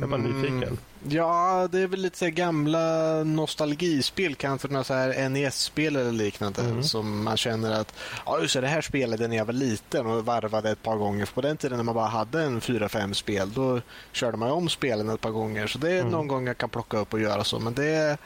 Jag 0.00 0.06
var 0.06 0.18
mm, 0.18 0.42
nyfiken. 0.42 0.78
Ja, 1.08 1.68
det 1.72 1.80
är 1.80 1.86
väl 1.86 2.00
lite 2.00 2.18
så 2.18 2.30
gamla 2.30 3.14
nostalgispel, 3.24 4.34
kanske 4.34 4.68
några 4.68 4.84
så 4.84 4.94
här 4.94 5.28
NES-spel 5.28 5.96
eller 5.96 6.12
liknande. 6.12 6.62
Mm. 6.62 6.82
Som 6.82 7.24
man 7.24 7.36
känner 7.36 7.70
att, 7.70 7.94
ja 8.26 8.40
just 8.40 8.54
det, 8.54 8.60
det 8.60 8.66
här 8.66 8.80
spelade 8.80 9.28
när 9.28 9.36
jag 9.36 9.44
var 9.44 9.52
liten 9.52 10.06
och 10.06 10.24
varvade 10.24 10.70
ett 10.70 10.82
par 10.82 10.96
gånger. 10.96 11.26
För 11.26 11.34
på 11.34 11.40
den 11.40 11.56
tiden 11.56 11.76
när 11.76 11.84
man 11.84 11.94
bara 11.94 12.08
hade 12.08 12.42
en 12.42 12.60
fyra, 12.60 12.88
fem 12.88 13.14
spel, 13.14 13.52
då 13.54 13.80
körde 14.12 14.36
man 14.36 14.50
om 14.50 14.68
spelen 14.68 15.08
ett 15.08 15.20
par 15.20 15.30
gånger. 15.30 15.66
Så 15.66 15.78
det 15.78 15.90
är 15.90 16.00
mm. 16.00 16.12
någon 16.12 16.28
gång 16.28 16.46
jag 16.46 16.58
kan 16.58 16.68
plocka 16.68 16.98
upp 16.98 17.12
och 17.12 17.20
göra 17.20 17.44
så. 17.44 17.58
Men 17.58 17.74
det 17.74 17.86
är 17.86 18.18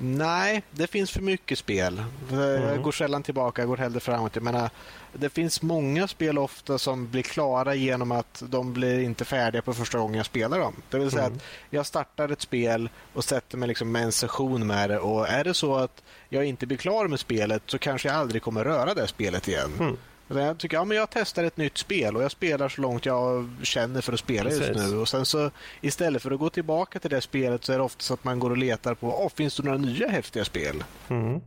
Nej, 0.00 0.62
det 0.70 0.86
finns 0.86 1.10
för 1.10 1.20
mycket 1.20 1.58
spel. 1.58 2.02
Jag 2.30 2.56
mm. 2.56 2.82
går 2.82 2.92
sällan 2.92 3.22
tillbaka, 3.22 3.62
jag 3.62 3.68
går 3.68 3.76
hellre 3.76 4.00
framåt. 4.00 4.34
Jag 4.36 4.44
menar, 4.44 4.70
det 5.12 5.28
finns 5.28 5.62
många 5.62 6.08
spel 6.08 6.38
ofta 6.38 6.78
som 6.78 7.10
blir 7.10 7.22
klara 7.22 7.74
genom 7.74 8.12
att 8.12 8.42
de 8.46 8.72
blir 8.72 9.00
inte 9.00 9.24
färdiga 9.24 9.62
på 9.62 9.74
första 9.74 9.98
gången 9.98 10.16
jag 10.16 10.26
spelar 10.26 10.58
dem. 10.58 10.74
Det 10.90 10.98
vill 10.98 11.10
säga 11.10 11.24
mm. 11.24 11.36
att 11.36 11.42
jag 11.70 11.86
startar 11.86 12.28
ett 12.28 12.40
spel 12.40 12.90
och 13.12 13.24
sätter 13.24 13.56
mig 13.56 13.68
liksom 13.68 13.92
med 13.92 14.02
en 14.02 14.12
session 14.12 14.66
med 14.66 14.90
det 14.90 14.98
och 14.98 15.28
är 15.28 15.44
det 15.44 15.54
så 15.54 15.76
att 15.76 16.02
jag 16.28 16.44
inte 16.44 16.66
blir 16.66 16.78
klar 16.78 17.08
med 17.08 17.20
spelet 17.20 17.62
så 17.66 17.78
kanske 17.78 18.08
jag 18.08 18.16
aldrig 18.16 18.42
kommer 18.42 18.64
röra 18.64 18.94
det 18.94 19.06
spelet 19.06 19.48
igen. 19.48 19.72
Mm. 19.80 19.96
Jag 20.28 20.58
tycker 20.58 20.76
ja, 20.76 20.84
men 20.84 20.96
jag 20.96 21.10
testar 21.10 21.44
ett 21.44 21.56
nytt 21.56 21.78
spel 21.78 22.16
och 22.16 22.22
jag 22.22 22.30
spelar 22.30 22.68
så 22.68 22.80
långt 22.80 23.06
jag 23.06 23.48
känner 23.62 24.00
för 24.00 24.12
att 24.12 24.20
spela 24.20 24.50
Precis. 24.50 24.68
just 24.68 24.90
nu. 24.90 24.98
Och 24.98 25.08
sen 25.08 25.26
så 25.26 25.50
Istället 25.80 26.22
för 26.22 26.30
att 26.30 26.38
gå 26.38 26.50
tillbaka 26.50 26.98
till 26.98 27.10
det 27.10 27.20
spelet 27.20 27.64
så 27.64 27.72
är 27.72 27.76
det 27.76 27.84
ofta 27.84 28.02
så 28.02 28.14
att 28.14 28.24
man 28.24 28.38
går 28.38 28.50
och 28.50 28.56
letar 28.56 28.94
på 28.94 29.06
oh, 29.06 29.28
finns 29.28 29.56
det 29.56 29.62
några 29.62 29.78
nya 29.78 30.08
häftiga 30.08 30.44
spel. 30.44 30.84
Mm. 31.08 31.40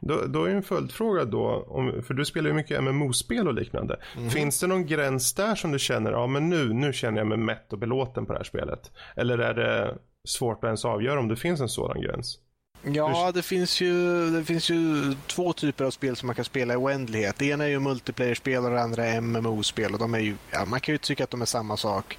Då, 0.00 0.26
då 0.26 0.44
är 0.44 0.50
en 0.50 0.62
följdfråga 0.62 1.24
då, 1.24 1.66
om, 1.68 2.02
för 2.02 2.14
du 2.14 2.24
spelar 2.24 2.50
ju 2.50 2.54
mycket 2.54 2.84
MMO-spel 2.84 3.48
och 3.48 3.54
liknande. 3.54 4.00
Mm. 4.16 4.30
Finns 4.30 4.60
det 4.60 4.66
någon 4.66 4.86
gräns 4.86 5.34
där 5.34 5.54
som 5.54 5.72
du 5.72 5.78
känner, 5.78 6.12
ja 6.12 6.26
men 6.26 6.50
nu, 6.50 6.72
nu 6.72 6.92
känner 6.92 7.18
jag 7.18 7.26
mig 7.26 7.38
mätt 7.38 7.72
och 7.72 7.78
belåten 7.78 8.26
på 8.26 8.32
det 8.32 8.38
här 8.38 8.44
spelet? 8.44 8.90
Eller 9.16 9.38
är 9.38 9.54
det 9.54 9.98
svårt 10.28 10.58
att 10.58 10.68
ens 10.68 10.84
avgöra 10.84 11.20
om 11.20 11.28
det 11.28 11.36
finns 11.36 11.60
en 11.60 11.68
sådan 11.68 12.00
gräns? 12.02 12.38
Ja, 12.84 13.32
det 13.34 13.42
finns, 13.42 13.80
ju, 13.80 14.30
det 14.30 14.44
finns 14.44 14.70
ju 14.70 15.14
två 15.26 15.52
typer 15.52 15.84
av 15.84 15.90
spel 15.90 16.16
som 16.16 16.26
man 16.26 16.36
kan 16.36 16.44
spela 16.44 16.74
i 16.74 16.76
oändlighet. 16.76 17.38
Det 17.38 17.46
ena 17.46 17.64
är 17.64 17.68
ju 17.68 17.80
multiplayer-spel 17.80 18.64
och 18.64 18.70
det 18.70 18.82
andra 18.82 19.04
är 19.06 19.20
MMO-spel. 19.20 19.92
Och 19.92 19.98
de 19.98 20.14
är 20.14 20.18
ju, 20.18 20.36
ja, 20.50 20.64
man 20.64 20.80
kan 20.80 20.94
ju 20.94 20.98
tycka 20.98 21.24
att 21.24 21.30
de 21.30 21.42
är 21.42 21.46
samma 21.46 21.76
sak. 21.76 22.18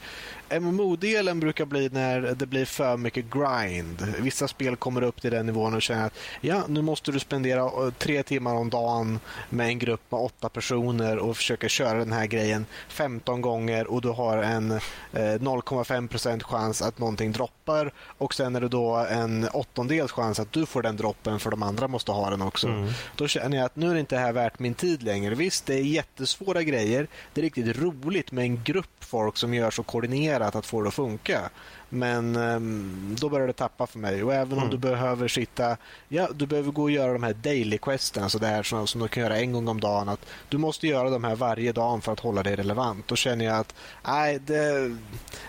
MMO-delen 0.60 1.40
brukar 1.40 1.66
bli 1.66 1.90
när 1.90 2.22
det 2.22 2.46
blir 2.46 2.66
för 2.66 2.98
mycket 2.98 3.26
grind. 3.34 4.14
Vissa 4.20 4.48
spel 4.48 4.76
kommer 4.76 5.02
upp 5.02 5.22
till 5.22 5.32
den 5.32 5.46
nivån 5.46 5.74
och 5.74 5.82
känner 5.82 6.06
att 6.06 6.14
ja, 6.42 6.64
nu 6.68 6.82
måste 6.82 7.12
du 7.12 7.20
spendera 7.20 7.62
eh, 7.62 7.94
tre 7.98 8.24
timmar 8.24 8.56
om 8.56 8.70
dagen 8.70 9.20
med 9.50 9.68
en 9.68 9.80
grupp 9.80 10.02
med 10.10 10.20
åtta 10.20 10.50
personer 10.50 11.18
och 11.18 11.38
försöka 11.38 11.70
köra 11.70 12.00
den 12.00 12.12
här 12.12 12.26
grejen 12.26 12.66
15 12.88 13.42
gånger 13.42 13.88
och 13.88 14.02
du 14.02 14.10
har 14.10 14.38
en 14.38 14.72
eh, 14.72 14.80
0,5% 15.14 16.44
chans 16.44 16.82
att 16.82 17.00
någonting 17.00 17.32
droppar 17.32 17.92
och 17.98 18.34
sen 18.34 18.56
är 18.56 18.62
det 18.62 18.68
då 18.68 18.96
en 18.96 19.48
åttondels 19.54 20.12
chans 20.12 20.40
att 20.40 20.52
du 20.52 20.66
får 20.66 20.82
den 20.82 20.98
droppen 20.98 21.40
för 21.40 21.52
de 21.52 21.64
andra 21.64 21.88
måste 21.88 22.12
ha 22.12 22.30
den 22.30 22.42
också. 22.42 22.68
Mm. 22.68 22.90
Då 23.16 23.28
känner 23.28 23.58
jag 23.58 23.66
att 23.66 23.76
nu 23.76 23.90
är 23.90 23.94
det 23.94 24.00
inte 24.00 24.18
här 24.18 24.34
värt 24.34 24.60
min 24.60 24.74
tid 24.74 25.04
längre. 25.04 25.36
Visst, 25.36 25.66
det 25.66 25.74
är 25.74 25.84
jättesvåra 25.84 26.64
grejer. 26.64 27.08
Det 27.34 27.42
är 27.42 27.44
riktigt 27.44 27.78
roligt 27.78 28.32
med 28.32 28.44
en 28.44 28.64
grupp 28.64 29.04
folk 29.04 29.38
som 29.38 29.54
gör 29.54 29.72
så 29.72 29.84
koordinerat 29.84 30.41
komplicerat 30.42 30.56
att 30.56 30.66
få 30.66 30.82
det 30.82 30.88
att 30.88 30.94
funka. 30.94 31.50
Men 31.90 32.36
um, 32.36 33.16
då 33.20 33.30
börjar 33.30 33.48
det 33.48 33.54
tappa 33.54 33.88
för 33.88 34.00
mig. 34.00 34.24
Och 34.24 34.34
även 34.34 34.54
om 34.54 34.58
mm. 34.58 34.70
du 34.70 34.78
behöver 34.78 35.28
sitta... 35.28 35.78
Ja, 36.10 36.30
du 36.34 36.46
behöver 36.48 36.72
gå 36.72 36.82
och 36.84 36.92
göra 36.92 37.14
de 37.14 37.24
här 37.24 37.34
daily 37.34 37.78
questen, 37.78 38.24
alltså 38.24 38.40
det 38.40 38.48
här 38.48 38.64
som, 38.64 38.88
som 38.88 39.02
du 39.02 39.08
kan 39.08 39.24
göra 39.24 39.40
en 39.40 39.54
gång 39.54 39.68
om 39.68 39.80
dagen. 39.80 40.10
Att 40.10 40.26
du 40.50 40.58
måste 40.58 40.88
göra 40.88 41.10
de 41.10 41.24
här 41.24 41.36
varje 41.36 41.72
dag 41.72 42.04
för 42.04 42.14
att 42.14 42.20
hålla 42.20 42.44
dig 42.44 42.56
relevant. 42.56 43.08
Då 43.08 43.16
känner 43.16 43.46
jag 43.46 43.58
att 43.60 43.76
nej, 44.06 44.40
det, 44.40 44.98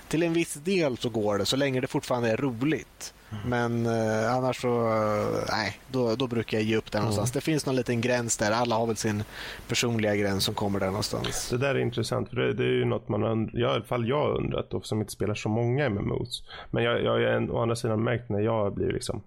till 0.08 0.22
en 0.22 0.32
viss 0.32 0.54
del 0.54 0.96
så 0.96 1.08
går 1.08 1.38
det, 1.38 1.46
så 1.46 1.56
länge 1.56 1.80
det 1.80 1.86
fortfarande 1.86 2.30
är 2.30 2.36
roligt. 2.36 3.14
Men 3.46 3.86
eh, 3.86 4.34
annars 4.36 4.60
så, 4.60 4.68
eh, 4.68 5.44
nej, 5.50 5.78
då, 5.90 6.14
då 6.16 6.26
brukar 6.26 6.58
jag 6.58 6.64
ge 6.64 6.76
upp 6.76 6.92
där 6.92 6.98
mm. 6.98 7.04
någonstans. 7.04 7.32
Det 7.32 7.40
finns 7.40 7.66
någon 7.66 7.76
liten 7.76 8.00
gräns 8.00 8.36
där. 8.36 8.50
Alla 8.50 8.74
har 8.74 8.86
väl 8.86 8.96
sin 8.96 9.24
personliga 9.68 10.16
gräns 10.16 10.44
som 10.44 10.54
kommer 10.54 10.80
där 10.80 10.86
någonstans. 10.86 11.48
Det 11.50 11.58
där 11.58 11.74
är 11.74 11.78
intressant, 11.78 12.28
för 12.28 12.36
det, 12.36 12.52
det 12.52 12.64
är 12.64 12.68
ju 12.68 12.84
något 12.84 13.08
man 13.08 13.22
har, 13.22 13.60
i 13.60 13.64
alla 13.64 13.84
fall 13.84 14.08
jag 14.08 14.20
har 14.20 14.36
undrat, 14.36 14.74
och 14.74 14.86
som 14.86 15.00
inte 15.00 15.12
spelar 15.12 15.34
så 15.34 15.48
många 15.48 15.88
MMOs. 15.88 16.44
Men 16.70 16.84
jag, 16.84 17.04
jag 17.04 17.10
har 17.10 17.50
å 17.50 17.62
andra 17.62 17.76
sidan 17.76 18.04
märkt 18.04 18.30
när 18.30 18.40
jag 18.40 18.74
blir 18.74 18.92
liksom 18.92 19.22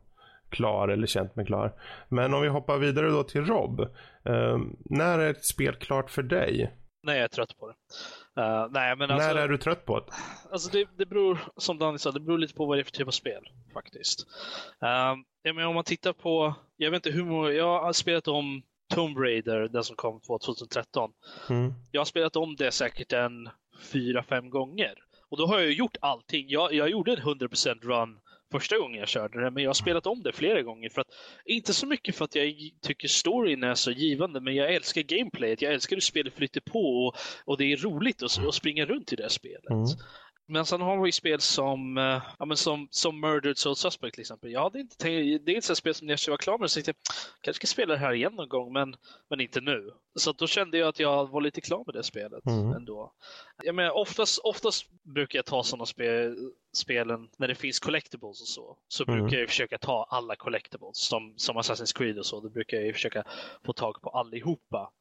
klar 0.49 0.87
eller 0.87 1.07
känt 1.07 1.35
mig 1.35 1.45
klar. 1.45 1.73
Men 2.09 2.33
om 2.33 2.41
vi 2.41 2.47
hoppar 2.47 2.77
vidare 2.77 3.09
då 3.09 3.23
till 3.23 3.45
Rob. 3.45 3.79
Eh, 4.25 4.57
när 4.85 5.19
är 5.19 5.29
ett 5.29 5.45
spel 5.45 5.75
klart 5.75 6.11
för 6.11 6.23
dig? 6.23 6.71
När 7.03 7.13
jag 7.13 7.23
är 7.23 7.27
trött 7.27 7.59
på 7.59 7.67
det. 7.67 7.73
Uh, 8.37 8.67
nej, 8.71 8.95
men 8.95 9.11
alltså, 9.11 9.27
När 9.27 9.35
är 9.35 9.47
du 9.47 9.57
trött 9.57 9.85
på 9.85 9.99
det? 9.99 10.05
Alltså 10.51 10.69
det, 10.71 10.87
det 10.97 11.05
beror, 11.05 11.39
som 11.57 11.77
Danny 11.77 11.97
sa, 11.97 12.11
det 12.11 12.19
beror 12.19 12.37
lite 12.37 12.53
på 12.53 12.65
vad 12.65 12.77
det 12.77 12.81
är 12.81 12.83
för 12.83 12.91
typ 12.91 13.07
av 13.07 13.11
spel 13.11 13.49
faktiskt. 13.73 14.27
Uh, 14.83 15.15
ja, 15.41 15.53
men 15.53 15.65
om 15.65 15.75
man 15.75 15.83
tittar 15.83 16.13
på, 16.13 16.53
jag 16.77 16.91
vet 16.91 17.05
inte 17.05 17.17
hur 17.17 17.25
många, 17.25 17.51
jag 17.51 17.81
har 17.83 17.93
spelat 17.93 18.27
om 18.27 18.63
Tomb 18.93 19.17
Raider, 19.17 19.67
den 19.67 19.83
som 19.83 19.95
kom 19.95 20.19
2013. 20.19 21.11
Mm. 21.49 21.73
Jag 21.91 22.01
har 22.01 22.05
spelat 22.05 22.35
om 22.35 22.55
det 22.55 22.71
säkert 22.71 23.13
en 23.13 23.49
fyra, 23.91 24.23
fem 24.23 24.49
gånger. 24.49 24.93
Och 25.29 25.37
då 25.37 25.47
har 25.47 25.59
jag 25.59 25.71
gjort 25.71 25.97
allting. 26.01 26.45
Jag, 26.49 26.73
jag 26.73 26.89
gjorde 26.89 27.11
en 27.11 27.17
100% 27.17 27.81
run 27.81 28.19
första 28.59 28.77
gången 28.77 28.99
jag 28.99 29.07
körde 29.07 29.43
det, 29.43 29.51
men 29.51 29.63
jag 29.63 29.69
har 29.69 29.73
spelat 29.73 30.07
om 30.07 30.23
det 30.23 30.33
flera 30.33 30.61
gånger. 30.61 30.89
För 30.89 31.01
att, 31.01 31.07
inte 31.45 31.73
så 31.73 31.87
mycket 31.87 32.15
för 32.15 32.25
att 32.25 32.35
jag 32.35 32.53
tycker 32.81 33.07
storyn 33.07 33.63
är 33.63 33.75
så 33.75 33.91
givande, 33.91 34.41
men 34.41 34.55
jag 34.55 34.73
älskar 34.73 35.01
gameplayet. 35.01 35.61
Jag 35.61 35.73
älskar 35.73 35.95
hur 35.95 36.01
spelet 36.01 36.33
flyter 36.33 36.61
på 36.61 36.79
och, 36.79 37.15
och 37.45 37.57
det 37.57 37.71
är 37.71 37.77
roligt 37.77 38.23
att, 38.23 38.47
att 38.47 38.53
springa 38.53 38.85
runt 38.85 39.13
i 39.13 39.15
det 39.15 39.29
spelet. 39.29 39.69
Mm. 39.69 39.85
Men 40.47 40.65
sen 40.65 40.81
har 40.81 41.03
vi 41.03 41.11
spel 41.11 41.41
som, 41.41 41.97
uh, 41.97 42.21
ja, 42.39 42.45
men 42.45 42.57
som, 42.57 42.87
som 42.91 43.19
Murdered 43.19 43.57
Soul 43.57 43.75
Suspect 43.75 44.13
till 44.13 44.21
exempel. 44.21 44.51
Jag 44.51 44.63
hade 44.63 44.79
inte 44.79 44.97
tänkt, 44.97 45.45
det 45.45 45.51
är 45.51 45.57
ett 45.57 45.77
spel 45.77 45.95
som 45.95 46.07
jag 46.07 46.17
var 46.27 46.37
klar 46.37 46.57
med, 46.57 46.71
så 46.71 46.79
jag 46.79 46.85
tänkte 46.85 47.11
kanske 47.41 47.67
ska 47.67 47.73
spela 47.73 47.93
det 47.93 47.99
här 47.99 48.13
igen 48.13 48.33
någon 48.35 48.49
gång, 48.49 48.73
men, 48.73 48.95
men 49.29 49.41
inte 49.41 49.61
nu. 49.61 49.91
Så 50.15 50.31
då 50.31 50.47
kände 50.47 50.77
jag 50.77 50.87
att 50.87 50.99
jag 50.99 51.29
var 51.29 51.41
lite 51.41 51.61
klar 51.61 51.83
med 51.85 51.95
det 51.95 52.03
spelet 52.03 52.45
mm. 52.45 52.71
ändå. 52.71 53.13
Jag 53.63 53.75
menar, 53.75 53.91
oftast, 53.91 54.39
oftast 54.39 54.85
brukar 55.03 55.39
jag 55.39 55.45
ta 55.45 55.63
sådana 55.63 55.85
spel, 55.85 56.35
spelen 56.73 57.29
när 57.37 57.47
det 57.47 57.55
finns 57.55 57.79
collectibles 57.79 58.41
och 58.41 58.47
så. 58.47 58.77
Så 58.87 59.03
mm. 59.07 59.19
brukar 59.19 59.37
jag 59.37 59.49
försöka 59.49 59.77
ta 59.77 60.07
alla 60.09 60.35
collectibles, 60.35 60.97
som, 60.97 61.33
som 61.37 61.57
Assassin's 61.57 61.97
Creed 61.97 62.17
och 62.17 62.25
så. 62.25 62.41
Då 62.41 62.49
brukar 62.49 62.77
jag 62.77 62.93
försöka 62.93 63.23
få 63.65 63.73
tag 63.73 64.01
på 64.01 64.09
allihopa. 64.09 64.91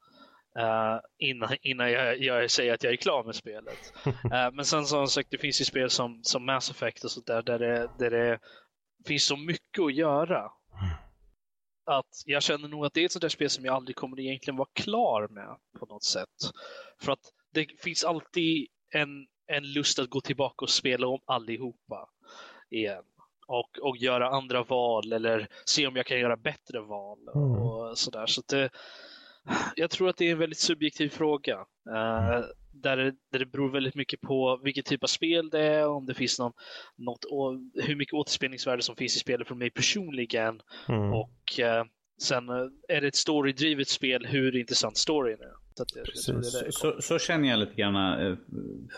Uh, 0.58 1.00
innan, 1.18 1.56
innan 1.62 1.92
jag, 1.92 2.20
jag, 2.20 2.50
säger 2.50 2.74
att 2.74 2.82
jag 2.82 2.92
är 2.92 2.96
klar 2.96 3.24
med 3.24 3.34
spelet. 3.34 3.92
Uh, 4.06 4.50
men 4.52 4.64
sen 4.64 4.86
som 4.86 5.06
sagt, 5.06 5.30
det 5.30 5.38
finns 5.38 5.60
ju 5.60 5.64
spel 5.64 5.90
som, 5.90 6.20
som 6.22 6.46
Mass 6.46 6.70
Effect 6.70 7.04
och 7.04 7.10
sånt 7.10 7.26
där, 7.26 7.42
där 7.42 7.58
det, 7.58 7.90
där 7.98 8.10
det 8.10 8.38
finns 9.06 9.26
så 9.26 9.36
mycket 9.36 9.84
att 9.84 9.94
göra. 9.94 10.50
Att 11.86 12.22
jag 12.24 12.42
känner 12.42 12.68
nog 12.68 12.86
att 12.86 12.94
det 12.94 13.00
är 13.00 13.04
ett 13.04 13.12
sånt 13.12 13.20
där 13.20 13.28
spel 13.28 13.50
som 13.50 13.64
jag 13.64 13.74
aldrig 13.74 13.96
kommer 13.96 14.20
egentligen 14.20 14.56
vara 14.56 14.68
klar 14.72 15.28
med 15.28 15.56
på 15.78 15.86
något 15.86 16.04
sätt. 16.04 16.50
För 17.00 17.12
att 17.12 17.32
det 17.52 17.82
finns 17.82 18.04
alltid 18.04 18.68
en, 18.90 19.26
en 19.46 19.72
lust 19.72 19.98
att 19.98 20.10
gå 20.10 20.20
tillbaka 20.20 20.64
och 20.64 20.70
spela 20.70 21.06
om 21.06 21.20
allihopa 21.24 22.08
igen. 22.70 23.04
Och, 23.46 23.78
och 23.82 23.96
göra 23.96 24.28
andra 24.28 24.62
val 24.62 25.12
eller 25.12 25.48
se 25.64 25.86
om 25.86 25.96
jag 25.96 26.06
kan 26.06 26.20
göra 26.20 26.36
bättre 26.36 26.80
val. 26.80 27.18
Mm. 27.34 27.50
och 27.50 27.98
sådär. 27.98 28.26
Så 28.26 28.42
det, 28.46 28.70
jag 29.76 29.90
tror 29.90 30.08
att 30.08 30.16
det 30.16 30.28
är 30.28 30.32
en 30.32 30.38
väldigt 30.38 30.58
subjektiv 30.58 31.08
fråga. 31.08 31.56
Uh, 31.90 32.44
där, 32.72 32.96
det, 32.96 33.14
där 33.32 33.38
det 33.38 33.46
beror 33.46 33.70
väldigt 33.70 33.94
mycket 33.94 34.20
på 34.20 34.60
vilken 34.64 34.84
typ 34.84 35.02
av 35.02 35.06
spel 35.06 35.50
det 35.50 35.60
är, 35.60 35.88
om 35.88 36.06
det 36.06 36.14
finns 36.14 36.38
någon, 36.38 36.52
något, 36.96 37.24
hur 37.74 37.96
mycket 37.96 38.14
återspelningsvärde 38.14 38.82
som 38.82 38.96
finns 38.96 39.16
i 39.16 39.18
spelet 39.18 39.48
för 39.48 39.54
mig 39.54 39.70
personligen. 39.70 40.60
Mm. 40.88 41.12
Och 41.12 41.60
uh, 41.60 41.84
sen 42.22 42.50
uh, 42.50 42.68
är 42.88 43.00
det 43.00 43.08
ett 43.08 43.16
storydrivet 43.16 43.88
spel, 43.88 44.26
hur 44.26 44.56
intressant 44.56 44.96
storyn 44.96 45.38
är. 45.40 45.64
Så, 46.14 46.32
det, 46.32 46.72
så, 46.72 46.96
så, 47.00 47.18
känner 47.18 47.48
jag 47.48 47.58
lite 47.58 47.74
grann 47.74 48.36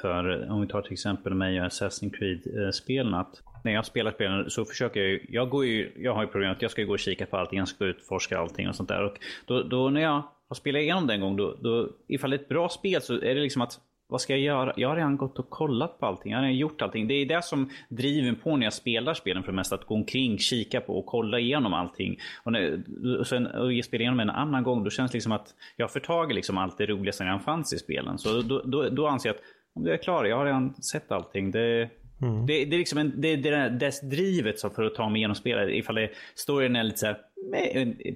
för, 0.01 0.51
om 0.51 0.61
vi 0.61 0.67
tar 0.67 0.83
till 0.83 0.93
exempel 0.93 1.35
mig 1.35 1.61
och 1.61 1.67
Assassin's 1.67 2.11
Creed-spelen, 2.11 3.15
att 3.15 3.43
när 3.65 3.73
jag 3.73 3.87
spelar 3.87 4.13
spelen 4.13 4.51
så 4.51 4.65
försöker 4.65 5.01
jag 5.01 5.21
jag 5.29 5.51
går 5.51 5.65
ju, 5.65 5.93
jag 5.97 6.15
har 6.15 6.23
ju 6.23 6.29
problemet 6.29 6.57
att 6.57 6.63
jag 6.63 6.71
ska 6.71 6.83
gå 6.83 6.93
och 6.93 6.99
kika 6.99 7.27
på 7.27 7.37
allting, 7.37 7.59
jag 7.59 7.69
ska 7.69 7.85
utforska 7.85 8.39
allting 8.39 8.69
och 8.69 8.75
sånt 8.75 8.89
där. 8.89 9.05
Och 9.05 9.19
då, 9.47 9.63
då 9.63 9.91
när 9.91 10.01
jag 10.01 10.23
har 10.49 10.55
spelat 10.55 10.81
igenom 10.81 11.07
det 11.07 11.15
en 11.15 11.21
gång, 11.21 11.37
då, 11.37 11.57
då, 11.61 11.89
ifall 12.09 12.31
det 12.31 12.37
är 12.37 12.41
ett 12.41 12.49
bra 12.49 12.69
spel 12.69 13.03
så 13.03 13.15
är 13.15 13.35
det 13.35 13.41
liksom 13.41 13.63
att 13.63 13.81
vad 14.09 14.21
ska 14.21 14.33
jag 14.33 14.41
göra? 14.41 14.73
Jag 14.77 14.89
har 14.89 14.97
redan 14.97 15.17
gått 15.17 15.39
och 15.39 15.51
kollat 15.51 16.01
på 16.01 16.07
allting. 16.07 16.33
Jag 16.33 16.39
har 16.39 16.43
redan 16.43 16.57
gjort 16.57 16.83
allting. 16.83 17.09
Det 17.09 17.15
är 17.15 17.27
det 17.27 17.45
som 17.45 17.71
driver 17.89 18.33
på 18.33 18.57
när 18.57 18.67
jag 18.67 18.73
spelar 18.73 19.15
spelen 19.15 19.43
för 19.43 19.53
det 19.53 19.57
mesta. 19.57 19.75
Att 19.75 19.85
gå 19.85 19.95
omkring, 19.95 20.39
kika 20.39 20.81
på 20.81 20.99
och 20.99 21.07
kolla 21.07 21.39
igenom 21.39 21.75
allting. 21.75 22.19
Och, 22.45 22.53
när, 22.53 22.83
och 23.19 23.27
sen 23.27 23.47
och 23.47 23.73
jag 23.73 23.85
spelar 23.85 24.01
igenom 24.01 24.21
en 24.21 24.31
annan 24.31 24.63
gång, 24.63 24.85
då 24.85 24.91
känns 24.91 25.11
det 25.11 25.17
liksom 25.17 25.33
att 25.33 25.55
jag 25.77 25.93
får 25.93 26.33
liksom 26.33 26.59
allt 26.59 26.79
det 26.79 26.87
roliga 26.87 27.13
som 27.13 27.27
redan 27.27 27.41
fanns 27.41 27.73
i 27.73 27.79
spelen. 27.79 28.19
Så 28.19 28.43
då, 28.43 28.63
då, 28.65 28.89
då 28.89 29.07
anser 29.07 29.29
jag 29.29 29.37
att 29.37 29.43
om 29.75 29.87
jag 29.87 29.95
är 29.95 30.03
klar, 30.03 30.25
jag 30.25 30.37
har 30.37 30.45
redan 30.45 30.75
sett 30.75 31.13
allting. 31.13 31.51
Det, 31.51 31.91
Mm. 32.23 32.47
Det, 32.47 32.65
det, 32.65 32.77
är 32.77 32.79
liksom 32.79 32.99
en, 32.99 33.21
det, 33.21 33.37
det 33.37 33.49
är 33.49 33.71
dess 33.71 34.01
drivet 34.01 34.59
så 34.59 34.71
för 34.71 34.85
att 34.85 34.95
ta 34.95 35.09
mig 35.09 35.19
igenom 35.19 35.35
spelet. 35.35 35.69
Ifall 35.71 35.95
det, 35.95 36.11
storyn 36.35 36.77
är 36.77 36.85
lite 36.85 36.99
så 36.99 37.07
här, 37.07 37.17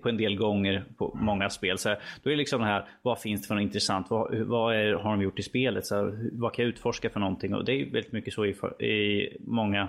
på 0.03 0.09
en 0.09 0.17
del 0.17 0.37
gånger 0.37 0.85
på 0.97 1.19
många 1.21 1.51
spel. 1.51 1.79
Så 1.79 1.89
här, 1.89 1.99
då 2.23 2.31
är 2.31 2.33
det 2.33 2.39
liksom 2.39 2.61
det 2.61 2.67
här, 2.67 2.89
vad 3.03 3.21
finns 3.21 3.43
det 3.43 3.47
för 3.47 3.55
något 3.55 3.63
intressant? 3.63 4.11
Vad, 4.11 4.35
vad 4.35 4.77
är, 4.77 4.93
har 4.93 5.11
de 5.11 5.23
gjort 5.23 5.39
i 5.39 5.43
spelet? 5.43 5.87
Så 5.87 5.95
här, 5.95 6.31
vad 6.33 6.53
kan 6.53 6.63
jag 6.63 6.69
utforska 6.69 7.11
för 7.11 7.21
någonting? 7.21 7.55
Och 7.55 7.65
det 7.65 7.73
är 7.73 7.85
väldigt 7.85 8.13
mycket 8.13 8.35
så 8.35 8.47
i, 8.47 8.51
i 8.87 9.37
många 9.41 9.89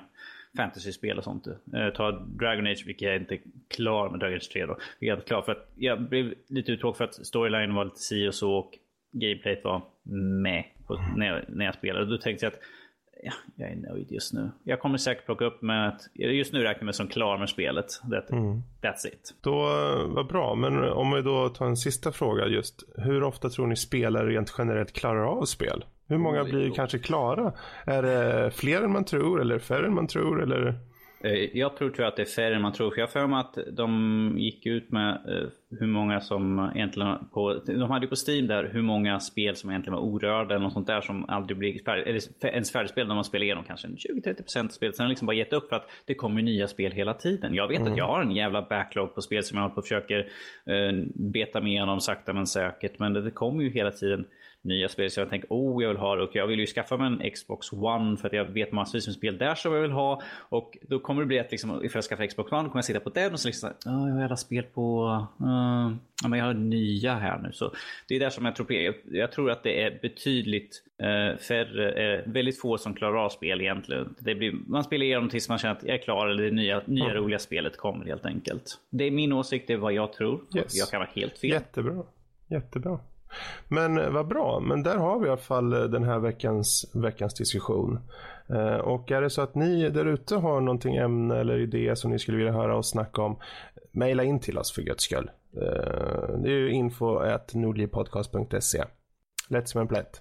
fantasyspel 0.58 1.18
och 1.18 1.24
sånt. 1.24 1.48
Eh, 1.48 1.90
ta 1.96 2.12
Dragon 2.12 2.68
Age, 2.68 2.84
vilket 2.86 3.08
jag 3.08 3.16
inte 3.16 3.36
är 3.36 3.42
klar 3.76 4.10
med 4.10 4.20
Dragon 4.20 4.38
Age 4.38 4.50
3 4.54 4.66
då. 4.66 4.78
Jag 5.00 5.14
är 5.14 5.14
inte 5.14 5.28
klar 5.28 5.42
för 5.42 5.52
att 5.52 5.72
jag 5.76 6.02
blev 6.02 6.34
lite 6.48 6.72
uttråkad 6.72 6.98
för 6.98 7.04
att 7.04 7.26
storylinen 7.26 7.76
var 7.76 7.86
lite 7.86 8.00
si 8.00 8.28
och 8.28 8.36
så 8.36 8.54
och 8.54 8.78
gameplayet 9.12 9.64
var 9.64 9.82
med 10.44 10.64
när, 11.16 11.26
jag, 11.26 11.42
när 11.48 11.66
jag 11.66 11.76
spelade. 11.76 12.06
Då 12.06 12.18
tänkte 12.18 12.46
jag 12.46 12.54
att 12.54 12.60
ja, 13.24 13.32
jag 13.56 13.72
är 13.72 13.76
nöjd 13.76 14.12
just 14.12 14.34
nu. 14.34 14.52
Jag 14.64 14.80
kommer 14.80 14.98
säkert 14.98 15.26
plocka 15.26 15.46
upp 15.46 15.62
med 15.62 15.88
att 15.88 16.08
just 16.14 16.54
nu 16.54 16.60
räknar 16.60 16.80
jag 16.80 16.86
mig 16.86 16.94
som 16.94 17.08
klar 17.08 17.38
med 17.38 17.50
spelet. 17.50 17.86
That, 18.12 18.32
mm. 18.32 18.64
That's 18.82 19.08
it. 19.08 19.36
Då, 19.42 19.60
vad 20.08 20.28
bra. 20.28 20.56
Men 20.56 20.84
om 20.84 21.12
vi 21.12 21.22
då 21.22 21.50
tar 21.50 21.66
en 21.66 21.78
sista 21.78 22.12
fråga 22.12 22.48
just. 22.48 22.84
Hur 22.98 23.24
ofta 23.24 23.50
tror 23.50 23.68
ni 23.68 23.76
spelare 23.76 24.30
rent 24.30 24.56
generellt 24.58 24.94
klarar 24.94 25.24
av 25.24 25.46
spel? 25.46 25.86
Hur 26.08 26.18
många 26.18 26.44
blir 26.44 26.72
kanske 26.72 27.00
klara? 27.00 27.54
Är 27.86 28.02
det 28.02 28.52
fler 28.52 28.82
än 28.82 28.92
man 28.92 29.06
tror 29.06 29.42
eller 29.42 29.60
färre 29.60 29.88
än 29.88 29.94
man 29.94 30.08
tror? 30.08 30.44
Eller? 30.44 30.80
Eh, 31.24 31.58
jag 31.58 31.78
tror 31.78 31.90
tyvärr 31.90 32.08
att 32.08 32.16
det 32.16 32.22
är 32.22 32.26
färre 32.26 32.56
än 32.56 32.62
man 32.62 32.74
tror. 32.74 32.92
För 32.92 32.98
jag 32.98 33.08
har 33.08 33.12
för 33.12 33.28
mig 33.28 33.40
att 33.40 33.58
de 33.72 34.36
gick 34.38 34.66
ut 34.66 34.92
med 34.92 35.14
eh, 35.14 35.50
hur 35.80 35.88
många 35.88 36.22
som 36.22 36.72
egentligen 36.76 37.18
på... 37.34 37.54
De 37.54 37.92
hade 37.92 38.06
ju 38.06 38.10
på 38.10 38.16
Steam 38.28 38.48
där 38.48 38.70
hur 38.74 38.82
många 38.82 39.20
spel 39.20 39.56
som 39.56 39.70
egentligen 39.70 39.94
var 39.94 40.02
orörda 40.02 40.56
eller 40.56 40.64
något 40.64 40.74
sånt 40.74 40.88
där 40.88 41.02
som 41.02 41.30
aldrig 41.30 41.58
blir 41.58 41.84
färdig, 41.84 42.08
eller 42.08 42.46
ens 42.46 42.72
färdigspel 42.72 43.08
när 43.08 43.16
man 43.16 43.24
spelar 43.24 43.44
igenom 43.44 43.64
kanske 43.64 43.88
20-30% 43.88 44.70
spel. 44.70 44.94
Sen 44.94 45.04
har 45.04 45.10
liksom 45.10 45.26
bara 45.26 45.36
gett 45.36 45.54
upp 45.54 45.70
för 45.70 45.76
att 45.76 45.90
det 46.06 46.16
kommer 46.16 46.42
nya 46.42 46.68
spel 46.68 46.92
hela 46.92 47.14
tiden. 47.14 47.54
Jag 47.54 47.68
vet 47.68 47.80
mm. 47.80 47.92
att 47.92 47.98
jag 47.98 48.08
har 48.08 48.22
en 48.22 48.32
jävla 48.32 48.62
backlog 48.62 49.16
på 49.16 49.22
spel 49.22 49.44
som 49.44 49.58
jag 49.58 49.64
håller 49.64 49.76
på 49.76 49.80
och 49.80 49.86
försöker 49.86 50.20
eh, 50.66 51.06
beta 51.16 51.62
mig 51.62 51.72
igenom 51.72 52.00
sakta 52.00 52.34
men 52.34 52.48
säkert. 52.48 53.00
Men 53.00 53.14
det, 53.14 53.22
det 53.22 53.32
kommer 53.32 53.64
ju 53.64 53.70
hela 53.70 53.92
tiden 53.92 54.26
nya 54.62 54.90
spel. 54.90 55.12
Så 55.12 55.20
jag 55.20 55.30
tänker, 55.30 55.48
oh 55.50 55.84
jag 55.84 55.90
vill 55.90 55.98
ha 55.98 56.16
det 56.16 56.24
och 56.24 56.36
jag 56.36 56.48
vill 56.48 56.60
ju 56.60 56.66
skaffa 56.66 56.98
mig 56.98 57.08
en 57.08 57.32
Xbox 57.32 57.74
One 57.74 58.18
för 58.18 58.28
att 58.28 58.34
jag 58.34 58.46
vet 58.46 58.72
massvis 58.72 59.08
med 59.08 59.16
spel 59.16 59.38
där 59.38 59.56
som 59.56 59.74
jag 59.74 59.82
vill 59.82 59.92
ha. 59.92 60.22
Och 60.50 60.78
då 60.82 61.00
kommer 61.00 61.22
det 61.22 61.28
bli 61.28 61.40
att 61.40 61.52
liksom, 61.52 61.70
ifall 61.70 61.98
jag 61.98 62.04
skaffar 62.04 62.26
Xbox 62.26 62.52
One 62.52 62.64
kommer 62.64 62.78
jag 62.78 62.86
sitta 62.86 63.00
på 63.00 63.10
den 63.10 63.34
och 63.34 63.40
så 63.40 63.48
liksom, 63.48 63.70
oh, 63.70 64.10
jag 64.10 64.16
har 64.16 64.24
alla 64.24 64.38
spel 64.38 64.64
på, 64.64 65.06
uh, 65.42 65.98
ja 66.24 66.28
men 66.28 66.40
jag 66.40 66.46
har 66.46 66.54
nya 66.54 67.16
här 67.16 67.40
nu. 67.40 67.52
Så 67.52 67.72
det 68.08 68.16
är 68.16 68.20
där 68.20 68.30
som 68.30 68.46
jag 68.46 68.56
tror 68.56 68.74
jag, 68.74 68.96
jag 69.12 69.32
tror 69.32 69.52
att 69.52 69.64
det 69.64 69.84
är 69.84 70.00
betydligt 70.02 70.84
uh, 71.04 71.38
färre, 71.38 72.18
uh, 72.18 72.32
väldigt 72.34 72.62
få 72.62 72.78
som 72.78 72.94
klarar 72.94 73.26
av 73.26 73.30
spel 73.30 73.62
egentligen. 73.62 74.16
Det 74.20 74.36
blir, 74.36 74.54
man 74.68 74.84
spelar 74.84 75.06
igenom 75.06 75.30
tills 75.30 75.50
man 75.50 75.58
känner 75.58 75.76
att 75.76 75.84
jag 75.84 75.96
är 75.96 76.02
klar 76.02 76.28
eller 76.28 76.44
det 76.44 76.52
nya, 76.52 76.82
nya 76.86 77.06
mm. 77.06 77.18
roliga 77.18 77.40
spelet 77.40 77.78
kommer 77.78 78.06
helt 78.06 78.26
enkelt. 78.26 78.80
Det 78.90 79.04
är 79.04 79.12
min 79.12 79.34
åsikt, 79.34 79.68
det 79.68 79.74
är 79.74 79.78
vad 79.78 79.94
jag 79.94 80.14
tror. 80.14 80.42
Yes. 80.56 80.78
Jag 80.78 80.90
kan 80.90 81.00
vara 81.00 81.10
helt 81.16 81.38
fel. 81.38 81.50
Jättebra. 81.50 82.04
Jättebra. 82.48 83.00
Men 83.68 83.98
eh, 83.98 84.10
vad 84.10 84.28
bra, 84.28 84.60
men 84.60 84.84
där 84.84 84.98
har 84.98 85.20
vi 85.20 85.26
i 85.26 85.30
alla 85.30 85.38
fall 85.38 85.74
eh, 85.74 85.84
den 85.84 86.04
här 86.04 86.20
veckans, 86.20 86.92
veckans 86.94 87.34
diskussion. 87.34 88.00
Eh, 88.50 88.76
och 88.76 89.12
är 89.12 89.22
det 89.22 89.30
så 89.30 89.42
att 89.42 89.56
ni 89.56 89.90
där 89.90 90.06
ute 90.06 90.36
har 90.36 90.62
någonting 90.62 90.96
ämne 90.96 91.38
eller 91.38 91.58
idé 91.58 91.96
som 91.96 92.12
ni 92.12 92.20
skulle 92.20 92.38
vilja 92.38 92.54
höra 92.54 92.78
oss 92.78 92.90
snacka 92.90 93.22
om, 93.22 93.38
mejla 93.92 94.24
in 94.24 94.40
till 94.40 94.58
oss 94.58 94.72
för 94.72 94.82
guds 94.82 95.04
skull. 95.04 95.32
Eh, 95.58 96.38
det 96.38 96.50
är 96.50 96.60
ju 96.60 96.72
info 96.72 97.18
at 97.18 97.54
nordlivpodcast.se. 97.54 98.84
Lätt 99.50 99.70
som 99.70 99.82
en 99.82 99.88
plätt. 99.88 100.20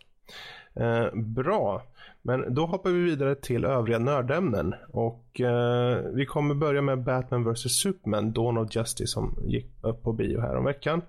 Eh, 0.74 1.14
bra, 1.14 1.82
men 2.22 2.54
då 2.54 2.66
hoppar 2.66 2.90
vi 2.90 3.02
vidare 3.02 3.34
till 3.34 3.64
övriga 3.64 3.98
nördämnen. 3.98 4.74
Och 4.92 5.40
eh, 5.40 5.96
vi 6.14 6.26
kommer 6.26 6.54
börja 6.54 6.82
med 6.82 7.02
Batman 7.02 7.52
vs 7.52 7.80
Superman, 7.82 8.32
Dawn 8.32 8.58
of 8.58 8.76
Justice 8.76 9.06
som 9.06 9.38
gick 9.46 9.66
upp 9.82 10.02
på 10.02 10.12
bio 10.12 10.40
här 10.40 10.56
om 10.56 10.64
veckan. 10.64 11.02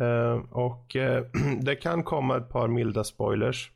Eh, 0.00 0.40
och 0.50 0.96
eh, 0.96 1.24
det 1.60 1.76
kan 1.76 2.02
komma 2.02 2.36
ett 2.36 2.48
par 2.48 2.68
milda 2.68 3.04
spoilers. 3.04 3.70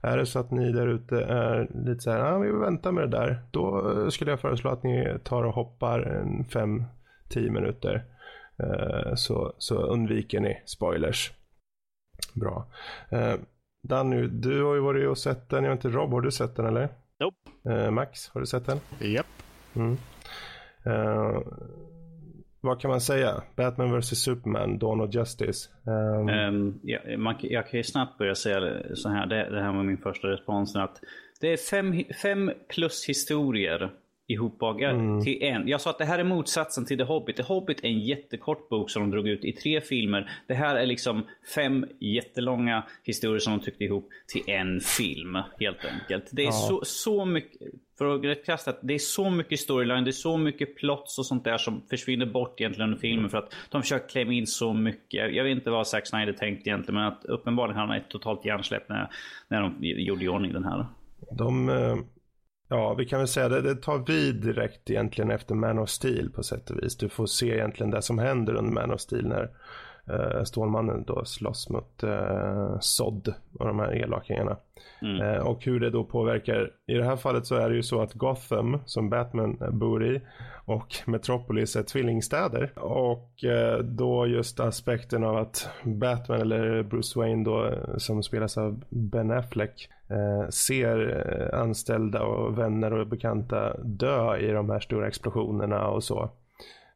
Är 0.00 0.16
det 0.16 0.26
så 0.26 0.38
att 0.38 0.50
ni 0.50 0.72
där 0.72 0.86
ute 0.86 1.20
är 1.20 1.68
lite 1.84 2.00
så 2.00 2.10
här, 2.10 2.20
ah, 2.20 2.38
vi 2.38 2.50
väntar 2.50 2.92
med 2.92 3.10
det 3.10 3.18
där. 3.18 3.42
Då 3.50 3.92
eh, 3.92 4.08
skulle 4.08 4.30
jag 4.30 4.40
föreslå 4.40 4.70
att 4.70 4.82
ni 4.82 5.18
tar 5.24 5.44
och 5.44 5.54
hoppar 5.54 6.00
en 6.00 6.44
5-10 6.44 7.50
minuter. 7.50 8.04
Så, 9.14 9.54
så 9.58 9.74
undviker 9.74 10.40
ni 10.40 10.62
spoilers. 10.66 11.32
Bra. 12.34 12.66
Danny, 13.82 14.26
du 14.26 14.62
har 14.62 14.74
ju 14.74 14.80
varit 14.80 15.08
och 15.08 15.18
sett 15.18 15.48
den. 15.48 15.64
Jag 15.64 15.70
vet 15.70 15.84
inte, 15.84 15.98
Rob, 15.98 16.12
har 16.12 16.20
du 16.20 16.30
sett 16.30 16.56
den 16.56 16.66
eller? 16.66 16.88
Nope. 17.20 17.90
Max, 17.90 18.28
har 18.28 18.40
du 18.40 18.46
sett 18.46 18.66
den? 18.66 18.80
Japp. 19.00 19.02
Yep. 19.02 19.26
Mm. 19.74 19.96
Vad 22.66 22.80
kan 22.80 22.90
man 22.90 23.00
säga? 23.00 23.42
Batman 23.56 24.00
vs 24.00 24.22
Superman, 24.22 24.78
Dawn 24.78 25.00
of 25.00 25.14
Justice. 25.14 25.68
Um... 25.84 26.28
Um, 26.28 26.80
ja, 26.82 26.98
man, 27.18 27.34
jag 27.40 27.68
kan 27.68 27.78
ju 27.78 27.84
snabbt 27.84 28.18
börja 28.18 28.34
säga 28.34 28.82
så 28.94 29.08
här, 29.08 29.26
det, 29.26 29.50
det 29.50 29.62
här 29.62 29.72
var 29.72 29.82
min 29.82 29.98
första 29.98 30.28
respons. 30.28 30.76
Att 30.76 31.00
det 31.40 31.52
är 31.52 31.56
fem, 31.56 32.04
fem 32.22 32.52
plus 32.68 33.08
historier 33.08 33.90
ihopbakad 34.26 34.90
mm. 34.90 35.24
till 35.24 35.42
en. 35.42 35.68
Jag 35.68 35.80
sa 35.80 35.90
att 35.90 35.98
det 35.98 36.04
här 36.04 36.18
är 36.18 36.24
motsatsen 36.24 36.84
till 36.84 36.98
The 36.98 37.04
Hobbit. 37.04 37.36
The 37.36 37.42
Hobbit 37.42 37.80
är 37.80 37.88
en 37.88 38.00
jättekort 38.00 38.68
bok 38.68 38.90
som 38.90 39.02
de 39.02 39.10
drog 39.10 39.28
ut 39.28 39.44
i 39.44 39.52
tre 39.52 39.80
filmer. 39.80 40.30
Det 40.46 40.54
här 40.54 40.76
är 40.76 40.86
liksom 40.86 41.26
fem 41.54 41.86
jättelånga 42.00 42.84
historier 43.02 43.38
som 43.38 43.52
de 43.52 43.64
tryckte 43.64 43.84
ihop 43.84 44.08
till 44.26 44.42
en 44.46 44.80
film. 44.80 45.38
Helt 45.60 45.84
enkelt. 45.84 46.24
Det 46.32 46.42
är 46.42 46.46
ja. 46.46 46.52
så, 46.52 46.80
så 46.84 47.24
mycket, 47.24 47.60
för 47.98 48.14
att 48.14 48.24
rätt 48.24 48.78
det 48.82 48.94
är 48.94 48.98
så 48.98 49.30
mycket 49.30 49.60
storyline, 49.60 50.04
det 50.04 50.10
är 50.10 50.12
så 50.12 50.36
mycket 50.36 50.76
plots 50.76 51.18
och 51.18 51.26
sånt 51.26 51.44
där 51.44 51.58
som 51.58 51.82
försvinner 51.90 52.26
bort 52.26 52.60
egentligen 52.60 52.90
under 52.90 53.00
filmen 53.00 53.30
för 53.30 53.38
att 53.38 53.54
de 53.70 53.82
försöker 53.82 54.08
klämma 54.08 54.32
in 54.32 54.46
så 54.46 54.72
mycket. 54.72 55.34
Jag 55.34 55.44
vet 55.44 55.56
inte 55.56 55.70
vad 55.70 55.86
Zack 55.86 56.06
Snyder 56.06 56.32
tänkt 56.32 56.66
egentligen 56.66 56.94
men 56.94 57.12
att 57.12 57.24
uppenbarligen 57.24 57.78
hade 57.78 57.92
han 57.92 58.00
ett 58.00 58.08
totalt 58.08 58.44
hjärnsläpp 58.44 58.88
när, 58.88 59.10
när 59.48 59.62
de 59.62 59.76
gjorde 59.80 60.24
i 60.24 60.28
ordning 60.28 60.52
den 60.52 60.64
här. 60.64 60.86
De 61.30 61.68
eh, 61.68 61.96
Ja, 62.68 62.94
vi 62.94 63.06
kan 63.06 63.18
väl 63.18 63.28
säga 63.28 63.48
det. 63.48 63.62
Det 63.62 63.74
tar 63.76 63.98
vid 63.98 64.34
direkt 64.34 64.90
egentligen 64.90 65.30
efter 65.30 65.54
Man 65.54 65.78
of 65.78 65.88
Steel 65.88 66.30
på 66.30 66.42
sätt 66.42 66.70
och 66.70 66.82
vis. 66.82 66.96
Du 66.96 67.08
får 67.08 67.26
se 67.26 67.46
egentligen 67.46 67.90
det 67.90 68.02
som 68.02 68.18
händer 68.18 68.54
under 68.54 68.72
Man 68.72 68.90
of 68.90 69.00
Steel 69.00 69.26
när 69.26 69.50
uh, 70.10 70.44
Stålmannen 70.44 71.04
då 71.06 71.24
slåss 71.24 71.70
mot 71.70 72.04
uh, 72.04 72.78
Sod 72.80 73.34
och 73.58 73.66
de 73.66 73.78
här 73.78 73.94
elakingarna. 73.94 74.56
Mm. 75.02 75.20
Uh, 75.20 75.46
och 75.46 75.64
hur 75.64 75.80
det 75.80 75.90
då 75.90 76.04
påverkar. 76.04 76.70
I 76.86 76.94
det 76.94 77.04
här 77.04 77.16
fallet 77.16 77.46
så 77.46 77.54
är 77.54 77.70
det 77.70 77.76
ju 77.76 77.82
så 77.82 78.02
att 78.02 78.12
Gotham 78.12 78.78
som 78.84 79.10
Batman 79.10 79.58
bor 79.70 80.06
i 80.06 80.20
och 80.64 80.94
Metropolis 81.06 81.76
är 81.76 81.82
tvillingstäder. 81.82 82.78
Och 82.78 83.44
då 83.84 84.26
just 84.26 84.60
aspekten 84.60 85.24
av 85.24 85.36
att 85.36 85.68
Batman 85.84 86.40
eller 86.40 86.82
Bruce 86.82 87.18
Wayne 87.18 87.44
då 87.44 87.72
som 87.98 88.22
spelas 88.22 88.58
av 88.58 88.84
Ben 88.90 89.30
Affleck 89.30 89.88
eh, 90.08 90.48
ser 90.48 91.26
eh, 91.52 91.60
anställda 91.60 92.22
och 92.22 92.58
vänner 92.58 92.92
och 92.92 93.06
bekanta 93.06 93.76
dö 93.76 94.36
i 94.36 94.50
de 94.50 94.70
här 94.70 94.80
stora 94.80 95.08
explosionerna 95.08 95.88
och 95.88 96.04
så. 96.04 96.30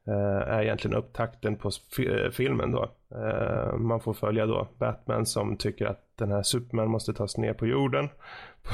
Eh, 0.06 0.55
är 0.55 0.62
egentligen 0.62 0.97
upptakten 0.97 1.56
på 1.56 1.70
fi 1.97 2.06
eh, 2.06 2.31
filmen 2.31 2.72
då. 2.72 2.90
Eh, 3.14 3.77
man 3.77 4.01
får 4.01 4.12
följa 4.12 4.47
då 4.47 4.68
Batman 4.78 5.27
som 5.27 5.56
tycker 5.56 5.86
att 5.86 6.05
den 6.18 6.32
här 6.32 6.43
Superman 6.43 6.90
måste 6.90 7.12
tas 7.12 7.36
ner 7.36 7.52
på 7.52 7.66
jorden. 7.66 8.09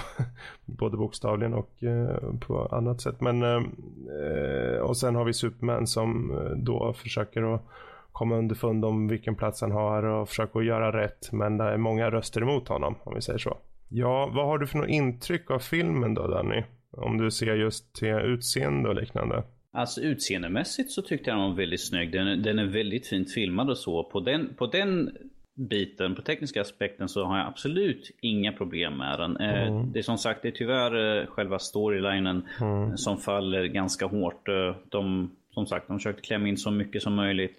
Både 0.65 0.97
bokstavligen 0.97 1.55
och 1.55 1.82
eh, 1.82 2.39
på 2.40 2.66
annat 2.66 3.01
sätt. 3.01 3.20
Men, 3.20 3.43
eh, 3.43 3.62
eh 4.23 4.81
och 4.81 4.97
sen 4.97 5.15
har 5.15 5.24
vi 5.24 5.32
Superman 5.32 5.86
som 5.86 6.31
eh, 6.31 6.51
då 6.51 6.93
försöker 6.93 7.55
att 7.55 7.62
komma 8.12 8.36
underfund 8.36 8.85
om 8.85 9.09
vilken 9.09 9.35
plats 9.35 9.61
han 9.61 9.73
har 9.73 10.03
och 10.03 10.28
försöker 10.28 10.61
att 10.61 10.66
göra 10.66 11.03
rätt. 11.03 11.32
Men 11.32 11.59
det 11.59 11.65
är 11.65 11.77
många 11.77 12.11
röster 12.11 12.40
emot 12.40 12.69
honom 12.69 12.94
om 13.03 13.15
vi 13.15 13.23
säger 13.23 13.39
så. 13.39 13.57
Ja, 13.89 14.31
vad 14.35 14.47
har 14.47 14.59
du 14.59 14.66
för 14.66 14.78
något 14.78 14.89
intryck 14.89 15.51
av 15.51 15.59
filmen 15.59 16.15
då 16.15 16.27
Danny? 16.27 16.62
Om 16.90 17.19
du 17.19 17.31
ser 17.31 17.55
just 17.55 17.94
till 17.94 18.09
utseende 18.09 18.89
och 18.89 18.94
liknande. 18.94 19.43
Alltså 19.77 20.01
utseendemässigt 20.01 20.90
så 20.90 21.03
tyckte 21.03 21.31
jag 21.31 21.39
den 21.39 21.48
var 21.48 21.57
väldigt 21.57 21.86
snygg. 21.86 22.12
Den, 22.12 22.43
den 22.43 22.59
är 22.59 22.65
väldigt 22.65 23.07
fint 23.07 23.32
filmad 23.32 23.70
och 23.70 23.78
så. 23.78 24.05
På 24.05 24.20
den, 24.20 24.55
på 24.55 24.66
den 24.66 25.16
biten, 25.55 26.15
på 26.15 26.23
tekniska 26.23 26.61
aspekten 26.61 27.09
så 27.09 27.24
har 27.24 27.39
jag 27.39 27.47
absolut 27.47 28.11
inga 28.20 28.53
problem 28.53 28.97
med 28.97 29.19
den. 29.19 29.36
Eh, 29.36 29.69
mm. 29.69 29.93
Det 29.93 29.98
är 29.98 30.03
som 30.03 30.19
sagt, 30.19 30.43
det 30.43 30.48
är 30.48 30.53
tyvärr 30.53 31.20
eh, 31.20 31.27
själva 31.27 31.59
storylinen 31.59 32.48
mm. 32.61 32.97
som 32.97 33.19
faller 33.19 33.65
ganska 33.65 34.07
hårt. 34.07 34.48
Eh, 34.48 34.77
de, 34.89 35.31
som 35.51 35.66
sagt, 35.66 35.89
de 35.89 35.98
försökte 35.98 36.23
klämma 36.23 36.48
in 36.48 36.57
så 36.57 36.70
mycket 36.70 37.03
som 37.03 37.15
möjligt 37.15 37.59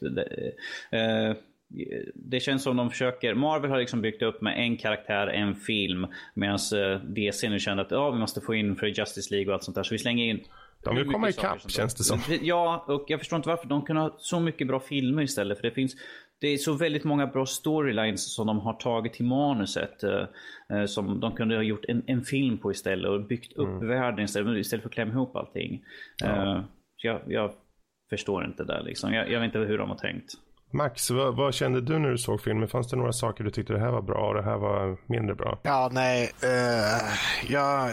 det 2.14 2.40
känns 2.40 2.64
som 2.64 2.78
de 2.78 2.90
försöker, 2.90 3.34
Marvel 3.34 3.72
har 3.72 3.80
liksom 3.80 4.02
byggt 4.02 4.22
upp 4.22 4.42
med 4.42 4.60
en 4.60 4.78
karaktär, 4.78 5.28
en 5.28 5.56
film. 5.56 6.08
Medan 6.34 6.60
eh, 6.76 7.02
DC 7.02 7.50
nu 7.50 7.60
känner 7.60 7.82
att 7.82 7.92
ja, 7.92 8.12
vi 8.12 8.20
måste 8.20 8.42
få 8.42 8.56
in 8.56 8.76
för 8.76 8.88
Justice 8.88 9.34
League 9.34 9.48
och 9.48 9.54
allt 9.54 9.64
sånt 9.64 9.76
där. 9.76 9.84
Så 9.84 9.94
vi 9.94 10.00
slänger 10.00 10.26
in 10.26 10.40
de 10.88 10.96
vill 10.96 11.14
komma 11.14 11.30
ikapp 11.30 11.72
känns 11.72 11.96
det 11.96 12.04
som. 12.04 12.20
Ja, 12.42 12.86
och 12.88 13.06
jag 13.08 13.20
förstår 13.20 13.38
inte 13.38 13.50
varför. 13.50 13.68
De 13.68 13.82
kunde 13.82 14.02
ha 14.02 14.16
så 14.18 14.40
mycket 14.40 14.68
bra 14.68 14.80
filmer 14.80 15.24
istället. 15.24 15.58
För 15.58 15.68
det 15.68 15.74
finns 15.74 15.96
det 16.40 16.48
är 16.48 16.58
så 16.58 16.74
väldigt 16.74 17.04
många 17.04 17.28
bra 17.28 17.46
storylines 17.46 18.36
som 18.36 18.48
de 18.48 18.60
har 18.60 18.74
tagit 18.74 19.14
till 19.14 19.26
manuset. 19.26 20.04
Eh, 20.04 20.26
eh 20.70 20.86
som 20.86 21.20
de 21.20 21.36
kunde 21.36 21.56
ha 21.56 21.64
gjort 21.64 21.86
en, 21.88 22.04
en, 22.08 22.22
film 22.22 22.58
på 22.58 22.72
istället 22.72 23.12
och 23.12 23.26
byggt 23.26 23.54
upp 23.54 23.68
mm. 23.68 23.88
världen 23.88 24.26
istället, 24.26 24.58
istället 24.58 24.84
för 24.84 24.90
att 24.90 24.94
klämma 24.94 25.12
ihop 25.12 25.36
allting. 25.36 25.84
Ja. 26.18 26.58
Eh, 26.58 26.64
jag, 26.98 27.22
jag, 27.28 27.54
förstår 28.10 28.46
inte 28.46 28.64
det 28.64 28.82
liksom. 28.84 29.14
Jag, 29.14 29.32
jag 29.32 29.40
vet 29.40 29.46
inte 29.46 29.60
hur 29.60 29.78
de 29.78 29.90
har 29.90 29.98
tänkt. 29.98 30.34
Max, 30.72 31.12
vad, 31.12 31.36
vad, 31.36 31.54
kände 31.54 31.82
du 31.82 32.00
när 32.00 32.10
du 32.10 32.18
såg 32.18 32.42
filmen? 32.42 32.68
Fanns 32.68 32.88
det 32.88 32.98
några 32.98 33.14
saker 33.14 33.44
du 33.44 33.52
tyckte 33.52 33.74
det 33.74 33.80
här 33.80 33.92
var 33.92 34.02
bra 34.02 34.28
och 34.28 34.34
det 34.34 34.44
här 34.44 34.58
var 34.58 34.98
mindre 35.06 35.36
bra? 35.36 35.60
Ja, 35.64 35.90
nej. 35.92 36.32
Uh, 36.44 37.52
jag, 37.52 37.92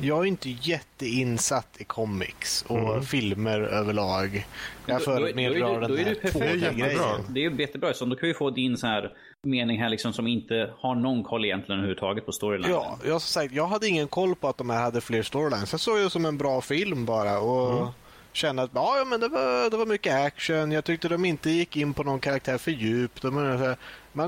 jag 0.00 0.18
är 0.18 0.24
inte 0.24 0.50
jätteinsatt 0.50 1.76
i 1.78 1.84
comics 1.84 2.64
och 2.68 2.90
mm. 2.90 3.02
filmer 3.02 3.60
överlag. 3.60 4.46
Jag 4.86 5.02
föredrar 5.02 5.80
den 5.80 5.90
då 5.90 5.96
är, 5.96 6.04
här 6.04 6.14
tårta-grejen. 6.14 7.00
Det 7.28 7.44
är 7.44 7.50
ju 7.50 7.60
jättebra, 7.60 7.94
så 7.94 8.04
då 8.04 8.16
kan 8.16 8.28
vi 8.28 8.34
få 8.34 8.50
din 8.50 8.76
så 8.76 8.86
här 8.86 9.12
mening 9.42 9.80
här 9.80 9.88
liksom 9.88 10.12
som 10.12 10.26
inte 10.26 10.70
har 10.78 10.94
någon 10.94 11.24
koll 11.24 11.44
egentligen 11.44 11.78
överhuvudtaget 11.78 12.26
på 12.26 12.32
storylines. 12.32 12.70
Ja, 12.70 12.98
jag, 13.06 13.22
sagt, 13.22 13.52
jag 13.52 13.66
hade 13.66 13.88
ingen 13.88 14.08
koll 14.08 14.34
på 14.34 14.48
att 14.48 14.58
de 14.58 14.70
här 14.70 14.82
hade 14.82 15.00
fler 15.00 15.22
storylines. 15.22 15.72
Jag 15.72 15.80
såg 15.80 15.98
det 15.98 16.10
som 16.10 16.26
en 16.26 16.38
bra 16.38 16.60
film 16.60 17.06
bara. 17.06 17.38
Och... 17.38 17.72
Mm 17.72 17.92
känna 18.36 18.62
att 18.62 18.70
ja, 18.74 19.04
men 19.06 19.20
det, 19.20 19.28
var, 19.28 19.70
det 19.70 19.76
var 19.76 19.86
mycket 19.86 20.14
action. 20.14 20.72
Jag 20.72 20.84
tyckte 20.84 21.08
de 21.08 21.24
inte 21.24 21.50
gick 21.50 21.76
in 21.76 21.94
på 21.94 22.02
någon 22.02 22.20
karaktär 22.20 22.58
för 22.58 22.70
djupt. 22.70 23.24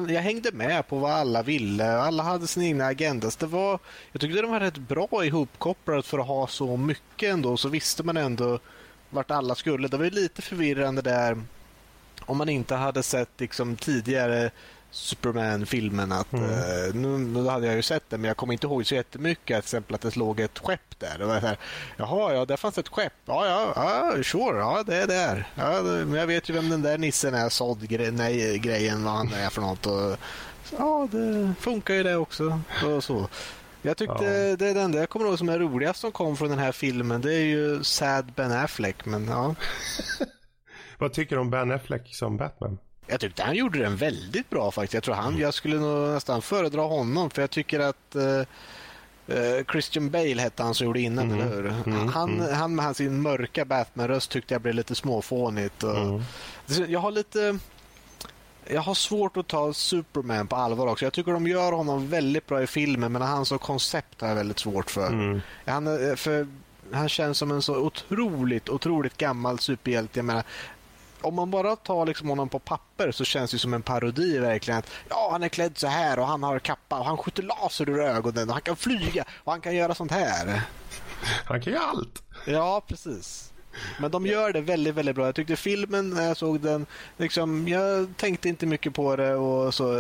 Jag 0.09 0.23
hängde 0.23 0.53
med 0.53 0.89
på 0.89 0.99
vad 0.99 1.13
alla 1.13 1.43
ville. 1.43 1.93
Alla 1.97 2.23
hade 2.23 2.47
sin 2.47 2.63
egna 2.63 2.87
agenda. 2.87 3.31
Så 3.31 3.39
det 3.41 3.47
var, 3.47 3.79
jag 4.13 4.21
tyckte 4.21 4.43
de 4.43 4.51
var 4.51 4.61
rätt 4.61 4.79
bra 4.79 5.25
ihopkopplade 5.25 6.03
för 6.03 6.19
att 6.19 6.27
ha 6.27 6.47
så 6.47 6.77
mycket 6.77 7.33
ändå. 7.33 7.57
Så 7.57 7.69
visste 7.69 8.03
man 8.03 8.17
ändå 8.17 8.59
vart 9.11 9.31
alla 9.31 9.55
skulle. 9.55 9.89
Det 9.89 9.97
var 9.97 10.05
lite 10.05 10.43
förvirrande 10.43 11.03
där 11.03 11.43
om 12.21 12.37
man 12.37 12.49
inte 12.49 12.75
hade 12.75 13.03
sett 13.03 13.31
liksom, 13.39 13.77
tidigare 13.77 14.51
Superman-filmen. 14.91 16.13
Att, 16.13 16.33
mm. 16.33 16.45
eh, 16.45 16.95
nu, 16.95 17.19
nu, 17.19 17.49
hade 17.49 17.67
jag 17.67 17.77
ju 17.77 17.83
sett 17.83 18.11
den, 18.11 18.21
men 18.21 18.29
jag 18.29 18.37
kommer 18.37 18.53
inte 18.53 18.67
ihåg 18.67 18.87
så 18.87 18.95
jättemycket. 18.95 19.47
Till 19.47 19.57
exempel 19.57 19.95
att 19.95 20.01
det 20.01 20.17
låg 20.17 20.41
ett 20.41 20.59
skepp 20.59 20.99
där. 20.99 21.19
Det 21.19 21.27
var 21.27 21.41
så 21.41 21.47
här, 21.47 21.59
Jaha, 21.97 22.35
ja, 22.35 22.45
där 22.45 22.57
fanns 22.57 22.79
ett 22.79 22.89
skepp. 22.89 23.13
Ja, 23.25 23.47
ja, 23.47 23.73
ja 24.15 24.23
sure, 24.23 24.59
ja, 24.59 24.83
det 24.87 24.97
är 24.97 25.07
där. 25.07 25.47
Ja, 25.55 25.83
men 25.83 26.15
jag 26.15 26.27
vet 26.27 26.51
ju 26.51 26.55
vem 26.55 26.69
den 26.69 26.83
där 26.83 26.99
nissen 26.99 27.35
är, 27.35 27.49
sådd-grejen, 27.49 29.05
vad 29.05 29.15
han 29.15 29.33
är 29.33 29.51
för 29.51 29.61
något. 29.61 29.87
Och, 29.87 30.17
ja, 30.79 31.09
det 31.11 31.55
funkar 31.61 31.95
ju 31.95 32.03
det 32.03 32.17
också. 32.17 32.61
Och 32.85 33.05
så. 33.05 33.29
Jag 33.83 33.97
tyckte 33.97 34.25
ja. 34.25 34.57
det 34.57 34.67
är 34.67 34.75
den 34.75 34.85
enda 34.85 34.99
jag 34.99 35.09
kommer 35.09 35.27
ihåg 35.27 35.39
som 35.39 35.49
är 35.49 35.59
roligast 35.59 36.01
som 36.01 36.13
kom 36.13 36.37
från 36.37 36.51
den 36.51 36.59
här 36.59 36.73
filmen. 36.73 37.21
Det 37.21 37.35
är 37.35 37.45
ju 37.45 37.85
Sad 37.85 38.33
Ben 38.33 38.53
Affleck, 38.53 39.07
men 39.07 39.29
ja. 39.29 39.55
Vad 40.99 41.13
tycker 41.13 41.37
du 41.37 41.43
om 41.43 41.51
Ben 41.51 41.71
Affleck 41.71 42.15
som 42.15 42.37
Batman? 42.37 42.79
Jag 43.09 43.21
tyckte 43.21 43.43
han 43.43 43.55
gjorde 43.55 43.79
den 43.79 43.97
väldigt 43.97 44.51
bra 44.51 44.71
faktiskt. 44.71 44.95
Jag 44.95 45.03
tror 45.03 45.15
han, 45.15 45.29
mm. 45.29 45.41
jag 45.41 45.55
skulle 45.55 45.77
nog 45.77 46.09
nästan 46.09 46.43
föredra 46.43 46.83
honom 46.83 47.31
för 47.31 47.43
jag 47.43 47.51
tycker 47.51 47.81
att 47.81 48.17
uh, 48.17 49.65
Christian 49.71 50.11
Bale 50.11 50.43
hette 50.43 50.63
han 50.63 50.75
som 50.75 50.87
gjorde 50.87 51.01
innan, 51.01 51.31
mm. 51.31 51.41
eller 51.41 51.57
hur? 51.57 51.67
Mm. 51.67 52.09
Han, 52.09 52.41
mm. 52.41 52.55
han 52.55 52.75
med 52.75 52.97
sin 52.97 53.23
mörka 53.23 53.65
Batman-röst 53.65 54.31
tyckte 54.31 54.55
jag 54.55 54.63
blev 54.63 54.75
lite 54.75 54.95
småfånigt. 54.95 55.83
Och, 55.83 55.97
mm. 55.97 56.23
Jag 56.89 57.01
har 57.01 57.11
lite... 57.11 57.59
Jag 58.71 58.81
har 58.81 58.95
svårt 58.95 59.37
att 59.37 59.47
ta 59.49 59.73
Superman 59.73 60.47
på 60.47 60.57
allvar 60.57 60.87
också. 60.87 61.05
Jag 61.05 61.13
tycker 61.13 61.33
de 61.33 61.47
gör 61.47 61.73
honom 61.73 62.09
väldigt 62.09 62.47
bra 62.47 62.63
i 62.63 62.67
filmen 62.67 63.13
men 63.13 63.23
han 63.23 63.47
som 63.47 63.59
koncept 63.59 64.21
har 64.21 64.29
jag 64.29 64.35
väldigt 64.35 64.59
svårt 64.59 64.91
för. 64.91 65.07
Mm. 65.07 65.41
Han, 65.67 66.17
för 66.17 66.47
han 66.93 67.09
känns 67.09 67.39
som 67.39 67.51
en 67.51 67.63
så 67.63 67.77
otroligt, 67.77 68.69
otroligt 68.69 69.17
gammal 69.17 69.59
superhjälte. 69.59 70.19
Jag 70.19 70.25
menar, 70.25 70.43
om 71.23 71.35
man 71.35 71.51
bara 71.51 71.77
tar 71.77 72.07
liksom 72.07 72.29
honom 72.29 72.49
på 72.49 72.59
papper 72.59 73.13
så 73.13 73.25
känns 73.25 73.51
det 73.51 73.59
som 73.59 73.75
en 73.75 73.83
parodi 73.83 74.39
verkligen. 74.39 74.83
Ja, 75.09 75.29
han 75.33 75.43
är 75.43 75.49
klädd 75.49 75.79
så 75.79 75.87
här 75.87 76.19
och 76.19 76.27
han 76.27 76.43
har 76.43 76.59
kappa 76.59 76.99
och 76.99 77.05
han 77.05 77.17
skjuter 77.17 77.43
laser 77.43 77.89
ur 77.89 78.01
ögonen 78.01 78.49
och 78.49 78.55
han 78.55 78.63
kan 78.63 78.77
flyga 78.77 79.25
och 79.31 79.53
han 79.53 79.61
kan 79.61 79.75
göra 79.75 79.95
sånt 79.95 80.13
här. 80.13 80.63
Han 81.45 81.63
kan 81.63 81.73
göra 81.73 81.85
allt. 81.85 82.23
Ja, 82.47 82.85
precis. 82.89 83.53
Men 83.99 84.11
de 84.11 84.27
gör 84.27 84.53
det 84.53 84.61
väldigt, 84.61 84.95
väldigt 84.95 85.17
bra. 85.17 85.27
Jag 85.27 85.35
tyckte 85.35 85.57
filmen 85.57 86.11
när 86.11 86.27
jag 86.27 86.37
såg 86.37 86.61
den, 86.61 86.87
liksom, 87.17 87.69
jag 87.69 88.09
tänkte 88.17 88.49
inte 88.49 88.67
mycket 88.67 88.95
på 88.95 89.17
det 89.17 89.35
och 89.35 89.75
så. 89.75 89.93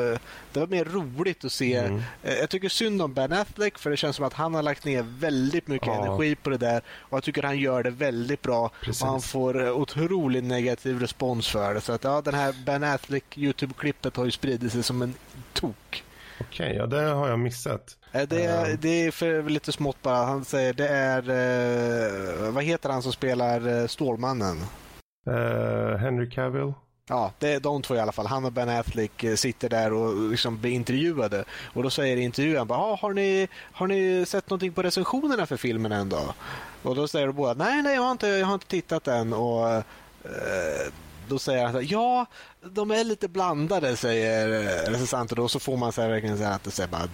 Det 0.52 0.60
var 0.60 0.66
mer 0.66 0.84
roligt 0.84 1.44
att 1.44 1.52
se. 1.52 1.74
Mm. 1.74 2.02
Eh, 2.22 2.34
jag 2.34 2.50
tycker 2.50 2.68
synd 2.68 3.02
om 3.02 3.14
Ben 3.14 3.32
Affleck 3.32 3.78
för 3.78 3.90
det 3.90 3.96
känns 3.96 4.16
som 4.16 4.24
att 4.24 4.32
han 4.32 4.54
har 4.54 4.62
lagt 4.62 4.84
ner 4.84 5.02
väldigt 5.02 5.68
mycket 5.68 5.88
ja. 5.88 6.04
energi 6.04 6.34
på 6.34 6.50
det 6.50 6.56
där 6.56 6.82
och 6.88 7.16
jag 7.16 7.24
tycker 7.24 7.42
han 7.42 7.58
gör 7.58 7.82
det 7.82 7.90
väldigt 7.90 8.42
bra. 8.42 8.70
Precis. 8.80 9.02
Och 9.02 9.08
han 9.08 9.20
får 9.20 9.66
eh, 9.66 9.72
otroligt 9.72 10.44
negativ 10.44 11.00
respons 11.00 11.48
för 11.48 11.74
det. 11.74 11.80
Så 11.80 11.92
att 11.92 12.04
ja, 12.04 12.20
den 12.20 12.34
här 12.34 12.54
Ben 12.66 12.84
Affleck 12.84 13.38
Youtube-klippet 13.38 14.16
har 14.16 14.24
ju 14.24 14.30
spridit 14.30 14.72
sig 14.72 14.82
som 14.82 15.02
en 15.02 15.14
tok. 15.52 16.04
Okej, 16.40 16.66
okay, 16.66 16.76
ja 16.76 16.86
det 16.86 17.00
har 17.00 17.28
jag 17.28 17.38
missat. 17.38 17.97
Eh, 18.12 18.28
det 18.28 18.44
är, 18.44 18.76
det 18.76 19.06
är 19.06 19.10
för 19.10 19.42
lite 19.42 19.72
smått 19.72 20.02
bara. 20.02 20.24
Han 20.24 20.44
säger 20.44 20.72
det 20.72 20.88
är... 20.88 21.22
Eh, 21.30 22.50
vad 22.50 22.64
heter 22.64 22.90
han 22.90 23.02
som 23.02 23.12
spelar 23.12 23.80
eh, 23.80 23.86
Stålmannen? 23.86 24.56
Uh, 25.30 25.96
Henry 25.96 26.30
Cavill. 26.30 26.72
Ja, 27.08 27.32
det 27.38 27.52
är 27.52 27.60
de 27.60 27.82
två 27.82 27.94
i 27.94 27.98
alla 27.98 28.12
fall. 28.12 28.26
Han 28.26 28.44
och 28.44 28.52
Ben 28.52 28.68
Affleck 28.68 29.24
sitter 29.36 29.68
där 29.68 29.92
och 29.92 30.30
liksom 30.30 30.60
blir 30.60 30.70
intervjuade. 30.70 31.44
Och 31.74 31.82
då 31.82 31.90
säger 31.90 32.16
intervjuaren 32.16 32.66
bara, 32.66 32.78
ah, 32.78 32.98
har, 33.00 33.12
ni, 33.12 33.48
har 33.54 33.86
ni 33.86 34.24
sett 34.26 34.50
någonting 34.50 34.72
på 34.72 34.82
recensionerna 34.82 35.46
för 35.46 35.56
filmen 35.56 35.92
ändå? 35.92 36.34
Och 36.82 36.94
då 36.94 37.08
säger 37.08 37.26
de 37.26 37.36
båda, 37.36 37.54
nej, 37.54 37.82
nej, 37.82 37.94
jag 37.94 38.02
har 38.02 38.12
inte, 38.12 38.26
jag 38.26 38.46
har 38.46 38.54
inte 38.54 38.66
tittat 38.66 39.08
än. 39.08 39.32
Och, 39.32 39.70
eh, 39.70 39.82
då 41.28 41.38
säger 41.38 41.66
han 41.66 41.86
ja, 41.86 42.26
de 42.72 42.90
är 42.90 43.04
lite 43.04 43.28
blandade, 43.28 43.96
säger 43.96 44.48
recensenten. 44.90 45.38
Och 45.38 45.50
så 45.50 45.58
får 45.58 45.76
man 45.76 45.92
så 45.92 46.02
här, 46.02 46.08
verkligen 46.08 46.38
säga 46.38 46.50
att 46.50 46.64
det 46.64 46.78
är 46.78 46.86
bara 46.86 47.08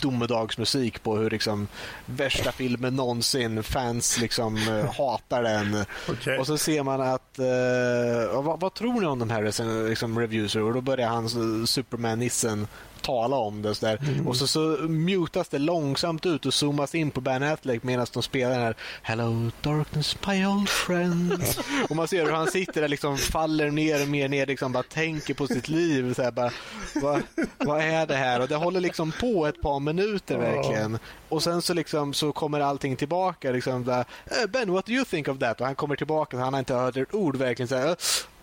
domedagsmusik 0.00 1.02
på 1.02 1.16
hur 1.16 1.30
liksom 1.30 1.68
värsta 2.06 2.52
filmen 2.52 2.96
någonsin, 2.96 3.62
fans 3.62 4.18
liksom 4.18 4.56
eh, 4.56 4.94
hatar 4.94 5.42
den. 5.42 5.84
Okay. 6.08 6.38
Och 6.38 6.46
så 6.46 6.58
ser 6.58 6.82
man 6.82 7.00
att, 7.00 7.38
uh, 7.38 8.42
vad, 8.42 8.60
vad, 8.60 8.74
tror 8.74 9.00
ni 9.00 9.06
om 9.06 9.18
de 9.18 9.30
här 9.30 9.88
liksom, 9.88 10.18
reviews? 10.18 10.56
Och 10.56 10.74
då 10.74 10.80
börjar 10.80 11.08
han 11.08 11.28
Superman-nissen 11.66 12.66
tala 13.02 13.36
om 13.36 13.62
det. 13.62 13.74
Så 13.74 13.86
mm. 13.86 14.28
och 14.28 14.36
så, 14.36 14.46
så 14.46 14.60
mutas 14.88 15.48
det 15.48 15.58
långsamt 15.58 16.26
ut 16.26 16.46
och 16.46 16.54
zoomas 16.54 16.94
in 16.94 17.10
på 17.10 17.20
Ben 17.20 17.42
Affleck 17.42 17.82
medan 17.82 18.06
de 18.12 18.22
spelar 18.22 18.50
den 18.50 18.60
här 18.60 18.74
Hello 19.02 19.50
darkness 19.60 20.16
my 20.26 20.46
old 20.46 20.68
friend. 20.68 21.44
och 21.88 21.96
man 21.96 22.08
ser 22.08 22.24
hur 22.24 22.32
han 22.32 22.46
sitter 22.46 22.80
där 22.80 22.88
liksom 22.88 23.18
faller 23.18 23.70
ner 23.70 24.02
och 24.02 24.08
mer 24.08 24.28
ner, 24.28 24.46
liksom 24.48 24.72
bara 24.72 24.82
tänker 24.82 25.34
på 25.34 25.46
sitt 25.46 25.68
liv. 25.68 26.14
Så 26.14 26.22
här, 26.22 26.30
bara, 26.30 26.50
vad, 26.94 27.22
vad 27.58 27.80
är 27.80 28.06
det 28.06 28.14
här? 28.16 28.40
Och 28.40 28.48
det 28.48 28.56
håller 28.56 28.80
liksom 28.80 29.12
på 29.20 29.46
ett 29.46 29.62
par 29.62 29.80
minuter 29.80 30.38
verkligen. 30.38 30.98
Och 31.28 31.42
sen 31.42 31.62
så, 31.62 31.74
liksom, 31.74 32.14
så 32.14 32.32
kommer 32.32 32.60
allting 32.60 32.96
tillbaka. 32.96 33.50
Liksom, 33.50 33.84
där, 33.84 34.04
eh, 34.26 34.46
ben, 34.48 34.72
what 34.72 34.86
do 34.86 34.92
you 34.92 35.04
think 35.04 35.28
of 35.28 35.38
that? 35.38 35.60
Och 35.60 35.66
han 35.66 35.74
kommer 35.74 35.96
tillbaka 35.96 36.36
och 36.36 36.42
han 36.42 36.52
har 36.52 36.58
inte 36.58 36.74
hört 36.74 36.96
ett 36.96 37.14
ord 37.14 37.36
verkligen. 37.36 37.68
Så 37.68 37.76
här, 37.76 37.96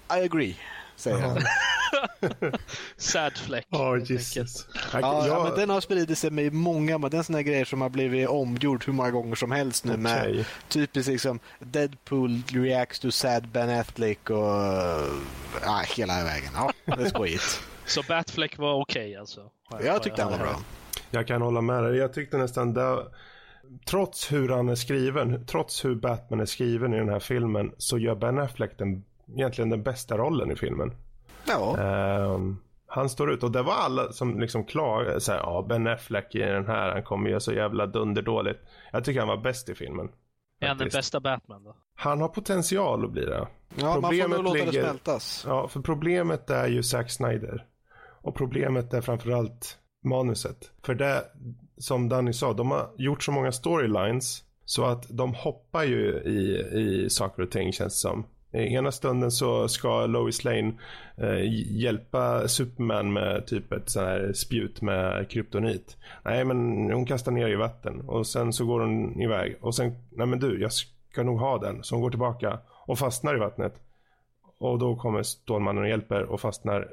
I 0.10 0.26
agree 0.26 0.56
säger 0.96 1.20
han. 1.20 1.38
Sad 2.98 3.38
fläck. 3.38 3.68
Oh, 3.72 4.12
Jesus. 4.12 4.68
Ja, 4.94 5.28
ja, 5.28 5.44
men 5.44 5.60
den 5.60 5.70
har 5.70 5.82
spridit 5.82 6.18
sig 6.18 6.32
med 6.32 6.54
många, 6.54 6.98
men 6.98 7.10
den 7.10 7.24
såna 7.24 7.42
grejer 7.42 7.66
som 7.66 7.82
har 7.82 7.90
blivit 7.90 8.30
omgjord 8.30 8.86
hur 8.86 8.94
många 8.94 9.12
gånger 9.12 9.36
som 9.36 9.52
helst 9.52 9.86
nu 9.86 9.92
okay. 9.92 10.04
med 10.04 10.46
typiskt 10.68 11.12
liksom 11.12 11.40
Deadpool 11.60 12.42
reacts 12.48 13.00
to 13.00 13.12
sad 13.12 13.48
Ben 13.48 13.70
Affleck 13.70 14.30
och 14.30 14.38
ja, 15.62 15.84
hela 15.98 16.24
vägen. 16.24 16.50
Ja, 16.56 16.72
det 16.86 17.04
är 17.04 17.10
skojigt. 17.10 17.62
Så 17.86 18.04
Batfleck 18.08 18.58
var 18.58 18.82
okej 18.82 19.10
okay, 19.10 19.16
alltså? 19.16 19.42
Jag 19.84 20.04
tyckte 20.04 20.24
han 20.24 20.32
var 20.32 20.40
bra. 20.40 20.60
Jag 21.12 21.28
kan 21.28 21.42
hålla 21.42 21.62
med 21.62 21.84
dig. 21.84 21.98
Jag 21.98 22.14
tyckte 22.14 22.38
nästan 22.38 22.74
det 22.74 23.06
trots 23.86 24.32
hur 24.32 24.50
han 24.50 24.70
är 24.70 24.76
skriven, 24.76 25.46
trots 25.46 25.86
hur 25.86 25.96
Batman 25.96 26.40
är 26.40 26.46
skriven 26.46 26.94
i 26.94 26.98
den 26.98 27.10
här 27.10 27.20
filmen 27.20 27.72
så 27.78 27.98
gör 27.98 28.16
Ben 28.16 28.38
Affleck 28.38 28.78
den 28.78 29.04
egentligen 29.34 29.70
den 29.70 29.84
bästa 29.84 30.18
rollen 30.18 30.52
i 30.52 30.56
filmen. 30.56 30.92
Ja. 31.48 31.78
Um, 32.34 32.62
han 32.88 33.10
står 33.10 33.32
ut 33.32 33.44
och 33.44 33.52
det 33.52 33.62
var 33.62 33.74
alla 33.74 34.12
som 34.12 34.40
liksom 34.40 34.66
klagade. 34.66 35.22
Så 35.22 35.32
ja, 35.32 35.66
Ben 35.70 35.88
Affleck 35.88 36.36
i 36.36 36.40
den 36.40 36.68
här, 36.68 36.92
han 36.92 37.04
kommer 37.04 37.30
göra 37.30 37.40
så 37.40 37.54
jävla 37.54 37.88
dunderdåligt. 37.88 38.60
Jag 38.92 39.04
tycker 39.04 39.20
han 39.20 39.30
var 39.30 39.38
bäst 39.38 39.70
i 39.70 39.76
filmen. 39.76 40.10
Är 40.60 40.68
han 40.68 40.78
den 40.78 40.90
bästa 40.94 41.20
Batman 41.20 41.64
då? 41.64 41.76
Han 41.96 42.22
har 42.22 42.28
potential 42.28 43.06
att 43.06 43.12
bli 43.12 43.26
det. 43.26 43.48
Ja, 43.76 43.94
problemet 44.02 44.30
man 44.30 44.38
får 44.38 44.44
nog 44.44 44.44
låta 44.44 44.66
ligger... 44.66 44.82
det 44.82 44.88
smältas. 44.90 45.46
Ja, 45.48 45.68
för 45.68 45.82
problemet 45.82 46.50
är 46.50 46.68
ju 46.68 46.84
Zack 46.84 47.12
Snyder. 47.12 47.66
Och 48.22 48.36
problemet 48.36 48.94
är 48.94 49.02
framförallt 49.02 49.78
manuset. 50.04 50.72
För 50.84 50.96
det, 50.96 51.24
som 51.78 52.10
Danny 52.10 52.34
sa, 52.34 52.54
de 52.54 52.72
har 52.72 52.90
gjort 52.98 53.24
så 53.24 53.32
många 53.32 53.52
storylines 53.52 54.44
så 54.66 54.86
att 54.86 55.06
de 55.10 55.34
hoppar 55.34 55.84
ju 55.84 56.22
i, 56.26 56.58
i 56.72 57.10
saker 57.10 57.44
och 57.44 57.52
ting 57.52 57.74
känns 57.74 57.94
det 57.94 58.10
som. 58.10 58.26
Eh, 58.56 58.74
ena 58.74 58.92
stunden 58.92 59.32
så 59.32 59.68
ska 59.68 60.06
Lois 60.06 60.44
Lane 60.44 60.74
eh, 61.18 61.42
hjälpa 61.78 62.48
Superman 62.48 63.14
med 63.14 63.48
typ 63.48 63.72
ett 63.72 63.90
sån 63.90 64.04
här 64.04 64.34
spjut 64.34 64.82
med 64.82 65.30
kryptonit. 65.30 65.98
Nej 66.26 66.46
men 66.46 66.58
hon 66.92 67.06
kastar 67.06 67.32
ner 67.32 67.48
i 67.48 67.56
vatten 67.56 68.02
och 68.02 68.28
sen 68.28 68.54
så 68.54 68.66
går 68.66 68.80
hon 68.80 69.22
iväg 69.22 69.58
och 69.62 69.76
sen, 69.76 69.96
nej 70.12 70.28
men 70.28 70.40
du 70.40 70.62
jag 70.62 70.72
ska 70.72 71.24
nog 71.24 71.40
ha 71.40 71.58
den. 71.58 71.84
Så 71.84 71.96
hon 71.96 72.02
går 72.02 72.10
tillbaka 72.10 72.60
och 72.86 73.00
fastnar 73.00 73.36
i 73.36 73.40
vattnet. 73.40 73.74
Och 74.60 74.80
då 74.80 74.96
kommer 74.96 75.24
Stålmannen 75.24 75.84
och 75.84 75.90
hjälper 75.90 76.24
och 76.24 76.42
fastnar. 76.42 76.88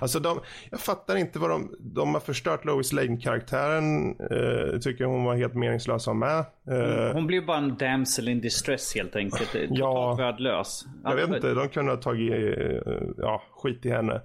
Alltså 0.00 0.20
de, 0.20 0.40
jag 0.70 0.80
fattar 0.80 1.16
inte 1.16 1.38
vad 1.38 1.50
de, 1.50 1.76
de 1.80 2.14
har 2.14 2.20
förstört 2.20 2.64
Lois 2.64 2.92
Lane-karaktären. 2.92 4.16
Uh, 4.20 4.78
tycker 4.78 5.04
hon 5.04 5.24
var 5.24 5.34
helt 5.34 5.54
meningslös 5.54 6.08
att 6.08 6.16
med. 6.16 6.44
Uh, 6.70 7.12
hon 7.12 7.26
blev 7.26 7.46
bara 7.46 7.58
en 7.58 7.76
damsel 7.76 8.28
in 8.28 8.40
distress 8.40 8.94
helt 8.94 9.16
enkelt. 9.16 9.52
Totalt 9.52 9.78
ja, 9.78 10.14
värdelös. 10.14 10.84
Jag 11.04 11.16
vet 11.16 11.28
inte, 11.28 11.54
de 11.54 11.68
kunde 11.68 11.92
ha 11.92 11.96
tagit 11.96 12.32
uh, 12.32 12.78
ja, 13.18 13.42
skit 13.50 13.86
i 13.86 13.90
henne. 13.90 14.20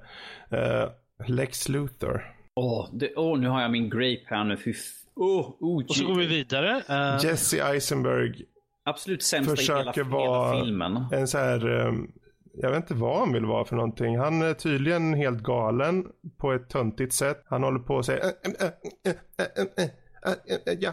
Lex 1.28 1.70
Luthor. 1.70 2.36
Åh, 2.56 2.90
oh, 2.92 3.06
oh, 3.16 3.40
nu 3.40 3.48
har 3.48 3.62
jag 3.62 3.72
min 3.72 3.90
grape 3.90 4.24
här 4.26 4.44
nu. 4.44 4.58
Fy 4.58 4.74
oh, 5.16 5.54
oh, 5.60 5.84
och 5.86 5.96
så 5.96 6.08
går 6.08 6.16
vi 6.16 6.26
vidare. 6.26 6.84
Jesse 7.24 7.64
Eisenberg 7.64 8.46
Absolut 8.90 9.24
sämsta 9.24 9.62
i 9.62 9.78
hela, 9.78 9.92
hela 9.92 10.64
filmen. 10.64 11.06
en 11.12 11.28
så 11.28 11.38
här 11.38 11.70
um, 11.70 12.12
jag 12.54 12.72
vet 12.72 12.78
inte 12.78 12.94
vad 12.94 13.20
han 13.20 13.34
vill 13.34 13.46
vara 13.46 13.66
för 13.66 13.76
någonting. 13.76 14.18
Han 14.18 14.42
är 14.42 14.54
tydligen 14.54 15.14
helt 15.14 15.44
galen 15.44 16.08
på 16.38 16.54
ett 16.54 16.70
töntigt 16.70 17.14
sätt. 17.14 17.44
Han 17.46 17.64
håller 17.64 17.80
på 17.80 18.00
att 18.00 18.06
säga 18.06 18.24
ja, 20.80 20.92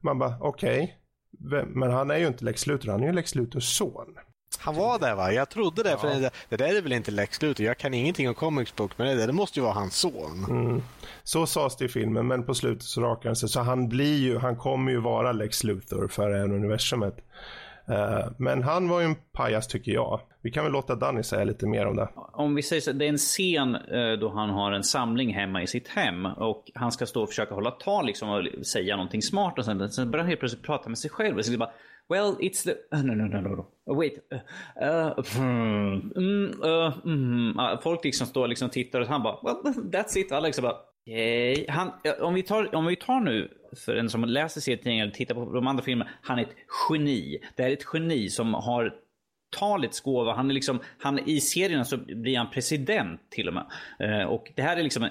man 0.00 0.18
bara 0.18 0.36
okej. 0.40 0.98
Okay. 1.46 1.64
Men 1.66 1.90
han 1.90 2.10
är 2.10 2.18
ju 2.18 2.26
inte 2.26 2.44
Lex 2.44 2.66
Luthor, 2.66 2.90
han 2.90 3.02
är 3.02 3.06
ju 3.06 3.12
Lex 3.12 3.34
Luthors 3.34 3.64
son. 3.64 4.16
Han 4.58 4.74
var 4.74 4.98
där 4.98 5.14
va? 5.14 5.32
Jag 5.32 5.48
trodde 5.48 5.82
det. 5.82 5.90
Ja. 5.90 5.96
För 5.96 6.08
det, 6.08 6.30
det 6.48 6.56
där 6.56 6.76
är 6.76 6.82
väl 6.82 6.92
inte 6.92 7.10
Lex 7.10 7.42
Luthor? 7.42 7.66
Jag 7.66 7.78
kan 7.78 7.94
ingenting 7.94 8.28
om 8.28 8.34
comics 8.34 8.76
book, 8.76 8.90
men 8.96 9.16
det, 9.16 9.26
det 9.26 9.32
måste 9.32 9.58
ju 9.58 9.62
vara 9.62 9.74
hans 9.74 9.96
son. 9.96 10.46
Mm. 10.48 10.82
Så 11.22 11.46
sades 11.46 11.76
det 11.76 11.84
i 11.84 11.88
filmen, 11.88 12.26
men 12.26 12.46
på 12.46 12.54
slutet 12.54 12.82
så 12.82 13.00
rakar 13.00 13.28
han 13.28 13.36
sig. 13.36 13.48
Så 13.48 13.60
han 13.60 13.88
blir 13.88 14.16
ju, 14.16 14.38
han 14.38 14.56
kommer 14.56 14.92
ju 14.92 15.00
vara 15.00 15.32
Lex 15.32 15.64
Luthor 15.64 16.08
för 16.08 16.30
det 16.30 16.38
här 16.38 16.52
universumet. 16.52 17.16
Eh, 17.88 18.26
men 18.38 18.62
han 18.62 18.88
var 18.88 19.00
ju 19.00 19.06
en 19.06 19.16
pajas 19.32 19.66
tycker 19.66 19.92
jag. 19.92 20.20
Vi 20.42 20.50
kan 20.50 20.64
väl 20.64 20.72
låta 20.72 20.94
Danny 20.94 21.22
säga 21.22 21.44
lite 21.44 21.66
mer 21.66 21.86
om 21.86 21.96
det. 21.96 22.08
Om 22.32 22.54
vi 22.54 22.62
säger 22.62 22.82
så, 22.82 22.92
det 22.92 23.04
är 23.04 23.08
en 23.08 23.18
scen 23.18 23.74
eh, 23.74 24.12
då 24.20 24.28
han 24.28 24.50
har 24.50 24.72
en 24.72 24.84
samling 24.84 25.34
hemma 25.34 25.62
i 25.62 25.66
sitt 25.66 25.88
hem 25.88 26.26
och 26.26 26.70
han 26.74 26.92
ska 26.92 27.06
stå 27.06 27.22
och 27.22 27.28
försöka 27.28 27.54
hålla 27.54 27.70
tal 27.70 28.06
liksom, 28.06 28.30
och 28.30 28.66
säga 28.66 28.96
någonting 28.96 29.22
smart 29.22 29.58
och 29.58 29.64
sen, 29.64 29.90
sen 29.90 30.10
börjar 30.10 30.22
han 30.22 30.28
helt 30.28 30.40
plötsligt 30.40 30.62
prata 30.62 30.88
med 30.88 30.98
sig 30.98 31.10
själv. 31.10 31.36
Och 31.36 31.44
så 31.44 31.58
bara, 31.58 31.70
Well, 32.08 32.36
it's 32.40 32.64
the... 32.64 32.96
Uh, 32.96 33.02
no, 33.04 33.14
no, 33.14 33.26
no, 33.26 33.40
no. 33.40 33.66
no. 33.86 33.94
Wait. 33.94 34.18
Uh, 34.82 35.12
mm, 35.38 36.12
uh, 36.64 36.92
mm. 37.04 37.58
Ah, 37.58 37.78
folk 37.82 38.04
liksom 38.04 38.26
står 38.26 38.42
och 38.42 38.48
liksom 38.48 38.70
tittar 38.70 39.00
och 39.00 39.06
han 39.06 39.22
bara, 39.22 39.38
well, 39.42 39.74
that's 39.74 40.18
it. 40.18 40.32
Alla 40.32 40.46
liksom 40.46 40.62
bara, 40.62 40.76
okay. 41.06 41.66
han, 41.68 41.90
om, 42.20 42.34
vi 42.34 42.42
tar, 42.42 42.74
om 42.74 42.86
vi 42.86 42.96
tar 42.96 43.20
nu 43.20 43.50
för 43.74 43.96
en 43.96 44.10
som 44.10 44.24
läser 44.24 44.60
serietidningar 44.60 45.04
eller 45.04 45.14
tittar 45.14 45.34
på 45.34 45.52
de 45.52 45.66
andra 45.66 45.82
filmerna, 45.82 46.10
han 46.22 46.38
är 46.38 46.42
ett 46.42 46.56
geni. 46.90 47.38
Det 47.56 47.62
är 47.62 47.70
ett 47.70 47.86
geni 47.92 48.28
som 48.28 48.54
har 48.54 48.94
talets 49.58 50.00
gåva. 50.00 50.34
Han 50.34 50.50
är 50.50 50.54
liksom, 50.54 50.80
han, 50.98 51.18
I 51.18 51.40
serierna 51.40 51.84
så 51.84 51.96
blir 51.96 52.38
han 52.38 52.50
president 52.50 53.20
till 53.30 53.48
och 53.48 53.54
med. 53.54 53.66
Eh, 54.00 54.26
och 54.26 54.52
det 54.54 54.62
här 54.62 54.76
är 54.76 54.82
liksom, 54.82 55.08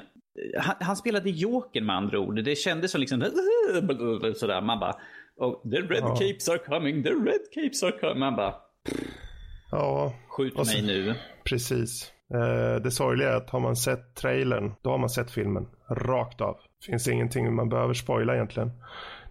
han, 0.59 0.75
han 0.79 0.95
spelade 0.95 1.29
Joker 1.29 1.81
med 1.81 1.95
andra 1.95 2.19
ord. 2.19 2.43
Det 2.43 2.55
kändes 2.55 2.91
som 2.91 3.01
liksom 3.01 3.21
sådär. 4.35 4.61
Man 4.61 4.79
bara, 4.79 4.95
oh, 5.37 5.71
the 5.71 5.77
red 5.77 6.03
ja. 6.03 6.15
capes 6.15 6.49
are 6.49 6.57
coming, 6.57 7.03
the 7.03 7.09
red 7.09 7.41
capes 7.53 7.83
are 7.83 7.91
coming. 7.91 8.19
Man 8.19 8.35
bara, 8.35 8.55
ja. 9.71 10.13
skjut 10.27 10.55
mig 10.55 10.81
nu. 10.81 11.15
Precis. 11.43 12.13
Eh, 12.33 12.81
det 12.81 12.91
sorgliga 12.91 13.29
är 13.29 13.35
att 13.35 13.49
har 13.49 13.59
man 13.59 13.75
sett 13.75 14.15
trailern, 14.15 14.73
då 14.81 14.89
har 14.89 14.97
man 14.97 15.09
sett 15.09 15.31
filmen 15.31 15.67
rakt 15.89 16.41
av. 16.41 16.57
Finns 16.85 17.07
ingenting 17.07 17.53
man 17.53 17.69
behöver 17.69 17.93
spoila 17.93 18.35
egentligen. 18.35 18.71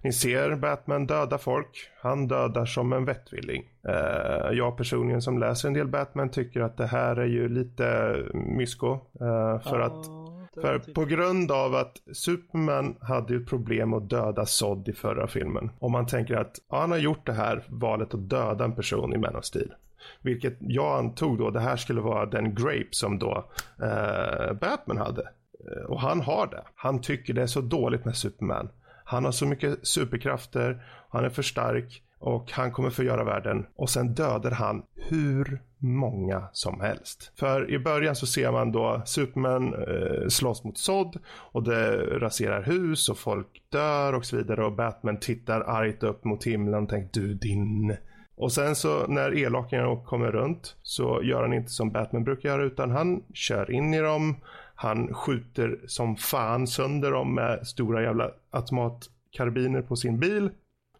Ni 0.02 0.12
ser 0.12 0.56
Batman 0.56 1.06
döda 1.06 1.38
folk. 1.38 1.90
Han 2.00 2.28
dödar 2.28 2.66
som 2.66 2.92
en 2.92 3.04
vettvilling. 3.04 3.62
Uh, 3.88 4.58
jag 4.58 4.76
personligen 4.76 5.22
som 5.22 5.38
läser 5.38 5.68
en 5.68 5.74
del 5.74 5.88
Batman 5.88 6.30
tycker 6.30 6.60
att 6.60 6.76
det 6.76 6.86
här 6.86 7.16
är 7.16 7.26
ju 7.26 7.48
lite 7.48 8.16
mysko. 8.32 8.92
Uh, 8.92 9.60
för 9.60 9.80
oh. 9.80 9.84
att 9.84 10.22
för 10.54 10.78
på 10.78 11.04
grund 11.04 11.50
av 11.50 11.74
att 11.74 11.96
Superman 12.12 12.96
hade 13.00 13.36
ett 13.36 13.46
problem 13.46 13.94
att 13.94 14.10
döda 14.10 14.46
Zod 14.46 14.88
i 14.88 14.92
förra 14.92 15.26
filmen. 15.26 15.70
Om 15.78 15.92
man 15.92 16.06
tänker 16.06 16.36
att 16.36 16.58
ja, 16.70 16.80
han 16.80 16.90
har 16.90 16.98
gjort 16.98 17.26
det 17.26 17.32
här 17.32 17.64
valet 17.68 18.14
att 18.14 18.28
döda 18.28 18.64
en 18.64 18.74
person 18.74 19.14
i 19.14 19.18
Man 19.18 19.36
of 19.36 19.44
Steel. 19.44 19.74
Vilket 20.22 20.56
jag 20.60 20.98
antog 20.98 21.38
då 21.38 21.50
det 21.50 21.60
här 21.60 21.76
skulle 21.76 22.00
vara 22.00 22.26
den 22.26 22.54
Grape 22.54 22.88
som 22.90 23.18
då 23.18 23.44
eh, 23.82 24.52
Batman 24.52 24.98
hade. 24.98 25.28
Eh, 25.70 25.82
och 25.82 26.00
han 26.00 26.20
har 26.20 26.46
det. 26.46 26.62
Han 26.74 27.00
tycker 27.00 27.34
det 27.34 27.42
är 27.42 27.46
så 27.46 27.60
dåligt 27.60 28.04
med 28.04 28.16
Superman. 28.16 28.68
Han 29.04 29.24
har 29.24 29.32
så 29.32 29.46
mycket 29.46 29.86
superkrafter, 29.86 30.84
han 31.08 31.24
är 31.24 31.30
för 31.30 31.42
stark 31.42 32.02
och 32.18 32.52
han 32.52 32.72
kommer 32.72 32.90
förgöra 32.90 33.24
världen. 33.24 33.66
Och 33.76 33.90
sen 33.90 34.14
dödar 34.14 34.50
han 34.50 34.82
hur 34.94 35.62
många 35.78 36.48
som 36.52 36.80
helst. 36.80 37.32
För 37.36 37.70
i 37.70 37.78
början 37.78 38.16
så 38.16 38.26
ser 38.26 38.52
man 38.52 38.72
då 38.72 39.02
Superman 39.06 39.74
eh, 39.74 40.28
slåss 40.28 40.64
mot 40.64 40.78
Zod 40.78 41.16
och 41.26 41.62
det 41.62 41.96
raserar 42.18 42.62
hus 42.62 43.08
och 43.08 43.18
folk 43.18 43.62
dör 43.68 44.12
och 44.12 44.24
så 44.24 44.36
vidare 44.36 44.64
och 44.64 44.72
Batman 44.72 45.20
tittar 45.20 45.60
argt 45.60 46.02
upp 46.02 46.24
mot 46.24 46.44
himlen 46.44 46.82
och 46.82 46.88
tänker 46.88 47.20
du 47.20 47.34
din 47.34 47.96
och 48.42 48.52
sen 48.52 48.74
så 48.74 49.06
när 49.06 49.38
elakingarna 49.38 50.04
kommer 50.04 50.32
runt 50.32 50.76
så 50.82 51.20
gör 51.22 51.42
han 51.42 51.52
inte 51.52 51.70
som 51.70 51.90
Batman 51.90 52.24
brukar 52.24 52.48
göra 52.48 52.64
utan 52.64 52.90
han 52.90 53.22
kör 53.34 53.70
in 53.70 53.94
i 53.94 54.00
dem. 54.00 54.36
Han 54.82 55.14
skjuter 55.14 55.80
som 55.86 56.16
fan 56.16 56.66
sönder 56.66 57.10
dem 57.10 57.34
med 57.34 57.66
stora 57.66 58.02
jävla 58.02 58.30
automatkarbiner 58.50 59.82
på 59.82 59.96
sin 59.96 60.20
bil. 60.20 60.50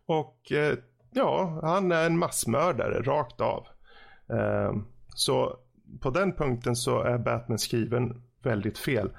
Och 0.07 0.53
eh, 0.53 0.79
ja, 1.11 1.61
han 1.63 1.93
är 1.93 2.07
en 2.07 2.19
massmördare 2.19 3.03
rakt 3.03 3.41
av. 3.41 3.67
Eh, 4.29 4.73
så 5.15 5.57
på 6.01 6.11
den 6.11 6.33
punkten 6.33 6.77
så 6.77 7.03
är 7.03 7.19
Batman 7.19 7.59
skriven 7.59 8.23
väldigt 8.43 8.79
fel. 8.79 9.11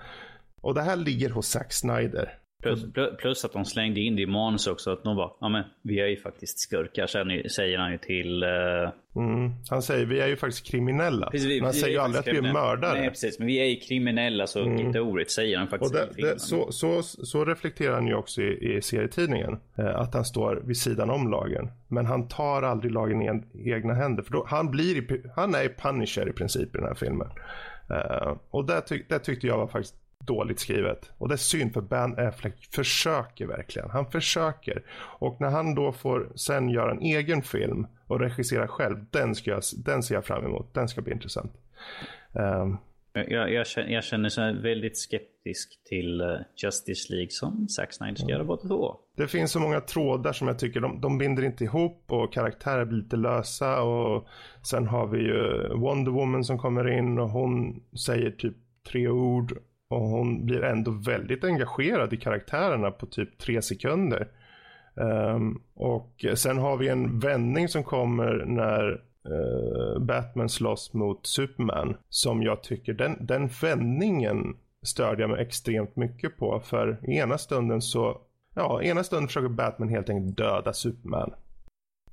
Och 0.61 0.73
det 0.73 0.81
här 0.81 0.95
ligger 0.95 1.29
hos 1.29 1.47
Zack 1.47 1.73
Snyder. 1.73 2.39
Plus, 2.63 2.85
plus, 3.17 3.45
att 3.45 3.53
de 3.53 3.65
slängde 3.65 3.99
in 3.99 4.15
det 4.15 4.21
i 4.21 4.25
manus 4.25 4.67
också. 4.67 4.91
Att 4.91 5.03
de 5.03 5.15
bara, 5.15 5.31
ja 5.39 5.49
men 5.49 5.63
vi 5.81 5.99
är 5.99 6.07
ju 6.07 6.17
faktiskt 6.17 6.59
skurkar, 6.59 7.07
säger 7.47 7.77
han 7.77 7.91
ju 7.91 7.97
till... 7.97 8.43
Uh... 8.43 8.89
Mm. 9.15 9.51
Han 9.69 9.81
säger, 9.81 10.05
vi 10.05 10.19
är 10.19 10.27
ju 10.27 10.35
faktiskt 10.35 10.67
kriminella. 10.67 11.29
Precis, 11.29 11.49
vi, 11.49 11.59
han 11.59 11.71
vi 11.71 11.77
säger 11.79 11.93
ju 11.93 11.99
aldrig 11.99 12.19
att 12.19 12.43
vi 12.43 12.47
är 12.47 12.53
mördare. 12.53 12.99
Nej 12.99 13.09
precis, 13.09 13.39
men 13.39 13.47
vi 13.47 13.59
är 13.59 13.65
ju 13.65 13.75
kriminella 13.75 14.47
så 14.47 14.61
mm. 14.61 14.79
inte 14.79 14.99
ordet 14.99 15.31
säger 15.31 15.57
han 15.57 15.67
faktiskt. 15.67 15.95
Och 15.95 15.99
det, 16.15 16.21
det, 16.21 16.39
så, 16.39 16.71
så, 16.71 17.03
så, 17.03 17.45
reflekterar 17.45 17.93
han 17.93 18.07
ju 18.07 18.15
också 18.15 18.41
i, 18.41 18.75
i 18.75 18.81
serietidningen. 18.81 19.57
Eh, 19.77 19.95
att 19.95 20.13
han 20.13 20.25
står 20.25 20.61
vid 20.65 20.77
sidan 20.77 21.09
om 21.09 21.31
lagen. 21.31 21.71
Men 21.87 22.05
han 22.05 22.27
tar 22.27 22.61
aldrig 22.61 22.91
lagen 22.91 23.21
i 23.53 23.71
egna 23.71 23.93
händer. 23.93 24.23
För 24.23 24.31
då, 24.31 24.45
han, 24.49 24.71
blir, 24.71 25.21
han 25.35 25.55
är 25.55 25.67
Punisher 25.67 26.29
i 26.29 26.33
princip 26.33 26.75
i 26.75 26.77
den 26.77 26.87
här 26.87 26.95
filmen. 26.95 27.27
Uh, 27.91 28.37
och 28.49 28.65
det, 28.65 28.81
tyck, 28.81 29.09
det 29.09 29.19
tyckte 29.19 29.47
jag 29.47 29.57
var 29.57 29.67
faktiskt 29.67 29.95
dåligt 30.25 30.59
skrivet. 30.59 31.11
Och 31.17 31.27
det 31.27 31.35
är 31.35 31.37
synd 31.37 31.73
för 31.73 31.81
Ben 31.81 32.19
Affleck 32.19 32.67
försöker 32.71 33.45
verkligen. 33.45 33.89
Han 33.89 34.11
försöker. 34.11 34.83
Och 35.19 35.41
när 35.41 35.49
han 35.49 35.75
då 35.75 35.91
får 35.91 36.31
sen 36.35 36.69
göra 36.69 36.91
en 36.91 37.01
egen 37.01 37.41
film 37.41 37.87
och 38.07 38.19
regissera 38.19 38.67
själv, 38.67 38.97
den, 39.11 39.35
ska 39.35 39.51
jag, 39.51 39.63
den 39.85 40.03
ser 40.03 40.15
jag 40.15 40.25
fram 40.25 40.45
emot. 40.45 40.73
Den 40.73 40.87
ska 40.87 41.01
bli 41.01 41.13
intressant. 41.13 41.51
Um, 42.31 42.77
jag, 43.13 43.51
jag, 43.51 43.67
känner, 43.67 43.89
jag 43.89 44.03
känner 44.03 44.53
mig 44.53 44.61
väldigt 44.61 44.97
skeptisk 44.97 45.79
till 45.85 46.21
uh, 46.21 46.37
Justice 46.63 47.13
League 47.13 47.29
som 47.29 47.67
Zack 47.67 47.93
Snyder 47.93 48.15
ska 48.15 48.23
mm. 48.23 48.33
göra 48.33 48.43
båda 48.43 48.67
två. 48.67 48.95
Det 49.17 49.27
finns 49.27 49.51
så 49.51 49.59
många 49.59 49.81
trådar 49.81 50.33
som 50.33 50.47
jag 50.47 50.59
tycker 50.59 50.79
de, 50.79 51.01
de 51.01 51.17
binder 51.17 51.43
inte 51.43 51.63
ihop 51.63 52.03
och 52.07 52.33
karaktärer 52.33 52.85
blir 52.85 52.97
lite 52.97 53.15
lösa 53.15 53.81
och 53.81 54.27
sen 54.63 54.87
har 54.87 55.07
vi 55.07 55.19
ju 55.19 55.67
Wonder 55.75 56.11
Woman 56.11 56.43
som 56.43 56.57
kommer 56.57 56.97
in 56.97 57.19
och 57.19 57.29
hon 57.29 57.83
säger 58.05 58.31
typ 58.31 58.55
tre 58.91 59.07
ord 59.07 59.57
och 59.89 60.01
hon 60.01 60.45
blir 60.45 60.63
ändå 60.63 60.91
väldigt 60.91 61.43
engagerad 61.43 62.13
i 62.13 62.17
karaktärerna 62.17 62.91
på 62.91 63.05
typ 63.05 63.37
tre 63.37 63.61
sekunder. 63.61 64.27
Um, 64.95 65.61
och 65.73 66.25
sen 66.35 66.57
har 66.57 66.77
vi 66.77 66.87
en 66.87 67.19
vändning 67.19 67.67
som 67.67 67.83
kommer 67.83 68.45
när 68.45 68.91
uh, 69.29 69.99
Batman 69.99 70.49
slåss 70.49 70.93
mot 70.93 71.27
Superman. 71.27 71.97
Som 72.09 72.43
jag 72.43 72.63
tycker, 72.63 72.93
den, 72.93 73.25
den 73.25 73.49
vändningen 73.61 74.57
störde 74.85 75.21
jag 75.21 75.29
mig 75.29 75.41
extremt 75.41 75.95
mycket 75.95 76.37
på. 76.37 76.59
För 76.59 77.09
ena 77.09 77.37
stunden 77.37 77.81
så, 77.81 78.21
ja, 78.55 78.83
ena 78.83 79.03
stunden 79.03 79.27
försöker 79.27 79.49
Batman 79.49 79.89
helt 79.89 80.09
enkelt 80.09 80.37
döda 80.37 80.73
Superman. 80.73 81.33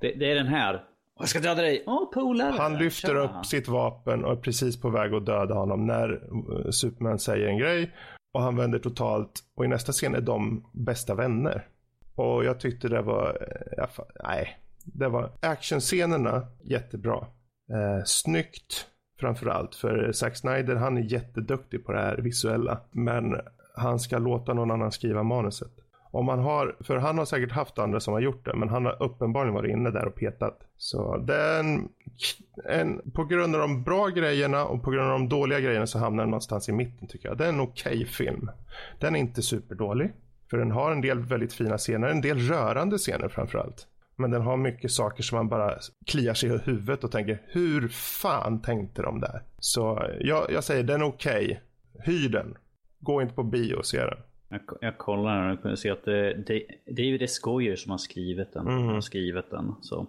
Det, 0.00 0.12
det 0.12 0.30
är 0.30 0.34
den 0.34 0.46
här 0.46 0.84
jag 1.20 1.28
ska 1.28 1.40
döda 1.40 1.62
dig. 1.62 1.84
Åh, 1.86 2.02
oh, 2.02 2.10
polare. 2.12 2.54
Han 2.58 2.78
lyfter 2.78 3.08
Tja. 3.08 3.18
upp 3.18 3.46
sitt 3.46 3.68
vapen 3.68 4.24
och 4.24 4.32
är 4.32 4.36
precis 4.36 4.80
på 4.80 4.90
väg 4.90 5.14
att 5.14 5.26
döda 5.26 5.54
honom 5.54 5.86
när 5.86 6.10
eh, 6.12 6.70
Superman 6.70 7.18
säger 7.18 7.46
en 7.46 7.58
grej. 7.58 7.94
Och 8.34 8.42
han 8.42 8.56
vänder 8.56 8.78
totalt 8.78 9.40
och 9.56 9.64
i 9.64 9.68
nästa 9.68 9.92
scen 9.92 10.14
är 10.14 10.20
de 10.20 10.66
bästa 10.72 11.14
vänner. 11.14 11.66
Och 12.14 12.44
jag 12.44 12.60
tyckte 12.60 12.88
det 12.88 13.02
var, 13.02 13.48
eh, 13.78 13.88
nej, 14.24 14.58
det 14.84 15.08
var 15.08 15.30
actionscenerna 15.40 16.46
jättebra. 16.62 17.26
Eh, 17.72 18.04
snyggt 18.04 18.86
framförallt 19.20 19.74
för 19.74 20.12
Zack 20.12 20.36
Snyder 20.36 20.76
han 20.76 20.96
är 20.96 21.02
jätteduktig 21.02 21.86
på 21.86 21.92
det 21.92 22.00
här 22.00 22.16
visuella. 22.16 22.80
Men 22.90 23.36
han 23.74 23.98
ska 23.98 24.18
låta 24.18 24.54
någon 24.54 24.70
annan 24.70 24.92
skriva 24.92 25.22
manuset. 25.22 25.72
Om 26.10 26.26
man 26.26 26.38
har, 26.38 26.76
för 26.80 26.96
han 26.96 27.18
har 27.18 27.24
säkert 27.24 27.52
haft 27.52 27.78
andra 27.78 28.00
som 28.00 28.12
har 28.12 28.20
gjort 28.20 28.44
det, 28.44 28.54
men 28.54 28.68
han 28.68 28.84
har 28.84 29.02
uppenbarligen 29.02 29.54
varit 29.54 29.70
inne 29.70 29.90
där 29.90 30.06
och 30.06 30.14
petat. 30.14 30.58
Så 30.76 31.16
den, 31.16 31.88
en, 32.68 33.12
på 33.12 33.24
grund 33.24 33.54
av 33.54 33.60
de 33.60 33.82
bra 33.82 34.08
grejerna 34.08 34.64
och 34.64 34.82
på 34.82 34.90
grund 34.90 35.10
av 35.10 35.18
de 35.18 35.28
dåliga 35.28 35.60
grejerna 35.60 35.86
så 35.86 35.98
hamnar 35.98 36.22
den 36.22 36.30
någonstans 36.30 36.68
i 36.68 36.72
mitten 36.72 37.08
tycker 37.08 37.28
jag. 37.28 37.38
Det 37.38 37.44
är 37.44 37.48
en 37.48 37.60
okej 37.60 37.92
okay 37.92 38.06
film. 38.06 38.50
Den 38.98 39.16
är 39.16 39.20
inte 39.20 39.42
superdålig. 39.42 40.12
För 40.50 40.58
den 40.58 40.70
har 40.70 40.92
en 40.92 41.00
del 41.00 41.18
väldigt 41.18 41.52
fina 41.52 41.78
scener, 41.78 42.08
en 42.08 42.20
del 42.20 42.38
rörande 42.38 42.98
scener 42.98 43.28
framförallt. 43.28 43.86
Men 44.16 44.30
den 44.30 44.42
har 44.42 44.56
mycket 44.56 44.92
saker 44.92 45.22
som 45.22 45.36
man 45.36 45.48
bara 45.48 45.78
kliar 46.06 46.34
sig 46.34 46.48
i 46.48 46.58
huvudet 46.58 47.04
och 47.04 47.12
tänker 47.12 47.42
hur 47.46 47.88
fan 47.88 48.62
tänkte 48.62 49.02
de 49.02 49.20
där? 49.20 49.42
Så 49.58 50.10
jag, 50.20 50.50
jag 50.50 50.64
säger 50.64 50.82
den 50.82 51.00
är 51.00 51.06
okej. 51.06 51.44
Okay. 51.44 52.14
Hyr 52.14 52.28
den. 52.28 52.54
Gå 52.98 53.22
inte 53.22 53.34
på 53.34 53.42
bio 53.42 53.74
och 53.74 53.86
se 53.86 53.98
den. 53.98 54.18
Jag, 54.50 54.60
jag 54.80 54.98
kollar 54.98 55.52
och 55.52 55.62
kunde 55.62 55.76
se 55.76 55.90
att 55.90 56.04
det, 56.04 56.34
det, 56.34 56.62
det 56.84 57.02
är 57.02 57.06
ju 57.06 57.18
det 57.18 57.28
Skojer 57.28 57.76
som 57.76 57.90
har 57.90 57.98
skrivit 57.98 58.52
den. 58.52 58.66
Mm. 58.66 58.86
Har 58.86 59.00
skrivit 59.00 59.50
den 59.50 59.74
så. 59.80 60.06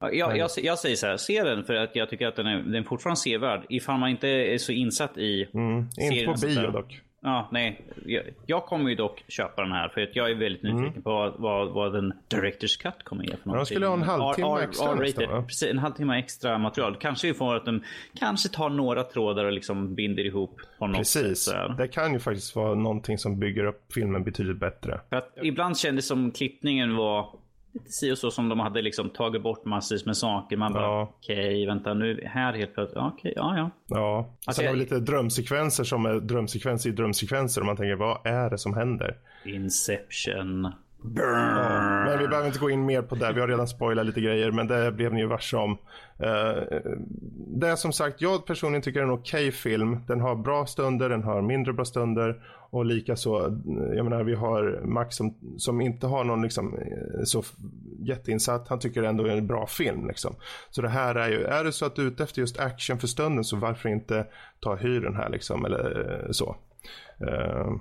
Jag, 0.00 0.36
jag, 0.36 0.50
jag, 0.56 0.78
säger 0.78 0.96
så 0.96 1.06
här, 1.06 1.16
se 1.16 1.42
den 1.42 1.64
för 1.64 1.74
att 1.74 1.96
jag 1.96 2.10
tycker 2.10 2.26
att 2.26 2.36
den 2.36 2.46
är, 2.46 2.62
den 2.62 2.74
är 2.74 2.82
fortfarande 2.82 3.20
sevärd. 3.20 3.66
Ifall 3.68 3.98
man 4.00 4.10
inte 4.10 4.28
är 4.28 4.58
så 4.58 4.72
insatt 4.72 5.18
i 5.18 5.48
mm. 5.54 5.88
Inte 6.00 6.24
på 6.24 6.46
bio 6.46 6.70
dock. 6.70 7.00
Ja, 7.24 7.48
nej. 7.52 7.80
Jag, 8.06 8.22
jag, 8.46 8.66
kommer 8.66 8.90
ju 8.90 8.96
dock 8.96 9.24
köpa 9.28 9.62
den 9.62 9.72
här 9.72 9.88
för 9.88 10.00
att 10.00 10.16
jag 10.16 10.30
är 10.30 10.34
väldigt 10.34 10.64
mm. 10.64 10.76
nyfiken 10.76 10.92
mm. 10.92 11.02
på 11.02 11.10
vad, 11.10 11.34
vad, 11.38 11.72
vad 11.72 11.92
den 11.92 12.12
Directors 12.28 12.76
Cut 12.76 13.02
kommer 13.04 13.24
ge 13.24 13.30
för 13.30 13.48
någonting. 13.48 13.58
De 13.58 13.66
skulle 13.66 13.86
ha 13.86 13.94
en 13.94 14.02
halvtimme 14.02 14.60
extra 14.62 14.92
R, 14.92 14.96
nästan, 15.00 15.46
Precis, 15.46 15.70
en 15.70 15.78
halvtimme 15.78 16.18
extra 16.18 16.58
material. 16.58 16.96
Kanske 17.00 17.34
får 17.34 17.54
att 17.54 17.64
de 17.64 17.82
kanske 18.14 18.48
tar 18.48 18.68
några 18.68 19.04
trådar 19.04 19.44
och 19.44 19.52
liksom 19.52 19.94
binder 19.94 20.26
ihop 20.26 20.60
på 20.78 20.86
något 20.86 20.96
Precis. 20.96 21.38
sätt. 21.38 21.76
Det 21.78 21.88
kan 21.88 22.12
ju 22.12 22.18
faktiskt 22.18 22.56
vara 22.56 22.74
någonting 22.74 23.18
som 23.18 23.38
bygger 23.38 23.64
upp 23.64 23.92
filmen 23.94 24.24
betydligt 24.24 24.58
bättre. 24.58 25.00
För 25.08 25.16
att 25.16 25.38
ibland 25.42 25.78
kändes 25.78 26.04
det 26.04 26.08
som 26.08 26.30
klippningen 26.30 26.96
var 26.96 27.28
lite 27.74 27.92
si 27.92 28.12
och 28.12 28.18
så 28.18 28.30
som 28.30 28.48
de 28.48 28.60
hade 28.60 28.82
liksom 28.82 29.10
tagit 29.10 29.42
bort 29.42 29.64
massvis 29.64 30.06
med 30.06 30.16
saker. 30.16 30.56
Man 30.56 30.72
bara 30.72 30.82
ja. 30.82 31.12
okej, 31.18 31.34
okay, 31.36 31.66
vänta 31.66 31.94
nu 31.94 32.20
här 32.26 32.52
helt 32.52 32.74
plötsligt. 32.74 33.02
Okej, 33.02 33.32
okay, 33.32 33.32
ja 33.36 33.56
ja. 33.56 33.70
Ja, 33.86 34.34
alltså, 34.46 34.60
sen 34.60 34.66
har 34.66 34.74
vi 34.74 34.80
lite 34.80 35.00
drömsekvenser 35.00 35.84
som 35.84 36.06
är 36.06 36.14
drömsekvenser 36.14 36.90
i 36.90 36.92
drömsekvenser 36.92 37.60
och 37.60 37.66
man 37.66 37.76
tänker 37.76 37.94
vad 37.94 38.26
är 38.26 38.50
det 38.50 38.58
som 38.58 38.74
händer? 38.74 39.16
Inception. 39.44 40.72
Ja, 41.16 42.04
men 42.06 42.18
vi 42.18 42.28
behöver 42.28 42.46
inte 42.46 42.58
gå 42.58 42.70
in 42.70 42.86
mer 42.86 43.02
på 43.02 43.14
det. 43.14 43.32
Vi 43.32 43.40
har 43.40 43.48
redan 43.48 43.68
spoilat 43.68 44.06
lite 44.06 44.20
grejer, 44.20 44.50
men 44.50 44.66
det 44.66 44.92
blev 44.92 45.14
ni 45.14 45.20
ju 45.20 45.26
varse 45.26 45.56
om. 45.56 45.70
Uh, 45.70 46.62
det 47.60 47.68
är 47.68 47.76
som 47.76 47.92
sagt, 47.92 48.20
jag 48.20 48.46
personligen 48.46 48.82
tycker 48.82 49.00
det 49.00 49.04
är 49.06 49.08
en 49.08 49.18
okej 49.18 49.48
okay 49.48 49.52
film. 49.52 49.98
Den 50.06 50.20
har 50.20 50.36
bra 50.36 50.66
stunder, 50.66 51.08
den 51.08 51.22
har 51.22 51.42
mindre 51.42 51.72
bra 51.72 51.84
stunder. 51.84 52.42
Och 52.70 52.84
likaså, 52.84 53.60
jag 53.94 54.04
menar 54.04 54.24
vi 54.24 54.34
har 54.34 54.80
Max 54.84 55.16
som, 55.16 55.34
som 55.56 55.80
inte 55.80 56.06
har 56.06 56.24
någon 56.24 56.42
liksom 56.42 56.74
eh, 56.74 57.24
så 57.24 57.42
jätteinsatt. 57.98 58.68
Han 58.68 58.78
tycker 58.78 59.02
det 59.02 59.08
ändå 59.08 59.26
är 59.26 59.36
en 59.36 59.46
bra 59.46 59.66
film 59.66 60.06
liksom. 60.08 60.34
Så 60.70 60.82
det 60.82 60.88
här 60.88 61.14
är 61.14 61.28
ju, 61.28 61.44
är 61.44 61.64
det 61.64 61.72
så 61.72 61.86
att 61.86 61.96
du 61.96 62.02
är 62.02 62.06
ute 62.06 62.22
efter 62.22 62.40
just 62.40 62.60
action 62.60 62.98
för 62.98 63.06
stunden 63.06 63.44
så 63.44 63.56
varför 63.56 63.88
inte 63.88 64.26
ta 64.60 64.74
hyr 64.74 65.00
den 65.00 65.16
här 65.16 65.28
liksom 65.28 65.64
eller 65.64 66.10
eh, 66.24 66.30
så. 66.30 66.56
Uh, 67.20 67.76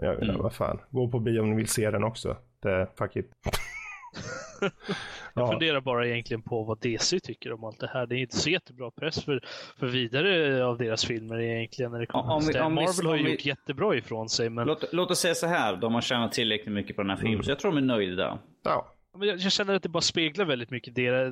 jag, 0.00 0.22
mm. 0.22 0.38
Vad 0.38 0.52
fan, 0.52 0.78
gå 0.90 1.08
på 1.08 1.20
bio 1.20 1.40
om 1.40 1.50
ni 1.50 1.56
vill 1.56 1.68
se 1.68 1.90
den 1.90 2.04
också. 2.04 2.36
Det, 2.62 2.86
fuck 2.98 3.16
it. 3.16 3.30
Jag 5.34 5.44
ja. 5.44 5.50
funderar 5.50 5.80
bara 5.80 6.06
egentligen 6.06 6.42
på 6.42 6.62
vad 6.62 6.80
DC 6.80 7.20
tycker 7.20 7.52
om 7.52 7.64
allt 7.64 7.80
det 7.80 7.90
här. 7.92 8.06
Det 8.06 8.14
är 8.14 8.18
inte 8.18 8.36
så 8.36 8.50
jättebra 8.50 8.90
press 8.90 9.24
för, 9.24 9.40
för 9.78 9.86
vidare 9.86 10.64
av 10.64 10.78
deras 10.78 11.04
filmer 11.04 11.40
egentligen. 11.40 11.92
När 11.92 11.98
det 11.98 12.06
kommer 12.06 12.34
om 12.34 12.42
vi, 12.46 12.60
om 12.60 12.74
Marvel 12.74 12.94
vi, 13.02 13.08
har 13.08 13.16
ju 13.16 13.30
gjort 13.30 13.44
jättebra 13.44 13.96
ifrån 13.96 14.28
sig. 14.28 14.50
Men... 14.50 14.66
Låt, 14.66 14.84
låt, 14.92 15.10
oss 15.10 15.18
säga 15.18 15.34
så 15.34 15.46
här, 15.46 15.76
de 15.76 15.94
har 15.94 16.00
tjänat 16.00 16.32
tillräckligt 16.32 16.74
mycket 16.74 16.96
på 16.96 17.02
den 17.02 17.10
här 17.10 17.16
filmen, 17.16 17.34
mm. 17.34 17.44
så 17.44 17.50
jag 17.50 17.58
tror 17.58 17.72
de 17.72 17.78
är 17.78 17.82
nöjda. 17.86 18.38
Ja. 18.64 18.94
Jag 19.20 19.52
känner 19.52 19.74
att 19.74 19.82
det 19.82 19.88
bara 19.88 20.00
speglar 20.00 20.44
väldigt 20.44 20.70
mycket 20.70 20.94
det, 20.94 21.30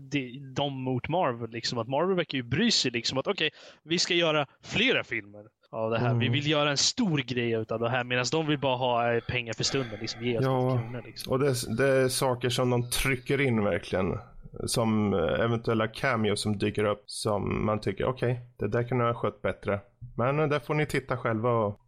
det, 0.00 0.40
de 0.56 0.82
mot 0.82 1.08
Marvel. 1.08 1.50
Liksom. 1.50 1.78
Att 1.78 1.88
Marvel 1.88 2.16
verkar 2.16 2.38
ju 2.38 2.42
bry 2.42 2.70
sig. 2.70 2.90
Liksom, 2.90 3.18
att 3.18 3.26
okej, 3.26 3.46
okay, 3.46 3.58
vi 3.82 3.98
ska 3.98 4.14
göra 4.14 4.46
flera 4.62 5.04
filmer 5.04 5.44
av 5.70 5.90
det 5.90 5.98
här. 5.98 6.06
Mm. 6.06 6.18
Vi 6.18 6.28
vill 6.28 6.46
göra 6.46 6.70
en 6.70 6.76
stor 6.76 7.18
grej 7.18 7.56
av 7.56 7.80
det 7.80 7.88
här 7.88 8.04
medan 8.04 8.24
de 8.32 8.46
vill 8.46 8.58
bara 8.58 8.76
ha 8.76 9.12
eh, 9.12 9.20
pengar 9.20 9.52
för 9.52 9.64
stunden. 9.64 9.98
Liksom, 10.00 10.24
ge 10.24 10.38
oss 10.38 10.44
ja, 10.44 10.78
kronor, 10.78 11.02
liksom. 11.06 11.32
och 11.32 11.38
det, 11.38 11.76
det, 11.76 11.88
är 11.88 12.08
saker 12.08 12.48
som 12.48 12.70
de 12.70 12.90
trycker 12.90 13.40
in 13.40 13.64
verkligen. 13.64 14.18
Som 14.66 15.14
eh, 15.14 15.44
eventuella 15.44 15.88
cameo 15.88 16.36
som 16.36 16.58
dyker 16.58 16.84
upp 16.84 17.02
som 17.06 17.66
man 17.66 17.80
tycker 17.80 18.04
okej, 18.04 18.32
okay, 18.32 18.44
det 18.58 18.68
där 18.68 18.88
kunde 18.88 19.04
jag 19.04 19.12
ha 19.12 19.20
skött 19.20 19.42
bättre. 19.42 19.80
Men 20.16 20.40
eh, 20.40 20.48
där 20.48 20.58
får 20.58 20.74
ni 20.74 20.86
titta 20.86 21.16
själva 21.16 21.50
och, 21.50 21.80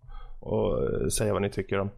och 0.49 1.13
säga 1.13 1.33
vad 1.33 1.43
ni 1.43 1.51
tycker 1.51 1.79
om. 1.79 1.91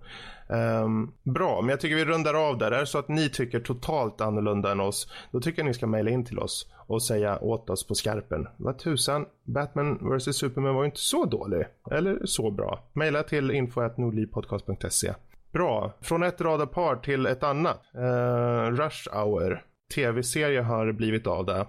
Um, 0.50 1.12
bra, 1.22 1.60
men 1.60 1.70
jag 1.70 1.80
tycker 1.80 1.96
vi 1.96 2.04
rundar 2.04 2.34
av 2.34 2.58
där. 2.58 2.72
Är 2.72 2.80
det 2.80 2.86
så 2.86 2.98
att 2.98 3.08
ni 3.08 3.28
tycker 3.28 3.60
totalt 3.60 4.20
annorlunda 4.20 4.72
än 4.72 4.80
oss, 4.80 5.12
då 5.30 5.40
tycker 5.40 5.62
jag 5.62 5.66
ni 5.66 5.74
ska 5.74 5.86
mejla 5.86 6.10
in 6.10 6.24
till 6.24 6.38
oss 6.38 6.66
och 6.86 7.02
säga 7.02 7.38
åt 7.38 7.70
oss 7.70 7.86
på 7.86 7.94
skarpen. 7.94 8.48
Vad 8.56 8.78
tusan, 8.78 9.26
Batman 9.44 10.16
vs 10.16 10.36
Superman 10.36 10.74
var 10.74 10.82
ju 10.82 10.86
inte 10.86 11.00
så 11.00 11.24
dålig. 11.24 11.66
Eller 11.90 12.26
så 12.26 12.50
bra. 12.50 12.90
Mejla 12.92 13.22
till 13.22 13.50
info.nordlivpodcast.se. 13.50 15.14
Bra, 15.52 15.92
från 16.00 16.22
ett 16.22 16.40
radarpar 16.40 16.96
till 16.96 17.26
ett 17.26 17.42
annat. 17.42 17.80
Uh, 17.96 18.76
Rush 18.76 19.16
Hour. 19.16 19.64
Tv-serie 19.94 20.60
har 20.60 20.92
blivit 20.92 21.26
av 21.26 21.46
det. 21.46 21.66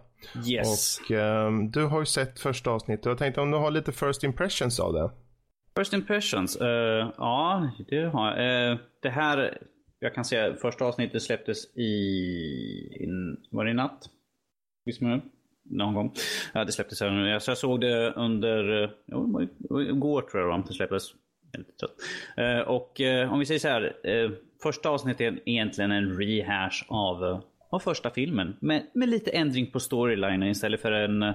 Yes. 0.48 1.00
Och 1.00 1.12
um, 1.12 1.72
du 1.72 1.86
har 1.86 2.00
ju 2.00 2.06
sett 2.06 2.40
första 2.40 2.72
avsnittet. 2.72 3.06
Jag 3.06 3.18
tänkte 3.18 3.42
om 3.42 3.52
du 3.52 3.58
har 3.58 3.72
lite 3.72 3.92
first 3.92 4.24
impressions 4.24 4.80
av 4.80 4.94
det. 4.94 5.12
First 5.78 5.94
impressions? 5.94 6.62
Uh, 6.62 6.68
ja, 7.18 7.72
det 7.88 8.02
har 8.02 8.38
jag. 8.38 8.72
Uh, 8.72 8.80
det 9.02 9.10
här, 9.10 9.58
jag 10.00 10.16
kan 10.16 10.26
säga, 10.26 10.56
första 10.56 10.86
avsnittet 10.86 11.24
släpptes 11.24 11.78
i, 11.78 13.04
in, 13.04 13.38
var 13.52 13.66
det 13.66 13.72
i 13.72 13.74
natt? 13.74 14.10
Visst 14.86 15.02
man 15.02 15.22
någon 15.64 15.94
gång. 15.94 16.14
Ja, 16.54 16.66
det 16.66 16.72
släpptes 16.72 17.02
här. 17.02 17.12
nu. 17.12 17.40
Så 17.40 17.52
jag 17.52 17.58
såg 17.58 17.82
det 17.82 18.12
under, 18.12 18.84
eh, 18.84 18.90
jo, 19.06 19.42
igår 19.82 20.22
tror 20.22 20.44
jag 20.44 20.68
det 20.68 20.74
släpptes. 20.74 21.04
Uh, 22.40 22.60
och 22.68 23.02
om 23.30 23.40
vi 23.40 23.46
säger 23.46 23.60
så 23.60 23.68
här. 23.68 23.96
första 24.64 24.90
avsnittet 24.90 25.22
är 25.22 25.50
egentligen 25.50 25.92
en 25.92 26.18
rehash 26.18 26.86
av 26.88 27.42
av 27.72 27.80
första 27.80 28.10
filmen. 28.10 28.56
Med, 28.60 28.88
med 28.94 29.10
lite 29.10 29.32
ändring 29.32 29.72
på 29.72 29.80
storylinen. 29.80 30.44
Istället 30.44 30.82
för 30.82 30.92
en 30.92 31.34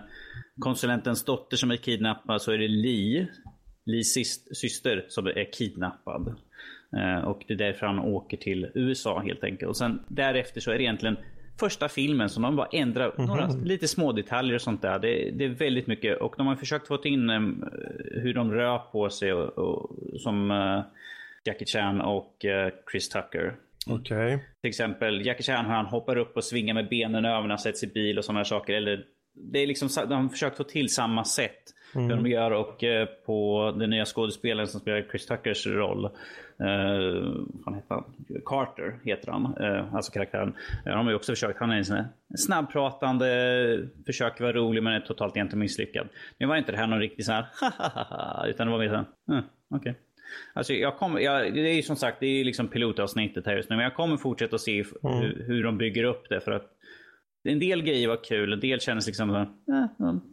konsulentens 0.61 1.25
dotter 1.25 1.57
som 1.57 1.71
är 1.71 1.77
kidnappad 1.77 2.43
så 2.43 2.53
är 2.53 2.59
det 2.59 2.69
Lee 2.69 3.29
Lees 3.87 4.15
syster 4.53 5.07
som 5.09 5.27
är 5.27 5.53
kidnappad. 5.53 6.35
Eh, 6.97 7.25
och 7.25 7.45
det 7.47 7.55
är 7.55 7.59
därför 7.59 7.87
han 7.87 7.99
åker 7.99 8.37
till 8.37 8.71
USA 8.75 9.21
helt 9.21 9.45
enkelt. 9.45 9.69
Och 9.69 9.77
sen 9.77 10.03
därefter 10.09 10.61
så 10.61 10.71
är 10.71 10.79
det 10.79 10.83
egentligen 10.83 11.17
första 11.61 11.89
filmen 11.89 12.29
som 12.29 12.43
de 12.43 12.57
bara 12.57 12.69
ändrar 12.73 13.05
mm 13.05 13.17
-hmm. 13.17 13.27
några 13.27 13.49
lite 13.49 13.89
små 13.89 14.13
detaljer 14.13 14.55
och 14.55 14.63
sånt 14.63 14.83
där. 14.83 14.99
Det, 14.99 15.31
det, 15.31 15.45
är 15.45 15.49
väldigt 15.49 15.87
mycket 15.87 16.21
och 16.21 16.35
de 16.37 16.47
har 16.47 16.57
försökt 16.57 16.89
få 16.89 17.05
in 17.05 17.31
um, 17.31 17.69
hur 18.15 18.35
de 18.35 18.53
rör 18.53 18.79
på 18.79 19.11
sig 19.11 19.33
och, 19.33 19.59
och 19.59 19.91
som 20.21 20.51
uh, 20.51 20.83
Jackie 21.45 21.67
Chan 21.67 22.01
och 22.01 22.45
uh, 22.45 22.75
Chris 22.91 23.09
Tucker. 23.09 23.57
Okej. 23.87 24.35
Okay. 24.35 24.39
Till 24.63 24.69
exempel 24.69 25.27
Jackie 25.27 25.43
Chan 25.43 25.67
han 25.67 25.87
hoppar 25.87 26.17
upp 26.17 26.37
och 26.37 26.45
svingar 26.45 26.75
med 26.75 26.89
benen 26.89 27.25
över 27.25 27.43
när 27.43 27.49
han 27.49 27.59
sätts 27.59 27.85
i 27.85 27.87
bil 27.87 28.19
och 28.19 28.25
sådana 28.25 28.45
saker. 28.45 28.75
Eller, 28.75 29.05
det 29.35 29.59
är 29.59 29.67
liksom, 29.67 29.89
de 30.09 30.23
har 30.23 30.29
försökt 30.29 30.57
få 30.57 30.65
till 30.65 30.89
samma 30.89 31.25
sätt 31.25 31.73
mm. 31.95 32.09
de 32.09 32.31
gör 32.31 32.51
och 32.51 32.85
eh, 32.85 33.09
på 33.27 33.73
den 33.79 33.91
nya 33.91 34.05
skådespelaren 34.05 34.69
som 34.69 34.81
spelar 34.81 35.03
Chris 35.11 35.27
Tuckers 35.27 35.67
roll. 35.67 36.05
Eh, 36.05 36.11
vad 37.65 37.75
heter 37.75 37.95
han? 37.95 38.05
Carter 38.45 38.99
heter 39.05 39.33
han, 39.33 39.57
eh, 39.61 39.95
alltså 39.95 40.13
karaktären. 40.13 40.55
Eh, 40.87 40.93
de 40.93 41.05
har 41.05 41.11
ju 41.11 41.17
också 41.17 41.33
försökt, 41.33 41.61
han 41.61 41.71
är 41.71 41.77
en 41.77 41.85
sån 41.85 42.05
snabbpratande, 42.37 43.29
försöker 44.07 44.45
vara 44.45 44.53
rolig 44.53 44.83
men 44.83 44.93
är 44.93 45.01
totalt 45.01 45.37
egentligen 45.37 45.61
misslyckad. 45.61 46.09
Nu 46.39 46.47
var 46.47 46.57
inte 46.57 46.73
det 46.73 46.79
här 46.79 46.87
någon 46.87 47.01
riktig 47.01 47.25
sån 47.25 47.35
här 47.35 47.47
utan 48.49 48.67
det 48.67 48.71
var 48.71 48.79
mer 48.79 48.89
såhär, 48.89 49.05
mm, 49.29 49.45
okej. 49.71 49.91
Okay. 49.91 49.95
Alltså 50.55 50.73
jag 50.73 50.97
kommer, 50.97 51.21
jag, 51.21 51.55
det 51.55 51.61
är 51.61 51.75
ju 51.75 51.83
som 51.83 51.97
sagt 51.97 52.21
det 52.21 52.27
är 52.27 52.45
liksom 52.45 52.69
pilotavsnittet 52.69 53.47
här 53.47 53.57
just 53.57 53.71
nu. 53.71 53.77
Men 53.77 53.83
jag 53.83 53.95
kommer 53.95 54.17
fortsätta 54.17 54.59
se 54.59 54.85
mm. 55.03 55.19
hur, 55.19 55.45
hur 55.47 55.63
de 55.63 55.79
bygger 55.79 56.05
upp 56.05 56.29
det. 56.29 56.41
För 56.41 56.53
att 56.53 56.76
en 57.49 57.59
del 57.59 57.83
grejer 57.83 58.09
var 58.09 58.25
kul, 58.25 58.53
en 58.53 58.61
del 58.61 58.81
kändes 58.81 59.07
liksom 59.07 59.31
eh, 59.35 59.45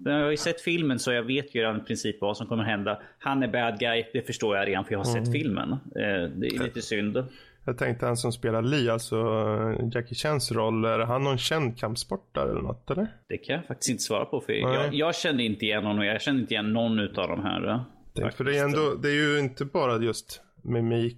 Jag 0.06 0.24
har 0.24 0.32
ju 0.32 0.38
sett 0.38 0.62
filmen 0.62 1.00
så 1.00 1.12
jag 1.12 1.24
vet 1.24 1.56
ju 1.56 1.62
redan 1.62 1.78
i 1.78 1.84
princip 1.84 2.22
vad 2.22 2.38
som 2.38 2.48
kommer 2.48 2.64
hända. 2.64 3.02
Han 3.20 3.44
är 3.44 3.48
bad 3.48 3.80
guy, 3.80 4.04
det 4.14 4.22
förstår 4.22 4.58
jag 4.58 4.68
redan 4.68 4.86
för 4.86 4.92
jag 4.92 5.00
har 5.00 5.12
mm. 5.12 5.26
sett 5.26 5.34
filmen. 5.34 5.72
Eh, 5.72 6.30
det 6.36 6.48
är 6.48 6.64
lite 6.64 6.82
synd. 6.82 7.24
Jag 7.66 7.78
tänkte 7.78 8.06
han 8.06 8.18
som 8.18 8.32
spelar 8.32 8.62
Lee, 8.62 8.94
alltså 8.94 9.16
eh, 9.16 9.88
Jackie 9.94 10.16
Chans 10.16 10.52
roll, 10.52 10.86
är 10.86 11.00
han 11.00 11.24
någon 11.24 11.38
känd 11.38 11.78
kampsportare 11.78 12.52
eller 12.52 12.62
något 12.62 12.92
eller? 12.92 13.08
Det 13.28 13.38
kan 13.38 13.56
jag 13.56 13.66
faktiskt 13.66 13.90
inte 13.90 14.04
svara 14.04 14.26
på 14.26 14.42
för 14.42 14.54
jag, 14.54 14.94
jag 14.94 15.16
kände 15.16 15.44
inte 15.44 15.66
igen 15.66 15.84
honom 15.84 16.06
jag 16.06 16.22
kände 16.22 16.42
inte 16.42 16.54
igen 16.54 16.74
någon 16.74 17.00
av 17.00 17.28
de 17.28 17.44
här. 17.44 17.80
Tänk, 18.16 18.34
för 18.34 18.44
det 18.44 18.58
är, 18.58 18.64
ändå, 18.64 18.96
det 19.02 19.10
är 19.10 19.34
ju 19.34 19.40
inte 19.40 19.66
bara 19.66 19.98
just 19.98 20.42
mimik 20.62 21.18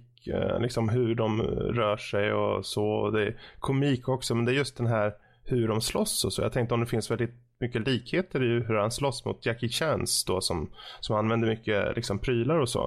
liksom 0.60 0.88
hur 0.88 1.14
de 1.14 1.42
rör 1.42 1.96
sig 1.96 2.32
och 2.32 2.66
så. 2.66 3.10
Det 3.10 3.22
är 3.22 3.36
komik 3.58 4.08
också, 4.08 4.34
men 4.34 4.44
det 4.44 4.52
är 4.52 4.54
just 4.54 4.76
den 4.76 4.86
här 4.86 5.12
hur 5.46 5.68
de 5.68 5.80
slåss 5.80 6.24
och 6.24 6.32
så. 6.32 6.42
Jag 6.42 6.52
tänkte 6.52 6.74
om 6.74 6.80
det 6.80 6.86
finns 6.86 7.10
väldigt 7.10 7.34
mycket 7.60 7.86
likheter 7.86 8.42
i 8.42 8.64
hur 8.64 8.74
han 8.74 8.90
slåss 8.90 9.24
mot 9.24 9.46
Jackie 9.46 9.68
Chans 9.68 10.24
då 10.24 10.40
som, 10.40 10.70
som 11.00 11.16
använder 11.16 11.48
mycket 11.48 11.96
liksom 11.96 12.18
prylar 12.18 12.58
och 12.58 12.68
så. 12.68 12.84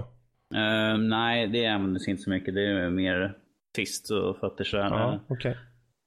Uh, 0.56 0.98
nej, 0.98 1.48
det 1.48 1.65
används 1.65 2.07
inte 2.07 2.22
så 2.22 2.30
mycket. 2.30 2.53
Det 2.53 2.65
är 2.65 2.90
mer 2.90 3.38
fist 3.76 4.11
och 4.11 4.38
fötter 4.40 4.64
så 4.64 4.77
Ja, 4.77 5.19
okay. 5.27 5.56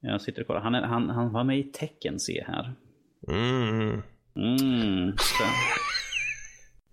Jag 0.01 0.21
sitter 0.21 0.41
och 0.41 0.47
kollar. 0.47 0.61
Han, 0.61 0.75
är, 0.75 0.83
han, 0.83 1.11
han 1.11 1.33
var 1.33 1.45
med 1.45 1.59
i 1.59 1.63
tecken 1.63 2.21
se 2.21 2.45
här. 2.47 2.73
Mm. 3.29 4.03
Mm. 4.37 5.13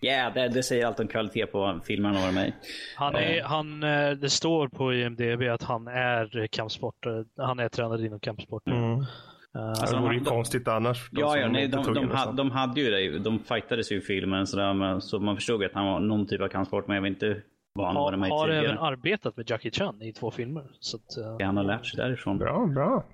Ja, 0.02 0.10
yeah, 0.10 0.34
det, 0.34 0.48
det, 0.48 0.64
säger 0.64 0.86
allt 0.86 1.00
om 1.00 1.08
kvalitet 1.08 1.46
på 1.46 1.80
filmen 1.86 2.28
och 2.28 2.34
mig. 2.34 2.56
Han 2.96 3.16
är, 3.16 3.42
han, 3.42 3.84
eh, 3.84 4.12
det 4.12 4.30
står 4.30 4.68
på 4.68 4.94
IMDB 4.94 5.42
att 5.42 5.64
han 5.64 5.88
är 5.88 6.48
kampsportare. 6.48 7.26
Han 7.38 7.60
är 7.60 7.70
tränare 7.70 8.06
inom 8.06 8.20
kampsport. 8.20 8.68
Mm. 8.68 9.06
Uh, 9.56 9.70
alltså, 9.70 9.96
det 9.96 10.02
vore 10.02 10.16
ju 10.16 10.24
konstigt 10.24 10.68
annars. 10.68 11.10
Ja, 11.12 11.38
ja 11.38 11.48
nej, 11.48 11.68
de, 11.68 11.84
de, 11.84 11.94
de, 11.94 12.12
ha, 12.12 12.32
de, 12.32 12.52
hade 12.52 12.82
ju 12.82 12.90
det. 12.90 13.20
De 13.20 13.40
fightades 13.40 13.92
ju 13.92 13.98
i 13.98 14.02
filmen 14.02 14.48
så, 14.48 14.74
men, 14.74 15.02
så 15.02 15.20
man 15.20 15.36
förstod 15.36 15.64
att 15.64 15.74
han 15.74 15.86
var 15.86 16.00
någon 16.00 16.28
typ 16.28 16.42
av 16.42 16.48
kampsport, 16.48 16.88
men 16.88 16.96
jag 16.96 17.04
vet 17.04 17.10
inte 17.10 17.42
vad 17.74 17.88
han 17.88 17.96
ha, 17.96 18.04
var 18.04 18.18
med 18.18 18.30
Har 18.30 18.50
även 18.50 18.78
arbetat 18.78 19.38
med 19.38 19.50
Jackie 19.50 19.72
Chan 19.72 20.02
i 20.02 20.14
två 20.14 20.32
filmer. 20.32 20.64
Så 20.80 20.98
att, 20.98 21.18
uh... 21.42 21.46
Han 21.46 21.58
har 21.58 21.64
lärt 21.64 21.86
sig 21.86 21.98
därifrån. 21.98 22.38
Bra, 22.38 22.66
bra. 22.66 23.06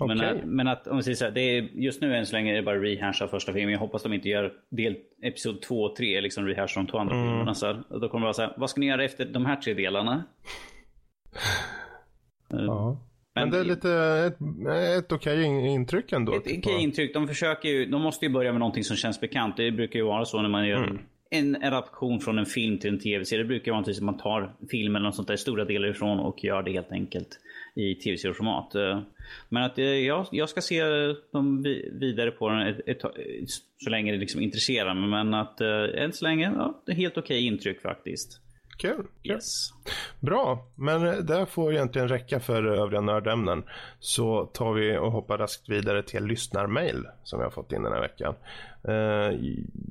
Men, 0.00 0.18
okay. 0.18 0.38
att, 0.38 0.44
men 0.44 0.68
att 0.68 0.86
om 0.86 0.96
vi 0.96 1.02
säger 1.02 1.16
så 1.16 1.24
här, 1.24 1.32
det 1.32 1.40
är, 1.40 1.62
just 1.62 2.00
nu 2.00 2.16
än 2.16 2.26
så 2.26 2.32
länge 2.32 2.52
är 2.52 2.56
det 2.56 2.62
bara 2.62 2.78
rehash 2.78 3.22
av 3.22 3.28
första 3.28 3.52
filmen. 3.52 3.72
Jag 3.72 3.80
hoppas 3.80 4.02
de 4.02 4.12
inte 4.12 4.28
gör 4.28 4.52
del, 4.70 4.96
episod 5.22 5.62
2 5.62 5.82
och 5.82 5.96
3, 5.96 6.20
liksom 6.20 6.46
rehash 6.46 6.74
de 6.74 6.86
två 6.86 6.98
andra 6.98 7.14
mm. 7.14 7.28
filmerna. 7.28 7.54
Så 7.54 7.66
här. 7.66 7.82
Då 7.88 8.08
kommer 8.08 8.20
det 8.20 8.26
vara 8.26 8.32
så 8.32 8.42
här, 8.42 8.54
vad 8.56 8.70
ska 8.70 8.80
ni 8.80 8.86
göra 8.86 9.04
efter 9.04 9.24
de 9.24 9.46
här 9.46 9.56
tre 9.56 9.74
delarna? 9.74 10.24
Ja. 12.48 12.96
Men, 13.34 13.50
det 13.50 13.58
är 13.58 13.64
lite 13.64 13.92
ett, 13.92 15.04
ett 15.04 15.12
okej 15.12 15.44
intryck 15.66 16.12
ändå. 16.12 16.34
Ett 16.34 16.40
okej 16.40 16.82
intryck. 16.82 17.14
De 17.14 17.28
försöker 17.28 17.68
ju, 17.68 17.86
de 17.86 18.02
måste 18.02 18.26
ju 18.26 18.32
börja 18.32 18.52
med 18.52 18.58
någonting 18.58 18.84
som 18.84 18.96
känns 18.96 19.20
bekant. 19.20 19.56
Det 19.56 19.70
brukar 19.70 19.98
ju 19.98 20.04
vara 20.04 20.24
så 20.24 20.42
när 20.42 20.48
man 20.48 20.68
gör 20.68 20.84
mm. 20.84 20.98
en 21.30 21.62
adaption 21.62 22.20
från 22.20 22.38
en 22.38 22.46
film 22.46 22.78
till 22.78 22.90
en 22.90 22.98
tv-serie. 22.98 23.42
Det 23.42 23.48
brukar 23.48 23.72
vara 23.72 23.84
som 23.84 24.06
man 24.06 24.18
tar 24.18 24.54
filmen 24.70 24.96
eller 24.96 25.06
något 25.06 25.16
sånt 25.16 25.28
där 25.28 25.36
stora 25.36 25.64
delar 25.64 25.88
ifrån 25.88 26.20
och 26.20 26.44
gör 26.44 26.62
det 26.62 26.72
helt 26.72 26.92
enkelt 26.92 27.28
i 27.74 27.94
tv-serieformat. 27.94 28.72
Men 29.48 29.62
att 29.62 29.78
jag, 29.78 30.26
jag 30.30 30.48
ska 30.48 30.60
se 30.60 30.82
dem 31.32 31.62
vidare 31.92 32.30
på 32.30 32.48
den 32.48 32.60
ett, 32.60 32.80
ett, 32.86 33.00
så 33.76 33.90
länge 33.90 34.12
det 34.12 34.18
liksom 34.18 34.40
intresserar 34.40 34.94
mig. 34.94 35.08
Men 35.08 35.34
att 35.34 35.60
äh, 35.60 36.02
än 36.04 36.12
så 36.12 36.24
länge, 36.24 36.52
ja, 36.56 36.82
det 36.86 36.92
är 36.92 36.96
helt 36.96 37.18
okej 37.18 37.46
intryck 37.46 37.80
faktiskt. 37.82 38.41
Kul. 38.82 39.06
Yes. 39.22 39.72
Bra, 40.20 40.66
men 40.74 41.26
det 41.26 41.46
får 41.46 41.72
egentligen 41.72 42.08
räcka 42.08 42.40
för 42.40 42.64
övriga 42.64 43.00
nördämnen. 43.00 43.62
Så 43.98 44.46
tar 44.46 44.72
vi 44.72 44.98
och 44.98 45.12
hoppar 45.12 45.38
raskt 45.38 45.68
vidare 45.68 46.02
till 46.02 46.24
lyssnarmail 46.24 47.06
som 47.22 47.38
vi 47.38 47.44
har 47.44 47.50
fått 47.50 47.72
in 47.72 47.82
den 47.82 47.92
här 47.92 48.00
veckan. 48.00 48.34
Uh, 48.88 49.40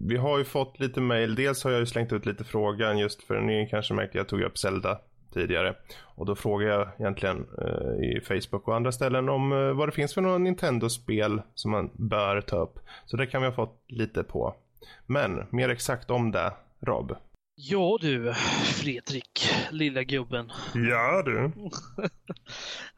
vi 0.08 0.18
har 0.18 0.38
ju 0.38 0.44
fått 0.44 0.80
lite 0.80 1.02
mail. 1.02 1.36
Dels 1.36 1.64
har 1.64 1.72
jag 1.72 1.80
ju 1.80 1.86
slängt 1.86 2.14
ut 2.14 2.26
lite 2.26 2.44
frågan 2.44 2.98
just 2.98 3.24
för 3.24 3.42
ni 3.42 3.68
kanske 3.72 3.94
märkte 3.94 4.12
att 4.12 4.16
jag 4.16 4.28
tog 4.28 4.42
upp 4.42 4.58
Zelda 4.58 5.00
tidigare. 5.34 5.76
Och 6.04 6.26
då 6.26 6.36
frågar 6.36 6.68
jag 6.68 6.90
egentligen 7.00 7.46
uh, 7.62 8.04
i 8.04 8.22
Facebook 8.22 8.68
och 8.68 8.76
andra 8.76 8.92
ställen 8.92 9.30
om 9.30 9.52
uh, 9.52 9.74
vad 9.74 9.88
det 9.88 9.92
finns 9.92 10.14
för 10.14 10.22
några 10.22 10.38
Nintendo-spel 10.38 11.42
som 11.56 11.72
man 11.72 11.90
bör 11.94 12.42
ta 12.42 12.58
upp. 12.58 12.80
Så 13.06 13.18
det 13.18 13.28
kan 13.28 13.42
vi 13.42 13.48
ha 13.48 13.56
fått 13.56 13.84
lite 13.88 14.24
på. 14.24 14.56
Men 15.06 15.48
mer 15.50 15.70
exakt 15.70 16.12
om 16.12 16.32
det, 16.32 16.54
Rob. 16.80 17.16
Ja 17.64 17.98
du, 18.02 18.34
Fredrik, 18.66 19.50
lilla 19.72 20.04
gubben. 20.04 20.52
Ja 20.74 21.24
du. 21.26 21.38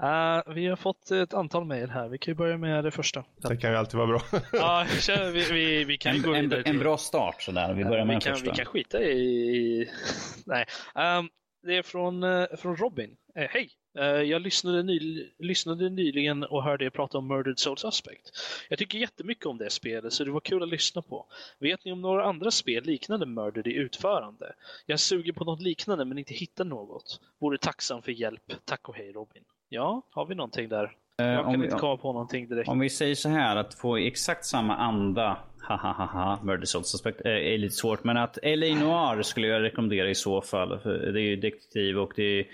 uh, 0.04 0.54
vi 0.56 0.68
har 0.68 0.76
fått 0.76 1.12
ett 1.12 1.34
antal 1.34 1.66
mejl 1.66 1.90
här. 1.90 2.08
Vi 2.08 2.18
kan 2.18 2.32
ju 2.32 2.36
börja 2.36 2.58
med 2.58 2.84
det 2.84 2.92
första. 2.92 3.24
Det 3.50 3.58
kan 3.58 3.72
ju 3.72 3.78
alltid 3.78 3.98
vara 3.98 4.08
bra. 4.08 4.22
ja, 4.54 4.86
vi, 5.08 5.52
vi, 5.52 5.84
vi 5.84 5.98
kan 5.98 6.16
en, 6.16 6.22
gå 6.22 6.32
vidare. 6.32 6.62
En, 6.62 6.76
en 6.76 6.80
bra 6.80 6.98
start 6.98 7.42
sådär. 7.42 7.74
Vi 7.74 7.86
börjar 7.86 8.06
med 8.06 8.16
vi 8.16 8.22
kan, 8.22 8.34
första. 8.34 8.52
Vi 8.52 8.58
kan 8.58 8.66
skita 8.66 9.02
i... 9.02 9.90
Nej. 10.46 10.66
Um, 10.96 11.30
det 11.64 11.78
är 11.78 11.84
från, 11.84 12.24
uh, 12.24 12.46
från 12.58 12.76
Robin. 12.76 13.10
Uh, 13.10 13.46
Hej! 13.50 13.70
Uh, 14.00 14.06
jag 14.06 14.42
lyssnade, 14.42 14.84
ny, 14.84 15.30
lyssnade 15.40 15.90
nyligen 15.90 16.44
och 16.44 16.64
hörde 16.64 16.86
er 16.86 16.90
prata 16.90 17.18
om 17.18 17.28
Murdered 17.28 17.60
Soul 17.60 17.78
Suspect. 17.78 18.32
Jag 18.70 18.80
tycker 18.80 18.98
jättemycket 18.98 19.46
om 19.46 19.58
det 19.58 19.70
spelet, 19.70 20.14
så 20.14 20.24
det 20.24 20.32
var 20.32 20.40
kul 20.40 20.64
att 20.64 20.70
lyssna 20.70 21.02
på. 21.02 21.26
Vet 21.60 21.86
ni 21.86 21.92
om 21.92 22.02
några 22.02 22.26
andra 22.26 22.52
spel 22.52 22.84
liknande 22.84 23.26
Murdered 23.26 23.68
i 23.68 23.74
utförande? 23.74 24.54
Jag 24.86 25.00
suger 25.00 25.34
på 25.34 25.44
något 25.44 25.62
liknande 25.62 26.06
men 26.06 26.18
inte 26.18 26.34
hittar 26.34 26.66
något. 26.66 27.20
Vore 27.40 27.58
tacksam 27.58 28.02
för 28.02 28.12
hjälp. 28.12 28.54
Tack 28.66 28.90
och 28.90 28.96
hej 28.96 29.12
Robin. 29.12 29.44
Ja, 29.70 30.02
har 30.10 30.26
vi 30.26 30.36
någonting 30.36 30.70
där? 30.70 30.92
Jag 31.16 31.46
kan 31.46 31.60
vi, 31.60 31.66
inte 31.66 31.78
komma 31.78 31.98
på 31.98 32.14
någonting 32.14 32.48
direkt. 32.48 32.70
Om 32.70 32.80
vi 32.80 32.90
säger 32.90 33.16
så 33.16 33.30
här, 33.30 33.56
att 33.56 33.74
få 33.74 33.98
exakt 33.98 34.46
samma 34.46 34.76
anda, 34.76 35.38
ha 35.62 36.40
Murder 36.44 36.66
Soul 36.66 36.84
Suspect, 36.84 37.22
är 37.22 37.58
lite 37.58 37.76
svårt. 37.76 38.04
Men 38.04 38.18
att 38.18 38.38
LA 38.44 38.76
Noir 38.76 39.22
skulle 39.22 39.48
jag 39.48 39.62
rekommendera 39.62 40.10
i 40.10 40.16
så 40.16 40.42
fall. 40.42 40.80
För 40.80 41.12
det 41.12 41.22
är 41.22 41.24
ju 41.24 41.36
detektiv 41.36 42.00
och 42.00 42.14
det 42.16 42.40
är 42.40 42.46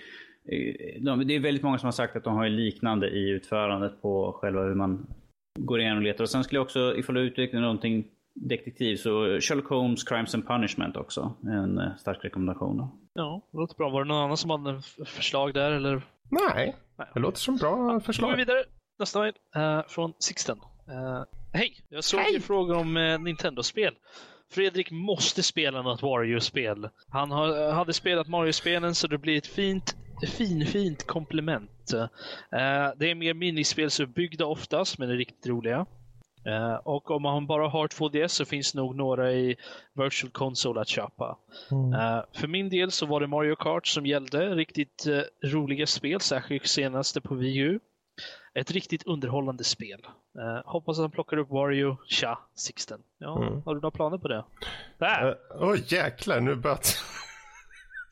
det 0.44 1.34
är 1.34 1.40
väldigt 1.40 1.62
många 1.62 1.78
som 1.78 1.86
har 1.86 1.92
sagt 1.92 2.16
att 2.16 2.24
de 2.24 2.34
har 2.34 2.48
liknande 2.48 3.10
i 3.10 3.28
utförandet 3.28 4.02
på 4.02 4.32
själva 4.32 4.62
hur 4.62 4.74
man 4.74 5.06
går 5.58 5.80
igenom 5.80 5.98
och 5.98 6.04
letar. 6.04 6.24
Och 6.24 6.30
sen 6.30 6.44
skulle 6.44 6.56
jag 6.58 6.64
också, 6.64 6.96
ifall 6.96 7.14
du 7.14 7.20
utvecklar 7.20 7.60
någonting 7.60 8.04
detektiv, 8.34 8.96
så 8.96 9.40
Sherlock 9.40 9.68
Holmes 9.68 10.04
Crimes 10.04 10.34
and 10.34 10.46
Punishment 10.46 10.96
också. 10.96 11.32
En 11.42 11.80
stark 11.98 12.24
rekommendation. 12.24 12.88
Ja, 13.14 13.48
det 13.52 13.58
låter 13.58 13.76
bra. 13.76 13.90
Var 13.90 14.04
det 14.04 14.08
någon 14.08 14.24
annan 14.24 14.36
som 14.36 14.50
hade 14.50 14.82
förslag 15.06 15.54
där 15.54 15.70
eller? 15.72 16.02
Nej, 16.30 16.76
det 17.14 17.20
låter 17.20 17.38
som 17.38 17.56
bra 17.56 18.00
förslag. 18.00 18.28
Då 18.28 18.32
går 18.32 18.36
vi 18.36 18.44
vidare. 18.44 18.64
Nästa 18.98 19.20
mejl 19.20 19.34
uh, 19.56 19.82
från 19.88 20.12
Sixten. 20.18 20.58
Uh, 20.58 21.24
Hej! 21.52 21.76
Jag 21.88 22.04
såg 22.04 22.20
Hej. 22.20 22.40
frågor 22.40 22.76
om 22.76 22.96
uh, 22.96 23.20
Nintendo-spel. 23.20 23.94
Fredrik 24.52 24.90
måste 24.90 25.42
spela 25.42 25.82
något 25.82 26.02
Wario-spel. 26.02 26.88
Han 27.08 27.30
har, 27.30 27.72
hade 27.72 27.92
spelat 27.92 28.28
Mario-spelen 28.28 28.94
så 28.94 29.06
det 29.06 29.18
blir 29.18 29.38
ett 29.38 29.46
fint 29.46 29.96
fin, 30.26 30.66
fint 30.66 31.06
komplement. 31.06 31.92
Uh, 31.94 32.06
det 32.96 33.10
är 33.10 33.14
mer 33.14 33.34
minispelsuppbyggda 33.34 34.46
oftast, 34.46 34.98
men 34.98 35.10
är 35.10 35.14
riktigt 35.14 35.46
roliga. 35.46 35.86
Uh, 36.46 36.74
och 36.74 37.10
om 37.10 37.22
man 37.22 37.46
bara 37.46 37.68
har 37.68 37.88
2DS 37.88 38.28
så 38.28 38.44
finns 38.44 38.74
nog 38.74 38.96
några 38.96 39.32
i 39.32 39.56
Virtual 39.94 40.30
Console 40.30 40.80
att 40.80 40.88
köpa. 40.88 41.38
Mm. 41.70 41.92
Uh, 41.92 42.24
för 42.32 42.48
min 42.48 42.68
del 42.68 42.90
så 42.90 43.06
var 43.06 43.20
det 43.20 43.26
Mario 43.26 43.56
Kart 43.56 43.86
som 43.86 44.06
gällde. 44.06 44.54
Riktigt 44.54 45.06
roliga 45.44 45.86
spel, 45.86 46.20
särskilt 46.20 46.66
senaste 46.66 47.20
på 47.20 47.34
Wii 47.34 47.58
U. 47.58 47.80
Ett 48.54 48.70
riktigt 48.70 49.06
underhållande 49.06 49.64
spel. 49.64 50.06
hoppas 50.64 50.98
att 50.98 51.02
han 51.02 51.10
plockar 51.10 51.36
upp 51.36 51.50
Wario. 51.50 51.96
Tja, 52.06 52.38
Sixten. 52.54 53.00
Ja, 53.18 53.42
mm. 53.42 53.62
Har 53.62 53.74
du 53.74 53.80
några 53.80 53.90
planer 53.90 54.18
på 54.18 54.28
det? 54.28 54.44
Oj, 55.00 55.36
oh, 55.58 55.92
jäklar, 55.92 56.40
nu 56.40 56.54
böt 56.54 56.96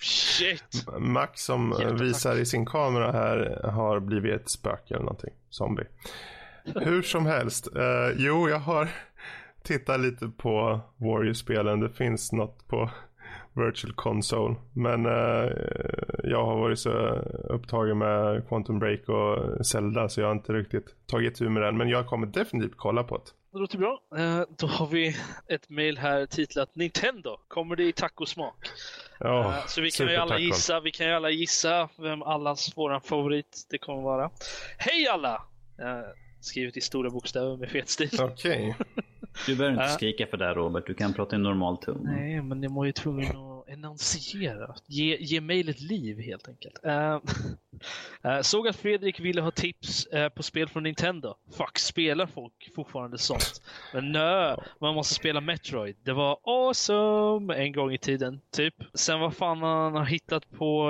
Shit! 0.01 0.87
Max 0.99 1.43
som 1.43 1.71
Jättetack. 1.79 2.01
visar 2.01 2.37
i 2.37 2.47
sin 2.47 2.67
kamera 2.67 3.13
här 3.13 3.61
har 3.71 4.01
blivit 4.01 4.35
ett 4.35 4.49
spöke 4.49 4.95
eller 4.95 5.05
någonting. 5.05 5.33
Zombie. 5.51 5.87
Hur 6.75 7.03
som 7.03 7.27
helst. 7.27 7.69
Uh, 7.77 7.83
jo, 8.17 8.49
jag 8.49 8.59
har 8.59 8.89
tittat 9.63 10.01
lite 10.01 10.29
på 10.29 10.81
Warrior-spelen. 10.97 11.81
Det 11.81 11.91
finns 11.91 12.33
något 12.33 12.69
på 12.69 12.91
Virtual 13.53 13.93
Console. 13.93 14.55
Men 14.73 15.07
uh, 15.07 15.51
jag 16.25 16.47
har 16.47 16.59
varit 16.59 16.79
så 16.79 16.91
upptagen 17.49 17.99
med 17.99 18.49
Quantum 18.49 18.79
Break 18.79 19.09
och 19.09 19.67
Zelda 19.67 20.09
så 20.09 20.21
jag 20.21 20.27
har 20.27 20.35
inte 20.35 20.53
riktigt 20.53 20.95
tagit 21.07 21.35
tur 21.35 21.49
med 21.49 21.63
den. 21.63 21.77
Men 21.77 21.89
jag 21.89 22.07
kommer 22.07 22.27
definitivt 22.27 22.77
kolla 22.77 23.05
på 23.05 23.17
det. 23.17 23.25
Det 23.53 23.59
låter 23.59 23.79
bra. 23.79 24.01
Uh, 24.19 24.43
då 24.59 24.67
har 24.67 24.87
vi 24.87 25.17
ett 25.49 25.71
mail 25.71 25.99
här 25.99 26.27
titlat 26.27 26.75
Nintendo. 26.75 27.37
Kommer 27.49 27.77
det 27.77 27.85
i 27.85 27.93
tacosmak? 27.93 28.57
Oh, 29.21 29.67
så 29.67 29.81
vi 29.81 29.91
kan 29.91 30.09
ju 30.09 30.17
alla 30.17 30.39
gissa, 30.39 30.81
vi 30.81 30.91
kan 30.91 31.07
ju 31.07 31.13
alla 31.13 31.31
gissa 31.31 31.89
vem 31.99 32.23
allas 32.23 32.77
våran 32.77 33.01
favorit 33.01 33.67
det 33.71 33.79
kommer 33.79 34.03
vara. 34.03 34.31
Hej 34.79 35.09
alla! 35.09 35.35
Uh, 35.81 36.01
skrivet 36.41 36.77
i 36.77 36.81
stora 36.81 37.11
bokstäver 37.11 37.57
med 37.57 37.71
fet 37.71 37.89
stil. 37.89 38.11
Okej. 38.21 38.77
Okay. 38.81 39.05
Du 39.47 39.57
behöver 39.57 39.83
inte 39.83 39.95
skrika 39.95 40.27
för 40.27 40.37
det 40.37 40.55
Robert, 40.55 40.87
du 40.87 40.95
kan 40.95 41.15
prata 41.15 41.37
i 41.37 41.39
normal 41.39 41.77
ton. 41.77 42.01
Nej, 42.05 42.43
men 42.43 42.63
jag 42.63 42.71
var 42.71 42.85
ju 42.85 42.93
tvungen 42.93 43.37
att 43.37 43.58
enunciera. 43.69 44.75
Ge, 44.87 45.17
ge 45.21 45.41
mejl 45.41 45.69
ett 45.69 45.81
liv 45.81 46.21
helt 46.21 46.49
enkelt. 46.49 46.81
Uh, 46.87 47.19
uh, 48.27 48.41
såg 48.43 48.69
att 48.69 48.77
Fredrik 48.77 49.21
ville 49.21 49.41
ha 49.41 49.51
tips 49.51 50.09
uh, 50.15 50.29
på 50.29 50.43
spel 50.43 50.69
från 50.69 50.83
Nintendo. 50.83 51.35
Fuck, 51.57 51.79
spelar 51.79 52.27
folk 52.27 52.71
fortfarande 52.75 53.19
sånt? 53.19 53.63
Men 53.95 54.13
nö, 54.13 54.57
man 54.81 54.95
måste 54.95 55.15
spela 55.15 55.41
Metroid. 55.41 55.97
Det 56.03 56.13
var 56.13 56.39
awesome 56.43 57.55
en 57.55 57.73
gång 57.73 57.93
i 57.93 57.99
tiden, 57.99 58.41
typ. 58.51 58.75
Sen 58.95 59.21
vad 59.21 59.35
fan 59.35 59.63
han 59.63 59.95
har 59.95 60.05
hittat 60.05 60.51
på 60.51 60.89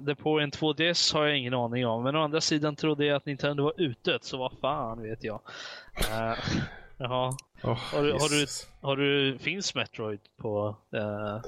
det 0.00 0.14
på 0.14 0.40
en 0.40 0.50
2DS 0.50 1.14
har 1.14 1.26
jag 1.26 1.38
ingen 1.38 1.54
aning 1.54 1.86
om. 1.86 2.02
Men 2.02 2.16
å 2.16 2.22
andra 2.22 2.40
sidan 2.40 2.76
trodde 2.76 3.06
jag 3.06 3.16
att 3.16 3.26
Nintendo 3.26 3.62
var 3.62 3.74
ute, 3.76 4.18
så 4.22 4.36
vad 4.36 4.52
fan 4.60 5.02
vet 5.02 5.24
jag. 5.24 5.40
Jaha. 6.98 7.36
Oh, 7.62 7.78
har, 7.92 8.02
du, 8.02 8.12
har, 8.12 8.28
du, 8.28 8.46
har 8.80 8.96
du, 8.96 9.38
finns 9.38 9.74
Metroid 9.74 10.20
på 10.36 10.76
uh, 10.94 11.40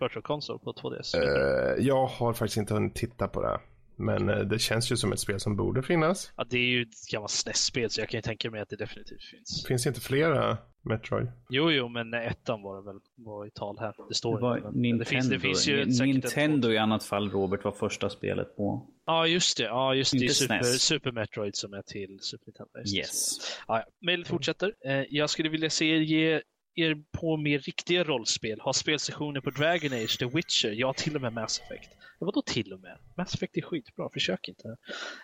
Virtual 0.00 0.22
Console 0.22 0.58
på 0.58 0.72
2DS? 0.72 1.16
Uh, 1.16 1.22
eh, 1.22 1.86
jag 1.86 2.06
har 2.06 2.32
faktiskt 2.32 2.56
inte 2.56 2.74
hunnit 2.74 2.94
titta 2.94 3.28
på 3.28 3.42
det. 3.42 3.60
Men 3.96 4.28
uh, 4.28 4.38
det 4.38 4.58
känns 4.58 4.92
ju 4.92 4.96
som 4.96 5.12
ett 5.12 5.20
spel 5.20 5.40
som 5.40 5.56
borde 5.56 5.82
finnas. 5.82 6.32
Ja, 6.36 6.44
det 6.50 6.58
är 6.58 6.66
ju 6.66 6.82
ett 6.82 7.10
gammalt 7.12 7.30
SNES-spel 7.30 7.90
så 7.90 8.00
jag 8.00 8.08
kan 8.08 8.18
ju 8.18 8.22
tänka 8.22 8.50
mig 8.50 8.60
att 8.60 8.68
det 8.68 8.76
definitivt 8.76 9.24
finns. 9.24 9.64
Finns 9.68 9.82
det 9.82 9.88
inte 9.88 10.00
flera 10.00 10.58
Metroid? 10.82 11.28
Jo, 11.48 11.70
jo, 11.70 11.88
men 11.88 12.14
ettan 12.14 12.62
var 12.62 12.76
det 12.76 12.82
väl 12.82 13.00
var 13.16 13.46
i 13.46 13.50
tal 13.50 13.78
här. 13.78 13.94
Det 14.08 14.14
står 14.14 14.36
det 14.36 14.42
var 14.42 14.56
inte. 14.56 14.70
Nintendo. 14.70 14.98
Det 14.98 15.04
finns, 15.04 15.28
det 15.28 15.40
finns 15.40 15.68
ju 15.68 15.84
Nintendo 15.84 16.70
i 16.70 16.78
annat 16.78 17.04
fall, 17.04 17.30
Robert, 17.30 17.64
var 17.64 17.72
första 17.72 18.10
spelet 18.10 18.56
på. 18.56 18.86
Ja, 19.06 19.26
just 19.26 19.56
det. 19.56 19.62
Ja, 19.62 19.94
just 19.94 20.12
det. 20.12 20.28
Super, 20.28 20.62
Super 20.62 21.12
Metroid 21.12 21.56
som 21.56 21.74
är 21.74 21.82
till 21.82 22.18
Super 22.20 22.46
Nintendo. 22.46 22.96
Yes. 22.96 23.38
Ja, 23.68 23.84
Mejlet 24.00 24.28
fortsätter. 24.28 24.74
Eh, 24.84 25.02
jag 25.10 25.30
skulle 25.30 25.48
vilja 25.48 25.70
se 25.70 25.90
er 25.90 26.00
ge 26.00 26.42
er 26.78 26.94
på 27.12 27.36
mer 27.36 27.58
riktiga 27.58 28.04
rollspel. 28.04 28.60
Ha 28.60 28.72
spelsessioner 28.72 29.40
på 29.40 29.50
Dragon 29.50 29.92
Age, 29.92 30.18
The 30.18 30.26
Witcher, 30.26 30.72
ja 30.72 30.92
till 30.92 31.16
och 31.16 31.22
med 31.22 31.32
Mass 31.32 31.60
Effect. 31.60 31.90
Vadå 32.18 32.42
till 32.42 32.72
och 32.72 32.80
med? 32.80 32.98
Mass 33.16 33.34
Effect 33.34 33.56
är 33.56 33.62
skitbra, 33.62 34.08
försök 34.12 34.48
inte. 34.48 34.68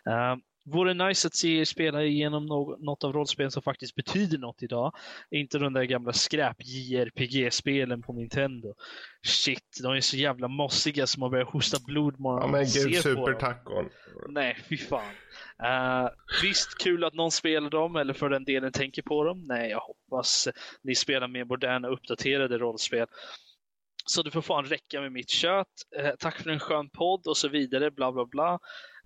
Uh, 0.09 0.37
Vore 0.67 0.95
nice 0.95 1.27
att 1.27 1.35
se 1.35 1.61
er 1.61 1.65
spela 1.65 2.03
igenom 2.03 2.47
något 2.81 3.05
av 3.05 3.13
rollspelen 3.13 3.51
som 3.51 3.63
faktiskt 3.63 3.95
betyder 3.95 4.39
något 4.39 4.63
idag. 4.63 4.93
Inte 5.31 5.59
de 5.59 5.73
där 5.73 5.85
gamla 5.85 6.13
skräp 6.13 6.57
JRPG-spelen 6.61 8.03
på 8.03 8.13
Nintendo. 8.13 8.75
Shit, 9.23 9.79
de 9.83 9.93
är 9.93 10.01
så 10.01 10.17
jävla 10.17 10.49
mossiga 10.49 11.07
som 11.07 11.21
man 11.21 11.31
börjar 11.31 11.45
hosta 11.45 11.79
blod 11.87 12.15
bara 12.19 12.41
Ja 12.43 12.47
men 12.47 12.61
gud, 12.61 13.03
supertacon. 13.03 13.89
Nej, 14.29 14.57
fy 14.69 14.77
fan. 14.77 15.15
Uh, 15.63 16.11
visst, 16.43 16.79
kul 16.79 17.05
att 17.05 17.15
någon 17.15 17.31
spelar 17.31 17.71
dem, 17.71 17.97
eller 17.97 18.13
för 18.13 18.29
den 18.29 18.45
delen 18.45 18.73
tänker 18.73 19.03
på 19.03 19.25
dem. 19.25 19.45
Nej, 19.49 19.71
jag 19.71 19.81
hoppas 19.81 20.49
ni 20.83 20.95
spelar 20.95 21.29
mer 21.29 21.45
moderna, 21.45 21.89
uppdaterade 21.89 22.59
rollspel. 22.59 23.07
Så 24.07 24.23
det 24.23 24.31
får 24.31 24.43
fan 24.43 24.65
räcka 24.65 25.01
med 25.01 25.13
mitt 25.13 25.31
kött. 25.31 25.69
Uh, 26.01 26.11
tack 26.19 26.43
för 26.43 26.51
en 26.51 26.61
skön 26.61 26.91
podd 26.91 27.27
och 27.27 27.37
så 27.37 27.49
vidare, 27.49 27.91
bla 27.91 28.13
bla 28.13 28.27
bla. 28.27 28.59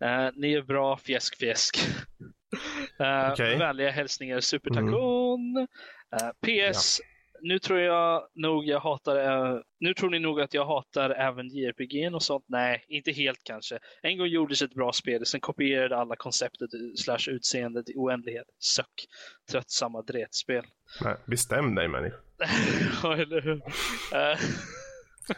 Uh, 0.05 0.31
ni 0.35 0.53
är 0.53 0.62
bra, 0.62 0.97
fjäsk 0.97 1.37
fjäsk. 1.37 1.79
uh, 3.01 3.33
okay. 3.33 3.59
Vänliga 3.59 3.91
hälsningar, 3.91 4.41
Supertacon. 4.41 5.57
Mm. 5.57 5.66
Uh, 6.23 6.31
PS. 6.73 7.01
Ja. 7.01 7.07
Nu 7.41 7.59
tror 7.59 7.81
jag 7.81 8.29
nog 8.35 8.66
jag 8.66 8.81
hatar, 8.81 9.62
nu 9.81 9.95
tror 9.95 10.11
ni 10.11 10.19
nog 10.19 10.41
att 10.41 10.55
jag 10.55 10.66
hatar 10.66 11.11
även 11.11 11.49
JRPG 11.49 12.15
och 12.15 12.23
sånt. 12.23 12.45
Nej, 12.49 12.85
inte 12.89 13.12
helt 13.12 13.45
kanske. 13.45 13.79
En 14.03 14.19
gång 14.19 14.27
gjordes 14.27 14.62
ett 14.62 14.75
bra 14.75 14.93
spel, 14.93 15.27
sen 15.27 15.41
kopierade 15.41 15.97
alla 15.97 16.16
konceptet 16.16 16.70
slash 16.97 17.29
utseendet 17.29 17.91
i 17.91 17.93
oändlighet. 17.97 18.47
Suck. 18.59 19.07
Tröttsamma 19.51 20.03
dretspel. 20.03 20.65
Nej, 21.05 21.16
bestäm 21.27 21.75
dig 21.75 21.89
människa. 21.89 22.16
ja, 23.03 23.16
eller 23.16 23.41
hur? 23.41 23.62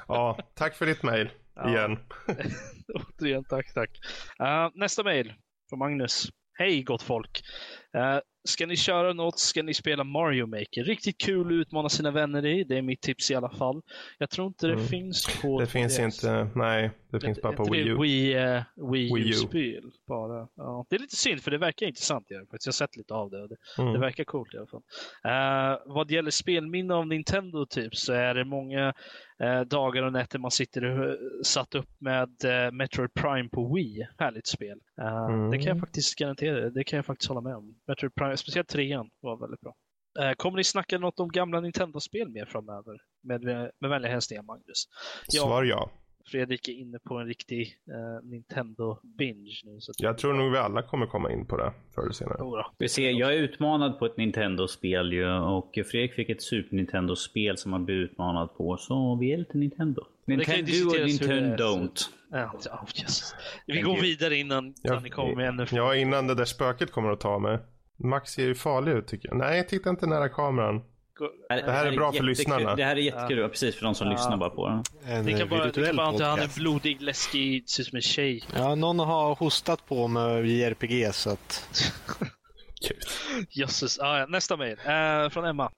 ja, 0.08 0.38
tack 0.54 0.76
för 0.76 0.86
ditt 0.86 1.02
mail. 1.02 1.30
Igen. 1.66 1.98
Återigen, 2.94 3.44
tack, 3.44 3.74
tack. 3.74 3.90
Uh, 4.40 4.70
nästa 4.74 5.02
mail 5.02 5.34
från 5.68 5.78
Magnus. 5.78 6.28
Hej 6.58 6.82
gott 6.82 7.02
folk! 7.02 7.42
Uh, 7.96 8.20
ska 8.44 8.66
ni 8.66 8.76
köra 8.76 9.12
något 9.12 9.38
ska 9.38 9.62
ni 9.62 9.74
spela 9.74 10.04
Mario 10.04 10.46
Maker. 10.46 10.84
Riktigt 10.84 11.18
kul 11.18 11.46
att 11.46 11.52
utmana 11.52 11.88
sina 11.88 12.10
vänner 12.10 12.46
i. 12.46 12.64
Det 12.64 12.78
är 12.78 12.82
mitt 12.82 13.00
tips 13.00 13.30
i 13.30 13.34
alla 13.34 13.50
fall. 13.50 13.82
Jag 14.18 14.30
tror 14.30 14.46
inte 14.46 14.66
det 14.66 14.72
mm. 14.72 14.86
finns 14.86 15.40
på 15.42 15.60
Det 15.60 15.66
finns 15.66 15.98
inte, 15.98 16.50
nej. 16.54 16.90
Det, 17.10 17.18
det 17.18 17.26
finns 17.26 17.42
bara 17.42 17.52
på 17.52 17.64
Wii 17.64 17.88
U. 17.88 17.98
Wii, 18.00 18.36
uh, 18.36 18.62
Wii, 18.92 19.14
Wii 19.14 19.28
U-spel 19.28 19.90
bara. 20.08 20.48
Ja. 20.56 20.86
Det 20.90 20.96
är 20.96 21.00
lite 21.00 21.16
synd 21.16 21.42
för 21.42 21.50
det 21.50 21.58
verkar 21.58 21.86
intressant. 21.86 22.26
Jag, 22.28 22.38
jag 22.38 22.58
har 22.66 22.72
sett 22.72 22.96
lite 22.96 23.14
av 23.14 23.30
det. 23.30 23.48
Det, 23.48 23.56
mm. 23.78 23.92
det 23.92 23.98
verkar 23.98 24.24
coolt 24.24 24.54
i 24.54 24.56
alla 24.56 24.66
fall. 24.66 24.82
Uh, 25.26 25.94
vad 25.94 26.10
gäller 26.10 26.30
spelminne 26.30 26.94
av 26.94 27.06
Nintendo 27.06 27.66
typ 27.66 27.96
så 27.96 28.12
är 28.12 28.34
det 28.34 28.44
många 28.44 28.94
uh, 29.42 29.60
dagar 29.60 30.02
och 30.02 30.12
nätter 30.12 30.38
man 30.38 30.50
sitter 30.50 31.16
satt 31.42 31.74
upp 31.74 31.88
med 31.98 32.30
Metroid 32.72 33.14
Prime 33.14 33.48
på 33.48 33.74
Wii. 33.74 34.06
Härligt 34.18 34.46
spel. 34.46 34.78
Mm. 35.28 35.50
Det 35.50 35.58
kan 35.58 35.66
jag 35.66 35.80
faktiskt 35.80 36.18
garantera. 36.18 36.70
Det 36.70 36.84
kan 36.84 36.96
jag 36.96 37.06
faktiskt 37.06 37.28
hålla 37.28 37.40
med 37.40 37.56
om. 37.56 37.74
Metroid 37.90 38.14
Prime, 38.14 38.36
speciellt 38.36 38.68
trean 38.68 39.10
var 39.20 39.36
väldigt 39.36 39.60
bra. 39.60 39.74
Kommer 40.36 40.56
ni 40.56 40.64
snacka 40.64 40.98
något 40.98 41.20
om 41.20 41.28
gamla 41.28 41.60
Nintendo-spel 41.60 42.28
mer 42.28 42.44
framöver? 42.44 42.98
Med, 43.22 43.44
med 43.80 43.90
vänliga 43.90 44.12
hälsningar 44.12 44.42
Magnus. 44.42 44.88
Svar 45.28 45.64
ja. 45.64 45.90
Fredrik 46.30 46.68
är 46.68 46.72
inne 46.72 46.98
på 46.98 47.18
en 47.18 47.26
riktig 47.26 47.78
eh, 47.90 48.24
Nintendo-binge 48.28 49.60
nu. 49.64 49.80
Så 49.80 49.92
jag 49.98 50.18
tror 50.18 50.34
nog 50.34 50.52
vi 50.52 50.58
alla 50.58 50.82
kommer 50.82 51.06
komma 51.06 51.32
in 51.32 51.46
på 51.46 51.56
det 51.56 51.72
förr 51.94 52.02
eller 52.02 52.12
senare. 52.12 52.42
Oh, 52.42 52.66
vi 52.78 52.88
ser, 52.88 53.10
jag 53.10 53.34
är 53.34 53.38
utmanad 53.38 53.98
på 53.98 54.06
ett 54.06 54.16
Nintendo-spel 54.16 55.12
ju 55.12 55.32
och 55.32 55.72
Fredrik 55.74 56.14
fick 56.14 56.28
ett 56.28 56.42
Super 56.42 56.76
Nintendo-spel 56.76 57.58
som 57.58 57.72
han 57.72 57.84
blev 57.84 57.96
utmanad 57.96 58.56
på. 58.56 58.76
Så 58.76 59.16
vi 59.20 59.32
är 59.32 59.36
lite 59.38 59.58
Nintendo. 59.58 60.02
Nintendo 60.24 60.88
och 60.88 61.06
Nintendo 61.06 61.64
don't. 61.64 62.00
Ja, 62.30 62.52
oh, 62.54 63.00
yes. 63.00 63.34
Vi 63.66 63.80
går 63.80 64.00
vidare 64.00 64.36
innan, 64.36 64.74
ja, 64.82 65.00
ni 65.00 65.10
kommer 65.10 65.34
med 65.36 65.48
ännu 65.48 65.66
Ja, 65.72 65.96
innan 65.96 66.26
det 66.26 66.34
där 66.34 66.44
spöket 66.44 66.90
kommer 66.90 67.10
att 67.10 67.20
ta 67.20 67.38
mig. 67.38 67.58
Max 68.04 68.30
ser 68.30 68.42
ju 68.42 68.54
farlig 68.54 68.92
ut 68.92 69.06
tycker 69.06 69.28
jag. 69.28 69.38
Nej, 69.38 69.66
titta 69.66 69.90
inte 69.90 70.06
nära 70.06 70.28
kameran. 70.28 70.82
Det 71.48 71.72
här 71.72 71.86
är 71.86 71.96
bra 71.96 72.12
för 72.12 72.22
lyssnarna. 72.22 72.74
Det 72.74 72.84
här 72.84 72.96
är 72.96 73.00
jättekul, 73.00 73.38
ja. 73.38 73.48
precis 73.48 73.76
för 73.76 73.84
de 73.84 73.94
som 73.94 74.06
ja. 74.06 74.12
lyssnar 74.12 74.36
bara 74.36 74.50
på 74.50 74.68
det. 74.68 75.12
En 75.12 75.24
det 75.24 75.32
kan 75.32 75.48
bara, 75.48 75.92
bara 75.94 76.10
inte 76.10 76.24
han 76.24 76.38
är 76.38 76.54
blodig, 76.56 77.02
läskig, 77.02 77.68
ser 77.68 77.82
ut 77.82 77.86
som 77.88 77.96
en 77.96 78.02
tjej. 78.02 78.44
Ja, 78.54 78.74
någon 78.74 78.98
har 78.98 79.34
hostat 79.34 79.86
på 79.86 80.08
med 80.08 80.46
JRPG 80.46 81.14
så 81.14 81.30
att... 81.30 81.64
Jösses. 83.50 83.98
Ah, 83.98 84.26
nästa 84.26 84.56
mejl. 84.56 84.72
Uh, 84.72 85.30
från 85.30 85.44
Emma. 85.44 85.70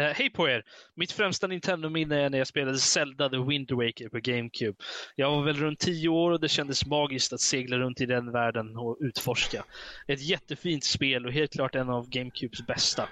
Uh, 0.00 0.06
Hej 0.06 0.30
på 0.30 0.48
er! 0.48 0.62
Mitt 0.94 1.12
främsta 1.12 1.46
Nintendo-minne 1.46 2.16
är 2.16 2.30
när 2.30 2.38
jag 2.38 2.46
spelade 2.46 2.78
Zelda 2.78 3.28
The 3.28 3.36
Wind 3.36 3.70
Waker 3.70 4.08
på 4.08 4.18
GameCube. 4.18 4.78
Jag 5.16 5.30
var 5.30 5.42
väl 5.42 5.56
runt 5.56 5.78
10 5.78 6.08
år 6.08 6.30
och 6.30 6.40
det 6.40 6.48
kändes 6.48 6.86
magiskt 6.86 7.32
att 7.32 7.40
segla 7.40 7.78
runt 7.78 8.00
i 8.00 8.06
den 8.06 8.32
världen 8.32 8.76
och 8.76 8.96
utforska. 9.00 9.64
Ett 10.06 10.22
jättefint 10.22 10.84
spel 10.84 11.26
och 11.26 11.32
helt 11.32 11.52
klart 11.52 11.74
en 11.74 11.90
av 11.90 12.08
GameCubes 12.08 12.66
bästa. 12.66 13.08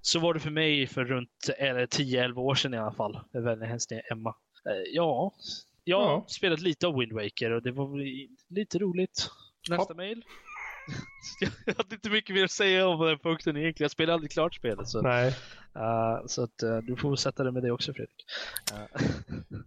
Så 0.00 0.18
var 0.18 0.34
det 0.34 0.40
för 0.40 0.50
mig 0.50 0.86
för 0.86 1.04
runt 1.04 1.30
10-11 1.58 2.36
år 2.36 2.54
sedan 2.54 2.74
i 2.74 2.78
alla 2.78 2.92
fall. 2.92 3.20
Jag 3.32 3.42
väljer 3.42 3.66
hälsning 3.66 4.00
Emma. 4.10 4.34
Eh, 4.66 4.92
ja, 4.92 5.34
jag 5.84 6.00
har 6.00 6.12
ja. 6.12 6.24
spelat 6.28 6.60
lite 6.60 6.86
av 6.86 6.98
Wind 6.98 7.12
Waker 7.12 7.50
och 7.50 7.62
det 7.62 7.72
var 7.72 7.88
lite 8.54 8.78
roligt. 8.78 9.30
Nästa 9.68 9.94
mail. 9.94 10.24
jag 11.66 11.74
hade 11.74 11.94
inte 11.94 12.10
mycket 12.10 12.34
mer 12.34 12.44
att 12.44 12.50
säga 12.50 12.88
om 12.88 13.06
den 13.06 13.18
punkten 13.18 13.56
egentligen. 13.56 13.84
Jag 13.84 13.90
spelade 13.90 14.14
aldrig 14.14 14.30
klart 14.30 14.54
spelet. 14.54 14.88
Så, 14.88 15.02
Nej. 15.02 15.28
Uh, 15.76 16.26
så 16.26 16.42
att, 16.42 16.62
uh, 16.62 16.78
du 16.78 16.96
får 16.96 17.16
sätta 17.16 17.42
dig 17.42 17.52
med 17.52 17.62
det 17.62 17.70
också 17.70 17.92
Fredrik. 17.94 18.24
Uh, 18.72 19.08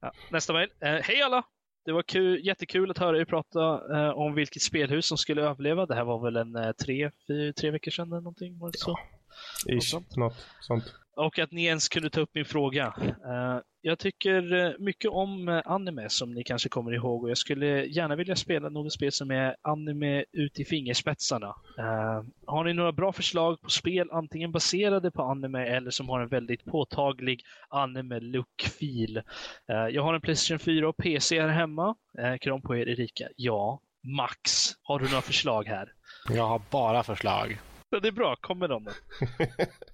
ja, 0.00 0.12
nästa 0.30 0.52
mail. 0.52 0.70
Hej 0.80 1.22
alla! 1.22 1.42
Det 1.84 1.92
var 1.92 2.02
kul, 2.02 2.46
jättekul 2.46 2.90
att 2.90 2.98
höra 2.98 3.18
er 3.18 3.24
prata 3.24 4.14
om 4.14 4.34
vilket 4.34 4.62
spelhus 4.62 5.06
som 5.06 5.18
skulle 5.18 5.42
överleva. 5.42 5.86
Det 5.86 5.94
här 5.94 6.04
var 6.04 6.24
väl 6.24 6.36
en 6.36 6.74
tre, 6.74 7.10
fyra, 7.26 7.52
tre 7.52 7.70
veckor 7.70 7.90
sedan 7.90 8.12
eller 8.12 8.20
någonting? 8.20 8.58
Var 8.58 8.72
det 8.72 8.78
så? 8.78 8.90
Ja. 8.90 9.19
Ish, 9.66 9.94
något, 10.16 10.46
sånt. 10.60 10.94
Och 11.16 11.38
att 11.38 11.52
ni 11.52 11.64
ens 11.64 11.88
kunde 11.88 12.10
ta 12.10 12.20
upp 12.20 12.30
min 12.34 12.44
fråga. 12.44 12.94
Uh, 12.98 13.60
jag 13.82 13.98
tycker 13.98 14.54
eh, 14.54 14.72
mycket 14.78 15.10
om 15.10 15.48
eh, 15.48 15.62
anime 15.64 16.08
som 16.08 16.34
ni 16.34 16.44
kanske 16.44 16.68
kommer 16.68 16.94
ihåg 16.94 17.22
och 17.22 17.30
jag 17.30 17.38
skulle 17.38 17.84
gärna 17.84 18.16
vilja 18.16 18.36
spela 18.36 18.68
något 18.68 18.92
spel 18.92 19.12
som 19.12 19.30
är 19.30 19.56
anime 19.62 20.24
ut 20.32 20.60
i 20.60 20.64
fingerspetsarna. 20.64 21.46
Uh, 21.78 22.22
har 22.46 22.64
ni 22.64 22.72
några 22.74 22.92
bra 22.92 23.12
förslag 23.12 23.60
på 23.60 23.70
spel 23.70 24.08
antingen 24.12 24.52
baserade 24.52 25.10
på 25.10 25.22
anime 25.22 25.66
eller 25.66 25.90
som 25.90 26.08
har 26.08 26.20
en 26.20 26.28
väldigt 26.28 26.64
påtaglig 26.64 27.42
anime-look-fil? 27.68 29.16
Uh, 29.70 29.88
jag 29.94 30.02
har 30.02 30.14
en 30.14 30.20
Playstation 30.20 30.58
4 30.58 30.88
och 30.88 30.96
PC 30.96 31.40
här 31.40 31.48
hemma. 31.48 31.94
kram 32.40 32.62
på 32.62 32.76
er 32.76 32.88
Erika. 32.88 33.28
Ja. 33.36 33.80
Max, 34.16 34.70
har 34.82 34.98
du 34.98 35.04
några 35.04 35.22
förslag 35.22 35.66
här? 35.66 35.92
Jag 36.28 36.46
har 36.46 36.62
bara 36.70 37.02
förslag. 37.02 37.58
Det 37.90 38.08
är 38.08 38.12
bra, 38.12 38.36
kom 38.36 38.58
med 38.58 38.70
dem 38.70 38.84
då. 38.84 38.90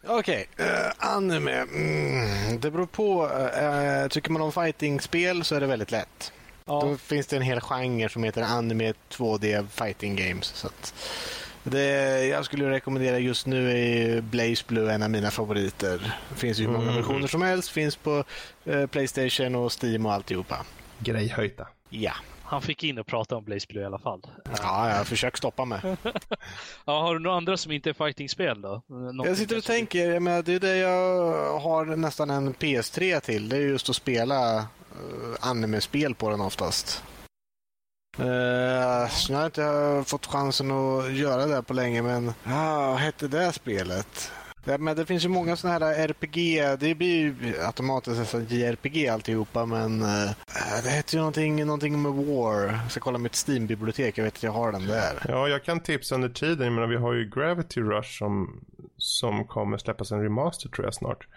Okej, 0.07 0.47
okay. 0.55 0.67
uh, 0.67 0.73
eh, 0.73 0.93
anime. 0.99 1.53
Mm, 1.53 2.61
det 2.61 2.71
beror 2.71 2.87
på. 2.87 3.27
Uh, 3.27 4.09
tycker 4.09 4.31
man 4.31 4.43
om 4.43 4.53
fightingspel 4.53 5.45
så 5.45 5.55
är 5.55 5.61
det 5.61 5.67
väldigt 5.67 5.91
lätt. 5.91 6.33
Ja. 6.65 6.81
Då 6.81 6.97
finns 6.97 7.27
det 7.27 7.37
en 7.37 7.43
hel 7.43 7.61
genre 7.61 8.09
som 8.09 8.25
heter 8.25 8.43
anime 8.43 8.93
2D 9.11 9.67
fighting 9.67 10.17
games. 10.17 10.47
Så 10.47 10.69
det 11.63 12.27
jag 12.27 12.45
skulle 12.45 12.71
rekommendera 12.71 13.19
just 13.19 13.47
nu 13.47 13.71
är 13.71 14.21
Blaze 14.21 14.65
Blue 14.67 14.93
en 14.93 15.03
av 15.03 15.11
mina 15.11 15.31
favoriter. 15.31 16.17
Det 16.29 16.35
finns 16.35 16.59
ju 16.59 16.65
mm. 16.65 16.77
många 16.77 16.97
versioner 16.97 17.27
som 17.27 17.43
helst. 17.43 17.71
Finns 17.71 17.97
på 17.97 18.25
uh, 18.69 18.87
Playstation 18.87 19.55
och 19.55 19.83
Steam 19.83 20.07
och 20.07 20.13
alltihopa. 20.13 20.65
Grejhöjta. 20.99 21.67
Ja. 21.89 22.13
Han 22.49 22.63
fick 22.63 22.85
in 22.85 22.99
och 22.99 23.07
prata 23.07 23.37
om 23.37 23.45
Blaze 23.45 23.67
Blue 23.69 23.83
i 23.83 23.87
alla 23.87 23.99
fall. 23.99 24.23
Ja, 24.59 24.97
jag 24.97 25.07
försöker 25.07 25.37
stoppa 25.37 25.65
mig. 25.65 25.81
ja, 26.85 27.01
har 27.01 27.15
du 27.15 27.21
några 27.21 27.37
andra 27.37 27.57
som 27.57 27.73
inte 27.73 27.91
är 27.91 27.95
fightingspel 27.95 28.61
då? 28.61 28.83
Någonting 28.89 29.27
jag 29.27 29.37
sitter 29.37 29.59
och 29.59 29.65
tänker, 29.65 30.13
jag 30.13 30.23
menar, 30.23 30.43
det 30.43 30.55
är 30.55 30.61
det 30.61 30.77
jag 30.77 31.59
har 31.59 31.85
nästan 31.85 32.31
en 32.31 32.55
PS3 32.55 33.21
till. 33.21 33.49
Det 33.49 33.57
är 33.57 33.61
just 33.61 33.91
att 33.91 33.97
spela 33.97 34.59
uh, 34.59 35.37
anime-spel 35.41 36.15
på 36.15 36.31
den 36.31 36.41
oftast. 36.41 37.03
Uh, 38.21 38.27
jag 39.29 39.39
har 39.39 39.47
inte 39.47 40.03
fått 40.07 40.27
chansen 40.27 40.71
att 40.71 41.13
göra 41.13 41.47
det 41.47 41.63
på 41.63 41.75
länge, 41.75 42.03
men 42.03 42.33
ah, 42.45 42.87
vad 42.87 42.97
hette 42.97 43.29
det 43.29 43.53
spelet? 43.53 44.33
Ja, 44.69 44.79
men 44.79 44.97
det 44.97 45.07
finns 45.07 45.25
ju 45.25 45.29
många 45.29 45.57
sådana 45.57 45.79
här 45.79 46.09
RPG. 46.09 46.63
Det 46.79 46.95
blir 46.95 47.21
ju 47.21 47.35
automatiskt 47.67 48.19
nästan 48.19 48.45
JRPG 48.45 49.09
alltihopa, 49.09 49.67
men 49.67 50.03
äh, 50.03 50.31
det 50.85 50.91
heter 50.91 51.15
ju 51.15 51.19
någonting, 51.19 51.67
någonting 51.67 52.03
med 52.03 52.13
War. 52.13 52.63
Jag 52.83 52.91
ska 52.91 53.01
kolla 53.01 53.19
mitt 53.19 53.49
Steam-bibliotek. 53.49 54.19
Jag 54.19 54.25
vet 54.25 54.35
att 54.35 54.43
jag 54.43 54.53
har 54.53 54.73
den 54.73 54.87
där. 54.87 55.13
Ja, 55.29 55.49
jag 55.49 55.65
kan 55.65 55.81
tipsa 55.81 56.15
under 56.15 56.29
tiden. 56.29 56.75
Men 56.75 56.89
vi 56.89 56.97
har 56.97 57.13
ju 57.13 57.31
Gravity 57.31 57.81
Rush 57.81 58.19
som, 58.19 58.65
som 58.97 59.47
kommer 59.47 59.79
släppas 59.79 60.13
en 60.13 60.23
remaster 60.23 60.69
tror 60.69 60.87
jag 60.87 60.95
snart. 60.95 61.29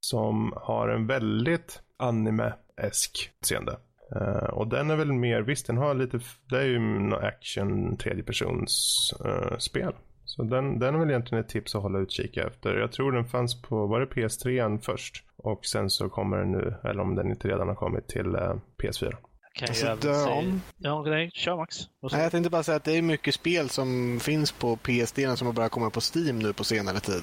Som 0.00 0.52
har 0.56 0.88
en 0.88 1.06
väldigt 1.06 1.80
anime-esk 1.98 3.30
seende. 3.42 3.78
Uh, 4.16 4.22
eh, 4.22 4.44
och 4.44 4.68
den 4.68 4.90
är 4.90 4.96
väl 4.96 5.12
mer, 5.12 5.42
visst 5.42 5.66
den 5.66 5.76
har 5.76 5.94
lite, 5.94 6.20
det 6.50 6.58
är 6.58 6.66
ju 6.66 7.14
action 7.16 7.96
tredjepersons 7.96 9.14
uh, 9.24 9.30
eh, 9.30 9.58
spel. 9.58 9.92
Så 10.36 10.42
den, 10.42 10.78
den 10.78 10.94
är 10.94 10.98
väl 10.98 11.10
egentligen 11.10 11.44
ett 11.44 11.50
tips 11.50 11.74
att 11.74 11.82
hålla 11.82 11.98
utkik 11.98 12.36
efter. 12.36 12.76
Jag 12.76 12.92
tror 12.92 13.12
den 13.12 13.24
fanns 13.24 13.62
på, 13.62 13.86
var 13.86 14.00
det 14.00 14.06
PS3 14.06 14.78
först? 14.82 15.24
Och 15.36 15.66
sen 15.66 15.90
så 15.90 16.08
kommer 16.08 16.38
den 16.38 16.52
nu, 16.52 16.74
eller 16.84 17.00
om 17.00 17.14
den 17.14 17.30
inte 17.30 17.48
redan 17.48 17.68
har 17.68 17.74
kommit 17.74 18.08
till 18.08 18.34
eh, 18.34 18.54
PS4. 18.82 19.10
Kan 19.54 19.68
alltså, 19.68 19.86
jag 19.86 20.02
säga... 20.02 20.60
Ja, 20.76 21.02
nej, 21.02 21.30
kör 21.34 21.56
Max. 21.56 21.76
Nej, 22.12 22.22
jag 22.22 22.32
tänkte 22.32 22.50
bara 22.50 22.62
säga 22.62 22.76
att 22.76 22.84
det 22.84 22.98
är 22.98 23.02
mycket 23.02 23.34
spel 23.34 23.68
som 23.68 24.20
finns 24.20 24.52
på 24.52 24.76
PS3 24.76 25.36
som 25.36 25.46
har 25.46 25.54
börjat 25.54 25.72
komma 25.72 25.90
på 25.90 26.00
Steam 26.14 26.38
nu 26.38 26.52
på 26.52 26.64
senare 26.64 27.00
tid. 27.00 27.22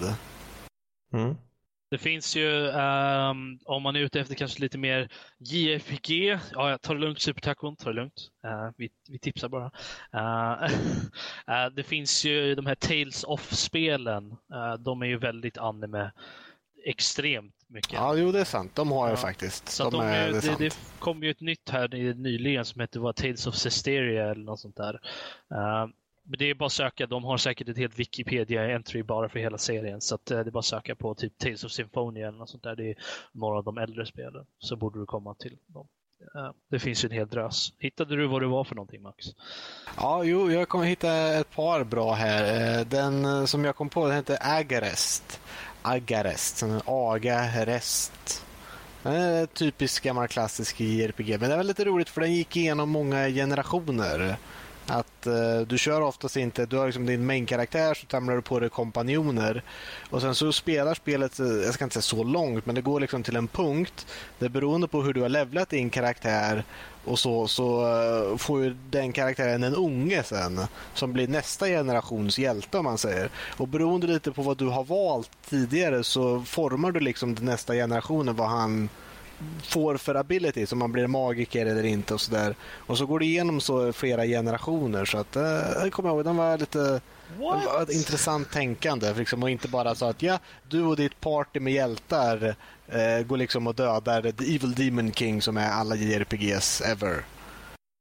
Mm. 1.14 1.36
Det 1.90 1.98
finns 1.98 2.36
ju, 2.36 2.68
um, 2.68 3.60
om 3.66 3.84
man 3.84 3.96
är 3.96 4.00
ute 4.00 4.20
efter 4.20 4.36
kanske 4.36 4.62
lite 4.62 4.78
mer 4.78 5.10
JFG, 5.40 6.40
ja, 6.54 6.78
ta 6.78 6.94
det 6.94 7.00
lugnt 7.00 7.22
Supertacon, 7.22 7.76
ta 7.76 7.90
det 7.90 7.96
lugnt. 7.96 8.30
Uh, 8.46 8.72
vi, 8.78 8.90
vi 9.10 9.20
tipsar 9.20 9.50
bara. 9.50 9.72
Uh, 10.16 10.64
uh, 11.50 11.70
det 11.76 11.84
finns 11.84 12.26
ju 12.26 12.56
de 12.56 12.66
här 12.66 12.76
Tales 12.76 13.24
of-spelen, 13.24 14.36
de 14.80 15.02
är 15.02 15.06
ju 15.06 15.18
väldigt 15.18 15.58
anime, 15.58 16.12
extremt 16.86 17.56
mycket. 17.68 17.94
Ja, 17.94 18.16
jo 18.16 18.32
det 18.32 18.40
är 18.40 18.46
sant, 18.46 18.76
de 18.76 18.92
har 18.92 19.10
jag 19.10 19.20
faktiskt. 19.20 19.70
Så 19.70 19.84
de, 19.84 19.92
de 19.92 20.02
är, 20.06 20.32
det, 20.32 20.42
det, 20.42 20.56
det, 20.60 20.78
kom 21.00 21.24
ju 21.24 21.32
ett 21.32 21.42
nytt 21.42 21.70
här 21.70 21.88
nyligen 22.14 22.66
som 22.66 22.82
heter 22.82 23.00
vad, 23.00 23.16
Tales 23.16 23.48
of 23.48 23.56
Cesteria 23.56 24.30
eller 24.32 24.44
något 24.44 24.60
sånt 24.60 24.78
där. 24.78 25.00
Men 26.30 26.40
det 26.40 26.50
är 26.50 26.56
bara 26.56 26.66
att 26.66 26.72
söka, 26.72 27.08
de 27.08 27.24
har 27.24 27.38
säkert 27.38 27.70
ett 27.70 27.78
helt 27.78 28.00
Wikipedia-entry 28.00 29.04
bara 29.04 29.30
för 29.30 29.40
hela 29.40 29.58
serien. 29.58 30.02
Så 30.02 30.16
att, 30.16 30.32
eh, 30.32 30.40
det 30.40 30.50
är 30.50 30.52
bara 30.52 30.60
att 30.60 30.66
söka 30.66 30.96
på 30.96 31.16
typ 31.16 31.38
Tales 31.38 31.64
of 31.64 31.72
Symphonia 31.72 32.28
eller 32.28 32.38
något 32.38 32.50
sånt 32.50 32.64
där. 32.64 32.76
Det 32.76 32.90
är 32.90 32.96
några 33.32 33.58
av 33.58 33.64
de 33.64 33.78
äldre 33.78 34.06
spelen. 34.06 34.46
Så 34.60 34.76
borde 34.76 35.00
du 35.00 35.06
komma 35.06 35.36
till 35.36 35.58
dem. 35.68 35.88
Det 36.72 36.80
finns 36.80 37.04
ju 37.04 37.08
en 37.08 37.16
hel 37.16 37.28
drös. 37.28 37.74
Hittade 37.80 38.16
du 38.16 38.28
vad 38.28 38.42
det 38.42 38.48
var 38.48 38.64
för 38.64 38.76
någonting 38.76 39.02
Max? 39.02 39.26
Ja, 39.98 40.24
jo, 40.24 40.52
jag 40.52 40.70
kommer 40.70 40.86
hitta 40.86 41.14
ett 41.14 41.52
par 41.52 41.84
bra 41.84 42.14
här. 42.14 42.78
Eh, 42.80 42.86
den 42.86 43.26
eh, 43.26 43.46
som 43.46 43.66
jag 43.66 43.76
kom 43.76 43.90
på 43.90 44.08
den 44.08 44.16
heter 44.16 44.38
Agarest. 44.42 45.42
Agarest, 45.82 46.58
som 46.58 46.72
en 46.72 46.82
Agarest. 46.86 48.46
Den 49.04 49.14
är 49.14 49.46
typisk 49.46 50.04
gammal 50.04 50.28
klassisk 50.28 50.80
JRPG, 50.80 51.40
men 51.40 51.50
det 51.50 51.56
var 51.56 51.64
lite 51.64 51.86
roligt 51.86 52.10
för 52.10 52.22
den 52.22 52.34
gick 52.34 52.58
igenom 52.58 52.90
många 52.90 53.28
generationer. 53.28 54.38
Att 54.88 55.28
uh, 55.28 55.68
du 55.68 55.78
kör 55.78 56.02
oftast 56.02 56.38
inte, 56.38 56.66
du 56.66 56.78
har 56.78 56.86
liksom 56.86 57.06
din 57.06 57.26
main-karaktär 57.26 57.94
så 57.94 58.06
samlar 58.12 58.36
du 58.36 58.42
på 58.42 58.60
dig 58.60 58.70
kompanjoner 58.70 59.64
och 60.10 60.22
sen 60.22 60.36
så 60.36 60.52
spelar 60.52 60.94
spelet, 60.94 61.40
eh, 61.40 61.48
jag 61.48 61.74
ska 61.74 61.84
inte 61.84 61.94
säga 61.94 62.02
så 62.02 62.24
långt, 62.24 62.66
men 62.66 62.76
det 62.76 62.82
går 62.82 63.00
liksom 63.00 63.24
till 63.24 63.36
en 63.36 63.48
punkt 63.48 64.08
där 64.40 64.50
beroende 64.50 64.88
på 64.88 65.02
hur 65.02 65.14
du 65.14 65.22
har 65.22 65.30
levlat 65.30 65.70
din 65.70 65.90
karaktär 65.90 66.64
och 67.06 67.20
så, 67.20 67.48
så 67.48 67.86
uh, 68.32 68.38
får 68.38 68.64
ju 68.64 68.76
den 68.90 69.14
karaktären 69.14 69.64
en 69.64 69.76
unge 69.76 70.24
sen 70.24 70.62
som 70.94 71.14
blir 71.14 71.28
nästa 71.28 71.66
generations 71.66 72.40
hjälte 72.40 72.78
om 72.78 72.86
man 72.86 72.98
säger. 72.98 73.30
Och 73.58 73.68
beroende 73.68 74.08
lite 74.08 74.32
på 74.32 74.42
vad 74.42 74.58
du 74.58 74.66
har 74.66 74.84
valt 74.84 75.32
tidigare 75.50 76.04
så 76.04 76.42
formar 76.42 76.92
du 76.92 77.00
liksom 77.00 77.36
den 77.36 77.46
nästa 77.46 77.74
generationen 77.74 78.36
vad 78.36 78.50
han 78.50 78.90
får 79.64 79.98
för 79.98 80.16
abilities, 80.16 80.72
om 80.72 80.80
man 80.80 80.92
blir 80.92 81.08
magiker 81.08 81.66
eller 81.66 81.84
inte 81.86 82.14
och 82.14 82.22
sådär. 82.22 82.56
Och 82.76 82.98
så 82.98 83.06
går 83.06 83.20
det 83.20 83.26
igenom 83.26 83.62
så 83.62 83.94
flera 83.94 84.26
generationer 84.26 85.06
så 85.06 85.18
att, 85.18 85.36
eh, 85.36 85.44
jag 85.80 85.92
kommer 85.92 86.10
ihåg, 86.10 86.24
den 86.24 86.38
var 86.38 86.58
lite 86.58 87.02
var 87.38 87.84
ett 87.84 87.90
intressant 87.90 88.52
tänkande 88.52 89.14
liksom, 89.14 89.44
och 89.44 89.50
inte 89.50 89.68
bara 89.68 89.96
så 89.96 90.06
att 90.06 90.22
ja, 90.22 90.40
du 90.70 90.84
och 90.84 90.96
ditt 90.96 91.22
party 91.22 91.60
med 91.60 91.74
hjältar 91.74 92.56
eh, 92.88 93.26
går 93.26 93.38
liksom 93.38 93.68
och 93.68 93.76
dödar 93.76 94.22
The 94.22 94.56
Evil 94.56 94.76
Demon 94.76 95.12
King 95.12 95.42
som 95.42 95.58
är 95.58 95.70
alla 95.70 95.96
JRPGs 95.96 96.82
ever. 96.82 97.24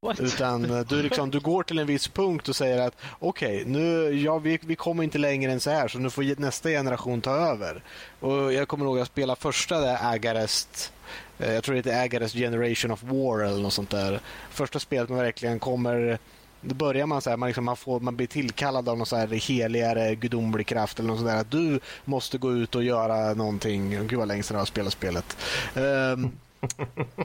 What? 0.06 0.20
Utan 0.20 0.70
eh, 0.70 0.80
du, 0.80 1.02
liksom, 1.02 1.30
du 1.30 1.40
går 1.40 1.62
till 1.62 1.78
en 1.78 1.86
viss 1.86 2.08
punkt 2.08 2.48
och 2.48 2.56
säger 2.56 2.86
att 2.86 2.96
okej, 3.18 3.64
okay, 3.64 4.22
ja, 4.22 4.38
vi, 4.38 4.58
vi 4.62 4.76
kommer 4.76 5.04
inte 5.04 5.18
längre 5.18 5.52
än 5.52 5.60
så 5.60 5.70
här 5.70 5.88
så 5.88 5.98
nu 5.98 6.10
får 6.10 6.40
nästa 6.40 6.68
generation 6.68 7.20
ta 7.20 7.30
över. 7.30 7.82
Och 8.20 8.52
Jag 8.52 8.68
kommer 8.68 8.84
ihåg 8.84 8.96
att 8.96 9.00
jag 9.00 9.06
spelade 9.06 9.40
första 9.40 9.80
där 9.80 9.98
Agarest 10.02 10.92
Eh, 11.38 11.54
jag 11.54 11.64
tror 11.64 11.74
det 11.74 11.78
heter 11.78 12.04
Agarest 12.04 12.34
Generation 12.34 12.90
of 12.90 13.02
War 13.02 13.40
eller 13.40 13.62
något 13.62 13.72
sånt 13.72 13.90
där. 13.90 14.20
Första 14.50 14.78
spelet 14.78 15.08
man 15.08 15.18
verkligen 15.18 15.58
kommer 15.58 16.18
då 16.60 16.74
börjar 16.74 17.06
man 17.06 17.22
så 17.22 17.30
här, 17.30 17.36
man, 17.36 17.46
liksom, 17.48 17.64
man, 17.64 17.76
får, 17.76 18.00
man 18.00 18.16
blir 18.16 18.26
tillkallad 18.26 18.88
av 18.88 18.98
någon 18.98 19.06
så 19.06 19.16
här 19.16 19.26
heligare 19.26 20.14
gudomlig 20.14 20.66
kraft 20.66 20.98
eller 20.98 21.08
något 21.08 21.18
sånt 21.18 21.30
där. 21.30 21.40
Att 21.40 21.50
du 21.50 21.80
måste 22.04 22.38
gå 22.38 22.52
ut 22.52 22.74
och 22.74 22.82
göra 22.82 23.34
någonting. 23.34 24.06
Gud 24.06 24.18
vad 24.18 24.28
länge 24.28 24.42
sedan 24.42 24.54
jag 24.54 24.60
har 24.60 24.66
spelat 24.66 24.92
spelet. 24.92 25.36
Um, 25.74 26.32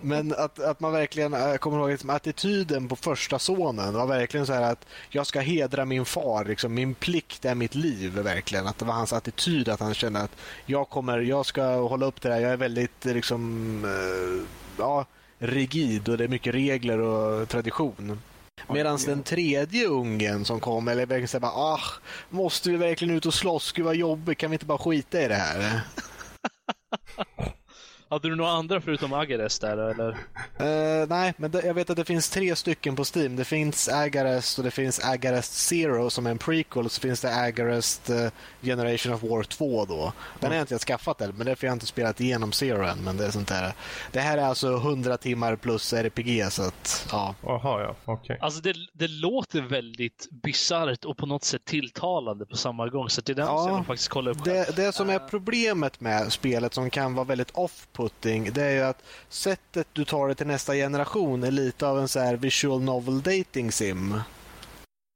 men 0.01 0.33
att, 0.33 0.59
att 0.59 0.79
man 0.79 0.91
verkligen, 0.91 1.33
jag 1.33 1.61
kommer 1.61 1.77
ihåg 1.77 1.89
liksom, 1.89 2.09
attityden 2.09 2.87
på 2.87 2.95
första 2.95 3.39
sonen 3.39 3.93
var 3.93 4.07
verkligen 4.07 4.45
så 4.45 4.53
här 4.53 4.71
att 4.71 4.85
jag 5.09 5.27
ska 5.27 5.39
hedra 5.39 5.85
min 5.85 6.05
far, 6.05 6.45
liksom, 6.45 6.73
min 6.73 6.93
plikt 6.93 7.45
är 7.45 7.55
mitt 7.55 7.75
liv 7.75 8.11
verkligen. 8.13 8.67
Att 8.67 8.77
det 8.77 8.85
var 8.85 8.93
hans 8.93 9.13
attityd 9.13 9.69
att 9.69 9.79
han 9.79 9.93
kände 9.93 10.19
att 10.19 10.35
jag 10.65 10.89
kommer, 10.89 11.19
jag 11.19 11.45
ska 11.45 11.75
hålla 11.75 12.05
upp 12.05 12.21
det 12.21 12.29
där. 12.29 12.39
Jag 12.39 12.51
är 12.51 12.57
väldigt 12.57 13.05
liksom, 13.05 13.85
eh, 13.85 14.47
ja, 14.77 15.05
rigid 15.37 16.09
och 16.09 16.17
det 16.17 16.23
är 16.23 16.27
mycket 16.27 16.53
regler 16.53 16.99
och 16.99 17.49
tradition. 17.49 18.21
Medan 18.69 18.99
den 19.05 19.23
tredje 19.23 19.87
ungen 19.87 20.45
som 20.45 20.59
kom, 20.59 20.87
eller 20.87 21.05
verkligen 21.05 21.27
så 21.27 21.39
bara, 21.39 21.51
ah, 21.51 21.81
måste 22.29 22.69
vi 22.69 22.77
verkligen 22.77 23.15
ut 23.15 23.25
och 23.25 23.33
slåss? 23.33 23.71
Gud 23.71 23.85
vad 23.85 23.95
jobbigt, 23.95 24.37
kan 24.37 24.51
vi 24.51 24.55
inte 24.55 24.65
bara 24.65 24.77
skita 24.77 25.21
i 25.21 25.27
det 25.27 25.35
här? 25.35 25.81
Hade 28.11 28.29
du 28.29 28.35
några 28.35 28.51
andra 28.51 28.81
förutom 28.81 29.13
Agarest 29.13 29.61
där 29.61 29.77
eller? 29.77 30.09
Uh, 30.11 31.07
nej, 31.09 31.33
men 31.37 31.51
det, 31.51 31.65
jag 31.65 31.73
vet 31.73 31.89
att 31.89 31.97
det 31.97 32.05
finns 32.05 32.29
tre 32.29 32.55
stycken 32.55 32.95
på 32.95 33.03
Steam. 33.15 33.35
Det 33.35 33.45
finns 33.45 33.89
Agarest 33.89 34.57
och 34.57 34.63
det 34.63 34.71
finns 34.71 35.05
Agarest 35.05 35.53
Zero 35.53 36.09
som 36.09 36.25
är 36.25 36.31
en 36.31 36.37
prequel 36.37 36.85
och 36.85 36.91
så 36.91 37.01
finns 37.01 37.21
det 37.21 37.35
Agarest 37.35 38.09
uh, 38.09 38.27
Generation 38.61 39.13
of 39.13 39.23
War 39.23 39.43
2 39.43 39.85
då. 39.85 39.95
Den 39.95 40.03
mm. 40.03 40.13
har 40.41 40.55
jag 40.55 40.61
inte 40.61 40.79
skaffat 40.79 41.21
än, 41.21 41.33
men 41.37 41.45
därför 41.45 41.67
har 41.67 41.69
jag 41.69 41.75
inte 41.75 41.85
spelat 41.85 42.21
igenom 42.21 42.51
Zero 42.51 42.83
än. 42.83 43.03
Men 43.03 43.17
det 43.17 43.25
är 43.25 43.31
sånt 43.31 43.47
där. 43.47 43.73
Det 44.11 44.19
här 44.19 44.37
är 44.37 44.43
alltså 44.43 44.75
100 44.75 45.17
timmar 45.17 45.55
plus 45.55 45.93
RPG 45.93 46.51
så 46.51 46.63
att, 46.63 47.07
ja. 47.11 47.35
Jaha, 47.43 47.81
ja. 47.81 47.95
Okej. 48.05 48.23
Okay. 48.23 48.37
Alltså 48.41 48.61
det, 48.61 48.75
det 48.93 49.07
låter 49.07 49.61
väldigt 49.61 50.27
bisarrt 50.31 51.05
och 51.05 51.17
på 51.17 51.25
något 51.25 51.43
sätt 51.43 51.65
tilltalande 51.65 52.45
på 52.45 52.57
samma 52.57 52.87
gång. 52.87 53.09
Så 53.09 53.21
det 53.21 53.31
är 53.31 53.35
den 53.35 53.45
ja, 53.45 53.69
jag 53.69 53.85
faktiskt 53.85 54.09
kolla 54.09 54.31
upp. 54.31 54.43
Det, 54.43 54.75
det 54.75 54.91
som 54.91 55.09
är 55.09 55.19
problemet 55.19 55.99
med 55.99 56.31
spelet 56.31 56.73
som 56.73 56.89
kan 56.89 57.13
vara 57.13 57.25
väldigt 57.25 57.51
off 57.51 57.87
putting, 58.01 58.53
det 58.53 58.63
är 58.63 58.71
ju 58.71 58.81
att 58.81 59.03
sättet 59.29 59.87
du 59.93 60.05
tar 60.05 60.27
det 60.27 60.35
till 60.35 60.47
nästa 60.47 60.73
generation 60.73 61.43
är 61.43 61.51
lite 61.51 61.87
av 61.87 61.99
en 61.99 62.07
så 62.07 62.19
här 62.19 62.35
visual 62.35 62.81
novel 62.81 63.21
dating 63.21 63.71
sim. 63.71 64.21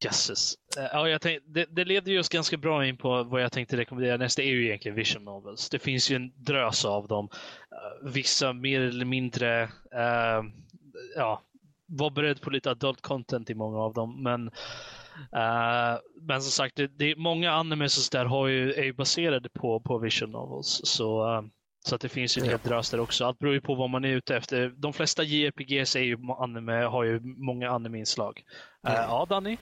Jösses. 0.03 0.55
Eh, 0.77 0.83
ja, 0.91 1.09
jag 1.09 1.21
tänkte, 1.21 1.49
det, 1.51 1.65
det, 1.65 1.85
leder 1.85 2.11
ju 2.11 2.19
oss 2.19 2.29
ganska 2.29 2.57
bra 2.57 2.85
in 2.85 2.97
på 2.97 3.23
vad 3.23 3.43
jag 3.43 3.51
tänkte 3.51 3.77
rekommendera 3.77 4.17
nästa. 4.17 4.41
är 4.41 4.45
ju 4.45 4.65
egentligen 4.65 4.95
vision 4.95 5.25
novels. 5.25 5.69
Det 5.69 5.79
finns 5.79 6.11
ju 6.11 6.15
en 6.15 6.31
drös 6.35 6.85
av 6.85 7.07
dem. 7.07 7.29
Eh, 7.71 8.09
vissa 8.11 8.53
mer 8.53 8.81
eller 8.81 9.05
mindre, 9.05 9.63
uh, 9.63 10.49
ja, 11.15 11.41
var 11.85 12.09
beredd 12.09 12.41
på 12.41 12.49
lite 12.49 12.71
adult 12.71 13.01
content 13.01 13.49
i 13.49 13.55
många 13.55 13.77
av 13.77 13.93
dem. 13.93 14.23
Men, 14.23 14.47
uh, 15.35 15.99
men 16.21 16.41
som 16.41 16.51
sagt, 16.51 16.75
det, 16.75 16.87
det, 16.87 17.15
många 17.15 17.51
animes 17.51 18.09
där 18.09 18.25
har 18.25 18.47
ju, 18.47 18.73
är 18.73 18.83
ju 18.83 18.93
baserade 18.93 19.49
på, 19.49 19.79
på 19.79 19.97
vision 19.97 20.31
novels. 20.31 20.81
Så 20.83 21.41
så 21.85 21.95
att 21.95 22.01
det 22.01 22.09
finns 22.09 22.37
ju 22.37 22.41
en 22.41 22.49
hel 22.49 22.59
drös 22.63 22.89
där 22.89 22.99
också. 22.99 23.25
Allt 23.25 23.39
beror 23.39 23.53
ju 23.53 23.61
på 23.61 23.75
vad 23.75 23.89
man 23.89 24.05
är 24.05 24.09
ute 24.09 24.35
efter. 24.35 24.73
De 24.77 24.93
flesta 24.93 25.23
JRPGs 25.23 25.95
är 25.95 25.99
ju 25.99 26.17
anime, 26.37 26.73
har 26.73 27.03
ju 27.03 27.19
många 27.23 27.69
anime-inslag. 27.69 28.43
Mm. 28.87 28.97
Uh, 28.97 29.03
ja, 29.03 29.25
Danny? 29.29 29.57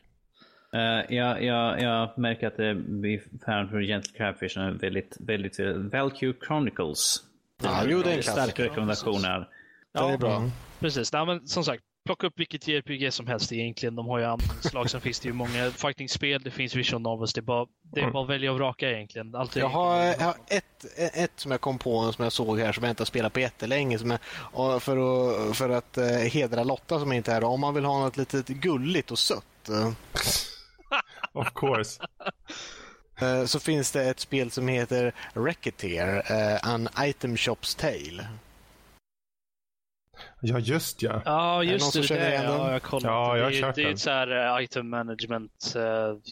Uh, 0.73 1.15
ja, 1.15 1.39
ja, 1.39 1.79
jag 1.79 2.17
märker 2.17 2.47
att 2.47 2.59
uh, 2.59 2.73
vi 3.01 3.21
fan 3.45 3.69
för 3.69 3.81
Gentle 3.81 4.17
Crabfish 4.17 4.57
är 4.57 4.71
väldigt, 4.71 5.17
väldigt 5.19 5.59
Valkyrie 5.93 6.35
Chronicles. 6.47 7.23
Ja, 7.63 7.83
jo, 7.87 8.01
det 8.01 8.11
är 8.11 8.17
en 8.17 8.23
starka 8.23 8.63
rekommendationer. 8.63 9.49
Ja, 9.91 10.07
det 10.07 10.13
är 10.13 10.17
bra. 10.17 10.49
Precis. 10.79 11.13
Nej, 11.13 11.25
men 11.25 11.47
som 11.47 11.63
sagt, 11.63 11.83
plocka 12.05 12.27
upp 12.27 12.39
vilket 12.39 12.67
JRPG 12.67 13.13
som 13.13 13.27
helst 13.27 13.51
egentligen. 13.51 13.95
De 13.95 14.07
har 14.07 14.19
ju 14.19 14.25
anslag. 14.25 14.89
Sen 14.89 15.01
finns 15.01 15.19
det 15.19 15.27
ju 15.27 15.33
många 15.33 15.71
fighting-spel, 15.71 16.41
det 16.43 16.51
finns 16.51 16.75
Vision 16.75 17.03
Novels. 17.03 17.33
Det 17.33 17.39
är 17.39 17.41
bara, 17.41 17.67
det 17.81 17.99
är 17.99 18.03
mm. 18.03 18.13
bara 18.13 18.23
att 18.23 18.29
välja 18.29 18.51
och 18.51 18.57
vraka 18.57 18.91
egentligen. 18.91 19.35
Allt 19.35 19.55
jag, 19.55 19.69
har, 19.69 19.97
jag 20.03 20.19
har 20.19 20.35
ett, 20.47 20.85
ett 20.97 21.31
som 21.35 21.51
jag 21.51 21.61
kom 21.61 21.77
på, 21.77 22.11
som 22.11 22.23
jag 22.23 22.33
såg 22.33 22.59
här, 22.59 22.71
som 22.71 22.83
jag 22.83 22.91
inte 22.91 23.01
har 23.01 23.05
spelat 23.05 23.33
på 23.33 23.39
jättelänge. 23.39 23.99
Som 23.99 24.11
är, 24.11 24.79
för 24.79 24.97
att, 24.97 25.57
för 25.57 25.69
att 25.69 25.97
uh, 25.97 26.05
hedra 26.05 26.63
Lotta 26.63 26.99
som 26.99 27.13
inte 27.13 27.31
är 27.31 27.35
här. 27.35 27.43
Om 27.43 27.61
man 27.61 27.73
vill 27.73 27.85
ha 27.85 27.99
något 27.99 28.17
lite 28.17 28.43
gulligt 28.47 29.11
och 29.11 29.19
sött. 29.19 29.69
Uh. 29.69 29.91
of 31.41 31.53
course. 31.53 32.01
Uh, 33.21 33.45
så 33.45 33.59
finns 33.59 33.91
det 33.91 34.09
ett 34.09 34.19
spel 34.19 34.51
som 34.51 34.67
heter 34.67 35.13
Racketeer, 35.33 36.23
An 36.63 36.89
Item 36.99 37.35
Shop's 37.35 37.79
Tale. 37.79 38.27
Ja, 40.45 40.59
just 40.59 41.01
ja. 41.01 41.21
Ja, 41.25 41.63
just 41.63 41.93
det. 41.93 42.07
det 42.07 42.33
ja, 42.33 42.71
jag 42.71 42.81
kollat. 42.81 43.03
Ja, 43.03 43.37
jag 43.37 43.51
det, 43.51 43.71
det 43.75 43.83
är 43.83 43.91
ett 43.91 43.99
så 43.99 44.09
här 44.09 44.57
uh, 44.57 44.63
item 44.63 44.89
management 44.89 45.73
uh, 45.75 45.83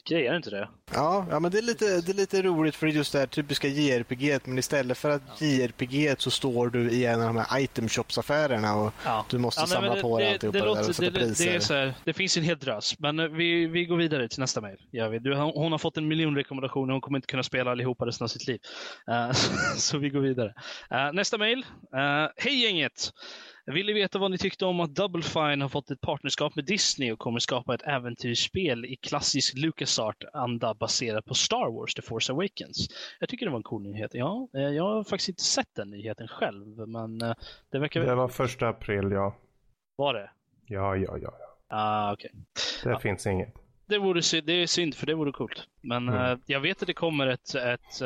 grej, 0.10 0.28
är 0.28 0.32
det 0.32 0.38
inte 0.38 0.50
det? 0.50 0.70
Ja, 0.94 1.26
ja 1.30 1.40
men 1.40 1.52
det 1.52 1.58
är, 1.58 1.62
lite, 1.62 1.86
det 2.02 2.12
är 2.12 2.14
lite 2.14 2.42
roligt 2.42 2.76
för 2.76 2.88
just 2.88 3.14
det 3.14 3.20
här 3.20 3.26
typiska 3.26 3.68
JRPG, 3.68 4.40
men 4.44 4.58
istället 4.58 4.98
för 4.98 5.10
att 5.10 5.22
ja. 5.40 5.48
JRPG 5.48 6.16
så 6.18 6.32
står 6.32 6.70
du 6.70 6.92
i 6.92 7.06
en 7.06 7.22
av 7.22 7.28
de 7.28 7.38
här 7.38 7.60
item 7.60 7.90
shops 7.90 8.18
affärerna 8.18 8.76
och 8.76 8.94
ja. 9.06 9.26
du 9.30 9.38
måste 9.38 9.62
ja, 9.62 9.68
samla 9.68 9.96
det, 9.96 10.02
på 10.02 10.20
dig 10.20 10.34
alltihopa 10.34 10.58
det, 10.58 10.66
låter, 10.66 10.90
och 10.90 10.96
sätta 10.96 11.12
det, 11.12 11.20
priser. 11.20 11.46
Det, 11.46 11.56
är 11.56 11.60
så 11.60 11.74
här, 11.74 11.94
det 12.04 12.14
finns 12.14 12.38
en 12.38 12.44
hel 12.44 12.58
drös, 12.58 13.00
men 13.00 13.20
eh, 13.20 13.28
vi, 13.28 13.68
vi 13.68 13.86
går 13.86 13.98
vidare 13.98 14.28
till 14.28 14.40
nästa 14.40 14.62
mejl. 14.62 14.78
hon 15.56 15.72
har 15.72 15.78
fått 15.78 15.98
en 15.98 16.08
miljon 16.08 16.36
rekommendationer, 16.36 16.94
hon 16.94 17.02
kommer 17.02 17.18
inte 17.18 17.28
kunna 17.28 17.44
spela 17.44 17.72
allihopa 17.72 18.06
resten 18.06 18.26
av 18.26 18.28
sitt 18.28 18.48
liv. 18.48 18.60
Uh, 19.10 19.32
så 19.76 19.98
vi 19.98 20.10
går 20.10 20.22
vidare. 20.22 20.54
Uh, 20.94 21.14
nästa 21.14 21.38
mejl. 21.38 21.60
Uh, 21.96 22.32
Hej 22.38 22.64
gänget! 22.64 23.12
Jag 23.66 23.74
ville 23.74 23.94
veta 23.94 24.20
vad 24.20 24.32
ni 24.32 24.38
tyckte 24.38 24.66
om 24.66 24.80
att 24.80 24.96
Double 24.96 25.22
Fine 25.22 25.62
har 25.62 25.70
fått 25.70 25.92
ett 25.92 26.02
partnerskap 26.02 26.56
med 26.56 26.66
Disney 26.66 27.12
och 27.12 27.20
kommer 27.20 27.40
skapa 27.40 27.76
ett 27.76 27.82
äventyrsspel 27.82 28.86
i 28.86 28.96
klassisk 28.96 29.58
LucasArt-anda 29.58 30.74
baserat 30.74 31.26
på 31.26 31.34
Star 31.34 31.72
Wars 31.72 31.94
The 31.94 32.02
Force 32.02 32.32
Awakens. 32.32 32.88
Jag 33.20 33.30
tycker 33.30 33.46
det 33.46 33.52
var 33.52 33.60
en 33.60 33.64
cool 33.64 33.82
nyhet. 33.82 34.14
Ja, 34.14 34.48
eh, 34.54 34.62
jag 34.62 34.84
har 34.84 35.04
faktiskt 35.04 35.30
inte 35.30 35.44
sett 35.44 35.76
den 35.76 35.90
nyheten 35.90 36.28
själv, 36.28 36.88
men 36.90 37.22
eh, 37.22 37.34
det 37.70 37.80
verkar... 37.80 38.02
Det 38.02 38.16
var 38.16 38.28
första 38.28 38.68
april, 38.70 39.12
ja. 39.12 39.36
Var 39.96 40.14
det? 40.14 40.30
Ja, 40.66 40.96
ja, 40.96 41.18
ja. 41.18 41.32
Ah, 41.68 42.14
okej. 42.14 42.32
Okay. 42.32 42.42
Det 42.84 42.90
ja. 42.90 43.00
finns 43.00 43.28
inget. 43.28 43.54
Det, 43.86 43.98
vore, 43.98 44.42
det 44.42 44.54
är 44.54 44.68
synd, 44.68 44.96
för 44.96 45.08
det 45.08 45.14
vore 45.14 45.32
coolt. 45.32 45.68
Men 45.82 46.10
mm. 46.10 46.32
uh, 46.32 46.40
jag 46.46 46.60
vet 46.60 46.82
att 46.82 46.88
det 46.88 46.94
kommer 46.94 47.28
ett, 47.28 47.56
ett 47.56 48.02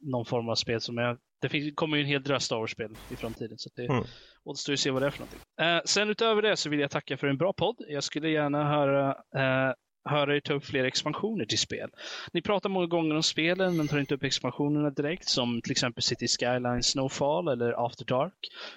någon 0.00 0.24
form 0.24 0.48
av 0.48 0.54
spel 0.54 0.80
som 0.80 0.98
jag 0.98 1.18
det 1.44 1.48
finns, 1.48 1.74
kommer 1.74 1.96
ju 1.96 2.02
en 2.02 2.08
hel 2.08 2.22
drös 2.22 2.44
Star 2.44 2.56
Wars-spel 2.56 2.96
i 3.10 3.16
framtiden. 3.16 3.58
Så 3.58 3.70
det 3.74 3.86
mm 3.86 4.04
återstår 4.44 4.72
att 4.72 4.78
se 4.78 4.90
vad 4.90 5.02
det 5.02 5.06
är 5.06 5.10
för 5.10 5.18
någonting. 5.18 5.40
Eh, 5.60 5.80
sen 5.84 6.10
utöver 6.10 6.42
det 6.42 6.56
så 6.56 6.70
vill 6.70 6.80
jag 6.80 6.90
tacka 6.90 7.16
för 7.16 7.26
en 7.26 7.38
bra 7.38 7.52
podd. 7.52 7.76
Jag 7.88 8.04
skulle 8.04 8.28
gärna 8.28 8.64
höra 8.68 9.08
eh, 9.36 9.74
höra 10.04 10.36
er 10.36 10.40
ta 10.40 10.54
upp 10.54 10.64
fler 10.64 10.84
expansioner 10.84 11.44
till 11.44 11.58
spel. 11.58 11.90
Ni 12.32 12.42
pratar 12.42 12.68
många 12.68 12.86
gånger 12.86 13.14
om 13.14 13.22
spelen 13.22 13.76
men 13.76 13.88
tar 13.88 13.98
inte 13.98 14.14
upp 14.14 14.24
expansionerna 14.24 14.90
direkt 14.90 15.28
som 15.28 15.62
till 15.62 15.72
exempel 15.72 16.02
City 16.02 16.28
Skyline 16.28 16.82
Snowfall 16.82 17.48
eller 17.48 17.86
After 17.86 18.04
Dark. 18.04 18.32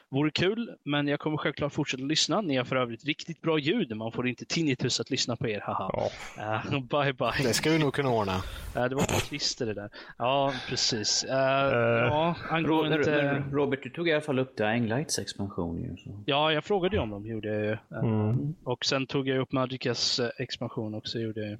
Vore 0.10 0.32
kul, 0.32 0.76
men 0.84 1.08
jag 1.08 1.20
kommer 1.20 1.38
självklart 1.38 1.74
fortsätta 1.74 2.04
lyssna. 2.04 2.42
Ni 2.42 2.56
har 2.56 2.66
för 2.66 2.76
övrigt 2.76 3.06
riktigt 3.06 3.42
bra 3.42 3.60
ljud. 3.60 3.98
Man 3.98 4.12
får 4.12 4.28
inte 4.28 4.46
tinnitus 4.46 5.00
att 5.00 5.10
lyssna 5.10 5.36
på 5.36 5.48
er, 5.48 5.60
haha. 5.60 6.10
Ja. 6.38 6.62
Uh, 6.72 6.80
bye 7.04 7.14
bye. 7.14 7.44
Det 7.44 7.54
ska 7.54 7.70
vi 7.70 7.80
nog 7.80 7.94
kunna 7.94 8.10
ordna. 8.10 8.36
Uh, 8.36 8.86
det 8.86 8.96
var 8.96 9.14
på 9.14 9.20
klister 9.20 9.66
det 9.66 9.74
där. 9.74 9.90
Ja, 10.18 10.54
precis. 10.70 11.26
Uh, 11.30 11.32
ja, 11.32 12.36
angående... 12.50 12.98
Robert, 13.52 13.84
du 13.84 13.90
tog 13.90 14.10
i 14.10 14.12
alla 14.12 14.22
fall 14.22 14.40
upp 14.40 14.58
Dying 14.58 14.88
Lights 14.88 15.20
expansion 15.20 15.78
ju. 15.78 15.96
Ja, 16.26 16.52
jag 16.52 16.64
frågade 16.64 16.96
ju 16.96 17.02
om 17.02 17.10
dem, 17.10 17.26
gjorde 17.26 17.48
jag 17.48 17.66
ju. 17.66 17.78
Mm. 17.98 18.56
Och 18.64 18.86
sen 18.86 19.08
tog 19.08 19.28
jag 19.28 19.40
upp 19.40 19.52
Magicas 19.52 20.22
expansion 20.38 20.96
också, 20.96 21.17
gjorde 21.22 21.42
jag 21.42 21.50
ju 21.50 21.58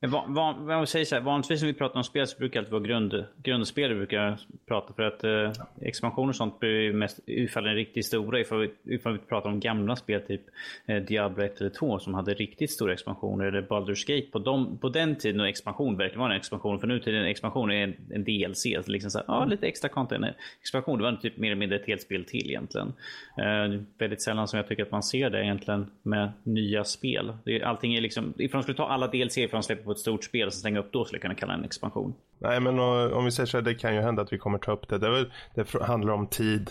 van, 0.00 0.34
van, 0.34 0.66
van, 0.66 0.86
säger 0.86 1.04
så 1.04 1.14
här, 1.14 1.22
vanligtvis 1.22 1.60
när 1.60 1.66
vi 1.66 1.74
pratar 1.74 1.96
om 1.96 2.04
spel 2.04 2.26
så 2.26 2.38
brukar 2.38 2.60
det 2.60 2.60
alltid 2.60 2.72
vara 2.72 2.82
grund, 2.82 3.24
grundspel 3.42 3.88
vi 3.88 3.94
brukar 3.94 4.40
prata 4.68 4.94
för 4.94 5.02
att 5.02 5.24
eh, 5.24 5.64
expansion 5.80 6.28
och 6.28 6.36
sånt 6.36 6.60
blir 6.60 6.80
ju 6.80 6.92
mest 6.92 7.20
ifall 7.26 7.64
den 7.64 7.74
riktigt 7.74 8.06
stora 8.06 8.40
ifall 8.40 8.58
vi, 8.58 8.94
ifall 8.94 9.12
vi 9.12 9.18
pratar 9.18 9.50
om 9.50 9.60
gamla 9.60 9.96
spel 9.96 10.20
typ 10.20 10.42
eh, 10.86 10.96
Diablo 10.96 11.44
1 11.44 11.60
eller 11.60 11.70
2 11.70 11.98
som 11.98 12.14
hade 12.14 12.34
riktigt 12.34 12.70
stora 12.70 12.92
expansioner 12.92 13.44
eller 13.44 13.62
Baldur's 13.62 14.06
Gate 14.06 14.30
på, 14.32 14.38
dem, 14.38 14.78
på 14.78 14.88
den 14.88 15.16
tiden 15.16 15.40
och 15.40 15.48
expansion 15.48 15.96
verkligen 15.96 16.20
var 16.20 16.30
en 16.30 16.36
expansion 16.36 16.80
för 16.80 16.86
nu 16.86 17.00
till 17.00 17.14
en 17.14 17.26
expansion 17.26 17.70
är 17.70 17.84
en, 17.84 17.94
en 18.10 18.24
DLC, 18.24 18.66
alltså 18.76 18.90
liksom 18.92 19.10
så 19.10 19.18
här, 19.18 19.24
ah, 19.28 19.44
lite 19.44 19.66
extra 19.66 19.88
content. 19.88 20.26
Expansion 20.60 20.98
det 20.98 21.04
var 21.04 21.12
typ 21.12 21.36
mer 21.36 21.48
eller 21.48 21.56
mindre 21.56 21.78
ett 21.78 21.86
helt 21.86 22.02
spel 22.02 22.24
till 22.24 22.50
egentligen. 22.50 22.92
Eh, 23.38 23.80
väldigt 23.98 24.22
sällan 24.22 24.48
som 24.48 24.56
jag 24.56 24.68
tycker 24.68 24.82
att 24.82 24.90
man 24.90 25.02
ser 25.02 25.30
det 25.30 25.44
egentligen 25.44 25.90
med 26.02 26.32
nya 26.42 26.84
spel. 26.84 27.32
Det, 27.44 27.62
allting 27.62 27.94
är 27.94 28.00
liksom, 28.00 28.34
ifall 28.38 28.58
de 28.58 28.62
skulle 28.62 28.76
ta 28.76 28.88
alla 28.88 29.08
delar 29.08 29.21
DLC 29.24 29.50
för 29.50 29.56
att 29.56 29.64
släppa 29.64 29.84
på 29.84 29.92
ett 29.92 29.98
stort 29.98 30.24
spel 30.24 30.46
och 30.46 30.52
stänga 30.52 30.80
upp 30.80 30.92
då 30.92 31.04
skulle 31.04 31.16
jag 31.16 31.22
kunna 31.22 31.34
kalla 31.34 31.52
det 31.52 31.58
en 31.58 31.64
expansion. 31.64 32.14
Nej 32.38 32.60
men 32.60 32.78
eh, 32.78 33.12
om 33.12 33.24
vi 33.24 33.30
säger 33.30 33.46
så 33.46 33.56
här, 33.56 33.64
det 33.64 33.74
kan 33.74 33.94
ju 33.94 34.00
hända 34.00 34.22
att 34.22 34.32
vi 34.32 34.38
kommer 34.38 34.58
ta 34.58 34.72
upp 34.72 34.88
det. 34.88 34.98
Det, 34.98 35.26
det 35.54 35.82
handlar 35.82 36.12
om 36.12 36.26
tid 36.26 36.70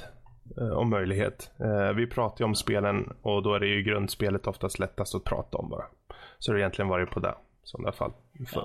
eh, 0.57 0.69
och 0.69 0.87
möjlighet. 0.87 1.51
Eh, 1.59 1.93
vi 1.93 2.07
pratar 2.07 2.39
ju 2.39 2.45
om 2.45 2.55
spelen 2.55 3.13
och 3.21 3.43
då 3.43 3.53
är 3.53 3.59
det 3.59 3.67
ju 3.67 3.83
grundspelet 3.83 4.47
oftast 4.47 4.79
lättast 4.79 5.15
att 5.15 5.23
prata 5.23 5.57
om 5.57 5.69
bara. 5.69 5.85
Så 6.39 6.51
det 6.51 6.55
har 6.55 6.59
egentligen 6.59 6.89
varit 6.89 7.09
på 7.09 7.19
det 7.19 7.35
som 7.63 7.83
det 7.83 7.87
har 7.87 7.93
fall, 7.93 8.11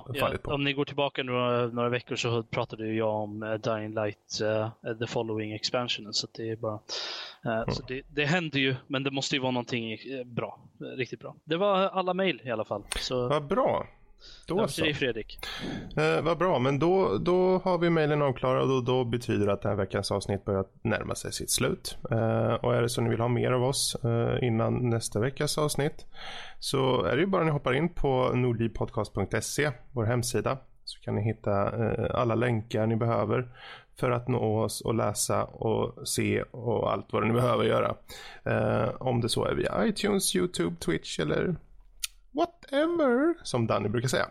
ja, 0.08 0.20
fallit 0.20 0.42
på. 0.42 0.50
om 0.50 0.64
ni 0.64 0.72
går 0.72 0.84
tillbaka 0.84 1.22
några, 1.22 1.66
några 1.66 1.88
veckor 1.88 2.16
så 2.16 2.42
pratade 2.42 2.92
jag 2.92 3.14
om 3.14 3.42
uh, 3.42 3.54
Dying 3.54 3.94
Light, 3.94 4.40
uh, 4.42 4.98
The 4.98 5.06
Following 5.06 5.52
Expansion. 5.52 6.14
Så 6.14 6.26
det 6.32 6.50
är 6.50 6.56
bara... 6.56 6.78
Uh, 7.46 7.52
mm. 7.52 7.74
så 7.74 7.82
det, 7.82 8.02
det 8.08 8.24
händer 8.24 8.58
ju, 8.58 8.76
men 8.86 9.02
det 9.02 9.10
måste 9.10 9.36
ju 9.36 9.42
vara 9.42 9.50
någonting 9.50 9.98
bra. 10.24 10.58
Riktigt 10.78 11.20
bra. 11.20 11.34
Det 11.44 11.56
var 11.56 11.76
alla 11.76 12.14
mejl 12.14 12.42
i 12.44 12.50
alla 12.50 12.64
fall. 12.64 12.82
Så... 13.00 13.28
Vad 13.28 13.46
bra. 13.46 13.86
Då 14.46 14.68
så. 14.68 14.82
Dig, 14.82 14.94
Fredrik. 14.94 15.38
Eh, 15.96 16.22
vad 16.22 16.38
bra, 16.38 16.58
men 16.58 16.78
då, 16.78 17.18
då 17.18 17.58
har 17.58 17.78
vi 17.78 17.90
mejlen 17.90 18.22
avklarad 18.22 18.70
och 18.70 18.84
då, 18.84 19.04
betyder 19.04 19.46
det 19.46 19.52
att 19.52 19.62
den 19.62 19.70
här 19.70 19.76
veckans 19.76 20.10
avsnitt 20.10 20.44
börjar 20.44 20.64
närma 20.82 21.14
sig 21.14 21.32
sitt 21.32 21.50
slut. 21.50 21.98
Eh, 22.10 22.52
och 22.52 22.74
är 22.74 22.82
det 22.82 22.88
så 22.88 23.00
ni 23.00 23.10
vill 23.10 23.20
ha 23.20 23.28
mer 23.28 23.50
av 23.50 23.64
oss 23.64 23.96
eh, 24.04 24.46
innan 24.46 24.90
nästa 24.90 25.20
veckas 25.20 25.58
avsnitt 25.58 26.06
så 26.58 27.02
är 27.02 27.16
det 27.16 27.20
ju 27.20 27.26
bara 27.26 27.42
att 27.42 27.46
ni 27.46 27.52
hoppar 27.52 27.74
in 27.74 27.88
på 27.88 28.32
nordlivpodcast.se, 28.34 29.70
vår 29.92 30.04
hemsida. 30.04 30.58
Så 30.84 31.00
kan 31.00 31.14
ni 31.14 31.22
hitta 31.22 31.84
eh, 31.84 32.20
alla 32.20 32.34
länkar 32.34 32.86
ni 32.86 32.96
behöver 32.96 33.48
för 34.00 34.10
att 34.10 34.28
nå 34.28 34.62
oss 34.62 34.80
och 34.80 34.94
läsa 34.94 35.44
och 35.44 36.08
se 36.08 36.42
och 36.42 36.92
allt 36.92 37.12
vad 37.12 37.26
ni 37.26 37.32
behöver 37.32 37.64
göra. 37.64 37.96
Eh, 38.44 38.88
om 38.98 39.20
det 39.20 39.28
så 39.28 39.44
är 39.44 39.54
via 39.54 39.86
iTunes, 39.86 40.36
YouTube, 40.36 40.76
Twitch 40.76 41.20
eller 41.20 41.56
whatever, 42.36 43.34
som 43.42 43.66
Danny 43.66 43.88
brukar 43.88 44.08
säga. 44.08 44.26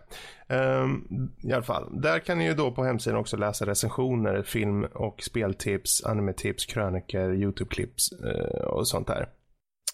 Um, 0.47 1.31
I 1.43 1.53
alla 1.53 1.63
fall, 1.63 2.01
där 2.01 2.19
kan 2.19 2.37
ni 2.37 2.45
ju 2.45 2.53
då 2.53 2.71
på 2.71 2.83
hemsidan 2.83 3.19
också 3.19 3.37
läsa 3.37 3.65
recensioner, 3.65 4.43
film 4.43 4.83
och 4.83 5.21
speltips, 5.21 6.05
animetips, 6.05 6.65
kröniker, 6.65 7.29
YouTube-klipps 7.33 8.11
uh, 8.23 8.29
eh, 8.29 8.65
och 8.65 8.87
sånt 8.87 9.07
där. 9.07 9.29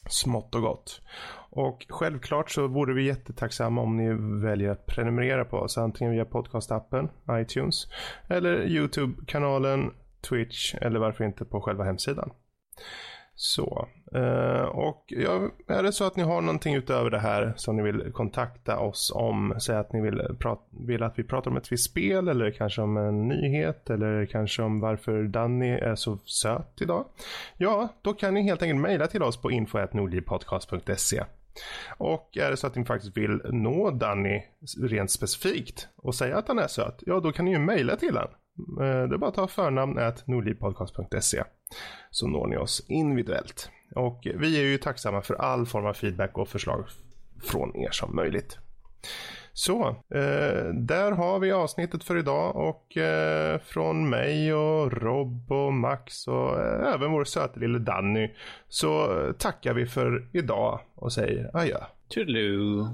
Smått 0.10 0.56
och 0.56 0.62
gott. 0.62 1.02
Och 1.50 1.86
självklart 1.90 2.52
så 2.52 2.68
vore 2.68 2.94
vi 2.94 3.06
jättetacksamma 3.06 3.82
om 3.82 3.98
ni 3.98 4.10
väljer 4.48 4.70
att 4.70 4.86
prenumerera 4.86 5.46
på 5.46 5.58
oss, 5.58 5.78
antingen 5.78 6.14
via 6.14 6.26
podcastappen, 6.26 7.10
iTunes, 7.32 7.88
eller 8.28 8.68
YouTube-kanalen, 8.68 9.92
Twitch 10.30 10.76
eller 10.76 11.00
varför 11.00 11.24
inte 11.24 11.46
på 11.46 11.62
själva 11.62 11.84
hemsidan. 11.84 12.32
Så. 13.44 13.88
Eh, 14.16 14.64
och 14.64 15.14
är 15.68 15.84
det 15.84 15.92
så 15.92 16.04
att 16.04 16.16
ni 16.16 16.24
har 16.24 16.42
någonting 16.42 16.76
utöver 16.76 17.10
det 17.10 17.20
här 17.20 17.54
som 17.56 17.76
ni 17.76 17.84
vill 17.84 18.12
kontakta 18.12 18.80
oss 18.80 19.12
om, 19.16 19.56
säg 19.60 19.76
att 19.76 19.94
ni 19.94 20.02
vill, 20.02 20.22
vill 20.88 21.04
att 21.04 21.20
vi 21.20 21.24
pratar 21.24 21.52
om 21.52 21.58
ett 21.58 21.72
visst 21.72 21.90
spel 21.90 22.28
eller 22.28 22.52
kanske 22.52 22.82
om 22.82 22.98
en 22.98 23.28
nyhet 23.28 23.90
eller 23.90 24.26
kanske 24.26 24.62
om 24.62 24.80
varför 24.80 25.24
Danny 25.24 25.70
är 25.70 25.96
så 25.96 26.18
söt 26.18 26.82
idag. 26.82 27.06
Ja, 27.58 27.88
då 28.02 28.14
kan 28.14 28.34
ni 28.34 28.42
helt 28.42 28.62
enkelt 28.62 28.82
mejla 28.82 29.08
till 29.08 29.24
oss 29.24 29.42
på 29.42 29.52
info.nordlivpodcast.se. 29.52 31.24
Och 31.98 32.38
är 32.38 32.50
det 32.50 32.58
så 32.58 32.68
att 32.68 32.76
ni 32.76 32.86
faktiskt 32.86 33.18
vill 33.18 33.42
nå 33.50 33.92
Danny 33.92 34.44
rent 34.82 35.12
specifikt 35.12 35.88
och 35.96 36.16
säga 36.16 36.38
att 36.38 36.48
han 36.48 36.60
är 36.60 36.68
söt, 36.68 37.04
ja 37.06 37.20
då 37.20 37.32
kan 37.32 37.46
ni 37.46 37.52
ju 37.52 37.60
mejla 37.60 37.96
till 37.96 38.16
honom. 38.16 38.32
Eh, 38.82 39.08
det 39.08 39.16
är 39.16 39.18
bara 39.18 39.30
att 39.30 39.36
ta 39.36 39.48
förnamn 39.48 40.00
nordlivpodcast.se 40.26 41.44
så 42.10 42.28
når 42.28 42.48
ni 42.48 42.58
oss 42.58 42.86
individuellt. 42.88 43.70
Och 43.96 44.28
vi 44.36 44.60
är 44.60 44.64
ju 44.64 44.78
tacksamma 44.78 45.22
för 45.22 45.34
all 45.34 45.66
form 45.66 45.86
av 45.86 45.94
feedback 45.94 46.38
och 46.38 46.48
förslag 46.48 46.86
från 47.44 47.76
er 47.76 47.92
som 47.92 48.16
möjligt. 48.16 48.58
Så, 49.54 49.88
eh, 49.90 50.74
där 50.74 51.12
har 51.12 51.40
vi 51.40 51.52
avsnittet 51.52 52.04
för 52.04 52.18
idag 52.18 52.56
och 52.56 52.98
eh, 52.98 53.60
från 53.60 54.10
mig 54.10 54.54
och 54.54 54.94
Rob 54.94 55.52
och 55.52 55.74
Max 55.74 56.28
och 56.28 56.60
eh, 56.60 56.94
även 56.94 57.12
vår 57.12 57.24
söta 57.24 57.60
lille 57.60 57.80
Danny 57.80 58.32
så 58.68 59.22
eh, 59.22 59.32
tackar 59.32 59.74
vi 59.74 59.86
för 59.86 60.28
idag 60.32 60.80
och 60.96 61.14
säger 61.14 61.58
adjö. 61.58 61.78
Toodaloo. 62.08 62.88